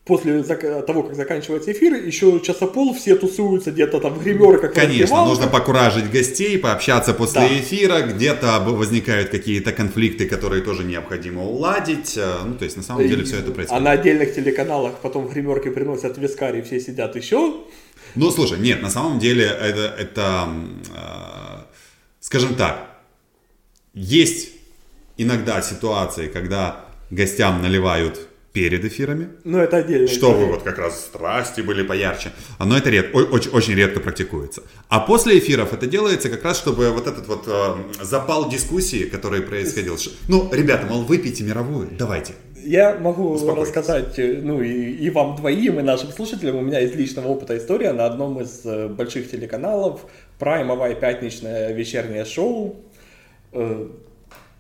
после 0.07 0.43
того, 0.43 1.03
как 1.03 1.15
заканчивается 1.15 1.71
эфир, 1.71 1.93
еще 1.93 2.39
часа 2.39 2.65
пол 2.65 2.93
все 2.93 3.15
тусуются 3.15 3.71
где-то 3.71 3.99
там 3.99 4.13
в 4.13 4.23
гримерках. 4.23 4.73
Конечно, 4.73 5.25
нужно 5.25 5.47
покуражить 5.47 6.09
гостей, 6.09 6.57
пообщаться 6.57 7.13
после 7.13 7.41
да. 7.41 7.59
эфира, 7.59 8.01
где-то 8.01 8.59
возникают 8.59 9.29
какие-то 9.29 9.71
конфликты, 9.71 10.27
которые 10.27 10.63
тоже 10.63 10.83
необходимо 10.83 11.43
уладить. 11.43 12.17
Э, 12.17 12.39
ну, 12.45 12.55
то 12.55 12.65
есть, 12.65 12.77
на 12.77 12.83
самом 12.83 13.07
деле, 13.07 13.23
все 13.23 13.39
это 13.39 13.51
происходит. 13.51 13.81
А 13.81 13.83
на 13.83 13.91
отдельных 13.91 14.33
телеканалах 14.33 14.95
потом 15.01 15.27
в 15.27 15.33
гримерке 15.33 15.71
приносят 15.71 16.17
вискари, 16.17 16.61
все 16.61 16.79
сидят 16.79 17.15
еще. 17.15 17.55
Ну, 18.15 18.31
слушай, 18.31 18.57
нет, 18.59 18.81
на 18.81 18.89
самом 18.89 19.19
деле, 19.19 19.45
это, 19.45 19.93
это 19.99 20.49
э, 20.95 21.57
скажем 22.19 22.55
так, 22.55 22.97
есть 23.93 24.49
иногда 25.17 25.61
ситуации, 25.61 26.27
когда 26.27 26.85
гостям 27.09 27.61
наливают 27.61 28.26
перед 28.57 28.83
эфирами. 28.83 29.29
Ну, 29.43 29.59
это 29.59 29.77
отдельно. 29.77 30.07
Чтобы 30.07 30.47
вот 30.47 30.63
как 30.63 30.79
раз 30.79 30.99
страсти 30.99 31.61
были 31.61 31.83
поярче. 31.83 32.31
Но 32.59 32.75
это 32.75 32.89
ред, 32.89 33.13
очень, 33.13 33.51
очень 33.51 33.75
редко 33.75 33.99
практикуется. 33.99 34.63
А 34.89 34.99
после 34.99 35.37
эфиров 35.37 35.73
это 35.73 35.85
делается 35.85 36.29
как 36.29 36.43
раз, 36.43 36.57
чтобы 36.57 36.89
вот 36.89 37.05
этот 37.05 37.27
вот 37.27 37.43
э, 37.47 38.03
запал 38.03 38.49
дискуссии, 38.49 39.03
который 39.05 39.41
происходил. 39.41 39.95
Ну, 40.27 40.49
ребята, 40.51 40.87
мол, 40.87 41.03
выпейте 41.03 41.43
мировую, 41.43 41.89
давайте. 41.91 42.33
Я 42.55 42.97
могу 42.99 43.37
рассказать, 43.55 44.17
э, 44.17 44.39
ну, 44.41 44.59
и, 44.63 45.05
и 45.05 45.11
вам 45.11 45.35
двоим, 45.35 45.79
и 45.79 45.83
нашим 45.83 46.09
слушателям, 46.09 46.55
у 46.55 46.61
меня 46.61 46.79
из 46.79 46.95
личного 46.95 47.27
опыта 47.27 47.55
история 47.55 47.93
на 47.93 48.07
одном 48.07 48.41
из 48.41 48.65
э, 48.65 48.87
больших 48.87 49.29
телеканалов, 49.29 50.01
праймовое 50.39 50.95
пятничное 50.95 51.73
вечернее 51.73 52.25
шоу, 52.25 52.75
э, 53.53 53.87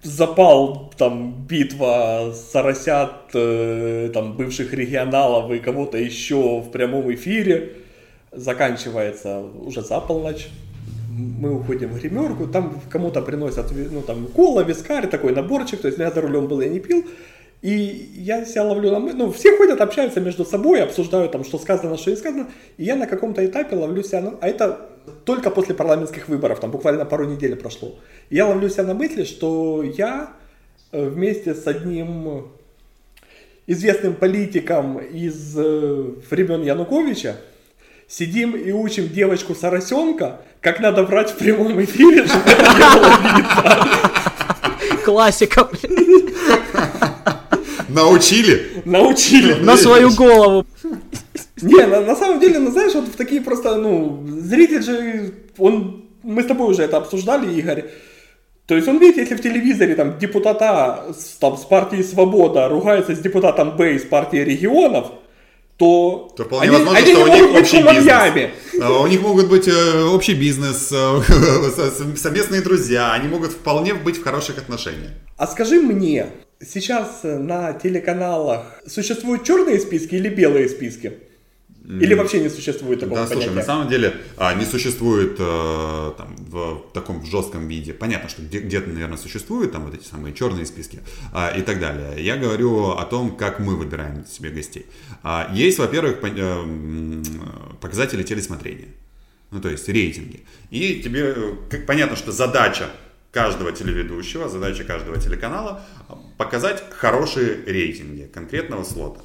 запал 0.07 0.91
там 0.97 1.45
битва 1.47 2.33
соросят 2.33 3.33
э, 3.33 4.09
там 4.13 4.35
бывших 4.35 4.73
регионалов 4.73 5.51
и 5.51 5.59
кого-то 5.59 5.97
еще 5.97 6.61
в 6.61 6.71
прямом 6.71 7.13
эфире. 7.13 7.73
Заканчивается 8.31 9.39
уже 9.39 9.81
за 9.81 9.99
полночь. 9.99 10.47
Мы 11.09 11.53
уходим 11.53 11.89
в 11.89 11.99
гримерку, 11.99 12.47
там 12.47 12.79
кому-то 12.89 13.21
приносят, 13.21 13.71
ну, 13.71 14.01
там, 14.01 14.27
кола, 14.27 14.61
вискарь, 14.61 15.07
такой 15.07 15.33
наборчик, 15.33 15.81
то 15.81 15.87
есть 15.87 15.97
я 15.97 16.11
за 16.11 16.21
рулем 16.21 16.47
был, 16.47 16.61
я 16.61 16.69
не 16.69 16.79
пил, 16.79 17.05
и 17.63 18.11
я 18.17 18.45
себя 18.45 18.65
ловлю 18.65 18.91
на 18.91 18.99
ну, 18.99 19.31
все 19.31 19.57
ходят, 19.57 19.81
общаются 19.81 20.19
между 20.19 20.45
собой, 20.45 20.83
обсуждают 20.83 21.31
там, 21.31 21.43
что 21.43 21.57
сказано, 21.57 21.97
что 21.97 22.11
не 22.11 22.17
сказано, 22.17 22.47
и 22.77 22.83
я 22.83 22.95
на 22.95 23.07
каком-то 23.07 23.43
этапе 23.43 23.75
ловлю 23.75 24.03
себя, 24.03 24.21
ну, 24.21 24.37
а 24.41 24.47
это 24.47 24.89
только 25.25 25.49
после 25.49 25.75
парламентских 25.75 26.27
выборов, 26.27 26.59
там 26.59 26.71
буквально 26.71 27.05
пару 27.05 27.25
недель 27.25 27.55
прошло. 27.55 27.99
Я 28.29 28.47
ловлю 28.47 28.69
себя 28.69 28.83
на 28.83 28.93
мысли, 28.93 29.23
что 29.23 29.83
я 29.83 30.33
э, 30.91 31.07
вместе 31.07 31.53
с 31.53 31.65
одним 31.67 32.47
известным 33.67 34.15
политиком 34.15 34.99
из 34.99 35.57
э, 35.57 36.03
времен 36.29 36.63
Януковича 36.63 37.37
сидим 38.07 38.55
и 38.55 38.71
учим 38.71 39.09
девочку 39.09 39.53
Соросенка, 39.53 40.41
как 40.61 40.79
надо 40.79 41.03
брать 41.03 41.31
в 41.31 41.35
прямом 41.37 41.83
эфире, 41.83 42.25
чтобы 42.27 42.49
это 42.49 42.63
не 42.63 42.99
было 42.99 43.11
видно. 43.35 44.97
Классика, 45.03 45.69
Научили? 47.89 48.81
Научили. 48.85 49.53
На 49.53 49.77
свою 49.77 50.13
голову. 50.13 50.65
Не, 51.61 51.85
на, 51.85 52.01
на 52.01 52.15
самом 52.15 52.39
деле, 52.39 52.59
ну 52.59 52.71
знаешь, 52.71 52.93
вот 52.93 53.05
в 53.05 53.15
такие 53.15 53.41
просто, 53.41 53.75
ну, 53.75 54.25
зритель 54.27 54.83
же, 54.83 55.33
он, 55.57 56.05
мы 56.23 56.43
с 56.43 56.45
тобой 56.45 56.69
уже 56.69 56.83
это 56.83 56.97
обсуждали, 56.97 57.53
Игорь, 57.59 57.85
то 58.67 58.75
есть 58.75 58.87
он 58.87 58.99
видит, 58.99 59.17
если 59.17 59.35
в 59.35 59.41
телевизоре 59.41 59.95
там 59.95 60.19
депутата 60.19 61.05
там, 61.39 61.57
с 61.57 61.63
партии 61.63 62.01
Свобода 62.01 62.67
ругается 62.67 63.15
с 63.15 63.19
депутатом 63.19 63.77
Б 63.77 63.95
из 63.95 64.03
партии 64.03 64.37
регионов, 64.37 65.07
то, 65.77 66.33
то 66.35 66.43
вполне 66.43 66.67
они, 66.67 66.75
возможно, 66.75 66.99
они 66.99 67.13
что 67.13 67.23
у 67.23 67.27
них 67.27 67.61
общий 67.61 67.81
бизнес. 67.81 68.51
А, 68.81 68.99
у 68.99 69.07
них 69.07 69.21
могут 69.21 69.47
быть 69.47 69.67
э, 69.67 70.03
общий 70.03 70.33
бизнес, 70.33 70.91
э, 70.91 72.15
совместные 72.17 72.61
друзья, 72.61 73.13
они 73.13 73.29
могут 73.29 73.51
вполне 73.51 73.93
быть 73.93 74.17
в 74.17 74.23
хороших 74.23 74.57
отношениях. 74.57 75.11
А 75.37 75.47
скажи 75.47 75.79
мне, 75.79 76.27
сейчас 76.59 77.21
на 77.23 77.71
телеканалах 77.73 78.81
существуют 78.85 79.45
черные 79.45 79.79
списки 79.79 80.15
или 80.15 80.29
белые 80.29 80.67
списки? 80.67 81.13
Или 81.87 82.15
вообще 82.15 82.41
не 82.41 82.49
существует 82.49 82.99
такого 82.99 83.21
да, 83.21 83.27
понятия? 83.27 83.45
слушай, 83.45 83.55
на 83.55 83.63
самом 83.63 83.87
деле 83.87 84.13
а, 84.35 84.53
не 84.53 84.65
существует 84.65 85.37
э, 85.39 86.11
там, 86.17 86.35
в 86.35 86.81
таком 86.93 87.25
жестком 87.25 87.69
виде. 87.69 87.93
Понятно, 87.93 88.27
что 88.27 88.41
где- 88.41 88.59
где-то, 88.59 88.89
наверное, 88.89 89.17
существуют 89.17 89.71
там 89.71 89.85
вот 89.85 89.93
эти 89.93 90.05
самые 90.05 90.35
черные 90.35 90.65
списки 90.65 90.99
а, 91.33 91.49
и 91.57 91.61
так 91.61 91.79
далее. 91.79 92.21
Я 92.21 92.35
говорю 92.35 92.89
о 92.89 93.05
том, 93.05 93.37
как 93.37 93.59
мы 93.59 93.77
выбираем 93.77 94.25
себе 94.25 94.49
гостей. 94.49 94.85
А, 95.23 95.49
есть, 95.53 95.79
во-первых, 95.79 96.19
по, 96.19 96.27
э, 96.27 97.23
показатели 97.79 98.23
телесмотрения. 98.23 98.89
Ну, 99.51 99.61
то 99.61 99.69
есть 99.69 99.87
рейтинги. 99.87 100.43
И 100.71 101.01
тебе 101.01 101.55
как, 101.69 101.85
понятно, 101.85 102.17
что 102.17 102.33
задача 102.33 102.89
каждого 103.31 103.71
телеведущего, 103.71 104.49
задача 104.49 104.83
каждого 104.83 105.21
телеканала 105.21 105.85
показать 106.37 106.83
хорошие 106.89 107.63
рейтинги 107.65 108.29
конкретного 108.33 108.83
слота. 108.83 109.21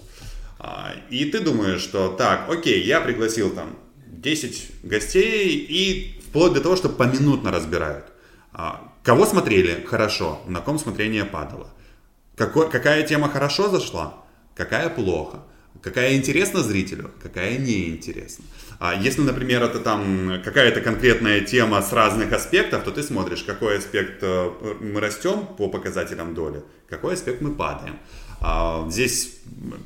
А, 0.64 0.94
и 1.10 1.24
ты 1.24 1.40
думаешь, 1.40 1.80
что 1.80 2.08
так, 2.08 2.48
окей, 2.48 2.84
я 2.84 3.00
пригласил 3.00 3.50
там 3.50 3.76
10 4.06 4.84
гостей 4.84 5.56
и 5.56 6.20
вплоть 6.28 6.52
до 6.52 6.60
того, 6.60 6.76
что 6.76 6.88
поминутно 6.88 7.50
разбирают. 7.50 8.04
А, 8.52 8.92
кого 9.02 9.26
смотрели 9.26 9.84
хорошо, 9.84 10.40
на 10.46 10.60
ком 10.60 10.78
смотрение 10.78 11.24
падало. 11.24 11.68
Какой, 12.36 12.70
какая 12.70 13.02
тема 13.02 13.28
хорошо 13.28 13.68
зашла, 13.70 14.24
какая 14.54 14.88
плохо. 14.88 15.42
Какая 15.82 16.14
интересна 16.14 16.60
зрителю, 16.60 17.10
какая 17.20 17.58
неинтересна. 17.58 18.44
А 18.78 18.94
если, 18.94 19.22
например, 19.22 19.64
это 19.64 19.80
там 19.80 20.40
какая-то 20.44 20.80
конкретная 20.80 21.40
тема 21.40 21.82
с 21.82 21.92
разных 21.92 22.32
аспектов, 22.32 22.84
то 22.84 22.92
ты 22.92 23.02
смотришь, 23.02 23.42
какой 23.42 23.78
аспект 23.78 24.22
э, 24.22 24.50
мы 24.80 25.00
растем 25.00 25.44
по 25.58 25.68
показателям 25.68 26.34
доли, 26.34 26.62
какой 26.88 27.14
аспект 27.14 27.40
мы 27.40 27.52
падаем. 27.52 27.98
А, 28.44 28.88
здесь, 28.90 29.36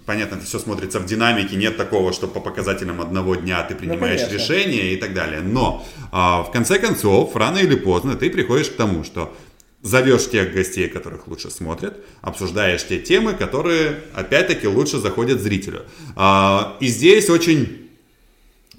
понятно, 0.06 0.36
это 0.36 0.46
все 0.46 0.58
смотрится 0.58 0.98
в 0.98 1.04
динамике, 1.04 1.56
нет 1.56 1.76
такого, 1.76 2.14
что 2.14 2.26
по 2.26 2.40
показателям 2.40 3.02
одного 3.02 3.34
дня 3.34 3.62
ты 3.62 3.74
принимаешь 3.74 4.22
ну, 4.26 4.34
решение 4.34 4.94
и 4.94 4.96
так 4.96 5.12
далее. 5.12 5.42
Но 5.42 5.86
а, 6.10 6.42
в 6.42 6.50
конце 6.50 6.78
концов, 6.78 7.36
рано 7.36 7.58
или 7.58 7.74
поздно 7.74 8.16
ты 8.16 8.30
приходишь 8.30 8.70
к 8.70 8.76
тому, 8.76 9.04
что 9.04 9.36
зовешь 9.82 10.30
тех 10.30 10.54
гостей, 10.54 10.88
которых 10.88 11.28
лучше 11.28 11.50
смотрят, 11.50 11.98
обсуждаешь 12.22 12.86
те 12.86 12.98
темы, 12.98 13.34
которые, 13.34 14.00
опять-таки, 14.14 14.66
лучше 14.66 14.98
заходят 14.98 15.42
зрителю. 15.42 15.82
А, 16.16 16.78
и 16.80 16.86
здесь 16.86 17.28
очень, 17.28 17.90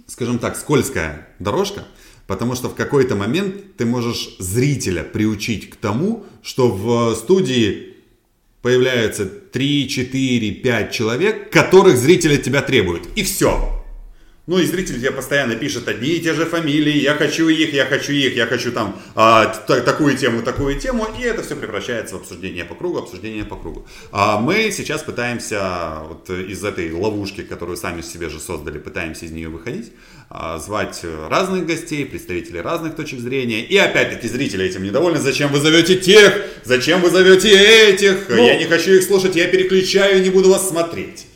скажем 0.07 0.39
так, 0.39 0.57
скользкая 0.57 1.27
дорожка, 1.37 1.85
потому 2.25 2.55
что 2.55 2.67
в 2.69 2.73
какой-то 2.73 3.15
момент 3.15 3.77
ты 3.77 3.85
можешь 3.85 4.37
зрителя 4.39 5.03
приучить 5.03 5.69
к 5.69 5.75
тому, 5.75 6.25
что 6.41 6.67
в 6.67 7.13
студии 7.13 7.86
появляются 8.61 9.25
3, 9.25 9.87
4, 9.89 10.51
5 10.51 10.91
человек, 10.91 11.49
которых 11.51 11.97
зрители 11.97 12.35
от 12.35 12.43
тебя 12.43 12.61
требуют. 12.61 13.07
И 13.15 13.23
все. 13.23 13.73
Ну 14.47 14.57
и 14.59 14.65
зритель 14.65 14.95
тебе 14.95 15.11
постоянно 15.11 15.55
пишет 15.55 15.89
одни 15.89 16.07
и 16.07 16.21
те 16.21 16.33
же 16.33 16.45
фамилии, 16.45 17.01
я 17.01 17.15
хочу 17.15 17.49
их, 17.49 17.73
я 17.73 17.85
хочу 17.85 18.13
их, 18.13 18.33
я 18.33 18.45
хочу 18.45 18.71
там 18.71 18.97
а, 19.13 19.45
т- 19.45 19.81
такую 19.81 20.15
тему, 20.17 20.41
такую 20.41 20.79
тему, 20.79 21.05
и 21.19 21.23
это 21.23 21.43
все 21.43 21.57
превращается 21.57 22.15
в 22.15 22.21
обсуждение 22.21 22.63
по 22.63 22.73
кругу, 22.73 22.99
обсуждение 22.99 23.43
по 23.43 23.57
кругу. 23.57 23.85
А 24.13 24.39
мы 24.39 24.71
сейчас 24.71 25.03
пытаемся 25.03 25.97
вот 26.07 26.29
из 26.29 26.63
этой 26.63 26.93
ловушки, 26.93 27.41
которую 27.41 27.75
сами 27.75 27.99
себе 28.01 28.29
же 28.29 28.39
создали, 28.39 28.79
пытаемся 28.79 29.25
из 29.25 29.31
нее 29.31 29.49
выходить, 29.49 29.91
звать 30.59 31.03
разных 31.29 31.65
гостей, 31.65 32.05
представителей 32.05 32.59
разных 32.61 32.95
точек 32.95 33.19
зрения, 33.19 33.61
и 33.61 33.77
опять-таки 33.77 34.27
зрители 34.27 34.65
этим 34.65 34.83
недовольны, 34.83 35.19
зачем 35.19 35.51
вы 35.51 35.59
зовете 35.59 35.95
тех, 35.95 36.45
зачем 36.65 37.01
вы 37.01 37.09
зовете 37.09 37.49
этих, 37.89 38.27
Ну, 38.29 38.35
я 38.45 38.57
не 38.57 38.65
хочу 38.65 38.91
их 38.91 39.03
слушать, 39.03 39.35
я 39.37 39.47
переключаю, 39.47 40.21
не 40.21 40.29
буду 40.29 40.49
вас 40.49 40.67
смотреть. 40.67 41.27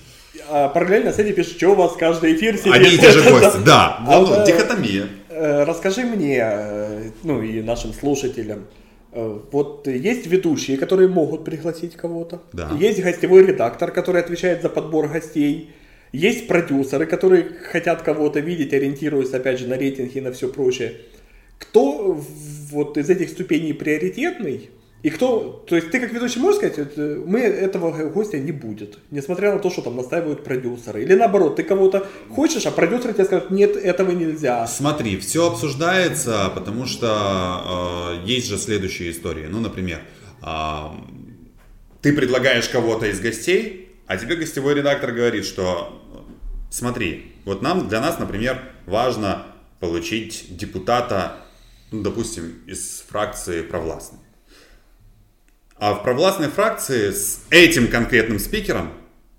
А 0.49 0.67
параллельно 0.67 1.13
с 1.13 1.19
этим 1.19 1.33
пишут, 1.33 1.55
что 1.55 1.69
у 1.69 1.75
вас 1.75 1.93
каждый 1.97 2.35
эфир 2.35 2.57
сидит. 2.57 2.73
Одни 2.73 2.89
и 2.95 2.97
те 2.97 3.11
же 3.11 3.21
гости, 3.29 3.59
да, 3.65 3.97
А 4.05 4.19
ну, 4.19 4.25
вот, 4.25 4.39
э, 4.39 4.45
дихотомия. 4.47 5.07
Э, 5.29 5.63
Расскажи 5.63 6.01
мне, 6.01 6.39
э, 6.43 7.11
ну 7.23 7.41
и 7.41 7.61
нашим 7.61 7.93
слушателям, 7.93 8.67
вот 9.13 9.87
есть 9.87 10.27
ведущие, 10.27 10.77
которые 10.77 11.07
могут 11.09 11.43
пригласить 11.45 11.95
кого-то, 11.97 12.41
Да. 12.53 12.71
есть 12.79 13.01
гостевой 13.01 13.45
редактор, 13.45 13.91
который 13.91 14.21
отвечает 14.21 14.61
за 14.61 14.69
подбор 14.69 15.07
гостей, 15.09 15.69
есть 16.11 16.47
продюсеры, 16.47 17.05
которые 17.05 17.43
хотят 17.71 18.01
кого-то 18.01 18.39
видеть, 18.39 18.73
ориентируясь 18.73 19.33
опять 19.33 19.59
же 19.59 19.67
на 19.67 19.77
рейтинги 19.77 20.17
и 20.17 20.21
на 20.21 20.31
все 20.31 20.49
прочее. 20.49 20.97
Кто 21.57 22.19
вот 22.71 22.97
из 22.97 23.09
этих 23.09 23.29
ступеней 23.29 23.73
приоритетный? 23.73 24.69
И 25.03 25.09
кто, 25.09 25.63
то 25.67 25.75
есть 25.75 25.89
ты 25.89 25.99
как 25.99 26.13
ведущий 26.13 26.39
можешь 26.39 26.57
сказать, 26.57 26.89
э, 26.95 27.23
мы 27.25 27.39
этого 27.39 28.09
гостя 28.09 28.37
не 28.37 28.51
будет, 28.51 28.99
несмотря 29.09 29.51
на 29.51 29.59
то, 29.59 29.71
что 29.71 29.81
там 29.81 29.95
настаивают 29.95 30.43
продюсеры. 30.43 31.01
Или 31.01 31.15
наоборот, 31.15 31.55
ты 31.55 31.63
кого-то 31.63 32.07
хочешь, 32.29 32.67
а 32.67 32.71
продюсеры 32.71 33.13
тебе 33.13 33.25
скажут, 33.25 33.49
нет, 33.49 33.75
этого 33.75 34.11
нельзя. 34.11 34.67
Смотри, 34.67 35.17
все 35.17 35.47
обсуждается, 35.47 36.51
потому 36.53 36.85
что 36.85 38.19
э, 38.21 38.27
есть 38.27 38.47
же 38.47 38.59
следующие 38.59 39.09
истории. 39.09 39.47
Ну, 39.49 39.59
например, 39.59 40.01
а, 40.41 40.95
ты 42.01 42.13
предлагаешь 42.13 42.69
кого-то 42.69 43.07
из 43.07 43.19
гостей, 43.19 43.89
а 44.05 44.17
тебе 44.17 44.35
гостевой 44.35 44.75
редактор 44.75 45.13
говорит, 45.13 45.45
что 45.45 46.00
смотри, 46.71 47.35
вот 47.45 47.61
нам, 47.61 47.87
для 47.87 48.01
нас, 48.01 48.17
например, 48.17 48.59
важно 48.87 49.45
получить 49.79 50.47
депутата, 50.49 51.37
ну, 51.91 52.01
допустим, 52.01 52.63
из 52.65 53.03
фракции 53.07 53.61
провластной. 53.61 54.19
А 55.77 55.93
в 55.93 56.03
провластной 56.03 56.47
фракции 56.47 57.11
с 57.11 57.43
этим 57.49 57.87
конкретным 57.87 58.39
спикером 58.39 58.93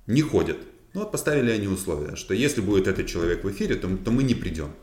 не 0.07 0.23
ходят. 0.23 0.59
Ну 0.95 1.01
вот 1.01 1.13
поставили 1.13 1.51
они 1.51 1.69
условия, 1.69 2.17
что 2.17 2.35
если 2.35 2.61
будет 2.61 2.87
этот 2.87 3.07
человек 3.07 3.45
в 3.45 3.51
эфире, 3.51 3.77
то, 3.77 3.89
то 3.97 4.11
мы 4.11 4.25
не 4.25 4.35
придем. 4.35 4.75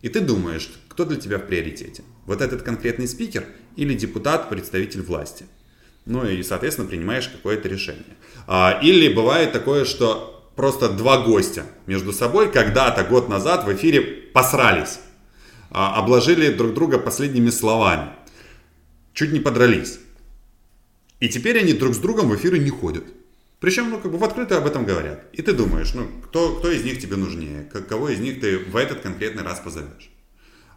И 0.00 0.08
ты 0.08 0.20
думаешь, 0.20 0.70
кто 0.88 1.04
для 1.04 1.16
тебя 1.16 1.38
в 1.38 1.46
приоритете? 1.46 2.02
Вот 2.26 2.40
этот 2.40 2.62
конкретный 2.62 3.06
спикер 3.06 3.44
или 3.76 3.94
депутат, 3.94 4.48
представитель 4.48 5.02
власти? 5.02 5.44
Ну 6.04 6.26
и, 6.26 6.42
соответственно, 6.42 6.88
принимаешь 6.88 7.28
какое-то 7.28 7.68
решение. 7.68 8.16
А, 8.48 8.80
или 8.82 9.12
бывает 9.12 9.52
такое, 9.52 9.84
что 9.84 10.41
просто 10.56 10.88
два 10.88 11.22
гостя 11.22 11.64
между 11.86 12.12
собой 12.12 12.50
когда-то, 12.50 13.04
год 13.04 13.28
назад 13.28 13.64
в 13.64 13.74
эфире 13.74 14.00
посрались, 14.00 15.00
а, 15.70 15.98
обложили 15.98 16.52
друг 16.52 16.74
друга 16.74 16.98
последними 16.98 17.50
словами, 17.50 18.10
чуть 19.14 19.32
не 19.32 19.40
подрались. 19.40 19.98
И 21.20 21.28
теперь 21.28 21.58
они 21.58 21.72
друг 21.72 21.94
с 21.94 21.98
другом 21.98 22.28
в 22.28 22.36
эфиры 22.36 22.58
не 22.58 22.70
ходят. 22.70 23.04
Причем, 23.60 23.90
ну, 23.90 24.00
как 24.00 24.10
бы 24.10 24.18
в 24.18 24.24
открытую 24.24 24.58
об 24.58 24.66
этом 24.66 24.84
говорят. 24.84 25.24
И 25.32 25.40
ты 25.40 25.52
думаешь, 25.52 25.94
ну, 25.94 26.08
кто, 26.24 26.56
кто 26.56 26.68
из 26.68 26.82
них 26.82 27.00
тебе 27.00 27.14
нужнее, 27.14 27.62
кого 27.88 28.08
из 28.08 28.18
них 28.18 28.40
ты 28.40 28.58
в 28.58 28.76
этот 28.76 29.02
конкретный 29.02 29.44
раз 29.44 29.60
позовешь. 29.60 30.10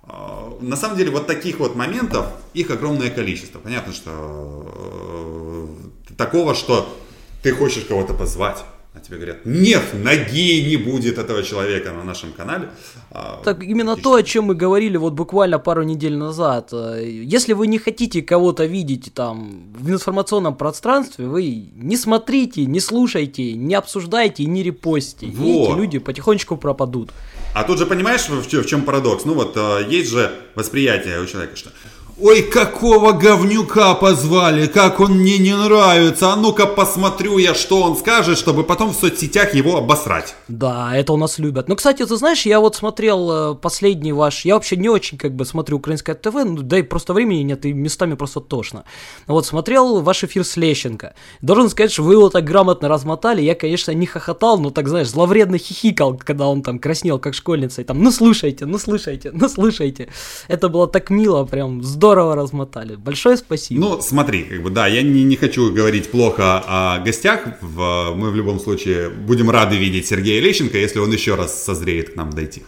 А, 0.04 0.56
На 0.62 0.76
самом 0.76 0.96
деле, 0.96 1.10
вот 1.10 1.26
таких 1.26 1.60
вот 1.60 1.76
моментов, 1.76 2.28
их 2.54 2.70
огромное 2.70 3.10
количество. 3.10 3.58
Понятно, 3.58 3.92
что 3.92 5.72
э, 6.08 6.14
такого, 6.16 6.54
что 6.54 6.96
ты 7.42 7.52
хочешь 7.54 7.86
кого-то 7.86 8.14
позвать, 8.14 8.64
тебе 9.06 9.18
говорят, 9.18 9.46
нет, 9.46 9.84
ноги 9.94 10.62
не 10.68 10.78
будет 10.78 11.18
этого 11.18 11.44
человека 11.44 11.92
на 11.94 12.04
нашем 12.04 12.32
канале. 12.32 12.70
А, 13.12 13.42
Так 13.44 13.64
именно 13.64 13.96
и 13.98 14.02
то, 14.02 14.16
о 14.16 14.24
чем 14.24 14.46
мы 14.46 14.56
говорили 14.56 14.98
вот 14.98 15.14
буквально 15.14 15.60
пару 15.60 15.84
недель 15.84 16.16
назад. 16.18 16.70
Э, 16.74 17.02
Если 17.04 17.54
вы 17.54 17.68
не 17.68 17.78
хотите 17.78 18.22
кого-то 18.22 18.66
видеть 18.66 19.14
там 19.14 19.74
в 19.78 19.90
информационном 19.90 20.56
пространстве, 20.56 21.26
вы 21.28 21.70
не 21.76 21.98
смотрите, 21.98 22.66
не 22.66 22.80
слушайте, 22.80 23.54
не 23.54 23.76
обсуждайте 23.76 24.44
и 24.44 24.48
не 24.48 24.64
репостите. 24.64 25.28
И 25.28 25.30
Вот. 25.32 25.70
эти 25.70 25.78
люди 25.78 26.00
потихонечку 26.00 26.58
пропадут. 26.58 27.12
А 27.54 27.64
тут 27.64 27.78
же 27.78 27.86
понимаешь, 27.86 28.28
в 28.28 28.66
чем 28.66 28.82
парадокс? 28.82 29.26
Ну 29.26 29.34
вот 29.34 29.56
э, 29.56 29.86
есть 29.90 30.10
же 30.10 30.32
восприятие 30.56 31.22
у 31.22 31.26
человека, 31.26 31.56
что 31.56 31.70
Ой, 32.18 32.44
какого 32.44 33.12
говнюка 33.12 33.94
позвали, 33.94 34.68
как 34.68 35.02
он 35.02 35.18
мне 35.18 35.38
не 35.38 35.54
нравится, 35.54 36.32
а 36.32 36.38
ну-ка 36.38 36.66
посмотрю 36.66 37.38
я, 37.38 37.54
что 37.54 37.82
он 37.82 37.98
скажет, 37.98 38.38
чтобы 38.38 38.64
потом 38.64 38.92
в 38.92 38.96
соцсетях 38.96 39.54
его 39.54 39.76
обосрать. 39.76 40.34
Да, 40.48 40.96
это 40.96 41.12
у 41.12 41.18
нас 41.18 41.40
любят. 41.40 41.68
Ну, 41.68 41.76
кстати, 41.76 42.06
ты 42.06 42.16
знаешь, 42.16 42.46
я 42.46 42.62
вот 42.62 42.78
смотрел 42.78 43.32
э, 43.32 43.56
последний 43.56 44.14
ваш... 44.14 44.46
Я 44.46 44.54
вообще 44.54 44.78
не 44.78 44.88
очень 44.88 45.18
как 45.18 45.36
бы 45.36 45.44
смотрю 45.44 45.76
украинское 45.76 46.16
ТВ, 46.16 46.36
ну, 46.46 46.62
да 46.62 46.80
и 46.80 46.84
просто 46.84 47.12
времени 47.12 47.42
нет, 47.42 47.66
и 47.66 47.74
местами 47.74 48.14
просто 48.14 48.40
тошно. 48.40 48.86
Вот, 49.28 49.46
смотрел 49.46 50.00
ваш 50.02 50.24
эфир 50.24 50.46
с 50.46 50.56
Лещенко. 50.56 51.16
Должен 51.42 51.70
сказать, 51.70 51.92
что 51.92 52.04
вы 52.04 52.14
его 52.14 52.30
так 52.30 52.46
грамотно 52.46 52.88
размотали. 52.88 53.42
Я, 53.42 53.56
конечно, 53.56 53.92
не 53.92 54.06
хохотал, 54.06 54.58
но 54.58 54.70
так, 54.70 54.88
знаешь, 54.88 55.10
зловредно 55.10 55.58
хихикал, 55.58 56.18
когда 56.18 56.48
он 56.48 56.62
там 56.62 56.80
краснел, 56.80 57.20
как 57.20 57.34
школьница, 57.34 57.82
и 57.82 57.84
там, 57.84 58.02
ну, 58.02 58.10
слушайте, 58.10 58.66
ну, 58.66 58.78
слушайте, 58.78 59.32
ну, 59.34 59.50
слушайте. 59.50 60.08
Это 60.48 60.70
было 60.70 60.88
так 60.88 61.10
мило, 61.10 61.44
прям 61.44 61.84
здорово 61.84 62.05
размотали. 62.14 62.96
Большое 62.96 63.38
спасибо. 63.38 63.80
Ну, 63.82 64.02
смотри, 64.02 64.44
как 64.44 64.62
бы, 64.62 64.70
да, 64.70 64.88
я 64.88 65.02
не, 65.02 65.24
не 65.24 65.36
хочу 65.36 65.72
говорить 65.74 66.12
плохо 66.12 66.62
о 66.68 67.00
гостях. 67.00 67.42
В- 67.62 68.14
мы 68.16 68.30
в 68.32 68.36
любом 68.36 68.60
случае 68.60 69.10
будем 69.10 69.50
рады 69.50 69.78
видеть 69.78 70.06
Сергея 70.08 70.42
Лещенко, 70.42 70.78
если 70.78 71.00
он 71.00 71.12
еще 71.12 71.36
раз 71.36 71.64
созреет 71.64 72.14
к 72.14 72.16
нам 72.16 72.30
дойти. 72.32 72.64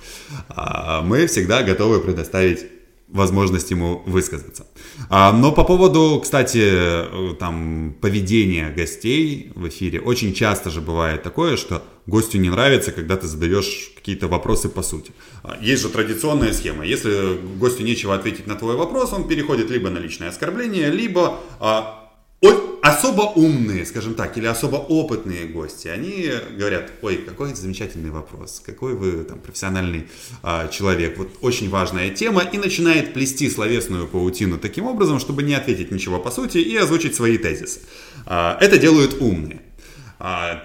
А, 0.50 1.02
Мы 1.02 1.28
всегда 1.28 1.62
готовы 1.64 2.00
предоставить 2.00 2.66
возможность 3.08 3.72
ему 3.72 4.04
высказаться. 4.06 4.66
А, 5.10 5.32
Но 5.32 5.52
по 5.52 5.64
поводу, 5.64 6.20
кстати, 6.22 6.62
э, 6.62 7.36
там, 7.40 7.96
поведения 8.02 8.70
гостей 8.70 9.52
в 9.56 9.68
эфире, 9.70 10.00
очень 10.02 10.34
часто 10.34 10.70
же 10.70 10.82
бывает 10.82 11.24
такое, 11.24 11.58
что 11.58 11.84
гостю 12.06 12.38
не 12.38 12.50
нравится, 12.50 12.92
когда 12.92 13.16
ты 13.16 13.28
задаешь 13.28 13.92
какие-то 13.96 14.28
вопросы 14.28 14.70
по 14.70 14.84
сути. 14.84 15.12
А, 15.44 15.58
Есть 15.62 15.84
же 15.84 15.90
традиционная 15.90 16.54
схема. 16.54 16.86
Если 16.86 17.38
гостю 17.58 17.84
нечего 17.84 18.14
ответить 18.14 18.48
на 18.48 18.56
твой 18.56 18.76
вопрос, 18.76 19.14
он 19.14 19.28
переходит 19.28 19.70
либо 19.70 19.90
на 19.90 20.00
личное 20.00 20.30
оскорбление, 20.30 20.92
либо 20.92 21.40
а, 21.60 22.07
особо 22.88 23.22
умные, 23.22 23.86
скажем 23.86 24.14
так, 24.14 24.38
или 24.38 24.46
особо 24.46 24.78
опытные 24.78 25.46
гости, 25.46 25.88
они 25.88 26.32
говорят, 26.58 26.92
ой, 27.02 27.18
какой 27.18 27.54
замечательный 27.54 28.12
вопрос, 28.12 28.62
какой 28.66 28.94
вы 28.94 29.24
там 29.24 29.40
профессиональный 29.40 30.08
а, 30.44 30.68
человек, 30.70 31.18
вот 31.18 31.30
очень 31.42 31.70
важная 31.70 32.10
тема, 32.10 32.42
и 32.42 32.58
начинает 32.58 33.14
плести 33.14 33.50
словесную 33.50 34.08
паутину 34.08 34.58
таким 34.58 34.86
образом, 34.86 35.20
чтобы 35.20 35.44
не 35.44 35.54
ответить 35.54 35.92
ничего 35.92 36.20
по 36.20 36.32
сути 36.32 36.60
и 36.60 36.76
озвучить 36.78 37.16
свои 37.16 37.38
тезисы. 37.38 37.82
А, 38.26 38.58
это 38.62 38.78
делают 38.78 39.22
умные. 39.22 39.62
А, 40.20 40.64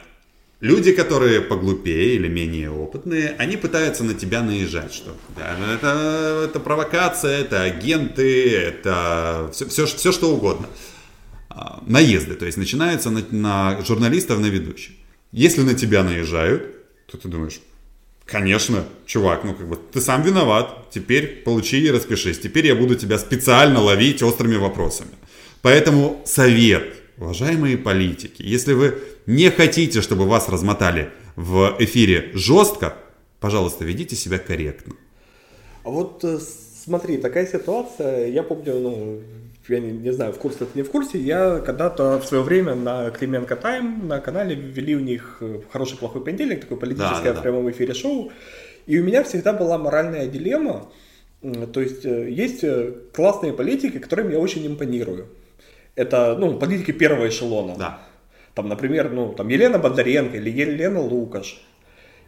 Люди, 0.60 0.92
которые 0.92 1.40
поглупее 1.40 2.14
или 2.14 2.28
менее 2.28 2.70
опытные, 2.70 3.34
они 3.36 3.56
пытаются 3.56 4.04
на 4.04 4.14
тебя 4.14 4.42
наезжать, 4.42 4.94
что 4.94 5.16
да, 5.36 5.56
ну 5.58 5.66
это, 5.66 6.46
это 6.48 6.60
провокация, 6.60 7.40
это 7.40 7.62
агенты, 7.62 8.48
это 8.56 9.50
все, 9.52 9.66
все, 9.66 9.86
все 9.86 10.12
что 10.12 10.32
угодно. 10.32 10.68
А, 11.54 11.82
Наезды, 11.86 12.34
то 12.34 12.46
есть 12.46 12.56
начинаются 12.56 13.10
на, 13.10 13.22
на 13.30 13.84
журналистов, 13.84 14.40
на 14.40 14.46
ведущих. 14.46 14.94
Если 15.32 15.60
на 15.62 15.74
тебя 15.74 16.02
наезжают, 16.02 16.62
то 17.06 17.18
ты 17.18 17.28
думаешь, 17.28 17.60
конечно, 18.24 18.84
чувак, 19.04 19.44
ну 19.44 19.54
как 19.54 19.68
бы 19.68 19.76
ты 19.76 20.00
сам 20.00 20.22
виноват, 20.22 20.90
теперь 20.90 21.42
получи 21.44 21.78
и 21.84 21.90
распишись, 21.90 22.38
теперь 22.38 22.66
я 22.66 22.74
буду 22.74 22.94
тебя 22.94 23.18
специально 23.18 23.80
ловить 23.80 24.22
острыми 24.22 24.56
вопросами. 24.56 25.10
Поэтому 25.60 26.22
совет, 26.24 26.94
уважаемые 27.18 27.76
политики, 27.76 28.42
если 28.42 28.72
вы 28.72 28.98
не 29.26 29.50
хотите, 29.50 30.00
чтобы 30.00 30.26
вас 30.26 30.48
размотали 30.48 31.10
в 31.36 31.76
эфире 31.80 32.30
жестко, 32.32 32.96
пожалуйста, 33.40 33.84
ведите 33.84 34.16
себя 34.16 34.38
корректно. 34.38 34.94
А 35.84 35.90
вот 35.90 36.24
э, 36.24 36.38
смотри, 36.84 37.18
такая 37.18 37.46
ситуация, 37.46 38.28
я 38.28 38.42
помню, 38.42 38.78
ну, 38.78 39.20
я 39.68 39.80
не, 39.80 39.92
не 39.92 40.12
знаю, 40.12 40.32
в 40.32 40.38
курсе 40.38 40.58
это 40.64 40.70
не 40.74 40.82
в 40.82 40.90
курсе, 40.90 41.18
я 41.18 41.58
когда-то 41.60 42.18
в 42.18 42.24
свое 42.24 42.42
время 42.42 42.74
на 42.74 43.10
Клименко 43.10 43.56
Тайм 43.56 44.08
на 44.08 44.20
канале 44.20 44.54
ввели 44.54 44.96
у 44.96 45.00
них 45.00 45.38
э, 45.40 45.60
хороший 45.70 45.98
плохой 45.98 46.24
понедельник, 46.24 46.62
такое 46.62 46.78
политическое 46.78 47.24
Да, 47.24 47.32
да, 47.34 47.40
в 47.40 47.42
прямом 47.42 47.70
эфире 47.70 47.94
шоу, 47.94 48.32
и 48.86 48.98
у 48.98 49.04
меня 49.04 49.22
всегда 49.22 49.52
была 49.52 49.78
моральная 49.78 50.26
дилемма, 50.26 50.90
то 51.72 51.80
есть 51.80 52.04
э, 52.04 52.30
есть 52.30 52.62
э, 52.62 52.92
классные 53.12 53.52
политики, 53.52 53.98
которым 53.98 54.30
я 54.30 54.38
очень 54.38 54.66
импонирую. 54.66 55.26
Это, 55.96 56.36
ну, 56.38 56.58
политики 56.58 56.92
первого 56.92 57.28
эшелона. 57.28 57.74
Да. 57.76 58.00
Там, 58.54 58.68
например, 58.68 59.10
ну, 59.10 59.32
там 59.32 59.48
Елена 59.48 59.78
Бондаренко 59.78 60.36
или 60.36 60.50
Елена 60.50 61.00
Лукаш. 61.00 61.60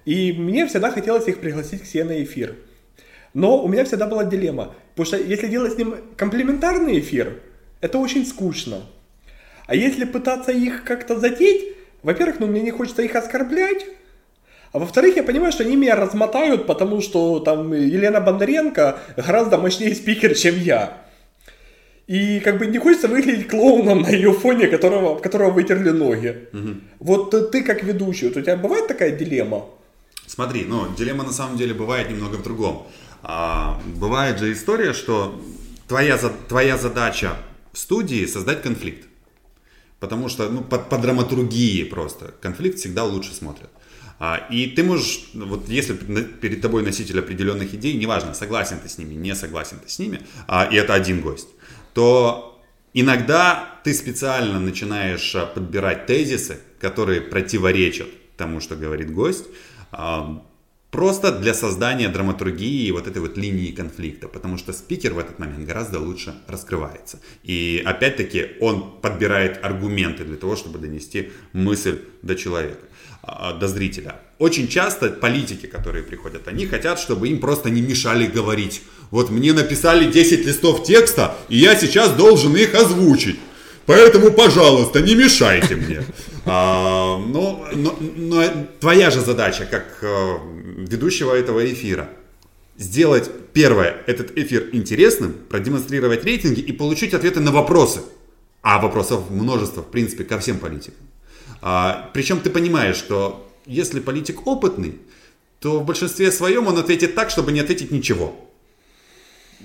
И 0.04 0.32
мне 0.32 0.66
всегда 0.66 0.90
хотелось 0.90 1.28
их 1.28 1.38
пригласить 1.38 1.82
к 1.82 1.86
себе 1.86 2.04
на 2.04 2.22
эфир. 2.22 2.56
Но 3.34 3.62
у 3.62 3.68
меня 3.68 3.84
всегда 3.84 4.06
была 4.06 4.24
дилемма. 4.24 4.74
Потому 4.94 5.06
что 5.06 5.16
если 5.16 5.48
делать 5.48 5.74
с 5.74 5.76
ним 5.76 5.96
комплементарный 6.16 7.00
эфир, 7.00 7.40
это 7.80 7.98
очень 7.98 8.24
скучно. 8.24 8.82
А 9.66 9.74
если 9.74 10.04
пытаться 10.04 10.52
их 10.52 10.84
как-то 10.84 11.18
задеть, 11.18 11.74
во-первых, 12.02 12.38
ну 12.38 12.46
мне 12.46 12.62
не 12.62 12.70
хочется 12.70 13.02
их 13.02 13.16
оскорблять, 13.16 13.84
а 14.72 14.78
во-вторых, 14.78 15.16
я 15.16 15.22
понимаю, 15.22 15.52
что 15.52 15.62
они 15.62 15.76
меня 15.76 15.94
размотают, 15.94 16.66
потому 16.66 17.00
что 17.00 17.38
там 17.40 17.72
Елена 17.72 18.20
Бондаренко 18.20 18.98
гораздо 19.16 19.58
мощнее 19.58 19.94
спикер, 19.94 20.34
чем 20.34 20.58
я. 20.58 20.98
И 22.06 22.40
как 22.40 22.58
бы 22.58 22.66
не 22.66 22.78
хочется 22.78 23.08
выглядеть 23.08 23.48
клоуном 23.48 24.02
на 24.02 24.08
ее 24.08 24.32
фоне, 24.32 24.66
которого, 24.66 25.18
которого 25.18 25.50
вытерли 25.50 25.90
ноги. 25.90 26.48
Угу. 26.52 26.68
Вот 26.98 27.50
ты 27.52 27.62
как 27.62 27.82
ведущий, 27.82 28.28
вот 28.28 28.36
у 28.36 28.42
тебя 28.42 28.56
бывает 28.56 28.86
такая 28.88 29.12
дилемма? 29.12 29.66
Смотри, 30.26 30.64
ну, 30.66 30.86
дилемма 30.96 31.24
на 31.24 31.32
самом 31.32 31.56
деле 31.56 31.72
бывает 31.72 32.10
немного 32.10 32.36
в 32.36 32.42
другом. 32.42 32.86
А, 33.26 33.80
бывает 33.86 34.38
же 34.38 34.52
история, 34.52 34.92
что 34.92 35.42
твоя, 35.88 36.18
твоя 36.48 36.76
задача 36.76 37.36
в 37.72 37.78
студии 37.78 38.26
создать 38.26 38.62
конфликт. 38.62 39.06
Потому 39.98 40.28
что, 40.28 40.50
ну, 40.50 40.62
по, 40.62 40.78
по 40.78 40.98
драматургии 40.98 41.84
просто 41.84 42.34
конфликт 42.42 42.78
всегда 42.78 43.04
лучше 43.04 43.32
смотрят. 43.32 43.70
А, 44.18 44.46
и 44.50 44.66
ты 44.66 44.84
можешь, 44.84 45.30
вот 45.32 45.68
если 45.68 45.94
перед 45.94 46.60
тобой 46.60 46.82
носитель 46.82 47.18
определенных 47.18 47.72
идей, 47.72 47.94
неважно, 47.94 48.34
согласен 48.34 48.78
ты 48.78 48.90
с 48.90 48.98
ними, 48.98 49.14
не 49.14 49.34
согласен 49.34 49.78
ты 49.78 49.88
с 49.88 49.98
ними, 49.98 50.20
а, 50.46 50.68
и 50.70 50.76
это 50.76 50.92
один 50.92 51.22
гость, 51.22 51.48
то 51.94 52.62
иногда 52.92 53.80
ты 53.84 53.94
специально 53.94 54.60
начинаешь 54.60 55.34
а, 55.34 55.46
подбирать 55.46 56.04
тезисы, 56.04 56.58
которые 56.78 57.22
противоречат 57.22 58.08
тому, 58.36 58.60
что 58.60 58.76
говорит 58.76 59.12
гость, 59.12 59.46
а, 59.90 60.44
просто 60.94 61.32
для 61.32 61.54
создания 61.54 62.08
драматургии 62.08 62.86
и 62.86 62.92
вот 62.92 63.08
этой 63.08 63.20
вот 63.20 63.36
линии 63.36 63.72
конфликта, 63.72 64.28
потому 64.28 64.56
что 64.58 64.72
спикер 64.72 65.12
в 65.12 65.18
этот 65.18 65.40
момент 65.40 65.66
гораздо 65.66 65.98
лучше 65.98 66.34
раскрывается. 66.46 67.18
И 67.42 67.82
опять-таки 67.84 68.50
он 68.60 69.00
подбирает 69.02 69.58
аргументы 69.64 70.24
для 70.24 70.36
того, 70.36 70.54
чтобы 70.54 70.78
донести 70.78 71.30
мысль 71.52 71.98
до 72.22 72.36
человека, 72.36 72.84
а, 73.24 73.54
до 73.54 73.66
зрителя. 73.66 74.20
Очень 74.38 74.68
часто 74.68 75.10
политики, 75.10 75.66
которые 75.66 76.04
приходят, 76.04 76.46
они 76.46 76.64
хотят, 76.66 77.00
чтобы 77.00 77.26
им 77.28 77.40
просто 77.40 77.70
не 77.70 77.82
мешали 77.82 78.26
говорить. 78.26 78.82
Вот 79.10 79.30
мне 79.30 79.52
написали 79.52 80.08
10 80.08 80.46
листов 80.46 80.84
текста, 80.84 81.34
и 81.48 81.56
я 81.56 81.74
сейчас 81.74 82.12
должен 82.12 82.54
их 82.54 82.72
озвучить. 82.72 83.40
Поэтому, 83.86 84.30
пожалуйста, 84.30 85.00
не 85.00 85.16
мешайте 85.16 85.74
мне. 85.74 86.02
А, 86.46 87.16
но, 87.16 87.66
но, 87.72 87.96
но 87.98 88.44
твоя 88.78 89.10
же 89.10 89.22
задача, 89.22 89.64
как 89.64 89.84
э, 90.02 90.36
ведущего 90.74 91.34
этого 91.34 91.64
эфира, 91.72 92.10
сделать, 92.76 93.30
первое, 93.52 94.02
этот 94.06 94.36
эфир 94.36 94.70
интересным, 94.72 95.34
продемонстрировать 95.48 96.24
рейтинги 96.24 96.60
и 96.60 96.72
получить 96.72 97.14
ответы 97.14 97.40
на 97.40 97.52
вопросы. 97.52 98.02
А 98.62 98.80
вопросов 98.80 99.30
множество, 99.30 99.82
в 99.82 99.90
принципе, 99.90 100.24
ко 100.24 100.38
всем 100.38 100.58
политикам. 100.58 101.04
А, 101.60 102.10
причем 102.12 102.40
ты 102.40 102.50
понимаешь, 102.50 102.96
что 102.96 103.48
если 103.66 104.00
политик 104.00 104.46
опытный, 104.46 104.98
то 105.60 105.80
в 105.80 105.84
большинстве 105.84 106.32
своем 106.32 106.66
он 106.66 106.78
ответит 106.78 107.14
так, 107.14 107.30
чтобы 107.30 107.52
не 107.52 107.60
ответить 107.60 107.90
ничего. 107.90 108.34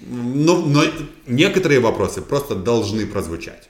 Но, 0.01 0.61
но 0.65 0.83
некоторые 1.27 1.79
вопросы 1.79 2.21
просто 2.21 2.55
должны 2.55 3.05
прозвучать. 3.05 3.69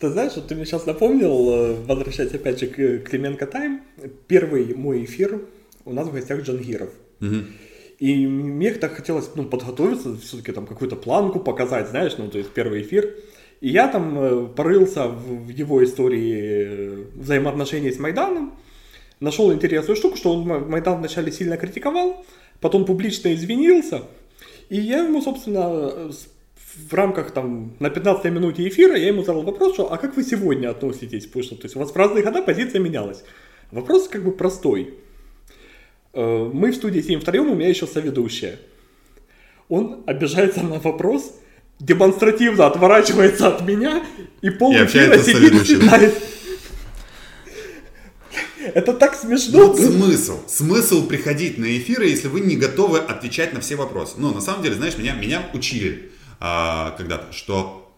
Ты 0.00 0.10
знаешь, 0.10 0.32
вот 0.34 0.48
ты 0.48 0.56
мне 0.56 0.64
сейчас 0.64 0.86
напомнил, 0.86 1.50
э, 1.50 1.74
возвращаясь 1.86 2.34
опять 2.34 2.58
же 2.58 2.66
к 2.66 3.08
Клименко 3.08 3.46
Тайм, 3.46 3.82
первый 4.26 4.74
мой 4.74 5.04
эфир 5.04 5.42
у 5.84 5.92
нас 5.92 6.08
в 6.08 6.12
гостях 6.12 6.42
Джангиров. 6.42 6.90
Угу. 7.20 7.36
И 7.98 8.26
мне 8.26 8.72
так 8.74 8.94
хотелось 8.94 9.30
ну, 9.34 9.44
подготовиться, 9.44 10.16
все-таки 10.16 10.52
там 10.52 10.66
какую-то 10.66 10.96
планку 10.96 11.38
показать, 11.38 11.88
знаешь, 11.88 12.14
ну, 12.18 12.28
то 12.28 12.38
есть 12.38 12.50
первый 12.50 12.82
эфир. 12.82 13.14
И 13.60 13.68
я 13.68 13.86
там 13.86 14.18
э, 14.18 14.46
порылся 14.48 15.06
в 15.06 15.48
его 15.48 15.84
истории 15.84 16.66
э, 16.66 17.04
взаимоотношений 17.14 17.92
с 17.92 17.98
Майданом, 18.00 18.54
нашел 19.20 19.52
интересную 19.52 19.96
штуку, 19.96 20.16
что 20.16 20.32
он 20.32 20.68
Майдан 20.68 20.98
вначале 20.98 21.30
сильно 21.30 21.56
критиковал, 21.56 22.26
потом 22.60 22.84
публично 22.84 23.32
извинился, 23.32 24.02
и 24.68 24.80
я 24.80 25.04
ему, 25.04 25.20
собственно, 25.20 26.10
в 26.90 26.94
рамках 26.94 27.32
там 27.32 27.74
на 27.78 27.90
15 27.90 28.24
минуте 28.32 28.66
эфира 28.66 28.96
я 28.96 29.08
ему 29.08 29.22
задал 29.22 29.42
вопрос, 29.42 29.74
что 29.74 29.92
а 29.92 29.98
как 29.98 30.16
вы 30.16 30.24
сегодня 30.24 30.70
относитесь? 30.70 31.26
Потому 31.26 31.44
что 31.44 31.56
то 31.56 31.64
есть 31.64 31.76
у 31.76 31.78
вас 31.78 31.90
в 31.90 31.96
разные 31.96 32.24
года 32.24 32.42
позиция 32.42 32.80
менялась. 32.80 33.22
Вопрос 33.70 34.08
как 34.08 34.24
бы 34.24 34.32
простой. 34.32 34.94
Э, 36.14 36.50
мы 36.52 36.70
в 36.70 36.74
студии 36.74 37.00
сидим 37.00 37.20
втроем, 37.20 37.50
у 37.50 37.54
меня 37.54 37.68
еще 37.68 37.86
соведущая. 37.86 38.58
Он 39.68 40.02
обижается 40.06 40.62
на 40.62 40.78
вопрос, 40.78 41.34
демонстративно 41.78 42.66
отворачивается 42.66 43.48
от 43.48 43.62
меня 43.62 44.04
и 44.42 44.50
пол 44.50 44.72
эфира 44.74 45.18
сидит 45.18 45.62
и 45.62 45.66
читает. 45.66 46.22
Это 48.74 48.92
так 48.94 49.14
смешно. 49.14 49.68
Вот 49.68 49.80
смысл. 49.80 50.38
Смысл 50.46 51.06
приходить 51.06 51.58
на 51.58 51.76
эфиры, 51.76 52.06
если 52.06 52.28
вы 52.28 52.40
не 52.40 52.56
готовы 52.56 52.98
отвечать 52.98 53.52
на 53.52 53.60
все 53.60 53.76
вопросы. 53.76 54.14
Ну, 54.18 54.32
на 54.32 54.40
самом 54.40 54.62
деле, 54.62 54.76
знаешь, 54.76 54.96
меня, 54.96 55.14
меня 55.14 55.42
учили 55.52 56.12
а, 56.38 56.94
когда-то, 56.96 57.32
что 57.32 57.92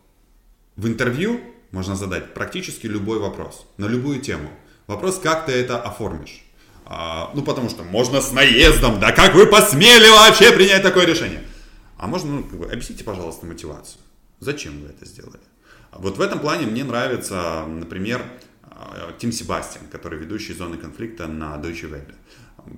в 0.77 0.86
интервью 0.86 1.41
можно 1.70 1.97
задать 1.97 2.32
практически 2.35 2.86
любой 2.86 3.19
вопрос, 3.19 3.66
на 3.77 3.86
любую 3.86 4.20
тему. 4.20 4.49
Вопрос, 4.86 5.19
как 5.19 5.47
ты 5.47 5.53
это 5.53 5.81
оформишь. 5.81 6.44
А, 6.86 7.31
ну, 7.35 7.43
потому 7.43 7.70
что 7.70 7.82
можно 7.82 8.20
с 8.20 8.32
наездом, 8.32 9.01
да 9.01 9.12
как 9.12 9.35
вы 9.35 9.47
посмели 9.47 10.09
вообще 10.09 10.52
принять 10.52 10.82
такое 10.82 11.06
решение? 11.06 11.43
А 11.97 12.06
можно, 12.06 12.32
ну, 12.32 12.43
как 12.43 12.59
бы, 12.59 12.66
объясните, 12.66 13.05
пожалуйста, 13.05 13.47
мотивацию. 13.47 14.01
Зачем 14.40 14.81
вы 14.81 14.89
это 14.89 15.06
сделали? 15.06 15.40
Вот 15.93 16.19
в 16.19 16.20
этом 16.20 16.40
плане 16.40 16.66
мне 16.66 16.85
нравится, 16.85 17.65
например, 17.66 18.23
а, 18.62 19.12
Тим 19.19 19.32
Себастьян, 19.32 19.86
который 19.90 20.19
ведущий 20.19 20.52
зоны 20.52 20.77
конфликта 20.77 21.27
на 21.27 21.56
Deutsche 21.56 21.89
Welle. 21.90 22.15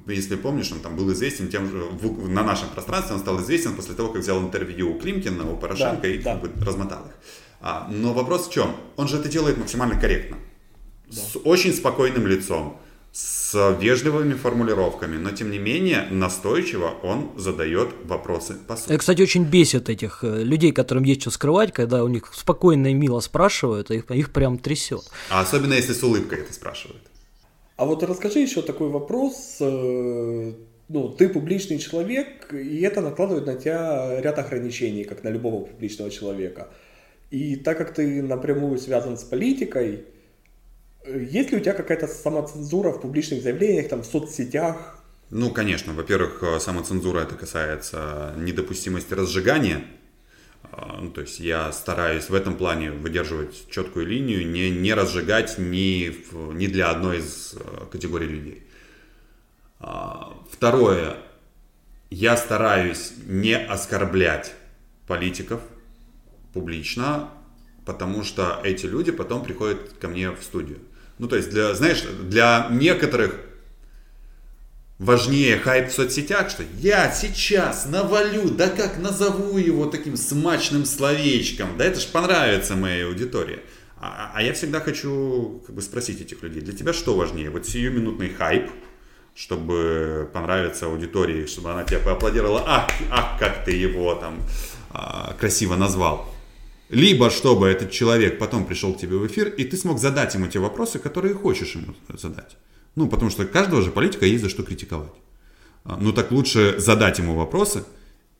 Если 0.07 0.37
помнишь, 0.37 0.71
он 0.73 0.81
там 0.81 0.97
был 0.97 1.13
известен 1.13 1.49
тем 1.49 1.71
же, 1.71 1.79
в, 1.79 2.29
на 2.29 2.43
нашем 2.43 2.69
пространстве 2.69 3.15
он 3.15 3.21
стал 3.21 3.41
известен 3.41 3.75
после 3.75 3.95
того, 3.95 4.11
как 4.11 4.23
взял 4.23 4.41
интервью 4.41 4.95
у 4.95 4.99
Климкина, 4.99 5.51
у 5.51 5.57
Порошенко 5.57 6.03
да, 6.03 6.09
и 6.09 6.19
да. 6.19 6.35
Как 6.35 6.43
бы, 6.43 6.65
размотал 6.65 7.07
их. 7.07 7.13
А, 7.61 7.89
но 7.91 8.13
вопрос 8.13 8.49
в 8.49 8.53
чем? 8.53 8.77
Он 8.97 9.09
же 9.09 9.19
это 9.19 9.29
делает 9.29 9.57
максимально 9.59 9.99
корректно. 9.99 10.37
Да. 11.09 11.17
С 11.17 11.37
очень 11.45 11.73
спокойным 11.73 12.27
лицом 12.27 12.81
с 13.17 13.77
вежливыми 13.81 14.35
формулировками, 14.35 15.17
но 15.17 15.31
тем 15.31 15.51
не 15.51 15.59
менее 15.59 16.07
настойчиво 16.11 16.91
он 17.03 17.31
задает 17.39 17.89
вопросы 18.05 18.57
по 18.69 18.77
сути. 18.77 18.91
Это, 18.91 18.99
кстати, 18.99 19.23
очень 19.23 19.45
бесит 19.45 19.89
этих 19.89 20.23
э, 20.23 20.43
людей, 20.43 20.71
которым 20.71 21.05
есть 21.05 21.23
что 21.23 21.31
скрывать, 21.31 21.73
когда 21.73 22.05
у 22.05 22.09
них 22.09 22.31
спокойно 22.35 22.89
и 22.89 22.95
мило 22.95 23.21
спрашивают, 23.21 23.91
их, 23.91 24.11
их 24.11 24.33
прям 24.33 24.59
трясет. 24.59 25.11
А 25.31 25.41
особенно 25.41 25.73
если 25.73 25.95
с 25.95 26.03
улыбкой 26.03 26.41
это 26.41 26.53
спрашивают. 26.53 27.03
А 27.77 27.87
вот 27.87 28.03
расскажи 28.03 28.41
еще 28.41 28.61
такой 28.61 28.91
вопрос. 28.91 29.57
Э, 29.61 30.53
ну, 30.89 31.09
ты 31.09 31.31
публичный 31.31 31.79
человек, 31.79 32.53
и 32.53 32.83
это 32.83 33.01
накладывает 33.01 33.47
на 33.47 33.55
тебя 33.55 34.21
ряд 34.21 34.39
ограничений, 34.39 35.05
как 35.05 35.25
на 35.25 35.31
любого 35.31 35.65
публичного 35.65 36.11
человека. 36.11 36.69
И 37.31 37.57
так 37.57 37.79
как 37.79 37.95
ты 37.95 38.23
напрямую 38.23 38.79
связан 38.79 39.17
с 39.17 39.25
политикой, 39.25 40.05
есть 41.09 41.51
ли 41.51 41.59
у 41.59 41.61
тебя 41.61 41.75
какая-то 41.75 42.07
самоцензура 42.07 42.93
в 42.93 43.01
публичных 43.01 43.43
заявлениях, 43.43 43.89
там, 43.89 44.03
в 44.03 44.07
соцсетях? 44.07 45.03
Ну, 45.31 45.51
конечно. 45.51 45.93
Во-первых, 45.93 46.43
э, 46.43 46.61
самоцензура 46.61 47.21
это 47.21 47.35
касается 47.35 48.35
недопустимости 48.37 49.15
разжигания. 49.15 49.85
А, 50.65 50.99
ну, 51.01 51.11
то 51.11 51.21
есть 51.21 51.41
я 51.41 51.73
стараюсь 51.73 52.29
в 52.29 52.35
этом 52.35 52.57
плане 52.57 52.91
выдерживать 52.91 53.71
четкую 53.71 54.07
линию, 54.07 54.47
не, 54.47 54.71
не 54.71 54.95
разжигать 54.95 55.59
ни, 55.59 56.13
ни 56.55 56.67
для 56.67 56.91
одной 56.91 57.19
из 57.19 57.55
э, 57.55 57.87
категорий 57.91 58.29
людей. 58.29 58.63
Второе. 60.51 61.17
Я 62.09 62.37
стараюсь 62.37 63.13
не 63.27 63.59
оскорблять 63.59 64.55
политиков 65.07 65.61
публично, 66.55 67.29
потому 67.85 68.23
что 68.23 68.61
эти 68.65 68.87
люди 68.87 69.13
потом 69.13 69.45
приходят 69.45 69.93
ко 70.01 70.09
мне 70.09 70.31
в 70.31 70.43
студию. 70.43 70.79
Ну, 71.19 71.29
то 71.29 71.37
есть, 71.37 71.51
для, 71.51 71.75
знаешь, 71.75 72.03
для 72.03 72.69
некоторых 72.71 73.35
важнее 74.99 75.59
хайп 75.59 75.89
в 75.89 75.93
соцсетях, 75.93 76.51
что 76.51 76.63
я 76.79 77.11
сейчас 77.11 77.87
навалю, 77.87 78.51
да 78.51 78.69
как 78.69 78.99
назову 78.99 79.59
его 79.59 79.87
таким 79.87 80.17
смачным 80.17 80.85
словечком, 80.85 81.77
да 81.77 81.85
это 81.85 82.01
же 82.01 82.09
понравится 82.09 82.77
моей 82.77 83.05
аудитории. 83.07 83.61
А, 83.99 84.31
а 84.35 84.43
я 84.43 84.53
всегда 84.53 84.81
хочу 84.81 85.63
как 85.67 85.75
бы 85.75 85.83
спросить 85.83 86.21
этих 86.21 86.43
людей, 86.43 86.61
для 86.61 86.75
тебя 86.75 86.93
что 86.93 87.17
важнее, 87.17 87.51
вот 87.51 87.67
сиюминутный 87.67 88.31
хайп, 88.31 88.71
чтобы 89.35 90.31
понравиться 90.33 90.87
аудитории, 90.87 91.47
чтобы 91.47 91.73
она 91.73 91.85
тебя 91.85 92.01
поаплодировала, 92.01 92.63
ах, 92.67 92.91
ах, 93.11 93.39
как 93.39 93.65
ты 93.65 93.73
его 93.73 94.15
там 94.15 94.43
а, 94.91 95.35
красиво 95.39 95.77
назвал. 95.77 96.31
Либо 96.89 97.31
чтобы 97.31 97.67
этот 97.67 97.91
человек 97.91 98.39
потом 98.39 98.65
пришел 98.65 98.95
к 98.95 98.99
тебе 98.99 99.17
в 99.17 99.27
эфир, 99.27 99.49
и 99.49 99.65
ты 99.65 99.77
смог 99.77 99.99
задать 99.99 100.35
ему 100.35 100.47
те 100.47 100.59
вопросы, 100.59 100.99
которые 100.99 101.35
хочешь 101.35 101.75
ему 101.75 101.95
задать. 102.15 102.57
Ну, 102.95 103.09
потому 103.09 103.31
что 103.31 103.45
каждого 103.45 103.83
же 103.83 103.91
политика 103.91 104.25
есть 104.25 104.43
за 104.43 104.49
что 104.49 104.63
критиковать. 104.63 105.13
А, 105.85 105.97
ну, 106.01 106.13
так 106.13 106.31
лучше 106.31 106.77
задать 106.79 107.19
ему 107.19 107.35
вопросы, 107.35 107.85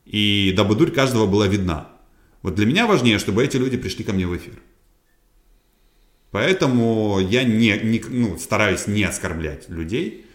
и 0.05 0.53
дабы 0.55 0.75
дурь 0.75 0.91
каждого 0.91 1.27
была 1.27 1.47
видна. 1.47 1.89
Вот 2.41 2.55
для 2.55 2.65
меня 2.65 2.87
важнее, 2.87 3.19
чтобы 3.19 3.43
эти 3.43 3.57
люди 3.57 3.77
пришли 3.77 4.03
ко 4.03 4.13
мне 4.13 4.25
в 4.25 4.35
эфир. 4.35 4.53
Поэтому 6.31 7.19
я 7.19 7.43
не, 7.43 7.77
не, 7.83 8.01
ну, 8.07 8.37
стараюсь 8.37 8.87
не 8.87 9.03
оскорблять 9.03 9.69
людей. 9.69 10.25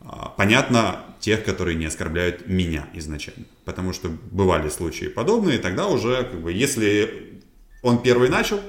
А, 0.00 0.32
понятно, 0.36 1.04
тех, 1.20 1.44
которые 1.44 1.76
не 1.76 1.86
оскорбляют 1.86 2.48
меня 2.48 2.88
изначально. 2.94 3.44
Потому 3.64 3.92
что 3.92 4.08
бывали 4.30 4.68
случаи 4.68 5.06
подобные, 5.06 5.58
тогда 5.58 5.88
уже, 5.88 6.24
как 6.24 6.40
бы, 6.40 6.52
если 6.52 7.37
он 7.82 8.02
первый 8.02 8.28
начал, 8.28 8.60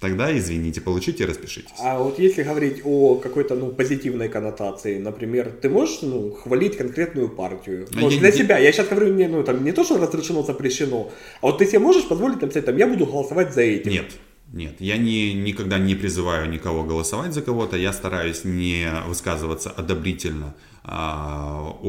Тогда, 0.00 0.36
извините, 0.36 0.80
получите 0.80 1.26
распишитесь. 1.26 1.74
А 1.78 1.98
вот 1.98 2.18
если 2.18 2.42
говорить 2.42 2.80
о 2.84 3.16
какой-то 3.16 3.54
ну, 3.54 3.68
позитивной 3.68 4.30
коннотации, 4.30 4.98
например, 4.98 5.52
ты 5.60 5.68
можешь 5.68 6.00
ну, 6.00 6.30
хвалить 6.32 6.78
конкретную 6.78 7.28
партию? 7.28 7.86
А 7.94 8.00
Может, 8.00 8.14
я, 8.14 8.20
для 8.20 8.28
я... 8.30 8.34
себя. 8.34 8.58
Я 8.58 8.72
сейчас 8.72 8.88
говорю 8.88 9.12
не, 9.12 9.28
ну, 9.28 9.44
там, 9.44 9.62
не 9.62 9.72
то, 9.72 9.84
что 9.84 9.98
разрешено, 9.98 10.42
запрещено, 10.42 11.10
а 11.42 11.46
вот 11.46 11.58
ты 11.58 11.66
себе 11.66 11.80
можешь 11.80 12.08
позволить 12.08 12.40
написать, 12.40 12.64
там, 12.64 12.78
я 12.78 12.86
буду 12.86 13.04
голосовать 13.04 13.52
за 13.52 13.60
этих. 13.60 13.92
Нет. 13.92 14.06
Нет, 14.52 14.76
я 14.80 14.96
не, 14.96 15.32
никогда 15.34 15.78
не 15.78 15.94
призываю 15.94 16.50
никого 16.50 16.82
голосовать 16.82 17.32
за 17.32 17.42
кого-то, 17.42 17.76
я 17.76 17.92
стараюсь 17.92 18.44
не 18.44 18.88
высказываться 19.06 19.70
одобрительно 19.70 20.54
о 20.82 21.80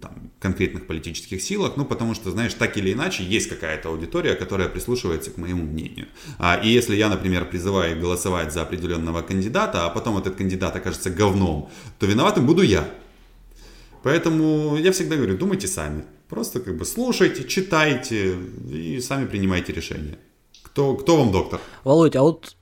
там, 0.00 0.30
конкретных 0.40 0.86
политических 0.86 1.42
силах, 1.42 1.76
ну 1.76 1.84
потому 1.84 2.14
что, 2.14 2.30
знаешь, 2.30 2.54
так 2.54 2.76
или 2.76 2.92
иначе 2.92 3.24
есть 3.24 3.48
какая-то 3.48 3.88
аудитория, 3.88 4.34
которая 4.34 4.68
прислушивается 4.68 5.30
к 5.30 5.36
моему 5.36 5.64
мнению. 5.64 6.06
А, 6.38 6.56
и 6.56 6.68
если 6.68 6.96
я, 6.96 7.08
например, 7.08 7.48
призываю 7.48 8.00
голосовать 8.00 8.52
за 8.52 8.62
определенного 8.62 9.22
кандидата, 9.22 9.86
а 9.86 9.90
потом 9.90 10.18
этот 10.18 10.36
кандидат 10.36 10.76
окажется 10.76 11.10
говном, 11.10 11.70
то 11.98 12.06
виноватым 12.06 12.46
буду 12.46 12.62
я. 12.62 12.88
Поэтому 14.02 14.76
я 14.76 14.92
всегда 14.92 15.16
говорю, 15.16 15.36
думайте 15.36 15.66
сами. 15.66 16.04
Просто 16.28 16.60
как 16.60 16.76
бы 16.76 16.84
слушайте, 16.84 17.44
читайте 17.44 18.36
и 18.70 19.00
сами 19.00 19.26
принимайте 19.26 19.72
решения. 19.72 20.18
Кто, 20.62 20.94
кто 20.94 21.16
вам 21.16 21.32
доктор? 21.32 21.60
Володь, 21.84 22.16
а 22.16 22.22
вот 22.22 22.56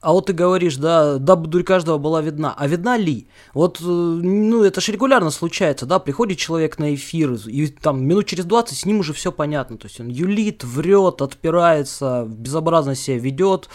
а 0.00 0.12
вот 0.12 0.26
ты 0.26 0.32
говоришь, 0.32 0.76
да, 0.76 1.18
дабы 1.18 1.48
дурь 1.48 1.62
каждого 1.62 1.98
была 1.98 2.20
видна. 2.20 2.54
А 2.56 2.66
видна 2.66 2.96
ли? 2.96 3.28
Вот, 3.54 3.80
э, 3.80 3.84
ну, 3.84 4.62
это 4.62 4.80
же 4.80 4.92
регулярно 4.92 5.30
случается, 5.30 5.86
да, 5.86 5.98
приходит 5.98 6.38
человек 6.38 6.78
на 6.78 6.94
эфир, 6.94 7.32
и 7.46 7.66
там 7.68 8.04
минут 8.04 8.26
через 8.26 8.44
20 8.44 8.78
с 8.78 8.84
ним 8.84 9.00
уже 9.00 9.12
все 9.14 9.32
понятно. 9.32 9.78
То 9.78 9.86
есть 9.86 9.98
он 9.98 10.08
юлит, 10.08 10.64
врет, 10.64 11.22
отпирается, 11.22 12.26
безобразно 12.28 12.94
себя 12.94 13.18
ведет. 13.18 13.68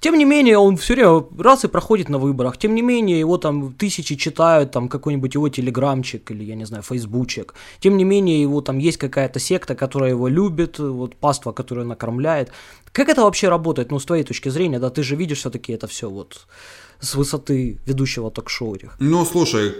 Тем 0.00 0.16
не 0.16 0.24
менее, 0.24 0.58
он 0.58 0.76
все 0.76 0.94
время 0.94 1.24
раз 1.38 1.64
и 1.64 1.68
проходит 1.68 2.08
на 2.08 2.18
выборах. 2.18 2.56
Тем 2.56 2.74
не 2.74 2.82
менее, 2.82 3.18
его 3.18 3.36
там 3.38 3.72
тысячи 3.72 4.16
читают, 4.16 4.70
там 4.70 4.88
какой-нибудь 4.88 5.34
его 5.34 5.48
телеграмчик 5.48 6.30
или, 6.30 6.44
я 6.44 6.54
не 6.54 6.64
знаю, 6.64 6.82
фейсбучек. 6.82 7.54
Тем 7.80 7.96
не 7.96 8.04
менее, 8.04 8.40
его 8.40 8.60
там 8.60 8.78
есть 8.78 8.98
какая-то 8.98 9.38
секта, 9.40 9.74
которая 9.74 10.10
его 10.10 10.28
любит, 10.28 10.78
вот 10.78 11.16
паства, 11.16 11.52
которая 11.52 11.84
накормляет. 11.84 12.52
Как 12.92 13.08
это 13.08 13.22
вообще 13.22 13.48
работает, 13.48 13.90
ну, 13.90 13.98
с 13.98 14.04
твоей 14.04 14.24
точки 14.24 14.48
зрения, 14.48 14.78
да, 14.78 14.90
ты 14.90 15.02
же 15.02 15.16
видишь 15.16 15.38
все-таки 15.38 15.72
это 15.72 15.86
все 15.86 16.08
вот 16.08 16.46
с 17.00 17.14
высоты 17.14 17.78
ведущего 17.86 18.30
ток-шоу. 18.30 18.76
Ну, 18.98 19.24
слушай, 19.24 19.72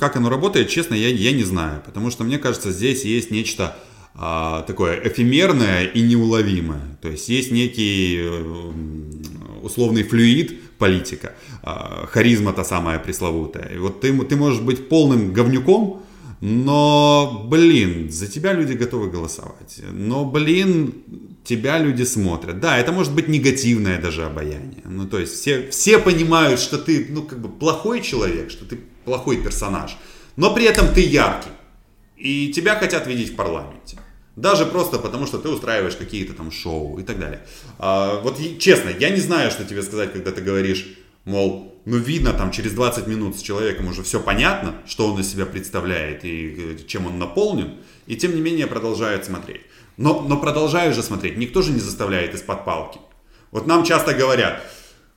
как 0.00 0.16
оно 0.16 0.30
работает, 0.30 0.68
честно, 0.68 0.94
я, 0.94 1.08
я 1.08 1.32
не 1.32 1.44
знаю, 1.44 1.82
потому 1.84 2.10
что 2.10 2.24
мне 2.24 2.38
кажется, 2.38 2.72
здесь 2.72 3.04
есть 3.04 3.30
нечто 3.30 3.76
а, 4.14 4.62
такое 4.62 5.00
эфемерное 5.04 5.84
и 5.84 6.00
неуловимое. 6.00 6.96
То 7.02 7.08
есть 7.08 7.28
есть 7.28 7.50
некий 7.50 8.18
э, 8.18 8.70
условный 9.64 10.02
флюид 10.02 10.76
политика, 10.78 11.34
а, 11.62 12.06
харизма 12.06 12.52
та 12.52 12.64
самая 12.64 12.98
пресловутая. 12.98 13.70
И 13.74 13.78
вот 13.78 14.00
ты, 14.00 14.16
ты 14.24 14.36
можешь 14.36 14.60
быть 14.60 14.88
полным 14.88 15.32
говнюком, 15.32 16.02
но, 16.40 17.46
блин, 17.48 18.10
за 18.10 18.26
тебя 18.26 18.52
люди 18.52 18.74
готовы 18.74 19.10
голосовать. 19.10 19.80
Но, 19.92 20.24
блин, 20.26 20.92
тебя 21.42 21.78
люди 21.78 22.02
смотрят. 22.02 22.60
Да, 22.60 22.76
это 22.76 22.92
может 22.92 23.14
быть 23.14 23.28
негативное 23.28 24.00
даже 24.00 24.24
обаяние. 24.24 24.82
Ну, 24.84 25.06
то 25.06 25.18
есть 25.18 25.32
все, 25.34 25.70
все 25.70 25.98
понимают, 25.98 26.60
что 26.60 26.76
ты, 26.76 27.06
ну, 27.08 27.22
как 27.22 27.40
бы 27.40 27.48
плохой 27.48 28.02
человек, 28.02 28.50
что 28.50 28.66
ты 28.66 28.78
плохой 29.04 29.38
персонаж. 29.38 29.96
Но 30.36 30.54
при 30.54 30.64
этом 30.64 30.88
ты 30.92 31.00
яркий. 31.00 31.50
И 32.16 32.52
тебя 32.52 32.76
хотят 32.76 33.06
видеть 33.06 33.32
в 33.32 33.36
парламенте. 33.36 33.98
Даже 34.36 34.66
просто 34.66 34.98
потому, 34.98 35.26
что 35.26 35.38
ты 35.38 35.48
устраиваешь 35.48 35.96
какие-то 35.96 36.32
там 36.32 36.50
шоу 36.50 36.98
и 36.98 37.02
так 37.02 37.18
далее. 37.18 37.40
А, 37.78 38.20
вот 38.20 38.38
честно, 38.58 38.90
я 38.90 39.10
не 39.10 39.20
знаю, 39.20 39.50
что 39.50 39.64
тебе 39.64 39.82
сказать, 39.82 40.12
когда 40.12 40.32
ты 40.32 40.40
говоришь, 40.40 40.86
мол, 41.24 41.80
ну 41.84 41.98
видно 41.98 42.32
там 42.32 42.50
через 42.50 42.72
20 42.72 43.06
минут 43.06 43.36
с 43.36 43.42
человеком 43.42 43.88
уже 43.88 44.02
все 44.02 44.20
понятно, 44.20 44.74
что 44.86 45.12
он 45.12 45.20
из 45.20 45.30
себя 45.30 45.46
представляет 45.46 46.24
и 46.24 46.56
э, 46.58 46.86
чем 46.86 47.06
он 47.06 47.18
наполнен, 47.18 47.74
и 48.06 48.16
тем 48.16 48.34
не 48.34 48.40
менее 48.40 48.66
продолжают 48.66 49.24
смотреть. 49.24 49.62
Но, 49.96 50.22
но 50.22 50.36
продолжаю 50.38 50.92
же 50.92 51.02
смотреть, 51.02 51.36
никто 51.36 51.62
же 51.62 51.72
не 51.72 51.80
заставляет 51.80 52.34
из-под 52.34 52.64
палки. 52.64 52.98
Вот 53.52 53.66
нам 53.66 53.84
часто 53.84 54.14
говорят, 54.14 54.62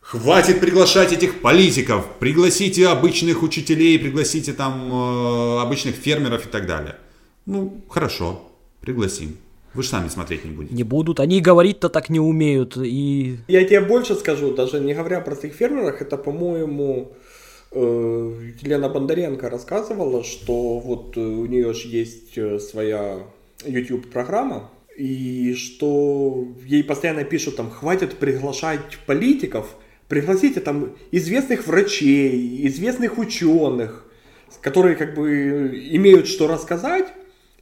Хватит 0.08 0.62
приглашать 0.62 1.12
этих 1.12 1.42
политиков, 1.42 2.06
пригласите 2.18 2.88
обычных 2.88 3.44
учителей, 3.44 4.00
пригласите 4.00 4.54
там 4.54 4.90
э, 4.90 5.62
обычных 5.62 5.96
фермеров 5.96 6.46
и 6.46 6.50
так 6.50 6.66
далее. 6.66 6.96
Ну, 7.46 7.84
хорошо, 7.90 8.47
Пригласим. 8.88 9.36
Вы 9.74 9.84
же 9.84 9.90
сами 9.90 10.08
смотреть 10.08 10.46
не 10.46 10.52
будете. 10.52 10.74
Не 10.74 10.84
будут. 10.84 11.20
Они 11.20 11.42
говорить-то 11.42 11.90
так 11.90 12.08
не 12.08 12.22
умеют. 12.22 12.78
И... 12.78 13.36
Я 13.50 13.66
тебе 13.66 13.82
больше 13.82 14.16
скажу, 14.16 14.54
даже 14.56 14.80
не 14.80 14.94
говоря 14.94 15.18
о 15.18 15.22
простых 15.22 15.54
фермерах, 15.54 16.02
это, 16.02 16.16
по-моему, 16.16 17.12
э, 17.74 18.52
Елена 18.62 18.88
Бондаренко 18.88 19.50
рассказывала, 19.50 20.24
что 20.24 20.80
вот 20.80 21.18
у 21.18 21.46
нее 21.48 21.74
же 21.74 21.90
есть 21.90 22.38
э, 22.38 22.60
своя 22.60 23.18
YouTube-программа, 23.66 24.72
и 24.98 25.54
что 25.56 26.48
ей 26.66 26.82
постоянно 26.86 27.26
пишут 27.26 27.58
там, 27.58 27.70
хватит 27.70 28.16
приглашать 28.16 29.00
политиков, 29.06 29.76
пригласите 30.08 30.62
там 30.62 30.96
известных 31.12 31.68
врачей, 31.68 32.66
известных 32.68 33.18
ученых, 33.18 34.06
которые 34.62 34.96
как 34.96 35.14
бы 35.14 35.78
имеют 35.92 36.28
что 36.28 36.48
рассказать, 36.48 37.08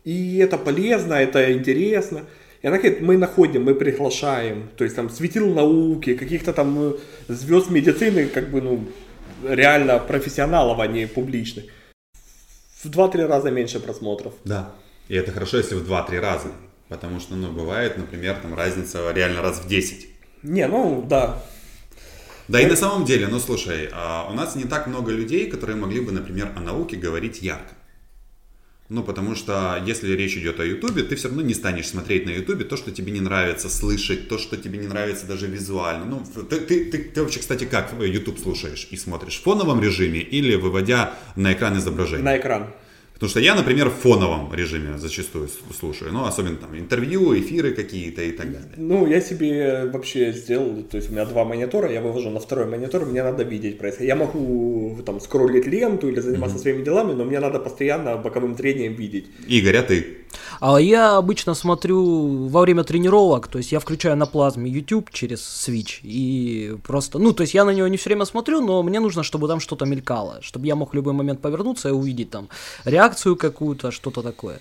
и 0.06 0.38
это 0.38 0.58
полезно, 0.58 1.16
это 1.16 1.52
интересно. 1.52 2.22
И 2.62 2.68
она 2.68 2.78
говорит, 2.78 3.02
мы 3.02 3.18
находим, 3.18 3.64
мы 3.64 3.76
приглашаем, 3.76 4.70
то 4.78 4.84
есть 4.84 4.96
там 4.96 5.10
светил 5.10 5.54
науки, 5.54 6.16
каких-то 6.16 6.54
там 6.54 6.78
э, 6.80 6.94
звезд 7.28 7.70
медицины, 7.70 8.28
как 8.28 8.50
бы, 8.50 8.62
ну, 8.62 8.88
реально 9.44 10.00
профессионалов, 10.00 10.80
а 10.80 10.88
не 10.88 11.08
публичных. 11.08 11.66
В 12.84 12.90
2-3 12.90 13.28
раза 13.28 13.52
меньше 13.52 13.80
просмотров. 13.80 14.34
Да. 14.46 14.72
И 15.08 15.16
это 15.16 15.32
хорошо, 15.32 15.58
если 15.58 15.76
в 15.76 15.92
2-3 15.92 16.20
раза. 16.20 16.48
Потому 16.88 17.20
что, 17.20 17.36
ну, 17.36 17.52
бывает, 17.52 17.98
например, 17.98 18.36
там 18.42 18.56
разница 18.56 19.12
реально 19.12 19.42
раз 19.42 19.60
в 19.60 19.68
10. 19.68 20.08
Не, 20.44 20.68
ну, 20.68 21.04
да. 21.08 21.44
Да 22.48 22.62
и 22.62 22.68
на 22.68 22.76
самом 22.76 23.06
деле, 23.06 23.28
ну 23.28 23.40
слушай, 23.40 23.90
а, 23.92 24.28
у 24.30 24.34
нас 24.34 24.56
не 24.56 24.66
так 24.66 24.86
много 24.86 25.12
людей, 25.12 25.50
которые 25.50 25.78
могли 25.78 26.00
бы, 26.00 26.12
например, 26.12 26.52
о 26.56 26.60
науке 26.60 26.96
говорить 26.96 27.42
ярко. 27.42 27.74
Ну, 28.88 29.02
потому 29.04 29.34
что 29.34 29.84
если 29.84 30.14
речь 30.16 30.38
идет 30.38 30.60
о 30.60 30.66
Ютубе, 30.66 31.02
ты 31.02 31.16
все 31.16 31.28
равно 31.28 31.42
не 31.42 31.56
станешь 31.56 31.88
смотреть 31.88 32.28
на 32.28 32.30
Ютубе 32.30 32.66
то, 32.66 32.78
что 32.78 32.92
тебе 32.92 33.12
не 33.12 33.20
нравится 33.20 33.68
слышать, 33.68 34.30
то, 34.30 34.38
что 34.38 34.58
тебе 34.58 34.78
не 34.78 34.88
нравится 34.88 35.26
даже 35.26 35.48
визуально. 35.48 36.06
Ну, 36.06 36.24
ты, 36.44 36.58
ты, 36.58 36.86
ты, 36.86 36.98
ты 37.00 37.24
вообще, 37.24 37.40
кстати, 37.40 37.66
как 37.66 37.94
YouTube 38.00 38.38
слушаешь 38.38 38.88
и 38.92 38.98
смотришь? 38.98 39.40
В 39.40 39.42
фоновом 39.44 39.82
режиме 39.82 40.20
или 40.20 40.56
выводя 40.56 41.16
на 41.36 41.54
экран 41.54 41.78
изображение? 41.80 42.24
На 42.24 42.38
экран. 42.38 42.68
Потому 43.16 43.30
что 43.30 43.40
я, 43.40 43.56
например, 43.56 43.90
в 43.90 43.94
фоновом 43.94 44.54
режиме 44.54 44.98
зачастую 44.98 45.48
слушаю, 45.80 46.12
ну, 46.12 46.26
особенно 46.26 46.58
там 46.58 46.78
интервью, 46.78 47.34
эфиры 47.40 47.72
какие-то 47.72 48.22
и 48.22 48.32
так 48.32 48.52
далее. 48.52 48.74
Ну, 48.76 49.08
я 49.08 49.22
себе 49.22 49.90
вообще 49.92 50.34
сделал, 50.34 50.84
то 50.84 50.98
есть 50.98 51.10
у 51.10 51.14
меня 51.14 51.26
два 51.26 51.46
монитора, 51.46 51.90
я 51.90 52.02
вывожу 52.02 52.30
на 52.30 52.42
второй 52.42 52.66
монитор, 52.66 53.06
мне 53.06 53.24
надо 53.24 53.44
видеть 53.44 53.78
происходящее. 53.78 54.10
Я 54.10 54.16
могу 54.18 55.00
там 55.06 55.22
скроллить 55.22 55.66
ленту 55.66 56.10
или 56.10 56.20
заниматься 56.20 56.58
mm-hmm. 56.58 56.62
своими 56.62 56.84
делами, 56.84 57.14
но 57.14 57.24
мне 57.24 57.40
надо 57.40 57.60
постоянно 57.60 58.18
боковым 58.18 58.58
зрением 58.58 58.96
видеть. 58.96 59.28
Игорь, 59.48 59.78
а 59.78 59.84
ты? 59.84 60.25
А 60.60 60.78
я 60.78 61.18
обычно 61.18 61.54
смотрю 61.54 62.48
во 62.48 62.62
время 62.62 62.84
тренировок, 62.84 63.48
то 63.48 63.58
есть 63.58 63.72
я 63.72 63.80
включаю 63.80 64.18
на 64.18 64.26
плазме 64.26 64.70
YouTube 64.70 65.10
через 65.12 65.40
Switch 65.40 66.00
и 66.04 66.76
просто, 66.84 67.20
ну, 67.20 67.34
то 67.34 67.42
есть 67.42 67.54
я 67.54 67.66
на 67.66 67.72
него 67.72 67.88
не 67.88 67.98
все 67.98 68.10
время 68.10 68.26
смотрю, 68.26 68.62
но 68.62 68.84
мне 68.84 69.00
нужно, 69.00 69.24
чтобы 69.24 69.48
там 69.48 69.60
что-то 69.60 69.86
мелькало, 69.86 70.40
чтобы 70.42 70.68
я 70.68 70.76
мог 70.76 70.92
в 70.92 70.96
любой 70.96 71.14
момент 71.14 71.42
повернуться 71.42 71.90
и 71.90 71.92
увидеть 71.92 72.30
там 72.30 72.50
реакцию 72.86 73.36
какую-то, 73.36 73.92
что-то 73.92 74.22
такое. 74.22 74.60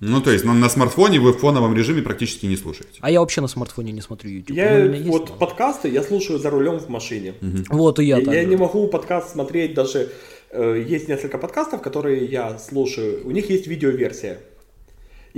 Ну, 0.00 0.20
то 0.20 0.30
есть 0.30 0.44
на, 0.44 0.54
на 0.54 0.68
смартфоне 0.68 1.18
вы 1.18 1.32
в 1.32 1.38
фоновом 1.38 1.74
режиме 1.74 2.02
практически 2.02 2.46
не 2.46 2.56
слушаете. 2.56 2.98
А 3.00 3.10
я 3.10 3.20
вообще 3.20 3.40
на 3.40 3.48
смартфоне 3.48 3.92
не 3.92 4.00
смотрю 4.00 4.30
YouTube. 4.30 4.56
Я 4.56 4.86
вот 4.86 5.22
есть, 5.28 5.38
подкасты 5.38 5.88
я 5.88 6.02
слушаю 6.02 6.38
за 6.38 6.50
рулем 6.50 6.78
в 6.78 6.88
машине. 6.88 7.34
Угу. 7.42 7.76
Вот 7.76 7.98
и 7.98 8.04
я. 8.04 8.18
Я, 8.18 8.34
я 8.34 8.44
не 8.44 8.56
могу 8.56 8.86
подкаст 8.86 9.32
смотреть 9.32 9.74
даже. 9.74 10.10
Э, 10.50 10.84
есть 10.86 11.08
несколько 11.08 11.38
подкастов, 11.38 11.82
которые 11.82 12.26
я 12.26 12.58
слушаю. 12.58 13.26
У 13.26 13.32
них 13.32 13.50
есть 13.50 13.66
видеоверсия. 13.66 14.38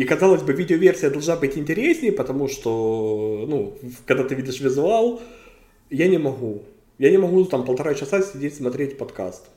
И, 0.01 0.05
казалось 0.05 0.41
бы, 0.41 0.55
видеоверсия 0.55 1.11
должна 1.11 1.37
быть 1.37 1.59
интереснее, 1.59 2.11
потому 2.11 2.49
что, 2.49 3.45
ну, 3.47 3.75
когда 4.07 4.25
ты 4.25 4.35
видишь 4.35 4.59
визуал, 4.59 5.21
я 5.91 6.09
не 6.09 6.17
могу. 6.17 6.63
Я 6.99 7.11
не 7.11 7.19
могу 7.19 7.45
там 7.45 7.67
полтора 7.67 7.93
часа 7.93 8.23
сидеть 8.23 8.55
смотреть 8.55 8.97
подкаст. 8.97 9.51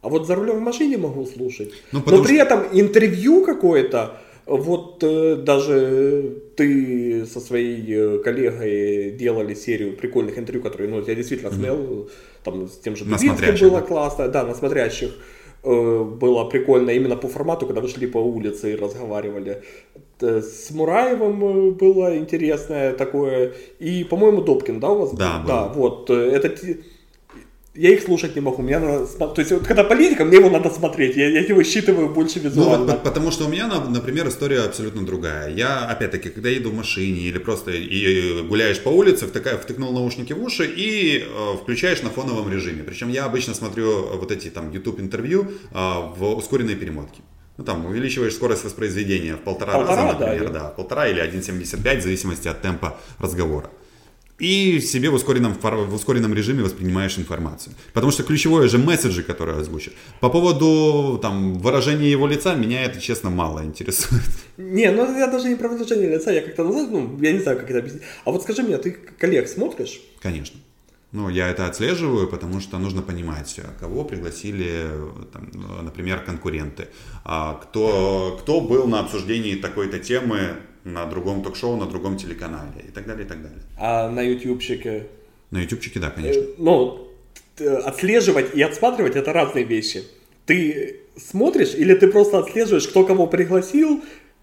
А 0.00 0.08
вот 0.08 0.28
за 0.28 0.36
рулем 0.36 0.58
в 0.58 0.60
машине 0.60 0.96
могу 0.96 1.26
слушать. 1.26 1.72
Ну, 1.90 2.04
Но 2.06 2.22
при 2.22 2.36
этом 2.36 2.66
интервью 2.72 3.44
какое-то, 3.44 4.18
вот 4.46 5.02
э, 5.02 5.34
даже 5.44 6.40
ты 6.54 7.26
со 7.26 7.40
своей 7.40 7.84
э, 7.88 8.18
коллегой 8.18 9.10
делали 9.18 9.54
серию 9.54 9.96
прикольных 9.96 10.38
интервью, 10.38 10.62
которые, 10.62 10.88
ну, 10.88 11.04
я 11.04 11.16
действительно 11.16 11.50
смотрел, 11.50 12.08
там 12.44 12.68
с 12.68 12.78
тем 12.78 12.94
же 12.94 13.04
Дубинским 13.04 13.68
было 13.68 13.80
да? 13.80 13.86
классно, 13.86 14.28
да, 14.28 14.44
на 14.44 14.54
смотрящих 14.54 15.10
э, 15.10 15.39
было 15.62 16.44
прикольно 16.44 16.90
именно 16.90 17.16
по 17.16 17.28
формату, 17.28 17.66
когда 17.66 17.80
вы 17.80 17.88
шли 17.88 18.06
по 18.06 18.18
улице 18.18 18.72
и 18.72 18.76
разговаривали. 18.76 19.62
С 20.20 20.70
Мураевым 20.70 21.44
э, 21.44 21.70
было 21.72 22.16
интересное 22.16 22.92
такое. 22.92 23.52
И, 23.78 24.04
по-моему, 24.04 24.42
Добкин, 24.42 24.80
да, 24.80 24.90
у 24.90 24.98
вас? 24.98 25.12
Да, 25.12 25.38
был? 25.38 25.48
Да, 25.48 25.68
вот. 25.68 26.10
э, 26.10 26.14
Это 26.14 26.50
я 27.74 27.90
их 27.90 28.02
слушать 28.02 28.34
не 28.34 28.40
могу. 28.40 28.62
Мне 28.62 28.78
надо, 28.78 29.06
то 29.06 29.34
есть, 29.40 29.52
вот 29.52 29.66
когда 29.66 29.84
политика, 29.84 30.24
мне 30.24 30.38
его 30.38 30.50
надо 30.50 30.70
смотреть. 30.70 31.16
Я, 31.16 31.28
я 31.28 31.40
его 31.40 31.62
считываю 31.62 32.08
больше 32.08 32.40
Ну, 32.42 32.48
визуально. 32.50 32.86
вот, 32.86 32.88
по- 33.02 33.08
потому 33.10 33.30
что 33.30 33.44
у 33.44 33.48
меня, 33.48 33.68
на- 33.68 33.84
например, 33.88 34.26
история 34.28 34.60
абсолютно 34.62 35.06
другая. 35.06 35.50
Я, 35.54 35.84
опять-таки, 35.86 36.30
когда 36.30 36.48
еду 36.48 36.70
в 36.70 36.74
машине 36.74 37.20
или 37.20 37.38
просто 37.38 37.70
и 37.72 38.42
гуляешь 38.42 38.80
по 38.80 38.88
улице, 38.88 39.26
втыка- 39.26 39.56
втыкнул 39.58 39.92
наушники 39.92 40.32
в 40.32 40.42
уши 40.42 40.66
и 40.66 41.18
э, 41.24 41.56
включаешь 41.62 42.02
на 42.02 42.10
фоновом 42.10 42.50
режиме. 42.52 42.82
Причем 42.82 43.08
я 43.08 43.24
обычно 43.24 43.54
смотрю 43.54 44.06
вот 44.16 44.32
эти 44.32 44.48
там 44.48 44.72
YouTube 44.72 44.98
интервью 45.00 45.46
э, 45.72 45.74
в 46.16 46.34
ускоренной 46.36 46.74
перемотке. 46.74 47.22
Ну, 47.56 47.64
там, 47.64 47.84
увеличиваешь 47.86 48.34
скорость 48.34 48.64
воспроизведения 48.64 49.36
в 49.36 49.40
полтора, 49.40 49.74
Полтора, 49.74 50.04
раза, 50.06 50.18
да, 50.18 50.26
например, 50.26 50.50
и- 50.50 50.54
да, 50.54 50.64
полтора 50.70 51.08
или 51.08 51.20
1,75, 51.20 51.98
в 52.00 52.02
зависимости 52.02 52.48
от 52.48 52.62
темпа 52.62 52.98
разговора. 53.18 53.70
И 54.40 54.80
себе 54.80 55.10
в 55.10 55.14
ускоренном, 55.14 55.52
в 55.52 55.94
ускоренном 55.94 56.34
режиме 56.34 56.62
воспринимаешь 56.62 57.18
информацию. 57.18 57.74
Потому 57.92 58.10
что 58.10 58.22
ключевое 58.22 58.68
же 58.68 58.78
месседжи, 58.78 59.22
которые 59.22 59.58
озвучат. 59.58 59.92
По 60.20 60.30
поводу 60.30 61.18
там, 61.20 61.58
выражения 61.58 62.10
его 62.10 62.26
лица, 62.26 62.54
меня 62.54 62.82
это, 62.84 63.00
честно, 63.00 63.30
мало 63.30 63.62
интересует. 63.64 64.22
Не, 64.56 64.90
ну 64.90 65.18
я 65.18 65.26
даже 65.26 65.48
не 65.48 65.56
про 65.56 65.68
выражение 65.68 66.08
лица, 66.08 66.32
я 66.32 66.40
как-то 66.40 66.64
назад, 66.64 66.90
ну, 66.90 67.18
я 67.20 67.32
не 67.32 67.40
знаю, 67.40 67.58
как 67.58 67.70
это 67.70 67.78
объяснить. 67.80 68.02
А 68.24 68.30
вот 68.30 68.42
скажи 68.42 68.62
мне, 68.62 68.78
ты 68.78 68.92
коллег 68.92 69.46
смотришь? 69.46 70.00
Конечно. 70.22 70.58
Ну, 71.12 71.28
я 71.28 71.48
это 71.48 71.66
отслеживаю, 71.66 72.28
потому 72.28 72.60
что 72.60 72.78
нужно 72.78 73.02
понимать, 73.02 73.58
а 73.58 73.74
кого 73.80 74.04
пригласили, 74.04 74.86
там, 75.32 75.50
э, 75.52 75.82
например, 75.82 76.20
конкуренты, 76.20 76.86
а 77.24 77.54
кто, 77.54 78.38
кто 78.40 78.60
был 78.60 78.86
на 78.86 79.00
обсуждении 79.00 79.56
такой-то 79.56 79.98
темы 79.98 80.56
на 80.84 81.06
другом 81.06 81.42
ток-шоу, 81.42 81.76
на 81.76 81.86
другом 81.86 82.16
телеканале 82.16 82.84
и 82.88 82.90
так 82.90 83.06
далее, 83.06 83.24
и 83.24 83.28
так 83.28 83.42
далее. 83.42 83.58
А 83.78 84.08
на 84.08 84.20
ютубчике? 84.22 85.06
На 85.50 85.58
ютубчике, 85.62 86.00
да, 86.00 86.10
конечно. 86.10 86.40
Э, 86.40 86.46
Ну, 86.58 87.08
т- 87.56 87.76
отслеживать 87.76 88.54
и 88.54 88.62
отсматривать 88.62 89.16
это 89.16 89.32
разные 89.32 89.64
вещи. 89.64 90.02
Ты 90.46 91.00
смотришь 91.16 91.74
или 91.74 91.94
ты 91.94 92.08
просто 92.08 92.38
отслеживаешь, 92.38 92.86
кто 92.88 93.04
кого 93.04 93.26
пригласил, 93.26 94.02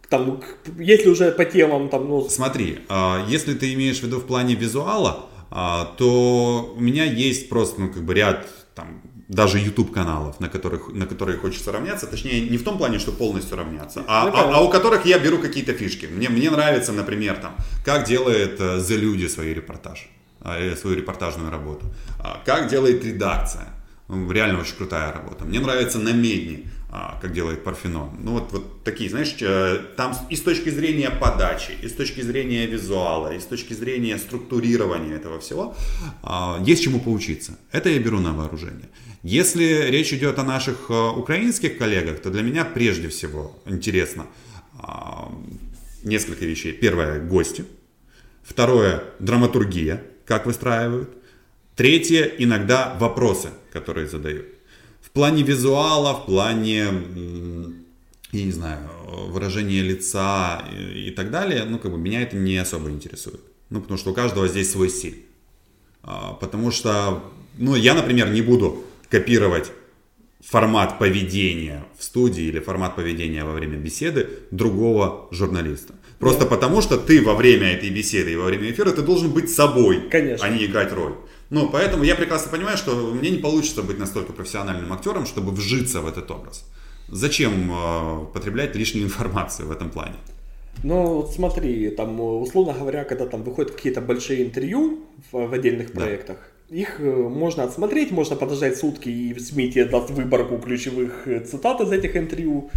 там, 0.10 0.42
если 0.80 1.10
уже 1.10 1.32
по 1.32 1.44
темам, 1.46 1.90
там, 1.90 2.08
ну, 2.08 2.30
Смотри, 2.30 2.80
а, 2.88 3.26
если 3.28 3.54
ты 3.54 3.74
имеешь 3.74 4.00
в 4.00 4.04
виду 4.04 4.20
в 4.20 4.26
плане 4.26 4.56
визуала, 4.56 5.26
а, 5.50 5.96
то 5.98 6.74
у 6.78 6.80
меня 6.80 7.04
есть 7.06 7.50
просто, 7.50 7.82
ну, 7.82 7.90
как 7.92 8.04
бы 8.04 8.14
ряд 8.14 8.48
там 8.76 9.02
даже 9.30 9.60
YouTube 9.60 9.92
каналов, 9.94 10.40
на 10.40 10.48
которых, 10.48 10.94
на 10.94 11.06
которые 11.06 11.38
хочется 11.38 11.72
равняться, 11.72 12.08
точнее, 12.08 12.50
не 12.50 12.58
в 12.58 12.64
том 12.64 12.78
плане, 12.78 12.98
что 13.00 13.12
полностью 13.12 13.58
равняться, 13.58 14.04
а, 14.08 14.26
Ну, 14.28 14.32
а- 14.36 14.58
а 14.58 14.62
у 14.62 14.70
которых 14.70 15.06
я 15.06 15.20
беру 15.20 15.38
какие-то 15.40 15.74
фишки. 15.74 16.06
Мне, 16.06 16.30
мне 16.30 16.50
нравится, 16.50 16.94
например, 16.94 17.36
там, 17.38 17.56
как 17.86 18.06
делает 18.08 18.60
э, 18.62 18.78
The 18.78 18.96
Люди 18.98 19.28
свой 19.28 19.54
репортаж, 19.54 20.08
а, 20.42 20.58
э, 20.58 20.76
свою 20.78 20.96
репортажную 20.96 21.52
работу, 21.52 21.86
а, 22.20 22.42
как 22.46 22.70
делает 22.70 23.04
редакция. 23.06 23.68
Ну, 24.10 24.32
Реально 24.32 24.60
очень 24.62 24.78
крутая 24.78 25.12
работа. 25.12 25.44
Мне 25.44 25.60
нравится 25.60 26.00
на 26.00 26.14
Медни, 26.14 26.64
а, 26.90 27.20
как 27.22 27.34
делает 27.34 27.66
Парфенон. 27.66 28.10
Ну 28.24 28.32
вот, 28.32 28.54
вот 28.54 28.84
такие, 28.86 29.10
знаешь, 29.10 29.36
э, 29.42 29.80
там 29.98 30.16
и 30.30 30.36
с 30.38 30.42
точки 30.42 30.70
зрения 30.70 31.10
подачи, 31.10 31.72
и 31.84 31.88
с 31.90 31.94
точки 31.94 32.22
зрения 32.22 32.66
визуала, 32.68 33.34
и 33.34 33.40
с 33.40 33.44
точки 33.46 33.74
зрения 33.74 34.18
структурирования 34.18 35.18
этого 35.18 35.38
всего, 35.42 35.76
есть 36.68 36.84
чему 36.84 37.00
поучиться. 37.02 37.52
Это 37.74 37.90
я 37.90 38.00
беру 38.00 38.20
на 38.20 38.32
вооружение. 38.32 38.88
Если 39.28 39.90
речь 39.90 40.14
идет 40.14 40.40
о 40.40 40.44
наших 40.44 40.90
э, 40.90 40.94
украинских 40.94 41.78
коллегах, 41.78 42.22
то 42.22 42.30
для 42.30 42.44
меня 42.44 42.64
прежде 42.64 43.10
всего 43.10 43.54
интересно 43.66 44.26
а, 44.80 45.30
несколько 46.02 46.46
вещей. 46.46 46.72
Первое– 46.72 47.20
гости. 47.28 47.66
Второе– 48.42 49.04
драматургия, 49.20 50.02
как 50.26 50.46
выстраивают. 50.46 51.10
Третье– 51.76 52.24
иногда 52.38 52.96
вопросы, 53.02 53.50
которые 53.74 54.08
задают. 54.08 54.46
В 55.02 55.10
плане 55.10 55.44
визуала, 55.44 56.14
в 56.14 56.26
плане, 56.26 56.88
я 58.32 58.46
не 58.46 58.52
знаю, 58.54 58.88
выражения 59.28 59.82
лица 59.82 60.64
и, 60.72 61.10
и 61.10 61.12
так 61.12 61.32
далее, 61.32 61.66
ну, 61.66 61.80
как 61.80 61.92
бы 61.92 61.98
меня 61.98 62.22
это 62.22 62.38
не 62.38 62.56
особо 62.56 62.90
интересует. 62.90 63.42
Ну, 63.72 63.82
потому 63.82 63.98
что 63.98 64.12
у 64.12 64.14
каждого 64.14 64.48
здесь 64.48 64.72
свой 64.72 64.88
стиль. 64.88 65.26
А, 66.02 66.32
Потому 66.32 66.72
что, 66.72 67.22
ну, 67.58 67.76
я, 67.76 67.94
например, 67.94 68.30
не 68.30 68.42
буду 68.42 68.86
копировать 69.10 69.72
формат 70.44 71.00
поведения 71.00 71.84
в 71.98 72.04
студии 72.04 72.44
или 72.44 72.60
формат 72.60 72.96
поведения 72.96 73.44
во 73.44 73.54
время 73.54 73.78
беседы 73.78 74.30
другого 74.52 75.28
журналиста. 75.32 75.94
Просто 76.20 76.46
потому, 76.46 76.82
что 76.82 76.98
ты 76.98 77.22
во 77.24 77.36
время 77.36 77.74
этой 77.74 77.90
беседы 77.90 78.34
и 78.34 78.36
во 78.36 78.46
время 78.46 78.72
эфира 78.72 78.92
ты 78.92 79.02
должен 79.02 79.32
быть 79.32 79.52
собой, 79.52 80.10
Конечно. 80.10 80.46
а 80.46 80.50
не 80.50 80.66
играть 80.66 80.92
роль. 80.94 81.14
Ну, 81.50 81.70
поэтому 81.70 82.04
я 82.04 82.16
прекрасно 82.16 82.52
понимаю, 82.52 82.78
что 82.78 82.96
мне 82.96 83.30
не 83.30 83.38
получится 83.38 83.84
быть 83.84 84.00
настолько 84.00 84.34
профессиональным 84.34 84.92
актером, 84.92 85.26
чтобы 85.26 85.52
вжиться 85.52 86.02
в 86.02 86.08
этот 86.08 86.30
образ. 86.32 86.66
Зачем 87.10 87.72
э, 87.72 88.26
потреблять 88.34 88.76
лишнюю 88.76 89.06
информацию 89.06 89.68
в 89.68 89.72
этом 89.72 89.90
плане? 89.90 90.16
Ну, 90.84 91.16
вот 91.16 91.34
смотри, 91.34 91.90
там, 91.90 92.20
условно 92.20 92.74
говоря, 92.74 93.04
когда 93.04 93.26
там 93.26 93.44
выходят 93.44 93.72
какие-то 93.72 94.02
большие 94.02 94.44
интервью 94.44 95.06
в, 95.32 95.48
в 95.48 95.54
отдельных 95.54 95.94
Да. 95.94 96.38
Их 96.70 97.00
э, 97.00 97.04
можно 97.04 97.64
отсмотреть, 97.64 98.12
можно 98.12 98.36
подождать 98.36 98.78
сутки, 98.78 99.10
и 99.10 99.40
СМИ 99.40 99.72
тебе 99.72 99.86
даст 99.86 100.10
выборку 100.10 100.58
ключевых 100.58 101.28
э, 101.28 101.40
цитат 101.46 101.82
из 101.82 101.92
этих 101.92 102.16
интервью. 102.18 102.70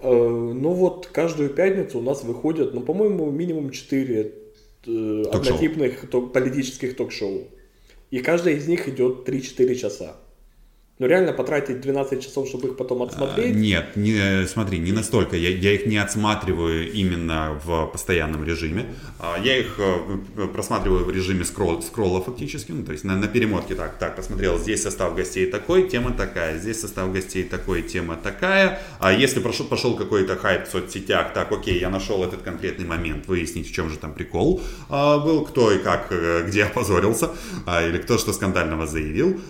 Э, 0.00 0.10
Ну 0.10 0.70
вот, 0.70 1.06
каждую 1.12 1.50
пятницу 1.50 1.98
у 1.98 2.02
нас 2.02 2.24
выходят, 2.24 2.74
ну, 2.74 2.80
по-моему, 2.80 3.30
минимум 3.30 3.70
4 3.70 4.32
Ток-шоу. 4.84 5.30
однотипных 5.32 6.10
ток- 6.10 6.32
политических 6.32 6.96
ток-шоу. 6.96 7.48
И 8.10 8.18
каждая 8.18 8.54
из 8.56 8.68
них 8.68 8.88
идет 8.88 9.24
3-4 9.28 9.74
часа. 9.76 10.16
Ну 11.00 11.08
реально 11.08 11.32
потратить 11.32 11.80
12 11.80 12.22
часов, 12.22 12.46
чтобы 12.46 12.68
их 12.68 12.76
потом 12.76 13.02
А, 13.02 13.06
отсмотреть. 13.06 13.56
Нет, 13.56 13.96
не, 13.96 14.46
смотри, 14.46 14.78
не 14.78 14.92
настолько. 14.92 15.36
Я, 15.36 15.48
я 15.48 15.72
их 15.72 15.86
не 15.86 15.96
отсматриваю 15.96 16.92
именно 16.92 17.60
в 17.64 17.86
постоянном 17.86 18.44
режиме. 18.44 18.86
А, 19.18 19.36
Я 19.42 19.58
их 19.58 19.80
э, 19.80 20.46
просматриваю 20.54 21.04
в 21.04 21.10
режиме 21.10 21.44
скролл, 21.44 21.82
скролла 21.82 22.22
фактически. 22.22 22.70
Ну, 22.70 22.84
то 22.84 22.92
есть 22.92 23.02
на, 23.02 23.16
на 23.16 23.26
перемотке 23.26 23.74
так, 23.74 23.98
так, 23.98 24.14
посмотрел, 24.14 24.56
здесь 24.56 24.84
состав 24.84 25.16
гостей 25.16 25.46
такой, 25.46 25.88
тема 25.88 26.12
такая, 26.12 26.58
здесь 26.58 26.80
состав 26.80 27.12
гостей 27.12 27.42
такой, 27.42 27.82
тема 27.82 28.14
такая. 28.14 28.80
А 29.00 29.12
если 29.12 29.40
прошел, 29.40 29.66
пошел 29.66 29.96
какой-то 29.96 30.36
хайп 30.36 30.68
в 30.68 30.70
соцсетях, 30.70 31.34
так, 31.34 31.50
окей, 31.50 31.80
я 31.80 31.90
нашел 31.90 32.22
этот 32.22 32.42
конкретный 32.42 32.86
момент, 32.86 33.26
выяснить, 33.26 33.68
в 33.68 33.74
чем 33.74 33.90
же 33.90 33.96
там 33.96 34.14
прикол 34.14 34.62
а, 34.88 35.18
был, 35.18 35.44
кто 35.44 35.72
и 35.72 35.78
как, 35.78 36.06
э, 36.12 36.44
где 36.46 36.62
опозорился, 36.62 37.32
а, 37.66 37.84
или 37.84 37.98
кто 37.98 38.16
что 38.16 38.32
скандального 38.32 38.86
заявил. 38.86 39.40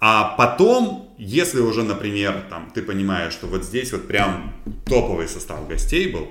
А 0.00 0.34
потом, 0.36 1.14
если 1.18 1.60
уже, 1.60 1.82
например, 1.82 2.44
там, 2.50 2.70
ты 2.74 2.82
понимаешь, 2.82 3.32
что 3.32 3.46
вот 3.46 3.64
здесь 3.64 3.92
вот 3.92 4.06
прям 4.06 4.52
топовый 4.86 5.28
состав 5.28 5.66
гостей 5.66 6.12
был, 6.12 6.28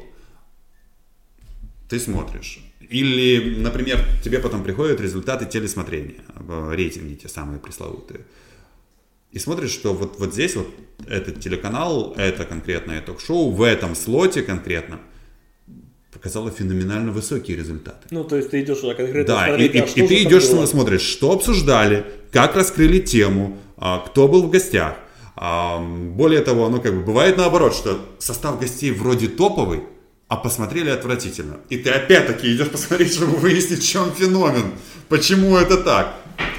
ты 1.89 1.99
смотришь. 1.99 2.59
Или, 2.79 3.59
например, 3.59 3.99
тебе 4.23 4.39
потом 4.39 4.63
приходят 4.63 5.01
результаты 5.01 5.45
телесмотрения, 5.45 6.21
э, 6.35 6.71
рейтинги 6.75 7.15
те 7.15 7.29
самые 7.29 7.59
пресловутые. 7.59 8.25
И 9.31 9.39
смотришь, 9.39 9.71
что 9.71 9.93
вот, 9.93 10.19
вот 10.19 10.33
здесь 10.33 10.55
вот 10.55 10.67
этот 11.07 11.39
телеканал, 11.39 12.13
это 12.17 12.45
конкретное 12.45 13.01
ток-шоу, 13.01 13.49
в 13.49 13.63
этом 13.63 13.95
слоте 13.95 14.43
конкретно 14.43 14.99
показало 16.13 16.51
феноменально 16.51 17.11
высокие 17.11 17.57
результаты. 17.57 18.07
Ну, 18.11 18.23
то 18.23 18.35
есть 18.37 18.51
ты 18.51 18.61
идешь 18.61 18.83
уже 18.83 18.95
конкретно 18.95 19.35
Да, 19.35 19.45
и, 19.45 19.49
смотреть, 19.49 19.75
и- 19.75 19.79
а 19.79 19.83
и 19.83 19.87
что 19.87 20.07
ты 20.07 20.23
идешь, 20.23 20.49
было. 20.49 20.65
смотришь, 20.65 21.01
что 21.01 21.31
обсуждали, 21.31 22.05
как 22.31 22.55
раскрыли 22.55 22.99
тему, 22.99 23.57
а, 23.77 23.99
кто 23.99 24.27
был 24.27 24.43
в 24.43 24.49
гостях. 24.49 24.95
А, 25.35 25.79
Более 25.79 26.41
того, 26.41 26.69
ну 26.69 26.79
как 26.81 26.93
бы 26.95 27.01
бывает 27.01 27.37
наоборот, 27.37 27.73
что 27.75 27.99
состав 28.19 28.59
гостей 28.59 28.91
вроде 28.91 29.27
топовый, 29.27 29.81
а 30.27 30.35
посмотрели 30.37 30.89
отвратительно. 30.89 31.57
И 31.69 31.77
ты 31.77 31.89
опять-таки 31.89 32.55
идешь 32.55 32.69
посмотреть, 32.69 33.13
чтобы 33.13 33.37
выяснить, 33.37 33.83
в 33.83 33.87
чем 33.87 34.11
феномен, 34.11 34.71
почему 35.09 35.57
это 35.57 35.77
так. 35.77 36.15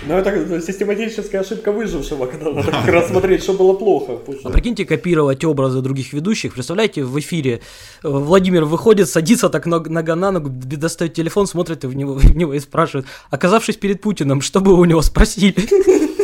Ну, 0.06 0.14
это 0.18 0.60
систематическая 0.60 1.40
ошибка 1.40 1.72
выжившего, 1.72 2.26
когда 2.26 2.51
надо 2.51 2.70
как 2.70 2.88
раз 2.88 3.09
смотреть, 3.09 3.42
что 3.42 3.55
было 3.55 3.72
плохо. 3.72 4.18
А 4.44 4.51
прикиньте, 4.51 4.84
копировать 4.84 5.44
образы 5.44 5.80
других 5.80 6.12
ведущих. 6.12 6.52
Представляете, 6.52 7.05
в 7.05 7.18
эфире 7.20 7.60
э, 8.02 8.09
Владимир 8.09 8.64
выходит, 8.64 9.09
садится 9.09 9.48
так 9.48 9.64
нога 9.66 10.14
на 10.14 10.30
ногу, 10.30 10.51
достает 10.51 11.14
телефон, 11.14 11.46
смотрит 11.46 11.84
в 11.84 11.94
него, 11.94 12.14
в 12.18 12.36
него 12.36 12.52
и 12.52 12.60
спрашивает, 12.60 13.06
оказавшись 13.30 13.76
перед 13.76 14.02
Путиным, 14.02 14.42
что 14.42 14.60
бы 14.60 14.76
вы 14.76 14.82
у 14.82 14.84
него 14.84 15.02
спросили? 15.02 15.55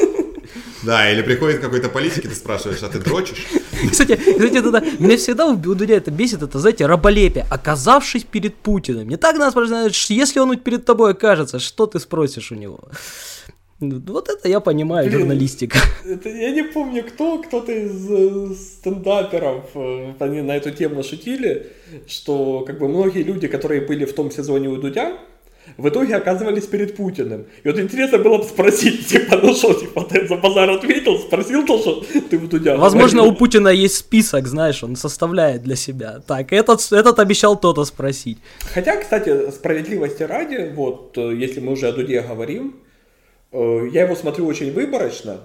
Да, 0.82 1.10
или 1.12 1.20
приходит 1.20 1.60
какой-то 1.60 1.90
политик, 1.90 2.24
и 2.24 2.28
ты 2.28 2.34
спрашиваешь, 2.34 2.82
а 2.82 2.88
ты 2.88 2.98
дрочишь? 2.98 3.46
Кстати, 3.90 4.16
кстати, 4.16 4.56
это, 4.56 4.82
меня 4.98 5.16
всегда 5.18 5.46
у 5.46 5.54
Дудя 5.54 5.94
это 5.94 6.10
бесит, 6.10 6.42
это, 6.42 6.58
знаете, 6.58 6.86
раболепие. 6.86 7.46
Оказавшись 7.50 8.24
перед 8.24 8.54
Путиным. 8.54 9.08
Не 9.08 9.16
так 9.16 9.36
нас 9.36 9.52
спрашивают, 9.52 9.94
если 9.94 10.38
он 10.38 10.56
перед 10.58 10.86
тобой 10.86 11.12
окажется, 11.12 11.58
что 11.58 11.86
ты 11.86 11.98
спросишь 11.98 12.50
у 12.50 12.54
него? 12.54 12.80
Вот 13.80 14.28
это 14.28 14.46
я 14.48 14.60
понимаю, 14.60 15.08
Блин, 15.08 15.20
журналистика. 15.20 15.78
Это, 16.04 16.28
я 16.28 16.50
не 16.50 16.62
помню, 16.62 17.02
кто, 17.02 17.38
кто-то 17.38 17.72
из 17.72 18.10
э, 18.10 18.54
стендаперов, 18.54 19.70
э, 19.74 20.12
они 20.18 20.42
на 20.42 20.56
эту 20.56 20.70
тему 20.70 21.02
шутили, 21.02 21.68
что 22.06 22.60
как 22.66 22.78
бы 22.78 22.88
многие 22.88 23.22
люди, 23.22 23.48
которые 23.48 23.80
были 23.80 24.04
в 24.04 24.12
том 24.12 24.30
сезоне 24.30 24.68
у 24.68 24.76
Дудя, 24.76 25.18
в 25.78 25.88
итоге 25.88 26.16
оказывались 26.16 26.66
перед 26.66 26.96
Путиным. 26.96 27.46
И 27.64 27.68
вот 27.68 27.78
интересно 27.78 28.18
было 28.18 28.38
бы 28.38 28.44
спросить, 28.44 29.06
типа, 29.12 29.38
ну 29.42 29.54
что, 29.54 29.72
типа, 29.72 30.02
ты 30.04 30.26
за 30.26 30.36
базар 30.36 30.70
ответил, 30.70 31.18
спросил 31.18 31.64
то, 31.64 31.78
что 31.78 32.04
ты 32.28 32.38
в 32.38 32.48
Дудя. 32.48 32.76
Возможно, 32.76 33.22
у 33.22 33.32
Путина 33.32 33.68
есть 33.68 33.96
список, 33.96 34.46
знаешь, 34.46 34.84
он 34.84 34.96
составляет 34.96 35.62
для 35.62 35.76
себя. 35.76 36.20
Так, 36.26 36.52
этот, 36.52 36.80
этот 36.92 37.18
обещал 37.18 37.58
то-то 37.58 37.84
спросить. 37.84 38.38
Хотя, 38.74 38.96
кстати, 38.96 39.50
справедливости 39.50 40.22
ради, 40.22 40.72
вот, 40.74 41.16
э, 41.16 41.34
если 41.34 41.60
мы 41.60 41.72
уже 41.72 41.88
о 41.88 41.92
Дуде 41.92 42.20
говорим, 42.20 42.74
я 43.52 44.04
его 44.04 44.14
смотрю 44.14 44.46
очень 44.46 44.72
выборочно, 44.72 45.40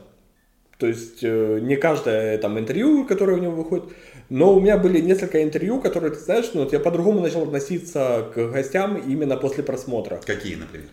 то 0.77 0.87
есть 0.87 1.23
э, 1.23 1.59
не 1.61 1.77
каждое 1.77 2.37
там 2.37 2.59
интервью, 2.59 3.05
которое 3.05 3.37
у 3.37 3.41
него 3.41 3.53
выходит, 3.53 3.85
но 4.29 4.53
у 4.53 4.59
меня 4.59 4.77
были 4.77 4.99
несколько 4.99 5.41
интервью, 5.41 5.79
которые, 5.79 6.11
ты 6.11 6.19
знаешь, 6.19 6.51
ну 6.53 6.63
вот 6.63 6.73
я 6.73 6.79
по-другому 6.79 7.21
начал 7.21 7.43
относиться 7.43 8.29
к 8.33 8.51
гостям 8.51 8.97
именно 8.97 9.37
после 9.37 9.63
просмотра. 9.63 10.19
Какие, 10.25 10.55
например? 10.55 10.89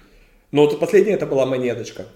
Ну 0.53 0.63
вот 0.63 0.79
последняя 0.79 1.15
это 1.15 1.27
была 1.27 1.47
монеточка. 1.47 2.07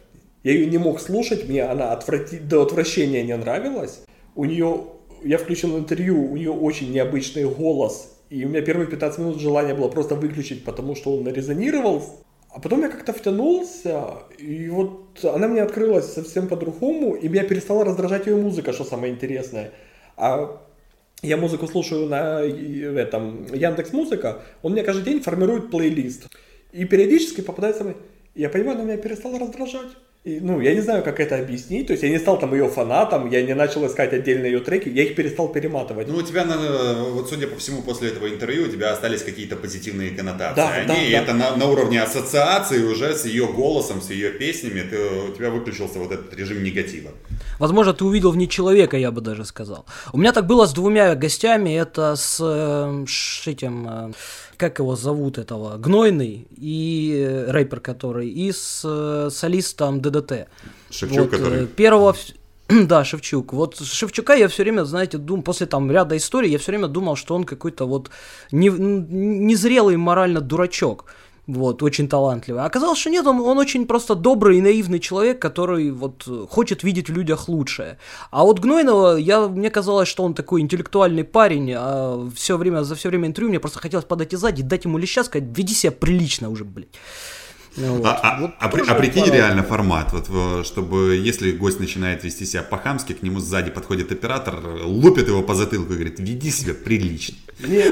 Я 0.45 0.53
ее 0.53 0.67
не 0.67 0.79
мог 0.79 1.01
слушать, 1.01 1.49
мне 1.49 1.65
она 1.65 1.93
отврати... 1.93 2.39
до 2.39 2.63
отвращения 2.63 3.25
не 3.25 3.37
нравилась. 3.37 4.05
У 4.37 4.45
нее, 4.45 4.85
я 5.25 5.39
включил 5.39 5.77
интервью, 5.77 6.33
у 6.33 6.37
нее 6.37 6.53
очень 6.53 6.93
необычный 6.93 7.45
голос, 7.45 8.17
и 8.31 8.45
у 8.45 8.49
меня 8.49 8.61
первые 8.63 8.87
15 8.87 9.19
минут 9.19 9.41
желания 9.41 9.75
было 9.75 9.89
просто 9.89 10.15
выключить, 10.15 10.65
потому 10.65 10.95
что 10.95 11.17
он 11.17 11.27
резонировал 11.27 12.25
а 12.57 12.59
потом 12.59 12.81
я 12.81 12.89
как-то 12.89 13.13
втянулся, 13.13 14.03
и 14.39 14.71
вот 14.71 15.23
она 15.23 15.47
мне 15.47 15.61
открылась 15.61 16.15
совсем 16.15 16.49
по-другому, 16.49 17.15
и 17.15 17.29
меня 17.29 17.45
перестала 17.45 17.85
раздражать 17.85 18.27
ее 18.27 18.37
музыка, 18.37 18.73
что 18.73 18.85
самое 18.85 19.13
интересное. 19.13 19.73
А 20.17 20.59
я 21.21 21.37
музыку 21.37 21.67
слушаю 21.67 22.09
на 22.09 22.41
этом 22.41 23.53
Яндекс 23.53 23.93
Музыка, 23.93 24.41
он 24.63 24.73
мне 24.73 24.85
каждый 24.85 25.05
день 25.05 25.21
формирует 25.21 25.71
плейлист. 25.71 26.29
И 26.73 26.87
периодически 26.87 27.43
попадается... 27.43 27.95
Я 28.35 28.49
понимаю, 28.49 28.79
она 28.79 28.85
меня 28.85 28.97
перестала 28.97 29.39
раздражать. 29.39 29.89
И, 30.27 30.41
ну, 30.41 30.61
я 30.61 30.75
не 30.75 30.81
знаю, 30.81 31.05
как 31.05 31.21
это 31.21 31.39
объяснить. 31.39 31.87
То 31.87 31.93
есть 31.93 32.03
я 32.03 32.11
не 32.11 32.19
стал 32.19 32.37
там 32.37 32.53
ее 32.53 32.69
фанатом, 32.69 33.31
я 33.31 33.43
не 33.43 33.55
начал 33.55 33.87
искать 33.87 34.13
отдельные 34.13 34.51
ее 34.51 34.59
треки, 34.59 34.89
я 34.89 35.05
их 35.05 35.15
перестал 35.15 35.49
перематывать. 35.49 36.09
Ну, 36.09 36.17
у 36.17 36.23
тебя, 36.23 36.45
вот 37.13 37.29
судя 37.29 37.47
по 37.47 37.57
всему, 37.61 37.83
после 37.83 38.09
этого 38.09 38.29
интервью 38.29 38.65
у 38.65 38.67
тебя 38.67 38.91
остались 38.91 39.23
какие-то 39.23 39.55
позитивные 39.55 40.11
коннотации. 40.11 40.57
Да, 40.57 40.73
Они, 40.73 40.87
да, 40.89 40.95
да. 40.95 41.23
это 41.23 41.33
на, 41.33 41.57
на 41.57 41.67
уровне 41.67 42.03
ассоциации 42.03 42.83
уже 42.83 43.15
с 43.15 43.25
ее 43.25 43.47
голосом, 43.47 44.03
с 44.03 44.11
ее 44.11 44.31
песнями, 44.31 44.81
ты, 44.81 44.97
у 45.31 45.33
тебя 45.33 45.51
выключился 45.51 46.01
вот 46.01 46.11
этот 46.11 46.35
режим 46.35 46.65
негатива. 46.65 47.13
Возможно, 47.61 47.93
ты 47.95 48.05
увидел 48.05 48.33
в 48.33 48.37
ней 48.37 48.49
человека, 48.49 48.97
я 48.97 49.13
бы 49.13 49.21
даже 49.21 49.45
сказал. 49.45 49.87
У 50.13 50.19
меня 50.19 50.33
так 50.33 50.49
было 50.49 50.67
с 50.67 50.73
двумя 50.73 51.15
гостями, 51.15 51.71
это 51.79 52.17
с, 52.17 52.41
э, 52.41 53.05
с 53.07 53.47
этим... 53.47 53.89
Э, 53.89 54.13
как 54.57 54.79
его 54.79 54.97
зовут 54.97 55.39
этого, 55.39 55.77
Гнойный 55.77 56.49
и 56.57 57.15
э, 57.15 57.51
рэпер 57.51 57.81
который, 57.81 58.29
и 58.29 58.53
с 58.53 58.83
э, 58.85 59.29
солистом 59.31 60.01
ДДТ. 60.21 60.49
Шевчук, 60.91 61.19
вот, 61.19 61.31
который? 61.31 61.65
Э, 61.65 61.67
первого... 61.67 62.15
Да, 62.69 63.05
Шевчук. 63.05 63.53
Вот 63.53 63.79
Шевчука 63.79 64.35
я 64.35 64.49
все 64.49 64.63
время, 64.63 64.85
знаете, 64.85 65.19
дум, 65.19 65.43
после 65.43 65.67
там 65.67 65.91
ряда 65.91 66.17
историй, 66.17 66.51
я 66.51 66.59
все 66.59 66.73
время 66.73 66.89
думал, 66.89 67.17
что 67.17 67.35
он 67.35 67.45
какой-то 67.45 67.87
вот 67.87 68.11
не, 68.51 68.69
незрелый 68.69 69.97
морально 69.97 70.41
дурачок 70.41 71.05
вот, 71.47 71.83
очень 71.83 72.09
талантливый. 72.09 72.63
А 72.63 72.67
оказалось, 72.67 72.99
что 72.99 73.11
нет, 73.11 73.27
он, 73.27 73.41
он 73.41 73.59
очень 73.59 73.87
просто 73.87 74.15
добрый 74.15 74.59
и 74.59 74.61
наивный 74.61 74.99
человек, 74.99 75.41
который 75.41 75.91
вот 75.91 76.29
хочет 76.51 76.83
видеть 76.83 77.09
в 77.09 77.13
людях 77.13 77.49
лучшее. 77.49 77.99
А 78.31 78.45
вот 78.45 78.59
Гнойного, 78.59 79.17
я, 79.17 79.47
мне 79.49 79.71
казалось, 79.71 80.09
что 80.09 80.25
он 80.25 80.35
такой 80.35 80.61
интеллектуальный 80.61 81.25
парень, 81.25 81.73
а 81.77 82.29
все 82.35 82.57
время, 82.57 82.83
за 82.83 82.95
все 82.95 83.09
время 83.09 83.29
интервью 83.29 83.51
мне 83.51 83.61
просто 83.61 83.79
хотелось 83.79 84.05
подойти 84.05 84.37
сзади, 84.37 84.63
дать 84.63 84.85
ему 84.85 84.99
леща, 84.99 85.25
сказать, 85.25 85.49
веди 85.57 85.75
себя 85.75 85.93
прилично 85.93 86.51
уже, 86.51 86.65
блядь. 86.65 86.89
Ну, 87.77 87.97
вот. 87.97 88.07
А, 88.07 88.21
а, 88.23 88.41
вот 88.41 88.51
а, 88.59 88.67
а 88.67 88.95
прикинь 88.95 89.31
реально 89.31 89.63
формат, 89.63 90.13
вот, 90.13 90.67
чтобы 90.67 91.17
если 91.17 91.53
гость 91.53 91.81
начинает 91.81 92.25
вести 92.25 92.47
себя 92.47 92.63
по-хамски, 92.63 93.13
к 93.13 93.23
нему 93.23 93.41
сзади 93.41 93.71
подходит 93.71 94.13
оператор, 94.13 94.55
лупит 94.85 95.29
его 95.29 95.43
по 95.43 95.55
затылку 95.55 95.93
и 95.93 95.97
говорит, 95.97 96.19
веди 96.19 96.51
себя 96.51 96.75
прилично. 96.75 97.37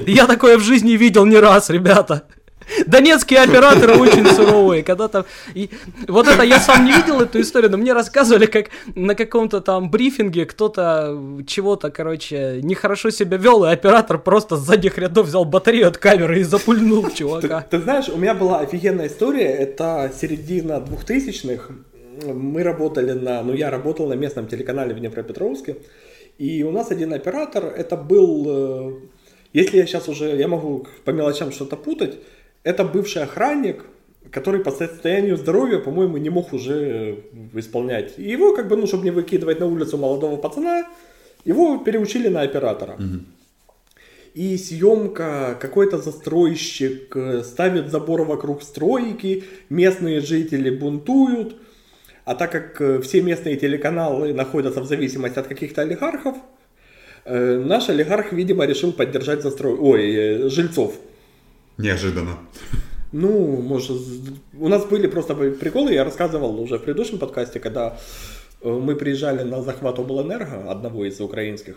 Я 0.06 0.27
такое 0.27 0.59
в 0.59 0.62
жизни 0.62 0.93
видел 0.93 1.27
не 1.27 1.36
раз, 1.36 1.70
ребята. 1.70 2.24
Донецкие 2.86 3.41
операторы 3.41 3.97
очень 3.97 4.27
суровые, 4.27 4.82
когда 4.82 5.09
там... 5.09 5.24
И 5.55 5.70
вот 6.09 6.28
это 6.28 6.43
я 6.43 6.59
сам 6.59 6.85
не 6.85 6.93
видел 6.93 7.20
эту 7.20 7.41
историю, 7.41 7.70
но 7.70 7.77
мне 7.77 7.93
рассказывали, 7.93 8.47
как 8.47 8.66
на 8.95 9.15
каком-то 9.15 9.61
там 9.61 9.91
брифинге 9.91 10.47
кто-то 10.47 11.19
чего-то, 11.47 11.91
короче, 11.91 12.61
нехорошо 12.62 13.11
себя 13.11 13.36
вел, 13.36 13.65
и 13.65 13.69
оператор 13.69 14.19
просто 14.19 14.57
с 14.57 14.61
задних 14.61 14.99
рядов 14.99 15.27
взял 15.27 15.45
батарею 15.45 15.89
от 15.89 15.99
камеры 15.99 16.41
и 16.41 16.43
запульнул 16.43 17.11
чувака. 17.11 17.62
Ты, 17.62 17.78
ты 17.78 17.82
знаешь, 17.82 18.09
у 18.09 18.16
меня 18.16 18.35
была 18.35 18.61
офигенная 18.61 19.09
история, 19.09 19.49
это 19.49 20.12
середина 20.20 20.81
двухтысячных, 20.81 21.70
мы 22.23 22.62
работали 22.62 23.12
на, 23.12 23.43
ну 23.43 23.53
я 23.55 23.70
работал 23.70 24.07
на 24.07 24.15
местном 24.15 24.47
телеканале 24.47 24.95
в 24.95 25.01
Днепропетровске, 25.01 25.77
и 26.39 26.62
у 26.62 26.70
нас 26.70 26.91
один 26.91 27.12
оператор, 27.12 27.65
это 27.65 27.97
был, 27.97 28.45
э, 28.47 28.93
если 29.53 29.78
я 29.78 29.86
сейчас 29.86 30.09
уже, 30.09 30.36
я 30.36 30.49
могу 30.49 30.86
по 31.05 31.11
мелочам 31.11 31.53
что-то 31.53 31.77
путать, 31.77 32.19
это 32.65 32.85
бывший 32.85 33.23
охранник, 33.23 33.85
который 34.31 34.61
по 34.61 34.73
состоянию 34.73 35.36
здоровья, 35.36 35.78
по-моему, 35.78 36.16
не 36.16 36.31
мог 36.31 36.53
уже 36.53 37.20
исполнять. 37.55 38.15
И 38.16 38.28
его, 38.28 38.57
как 38.57 38.69
бы, 38.69 38.77
ну, 38.77 38.86
чтобы 38.86 39.05
не 39.05 39.11
выкидывать 39.11 39.61
на 39.61 39.66
улицу 39.66 39.99
молодого 39.99 40.36
пацана, 40.36 40.89
его 41.45 41.78
переучили 41.78 42.28
на 42.28 42.41
оператора. 42.41 42.95
Угу. 42.95 43.20
И 44.35 44.59
съемка, 44.59 45.57
какой-то 45.61 45.99
застройщик 45.99 47.15
э, 47.15 47.45
ставит 47.45 47.93
забор 47.93 48.23
вокруг 48.23 48.62
стройки, 48.62 49.45
местные 49.69 50.20
жители 50.20 50.70
бунтуют. 50.70 51.57
А 52.24 52.35
так 52.35 52.51
как 52.51 52.81
э, 52.81 53.01
все 53.01 53.23
местные 53.23 53.57
телеканалы 53.57 54.32
находятся 54.32 54.81
в 54.81 54.86
зависимости 54.86 55.39
от 55.39 55.47
каких-то 55.47 55.82
олигархов, 55.82 56.36
э, 57.24 57.62
наш 57.65 57.89
олигарх, 57.91 58.32
видимо, 58.32 58.66
решил 58.66 58.93
поддержать 58.93 59.43
застрой... 59.43 59.77
Ой, 59.78 60.49
жильцов. 60.49 60.99
Неожиданно. 61.79 62.39
Ну, 63.13 63.61
может, 63.63 64.01
у 64.59 64.69
нас 64.69 64.85
были 64.87 65.07
просто 65.07 65.35
приколы, 65.35 65.93
я 65.93 66.05
рассказывал 66.05 66.61
уже 66.61 66.79
в 66.79 66.83
предыдущем 66.83 67.19
подкасте, 67.19 67.61
когда 67.61 67.97
э, 68.61 68.69
мы 68.69 68.97
приезжали 68.97 69.45
на 69.45 69.63
захват 69.63 70.01
облэнерго, 70.01 70.69
одного 70.69 71.05
из 71.05 71.21
украинских, 71.21 71.77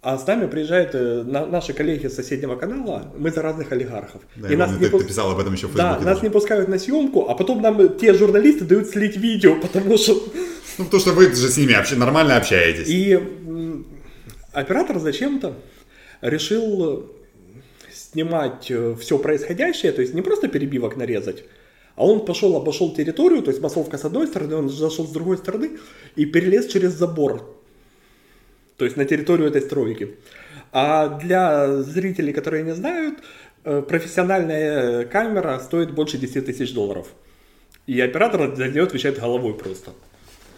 а 0.00 0.18
с 0.18 0.26
нами 0.26 0.46
приезжают 0.46 0.94
э, 0.94 1.22
наши 1.24 1.72
коллеги 1.74 2.08
с 2.08 2.14
соседнего 2.14 2.56
канала, 2.56 3.12
мы 3.18 3.30
за 3.30 3.42
разных 3.42 3.72
олигархов. 3.72 4.22
Да, 4.36 4.48
и 4.50 4.56
нас 4.56 4.70
не 4.72 4.78
ты, 4.78 4.90
пу... 4.90 4.98
ты 4.98 5.04
писал 5.04 5.30
об 5.30 5.38
этом 5.38 5.52
еще 5.54 5.66
в 5.66 5.72
Фейсбуке. 5.72 5.98
Да, 5.98 6.10
нас 6.10 6.22
не 6.22 6.30
пускают 6.30 6.68
на 6.68 6.78
съемку, 6.78 7.26
а 7.28 7.34
потом 7.34 7.60
нам 7.60 7.98
те 7.98 8.14
журналисты 8.14 8.64
дают 8.64 8.88
слить 8.88 9.16
видео, 9.16 9.56
потому 9.60 9.98
что... 9.98 10.14
Ну, 10.78 10.84
потому 10.84 11.00
что 11.00 11.12
вы 11.12 11.34
же 11.34 11.48
с 11.48 11.56
ними 11.56 11.74
вообще 11.74 11.96
нормально 11.96 12.36
общаетесь. 12.36 12.88
И 12.88 13.18
оператор 14.52 14.98
зачем-то 14.98 15.54
решил 16.20 17.13
снимать 18.14 18.70
э, 18.70 18.94
все 18.98 19.18
происходящее, 19.18 19.92
то 19.92 20.00
есть 20.00 20.14
не 20.14 20.22
просто 20.22 20.48
перебивок 20.48 20.96
нарезать, 20.96 21.44
а 21.96 22.06
он 22.06 22.24
пошел, 22.24 22.56
обошел 22.56 22.94
территорию, 22.94 23.42
то 23.42 23.50
есть 23.50 23.62
массовка 23.62 23.98
с 23.98 24.04
одной 24.04 24.26
стороны, 24.26 24.56
он 24.56 24.68
зашел 24.68 25.06
с 25.06 25.10
другой 25.10 25.36
стороны 25.36 25.70
и 26.16 26.24
перелез 26.26 26.66
через 26.66 26.92
забор. 26.92 27.42
То 28.76 28.84
есть 28.84 28.96
на 28.96 29.04
территорию 29.04 29.48
этой 29.48 29.62
стройки. 29.62 30.16
А 30.72 31.08
для 31.08 31.82
зрителей, 31.82 32.32
которые 32.32 32.64
не 32.64 32.74
знают, 32.74 33.18
э, 33.64 33.82
профессиональная 33.82 35.04
камера 35.04 35.58
стоит 35.58 35.92
больше 35.92 36.18
10 36.18 36.46
тысяч 36.46 36.72
долларов. 36.72 37.06
И 37.86 38.00
оператор 38.00 38.56
за 38.56 38.68
нее 38.68 38.82
отвечает 38.82 39.20
головой 39.20 39.54
просто. 39.54 39.90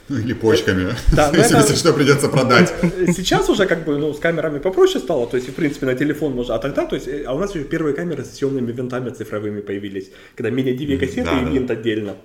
Или 0.08 0.34
почками. 0.34 0.94
Да, 1.14 1.32
если, 1.36 1.58
это... 1.58 1.74
что 1.74 1.92
придется 1.92 2.28
продать. 2.28 2.72
Сейчас 3.08 3.48
уже 3.48 3.66
как 3.66 3.84
бы 3.84 3.98
ну, 3.98 4.14
с 4.14 4.20
камерами 4.20 4.58
попроще 4.58 5.00
стало, 5.02 5.26
то 5.26 5.36
есть, 5.36 5.48
в 5.48 5.54
принципе, 5.54 5.86
на 5.86 5.94
телефон 5.94 6.32
можно. 6.32 6.54
А 6.54 6.58
тогда, 6.58 6.86
то 6.86 6.94
есть, 6.94 7.08
а 7.26 7.34
у 7.34 7.38
нас 7.38 7.54
еще 7.54 7.64
первые 7.64 7.94
камеры 7.94 8.24
с 8.24 8.36
съемными 8.36 8.70
винтами 8.70 9.10
цифровыми 9.10 9.60
появились, 9.60 10.10
когда 10.36 10.50
мини-DV 10.50 10.98
кассеты 10.98 11.24
да, 11.24 11.40
и 11.40 11.44
винт 11.52 11.70
отдельно. 11.70 12.16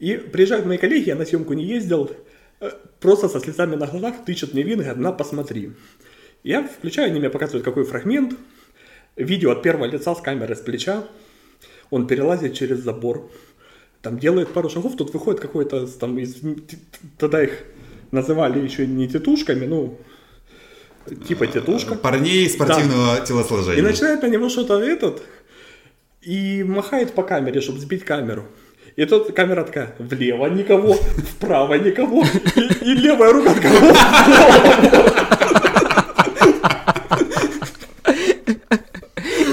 И 0.00 0.16
приезжают 0.16 0.66
мои 0.66 0.76
коллеги, 0.76 1.08
я 1.08 1.14
на 1.14 1.24
съемку 1.24 1.54
не 1.54 1.64
ездил, 1.64 2.10
э, 2.60 2.70
просто 3.00 3.28
со 3.28 3.38
слезами 3.38 3.76
на 3.76 3.86
глазах 3.86 4.24
тычут 4.24 4.54
мне 4.54 4.62
вин, 4.62 4.78
говорят, 4.78 4.96
на, 4.96 5.12
посмотри. 5.12 5.72
Я 6.42 6.66
включаю, 6.66 7.10
они 7.10 7.18
мне 7.20 7.30
показывают, 7.30 7.64
какой 7.64 7.84
фрагмент. 7.84 8.34
Видео 9.16 9.50
от 9.50 9.62
первого 9.62 9.86
лица 9.86 10.14
с 10.14 10.20
камеры 10.20 10.54
с 10.54 10.60
плеча. 10.60 11.04
Он 11.90 12.06
перелазит 12.06 12.54
через 12.54 12.78
забор. 12.78 13.30
Там 14.02 14.18
делает 14.18 14.48
пару 14.48 14.70
шагов, 14.70 14.96
тут 14.96 15.12
выходит 15.12 15.40
какой-то 15.40 15.86
там 15.86 16.18
из... 16.18 16.36
Тогда 17.18 17.42
их 17.42 17.64
называли 18.12 18.60
еще 18.60 18.86
не 18.86 19.08
тетушками, 19.08 19.66
ну, 19.66 19.98
типа 21.26 21.46
тетушка. 21.46 21.94
Парней 21.94 22.48
спортивного 22.48 23.16
Да. 23.16 23.26
телосложения. 23.26 23.78
И 23.80 23.82
начинает 23.82 24.22
на 24.22 24.28
него 24.28 24.48
что-то 24.48 24.78
этот, 24.80 25.22
и 26.22 26.62
махает 26.62 27.12
по 27.12 27.22
камере, 27.22 27.60
чтобы 27.60 27.80
сбить 27.80 28.04
камеру. 28.04 28.44
И 28.96 29.04
тут 29.04 29.32
камера 29.32 29.64
такая, 29.64 29.94
влево 29.98 30.46
никого, 30.46 30.94
вправо 30.94 31.74
никого, 31.74 32.24
и, 32.56 32.60
и 32.60 32.94
левая 32.94 33.32
рука 33.32 33.54
такая, 33.54 33.80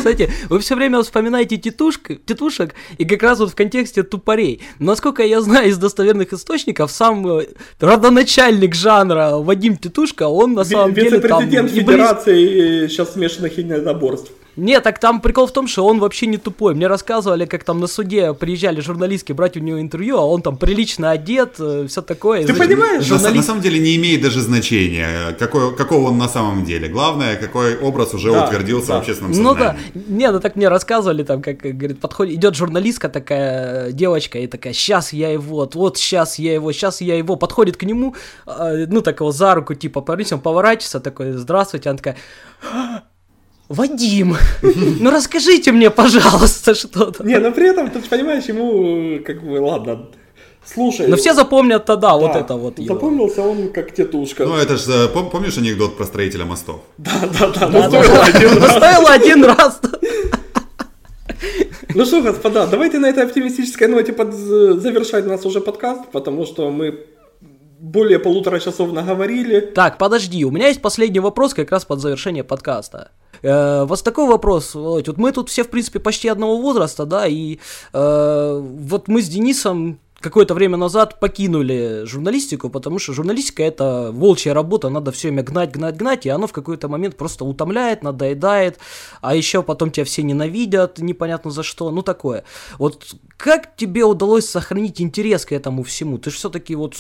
Кстати, 0.06 0.32
вы 0.50 0.60
все 0.60 0.76
время 0.76 1.02
вспоминаете 1.02 1.58
тетушка, 1.58 2.14
тетушек, 2.14 2.76
и 3.00 3.06
как 3.06 3.24
раз 3.24 3.40
вот 3.40 3.50
в 3.50 3.56
контексте 3.56 4.04
тупорей. 4.04 4.62
Насколько 4.78 5.24
я 5.24 5.42
знаю 5.42 5.70
из 5.70 5.80
достоверных 5.80 6.32
источников, 6.32 6.92
сам 6.92 7.28
э, 7.28 7.48
родоначальник 7.80 8.76
жанра 8.76 9.38
Вадим 9.38 9.78
Тетушка, 9.78 10.28
он 10.28 10.54
на 10.54 10.64
самом 10.64 10.94
деле 10.94 11.20
там... 11.22 11.50
вице-президент 11.50 11.72
Федерации 11.72 12.88
сейчас 12.88 13.14
смешанных 13.14 13.58
единоборств. 13.58 14.32
Нет, 14.56 14.84
так 14.84 15.00
там 15.00 15.22
прикол 15.22 15.48
в 15.48 15.52
том, 15.52 15.68
что 15.68 15.86
он 15.86 16.00
вообще 16.00 16.28
не 16.28 16.38
тупой. 16.38 16.76
Мне 16.76 16.88
рассказывали, 16.88 17.46
как 17.46 17.64
там 17.64 17.80
на 17.80 17.88
суде 17.88 18.34
приезжали 18.34 18.80
журналистки 18.80 19.34
брать 19.34 19.58
у 19.58 19.60
него 19.60 19.80
интервью, 19.82 20.18
а 20.18 20.26
он 20.26 20.42
там 20.42 20.58
прилично 20.58 21.12
одет, 21.12 21.56
все 21.56 22.02
такое. 22.02 22.46
Ты 22.46 22.54
Значит, 22.54 22.64
понимаешь? 22.68 23.08
На, 23.08 23.14
на 23.16 23.20
Журналист... 23.20 23.48
самом 23.48 23.62
деле 23.62 23.80
не 23.80 23.96
имеет 23.98 24.22
даже 24.22 24.42
значения, 24.42 25.36
какой, 25.38 25.76
какого 25.76 26.10
он 26.10 26.18
на 26.18 26.30
самом 26.30 26.64
деле. 26.64 26.88
Главное, 26.88 27.36
какой 27.36 27.78
образ 27.78 28.14
уже 28.14 28.32
Да, 28.32 28.46
утвердился 28.46 28.88
да. 28.90 28.96
в 28.96 28.98
общественном 29.00 29.32
Ну 29.32 29.54
да, 29.56 29.76
сознании. 29.94 30.04
не, 30.08 30.32
ну 30.32 30.40
так 30.40 30.56
мне 30.56 30.70
рассказывали, 30.70 31.24
там, 31.24 31.42
как, 31.42 31.66
э, 31.66 31.72
говорит, 31.72 32.00
подходит, 32.00 32.36
идет 32.36 32.56
журналистка 32.56 33.10
такая, 33.10 33.90
э, 33.90 33.92
девочка, 33.92 34.40
и 34.40 34.48
такая, 34.48 34.74
сейчас 34.74 35.14
я 35.14 35.30
его, 35.32 35.58
вот, 35.58 35.76
вот 35.76 35.98
сейчас 35.98 36.40
я 36.40 36.54
его, 36.54 36.72
сейчас 36.72 37.02
я 37.02 37.18
его, 37.18 37.36
подходит 37.36 37.78
к 37.78 37.84
нему, 37.84 38.16
э, 38.48 38.86
ну, 38.88 39.02
так 39.02 39.20
его 39.20 39.32
за 39.32 39.54
руку, 39.56 39.74
типа, 39.74 40.02
парень, 40.02 40.26
он 40.32 40.40
поворачивается, 40.40 41.00
такой, 41.00 41.34
здравствуйте, 41.34 41.90
она 41.90 41.98
такая, 41.98 42.16
«А, 42.74 43.04
Вадим, 43.68 44.38
ну 45.00 45.10
расскажите 45.10 45.72
мне, 45.72 45.90
пожалуйста, 45.90 46.76
что-то. 46.76 47.24
Не, 47.24 47.40
но 47.40 47.52
при 47.52 47.68
этом, 47.70 47.90
ты 47.90 48.00
понимаешь, 48.00 48.46
ему, 48.46 49.24
как 49.26 49.44
бы, 49.44 49.60
ладно, 49.60 50.10
слушай. 50.64 51.08
Но 51.08 51.16
все 51.16 51.34
запомнят 51.34 51.86
тогда 51.86 52.10
да, 52.10 52.16
вот 52.16 52.36
это 52.36 52.56
вот. 52.56 52.78
его. 52.78 52.94
Запомнился 52.94 53.42
он 53.42 53.70
как 53.70 53.92
тетушка. 53.92 54.46
Ну, 54.46 54.56
это 54.56 54.78
же, 54.78 55.10
помнишь 55.10 55.58
анекдот 55.58 55.98
про 55.98 56.06
строителя 56.06 56.46
мостов? 56.46 56.82
Да, 56.98 57.12
да, 57.40 57.48
да, 57.48 57.60
Да, 57.60 57.68
ну 57.70 57.92
да, 57.92 58.04
да. 58.04 58.24
один 58.26 58.58
раз. 58.62 58.72
Стоило 58.72 59.10
один 59.10 59.46
раз. 59.46 59.82
Ну 61.94 62.06
что, 62.06 62.22
господа, 62.22 62.68
давайте 62.68 63.00
на 63.00 63.08
этой 63.08 63.24
оптимистической 63.24 63.88
ноте 63.88 64.14
под- 64.14 64.34
завершать 64.34 65.26
нас 65.26 65.46
уже 65.46 65.62
подкаст, 65.62 66.12
потому 66.12 66.46
что 66.46 66.70
мы 66.70 67.06
более 67.80 68.20
полутора 68.20 68.60
часов 68.60 68.92
наговорили. 68.92 69.60
Так, 69.60 69.98
подожди, 69.98 70.44
у 70.46 70.52
меня 70.52 70.68
есть 70.68 70.82
последний 70.82 71.20
вопрос 71.20 71.54
как 71.54 71.72
раз 71.72 71.86
под 71.86 72.00
завершение 72.02 72.44
подкаста. 72.44 73.12
Э, 73.46 73.86
вас 73.86 74.02
такой 74.02 74.28
вопрос, 74.28 74.74
вот 74.74 75.18
мы 75.18 75.32
тут 75.32 75.50
все, 75.50 75.64
в 75.64 75.70
принципе, 75.70 76.00
почти 76.00 76.28
одного 76.28 76.58
возраста, 76.58 77.06
да, 77.06 77.28
и 77.28 77.60
э, 77.94 78.62
вот 78.64 79.08
мы 79.08 79.22
с 79.22 79.28
Денисом 79.28 80.00
какое-то 80.20 80.56
время 80.56 80.78
назад 80.78 81.20
покинули 81.20 82.06
журналистику, 82.06 82.70
потому 82.72 82.98
что 82.98 83.14
журналистика 83.14 83.62
это 83.62 84.10
волчья 84.12 84.56
работа, 84.56 84.90
надо 84.90 85.12
все 85.12 85.28
время 85.28 85.44
гнать, 85.44 85.72
гнать, 85.72 85.96
гнать, 85.96 86.26
и 86.26 86.30
оно 86.30 86.48
в 86.48 86.54
какой-то 86.54 86.88
момент 86.88 87.18
просто 87.18 87.46
утомляет, 87.46 88.02
надоедает, 88.02 88.80
а 89.22 89.36
еще 89.36 89.62
потом 89.62 89.92
тебя 89.92 90.06
все 90.06 90.24
ненавидят, 90.24 90.98
непонятно 90.98 91.52
за 91.52 91.62
что, 91.62 91.92
ну 91.92 92.02
такое. 92.02 92.46
Вот 92.80 93.16
как 93.38 93.76
тебе 93.76 94.06
удалось 94.06 94.50
сохранить 94.50 95.00
интерес 95.00 95.46
к 95.46 95.52
этому 95.52 95.84
всему? 95.84 96.18
Ты 96.18 96.32
же 96.32 96.38
все-таки 96.38 96.74
вот 96.74 96.96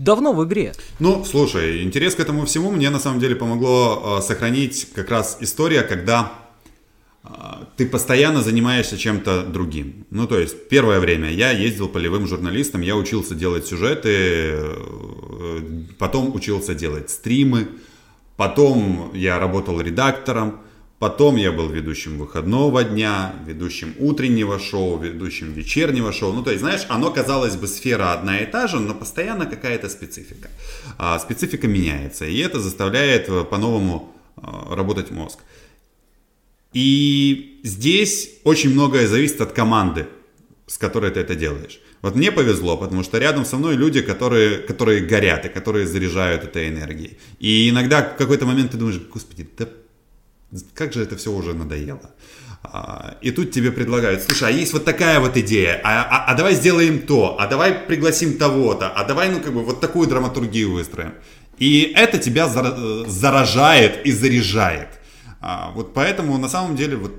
давно 0.00 0.32
в 0.32 0.44
игре. 0.44 0.72
Ну, 0.98 1.24
слушай, 1.24 1.82
интерес 1.82 2.14
к 2.14 2.20
этому 2.20 2.46
всему 2.46 2.70
мне 2.70 2.90
на 2.90 2.98
самом 2.98 3.20
деле 3.20 3.36
помогло 3.36 4.18
э, 4.18 4.22
сохранить 4.22 4.88
как 4.94 5.10
раз 5.10 5.36
история, 5.40 5.82
когда 5.82 6.32
э, 7.22 7.28
ты 7.76 7.86
постоянно 7.86 8.42
занимаешься 8.42 8.96
чем-то 8.96 9.44
другим. 9.44 10.06
Ну, 10.10 10.26
то 10.26 10.38
есть, 10.38 10.68
первое 10.68 11.00
время 11.00 11.30
я 11.30 11.50
ездил 11.50 11.88
полевым 11.88 12.26
журналистом, 12.26 12.80
я 12.80 12.96
учился 12.96 13.34
делать 13.34 13.66
сюжеты, 13.66 14.10
э, 14.12 15.60
потом 15.98 16.34
учился 16.34 16.74
делать 16.74 17.10
стримы, 17.10 17.68
потом 18.36 19.12
я 19.14 19.38
работал 19.38 19.80
редактором, 19.80 20.60
потом 21.00 21.36
я 21.36 21.50
был 21.50 21.68
ведущим 21.68 22.18
выходного 22.18 22.84
дня, 22.84 23.34
ведущим 23.46 23.94
утреннего 23.98 24.58
шоу, 24.58 24.98
ведущим 24.98 25.52
вечернего 25.52 26.12
шоу. 26.12 26.32
Ну, 26.32 26.42
то 26.42 26.50
есть, 26.50 26.60
знаешь, 26.60 26.82
оно, 26.90 27.10
казалось 27.10 27.56
бы, 27.56 27.66
сфера 27.66 28.12
одна 28.12 28.38
и 28.38 28.46
та 28.46 28.68
же, 28.68 28.78
но 28.78 28.94
постоянно 28.94 29.46
какая-то 29.46 29.88
специфика. 29.88 30.50
А, 30.98 31.18
специфика 31.18 31.66
меняется, 31.66 32.26
и 32.26 32.38
это 32.38 32.60
заставляет 32.60 33.30
э, 33.30 33.44
по-новому 33.44 34.14
э, 34.36 34.74
работать 34.74 35.10
мозг. 35.10 35.38
И 36.74 37.60
здесь 37.64 38.30
очень 38.44 38.70
многое 38.70 39.06
зависит 39.06 39.40
от 39.40 39.52
команды, 39.52 40.06
с 40.66 40.76
которой 40.76 41.10
ты 41.10 41.20
это 41.20 41.34
делаешь. 41.34 41.80
Вот 42.02 42.14
мне 42.14 42.30
повезло, 42.30 42.76
потому 42.76 43.04
что 43.04 43.18
рядом 43.18 43.46
со 43.46 43.56
мной 43.56 43.74
люди, 43.74 44.02
которые, 44.02 44.58
которые 44.58 45.00
горят 45.00 45.46
и 45.46 45.48
которые 45.48 45.86
заряжают 45.86 46.44
этой 46.44 46.68
энергией. 46.68 47.16
И 47.38 47.70
иногда 47.70 48.02
в 48.02 48.18
какой-то 48.18 48.44
момент 48.44 48.72
ты 48.72 48.76
думаешь, 48.76 49.00
господи, 49.10 49.48
да 49.56 49.66
как 50.74 50.92
же 50.92 51.02
это 51.02 51.16
все 51.16 51.30
уже 51.32 51.54
надоело. 51.54 52.10
А, 52.62 53.16
И 53.22 53.30
тут 53.30 53.50
тебе 53.52 53.70
предлагают, 53.72 54.22
слушай, 54.22 54.48
а 54.48 54.50
есть 54.50 54.72
вот 54.72 54.84
такая 54.84 55.18
вот 55.20 55.36
идея, 55.36 55.80
а, 55.84 56.02
а- 56.02 56.24
а 56.30 56.34
давай 56.34 56.54
сделаем 56.54 56.98
то, 57.00 57.36
а 57.40 57.46
давай 57.46 57.72
пригласим 57.72 58.36
того-то, 58.38 58.88
а 58.88 59.04
давай, 59.04 59.30
ну, 59.30 59.40
как 59.40 59.52
бы, 59.54 59.62
вот 59.64 59.80
такую 59.80 60.06
драматургию 60.08 60.72
выстроим. 60.72 61.12
И 61.58 61.92
это 61.96 62.18
тебя 62.18 62.46
э, 62.54 63.04
заражает 63.06 64.06
и 64.06 64.12
заряжает. 64.12 64.88
А, 65.40 65.70
Вот 65.74 65.94
поэтому, 65.94 66.38
на 66.38 66.48
самом 66.48 66.76
деле, 66.76 66.96
вот 66.96 67.12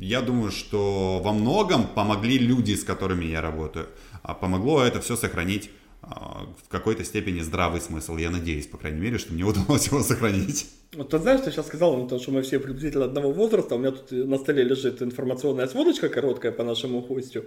я 0.00 0.20
думаю, 0.22 0.50
что 0.50 1.20
во 1.24 1.32
многом 1.32 1.86
помогли 1.86 2.38
люди, 2.38 2.74
с 2.74 2.82
которыми 2.84 3.26
я 3.26 3.40
работаю. 3.40 3.86
А 4.22 4.34
Помогло 4.34 4.82
это 4.82 5.00
все 5.00 5.16
сохранить 5.16 5.70
в 6.10 6.68
какой-то 6.68 7.04
степени 7.04 7.40
здравый 7.40 7.80
смысл. 7.80 8.16
Я 8.16 8.30
надеюсь, 8.30 8.66
по 8.66 8.76
крайней 8.76 9.00
мере, 9.00 9.18
что 9.18 9.32
мне 9.32 9.44
удалось 9.44 9.86
его 9.86 10.02
сохранить. 10.02 10.66
Вот 10.96 11.10
ты 11.10 11.18
знаешь, 11.20 11.40
ты 11.40 11.52
сейчас 11.52 11.68
сказал, 11.68 11.96
ну, 11.96 12.08
то, 12.08 12.18
что 12.18 12.32
мы 12.32 12.42
все 12.42 12.58
приблизительно 12.58 13.04
одного 13.04 13.30
возраста, 13.30 13.76
у 13.76 13.78
меня 13.78 13.92
тут 13.92 14.10
на 14.10 14.38
столе 14.38 14.64
лежит 14.64 15.00
информационная 15.02 15.68
сводочка 15.68 16.08
короткая 16.08 16.50
по 16.50 16.64
нашему 16.64 17.00
гостю, 17.00 17.44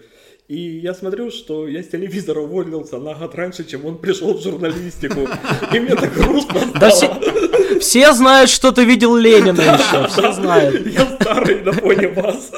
и 0.48 0.58
я 0.58 0.94
смотрю, 0.94 1.30
что 1.30 1.68
я 1.68 1.84
с 1.84 1.90
телевизора 1.90 2.40
уволился 2.40 3.00
на 3.00 3.14
год 3.14 3.36
раньше, 3.36 3.66
чем 3.66 3.86
он 3.86 3.98
пришел 3.98 4.34
в 4.38 4.42
журналистику, 4.42 5.28
и 5.74 5.80
мне 5.80 5.94
так 5.94 6.14
грустно 6.14 6.62
стало. 6.70 6.90
все, 6.92 7.80
все 7.82 8.14
знают, 8.14 8.50
что 8.50 8.72
ты 8.72 8.86
видел 8.86 9.14
Ленина 9.18 9.60
еще, 9.78 10.08
все 10.08 10.32
знают. 10.32 10.88
Я 10.88 11.18
старый 11.20 11.64
на 11.64 11.74
фоне 11.74 12.08
вас. 12.08 12.50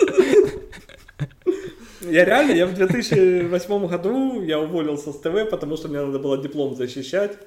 Я 2.10 2.26
реально, 2.26 2.52
я 2.54 2.66
в 2.68 2.74
2008 2.74 3.88
году 3.88 4.42
я 4.44 4.60
уволился 4.60 5.12
с 5.12 5.18
ТВ, 5.20 5.50
потому 5.50 5.78
что 5.78 5.88
мне 5.88 6.02
надо 6.02 6.20
было 6.20 6.38
диплом 6.42 6.76
защищать. 6.76 7.38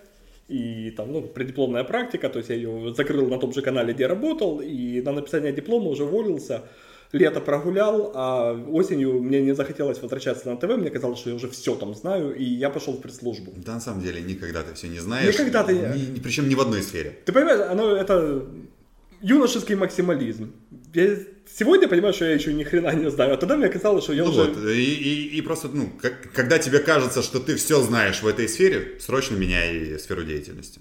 И 0.49 0.91
там, 0.97 1.13
ну, 1.13 1.21
преддипломная 1.23 1.85
практика, 1.85 2.29
то 2.31 2.39
есть 2.39 2.49
я 2.51 2.57
ее 2.57 2.95
закрыл 2.97 3.29
на 3.29 3.39
том 3.39 3.53
же 3.53 3.61
канале, 3.61 3.93
где 3.93 4.07
работал, 4.07 4.61
и 4.61 5.03
на 5.03 5.13
написание 5.13 5.53
диплома 5.53 5.91
уже 5.91 6.05
уволился. 6.05 6.63
Лето 7.13 7.41
прогулял, 7.41 8.13
а 8.15 8.53
осенью 8.71 9.23
мне 9.23 9.41
не 9.43 9.55
захотелось 9.55 10.01
возвращаться 10.03 10.49
на 10.51 10.57
ТВ, 10.57 10.77
мне 10.77 10.91
казалось, 10.91 11.19
что 11.19 11.31
я 11.31 11.37
уже 11.37 11.49
все 11.49 11.75
там 11.75 11.95
знаю, 11.95 12.35
и 12.35 12.45
я 12.45 12.71
пошел 12.71 12.95
в 12.95 13.01
пресс-службу. 13.01 13.53
Да, 13.57 13.75
на 13.75 13.81
самом 13.81 14.03
деле, 14.03 14.21
никогда 14.23 14.63
ты 14.63 14.75
все 14.75 14.89
не 14.89 15.01
знаешь. 15.01 15.35
Никогда 15.35 15.65
ты- 15.65 15.75
Ни, 15.75 16.19
причем 16.21 16.49
ни 16.49 16.55
в 16.55 16.61
одной 16.61 16.83
сфере. 16.83 17.19
Ты 17.25 17.33
понимаешь, 17.33 17.61
оно 17.71 17.97
это 17.97 18.45
юношеский 19.23 19.75
максимализм. 19.75 20.53
Я 20.95 21.17
сегодня 21.57 21.89
понимаю, 21.89 22.15
что 22.15 22.25
я 22.25 22.33
еще 22.35 22.53
ни 22.53 22.65
хрена 22.65 22.93
не 22.95 23.11
знаю, 23.11 23.35
а 23.35 23.37
тогда 23.37 23.57
мне 23.57 23.69
казалось, 23.69 24.05
что 24.05 24.13
я 24.13 24.25
Ну 24.25 24.31
уже... 24.31 24.45
вот, 24.45 24.57
и, 24.69 24.95
и- 24.95 25.39
и 25.39 25.43
просто, 25.43 25.69
ну, 25.69 25.91
как- 26.01 26.33
когда 26.33 26.59
тебе 26.59 26.79
кажется, 26.79 27.23
что 27.23 27.39
ты 27.41 27.55
все 27.57 27.81
знаешь 27.83 28.23
в 28.23 28.27
этой 28.27 28.49
сфере, 28.49 28.99
срочно 29.01 29.37
меняй 29.37 29.99
сферу 29.99 30.23
деятельности. 30.25 30.81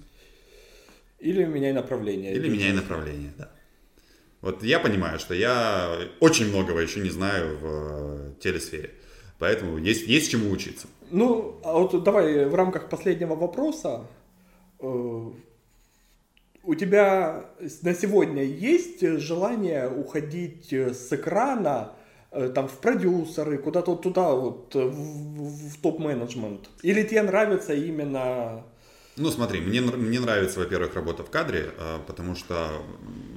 Или 1.19 1.45
меняй 1.45 1.73
направление. 1.73 2.34
Или 2.34 2.49
меняй 2.49 2.73
направление, 2.73 3.34
да. 3.38 3.52
Вот 4.41 4.64
я 4.64 4.80
понимаю, 4.80 5.19
что 5.19 5.34
я 5.34 5.98
очень 6.19 6.48
многого 6.49 6.80
еще 6.80 6.99
не 6.99 7.10
знаю 7.10 7.57
в 7.57 7.65
э, 7.65 8.31
телесфере. 8.39 8.91
Поэтому 9.39 9.77
есть, 9.80 10.07
есть 10.07 10.31
чему 10.31 10.52
учиться. 10.52 10.88
Ну, 11.11 11.60
а 11.64 11.73
вот 11.73 12.03
давай 12.03 12.45
в 12.45 12.56
рамках 12.56 12.89
последнего 12.89 13.35
вопроса. 13.35 14.02
У 16.68 16.76
тебя 16.76 17.45
на 17.84 17.94
сегодня 17.94 18.44
есть 18.44 18.99
желание 19.19 19.89
уходить 19.89 20.73
э, 20.73 20.94
с 20.94 21.14
экрана 21.14 21.94
э, 22.31 22.49
там 22.53 22.68
в 22.68 22.80
продюсеры, 22.80 23.57
куда-то 23.57 23.91
вот 23.91 24.02
туда, 24.02 24.31
вот 24.35 24.76
э, 24.76 24.80
в, 24.85 25.69
в- 25.69 25.77
топ-менеджмент? 25.81 26.69
Или 26.81 27.03
тебе 27.03 27.22
нравится 27.22 27.73
именно... 27.73 28.65
Ну, 29.15 29.31
смотри, 29.31 29.61
мне, 29.61 29.80
мне 29.80 30.19
нравится, 30.19 30.60
во-первых, 30.60 30.94
работа 30.94 31.23
в 31.23 31.30
кадре, 31.30 31.69
а, 31.80 31.99
потому 32.06 32.35
что 32.35 32.81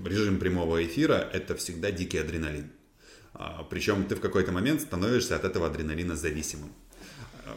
режим 0.04 0.40
прямого 0.40 0.84
эфира– 0.84 1.28
это 1.32 1.54
всегда 1.54 1.92
дикий 1.92 2.18
адреналин. 2.18 2.72
А, 3.34 3.62
Причем 3.70 4.06
ты 4.06 4.16
в 4.16 4.20
какой-то 4.20 4.50
момент 4.50 4.80
становишься 4.80 5.36
от 5.36 5.44
этого 5.44 5.68
адреналина 5.68 6.16
зависимым. 6.16 6.72
А, 7.46 7.56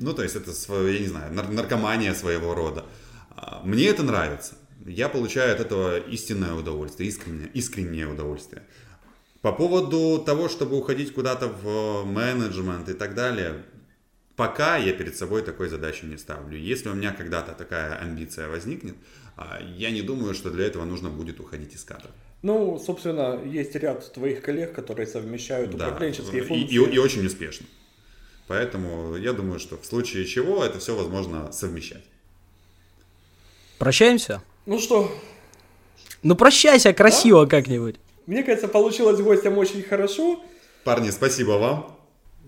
Ну, 0.00 0.12
то 0.14 0.24
есть 0.24 0.34
это, 0.34 0.50
я 0.90 0.98
не 0.98 1.06
знаю, 1.06 1.32
нар- 1.32 1.52
наркомания 1.52 2.12
своего 2.14 2.54
рода. 2.56 2.84
Мне 3.62 3.86
это 3.86 4.02
нравится. 4.02 4.54
Я 4.84 5.08
получаю 5.08 5.54
от 5.54 5.60
этого 5.60 5.98
истинное 5.98 6.54
удовольствие, 6.54 7.08
искреннее, 7.08 7.48
искреннее 7.54 8.06
удовольствие. 8.06 8.62
По 9.42 9.52
поводу 9.52 10.22
того, 10.24 10.48
чтобы 10.48 10.76
уходить 10.76 11.12
куда-то 11.14 11.48
в 11.48 12.04
менеджмент 12.04 12.88
и 12.88 12.94
так 12.94 13.14
далее, 13.14 13.64
пока 14.34 14.76
я 14.76 14.92
перед 14.92 15.16
собой 15.16 15.42
такой 15.42 15.68
задачи 15.68 16.04
не 16.04 16.16
ставлю. 16.18 16.58
Если 16.58 16.88
у 16.88 16.94
меня 16.94 17.12
когда-то 17.12 17.52
такая 17.52 17.94
амбиция 17.96 18.48
возникнет, 18.48 18.96
а, 19.36 19.60
я 19.76 19.90
не 19.90 20.02
думаю, 20.02 20.34
что 20.34 20.50
для 20.50 20.66
этого 20.66 20.84
нужно 20.84 21.10
будет 21.10 21.40
уходить 21.40 21.74
из 21.74 21.84
кадра. 21.84 22.10
Ну, 22.42 22.78
собственно, 22.78 23.40
есть 23.44 23.74
ряд 23.76 24.12
твоих 24.12 24.42
коллег, 24.42 24.74
которые 24.74 25.06
совмещают 25.06 25.70
Да. 25.76 25.88
управленческие 25.88 26.42
И, 26.42 26.46
функции. 26.46 26.74
и- 26.74 26.94
и 26.94 26.98
очень 26.98 27.24
успешно. 27.26 27.66
Поэтому 28.46 29.16
я 29.16 29.32
думаю, 29.32 29.58
что 29.58 29.76
в 29.76 29.84
случае 29.86 30.24
чего 30.26 30.64
это 30.64 30.78
все 30.78 30.94
возможно 30.96 31.50
совмещать. 31.52 32.04
Прощаемся? 33.78 34.42
Ну 34.66 34.80
что, 34.80 35.10
Ну 36.22 36.34
прощайся 36.34 36.92
красиво 36.92 37.46
как-нибудь. 37.46 37.96
мне 38.26 38.42
кажется, 38.42 38.66
получилось 38.68 39.20
гостям 39.20 39.56
очень 39.58 39.82
хорошо. 39.82 40.40
Парни, 40.84 41.10
спасибо 41.10 41.52
вам. 41.52 41.96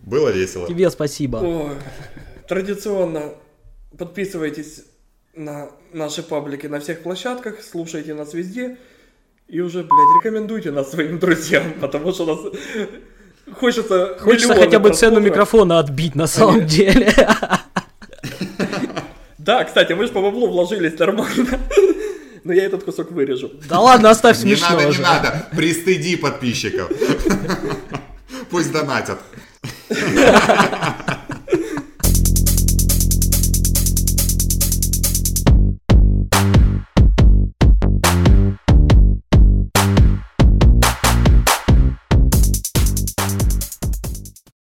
Было 0.03 0.31
весело. 0.31 0.67
Тебе 0.67 0.91
спасибо. 0.91 1.37
Ой, 1.37 1.71
традиционно 2.49 3.35
подписывайтесь 3.97 4.85
на 5.35 5.71
наши 5.93 6.23
паблики 6.23 6.67
на 6.67 6.81
всех 6.81 7.03
площадках, 7.03 7.63
слушайте 7.63 8.15
нас 8.15 8.35
везде. 8.35 8.77
И 9.47 9.61
уже, 9.61 9.79
блядь, 9.79 10.17
рекомендуйте 10.25 10.71
нас 10.73 10.91
своим 10.91 11.19
друзьям, 11.19 11.75
потому 11.81 12.13
что 12.13 12.27
нас 12.27 12.41
хочется... 13.59 14.17
Хочется 14.19 14.55
хотя 14.55 14.79
бы 14.79 14.93
цену 14.93 15.21
микрофона 15.21 15.79
отбить 15.79 16.15
на 16.15 16.27
самом 16.27 16.67
деле. 16.67 17.13
Да, 19.39 19.65
кстати, 19.65 19.95
мы 19.95 20.07
же 20.07 20.13
по 20.13 20.21
баблу 20.21 20.47
вложились 20.49 20.99
нормально. 20.99 21.59
Но 22.49 22.55
я 22.55 22.65
этот 22.65 22.83
кусок 22.83 23.11
вырежу. 23.13 23.53
Да 23.69 23.79
ладно, 23.79 24.09
оставь 24.09 24.39
Не 24.39 24.57
смешно 24.57 24.71
надо, 24.71 24.89
не 24.89 24.97
надо. 24.97 25.49
Пристыди 25.55 26.17
подписчиков. 26.17 26.91
Пусть 28.49 28.73
донатят. 28.73 29.19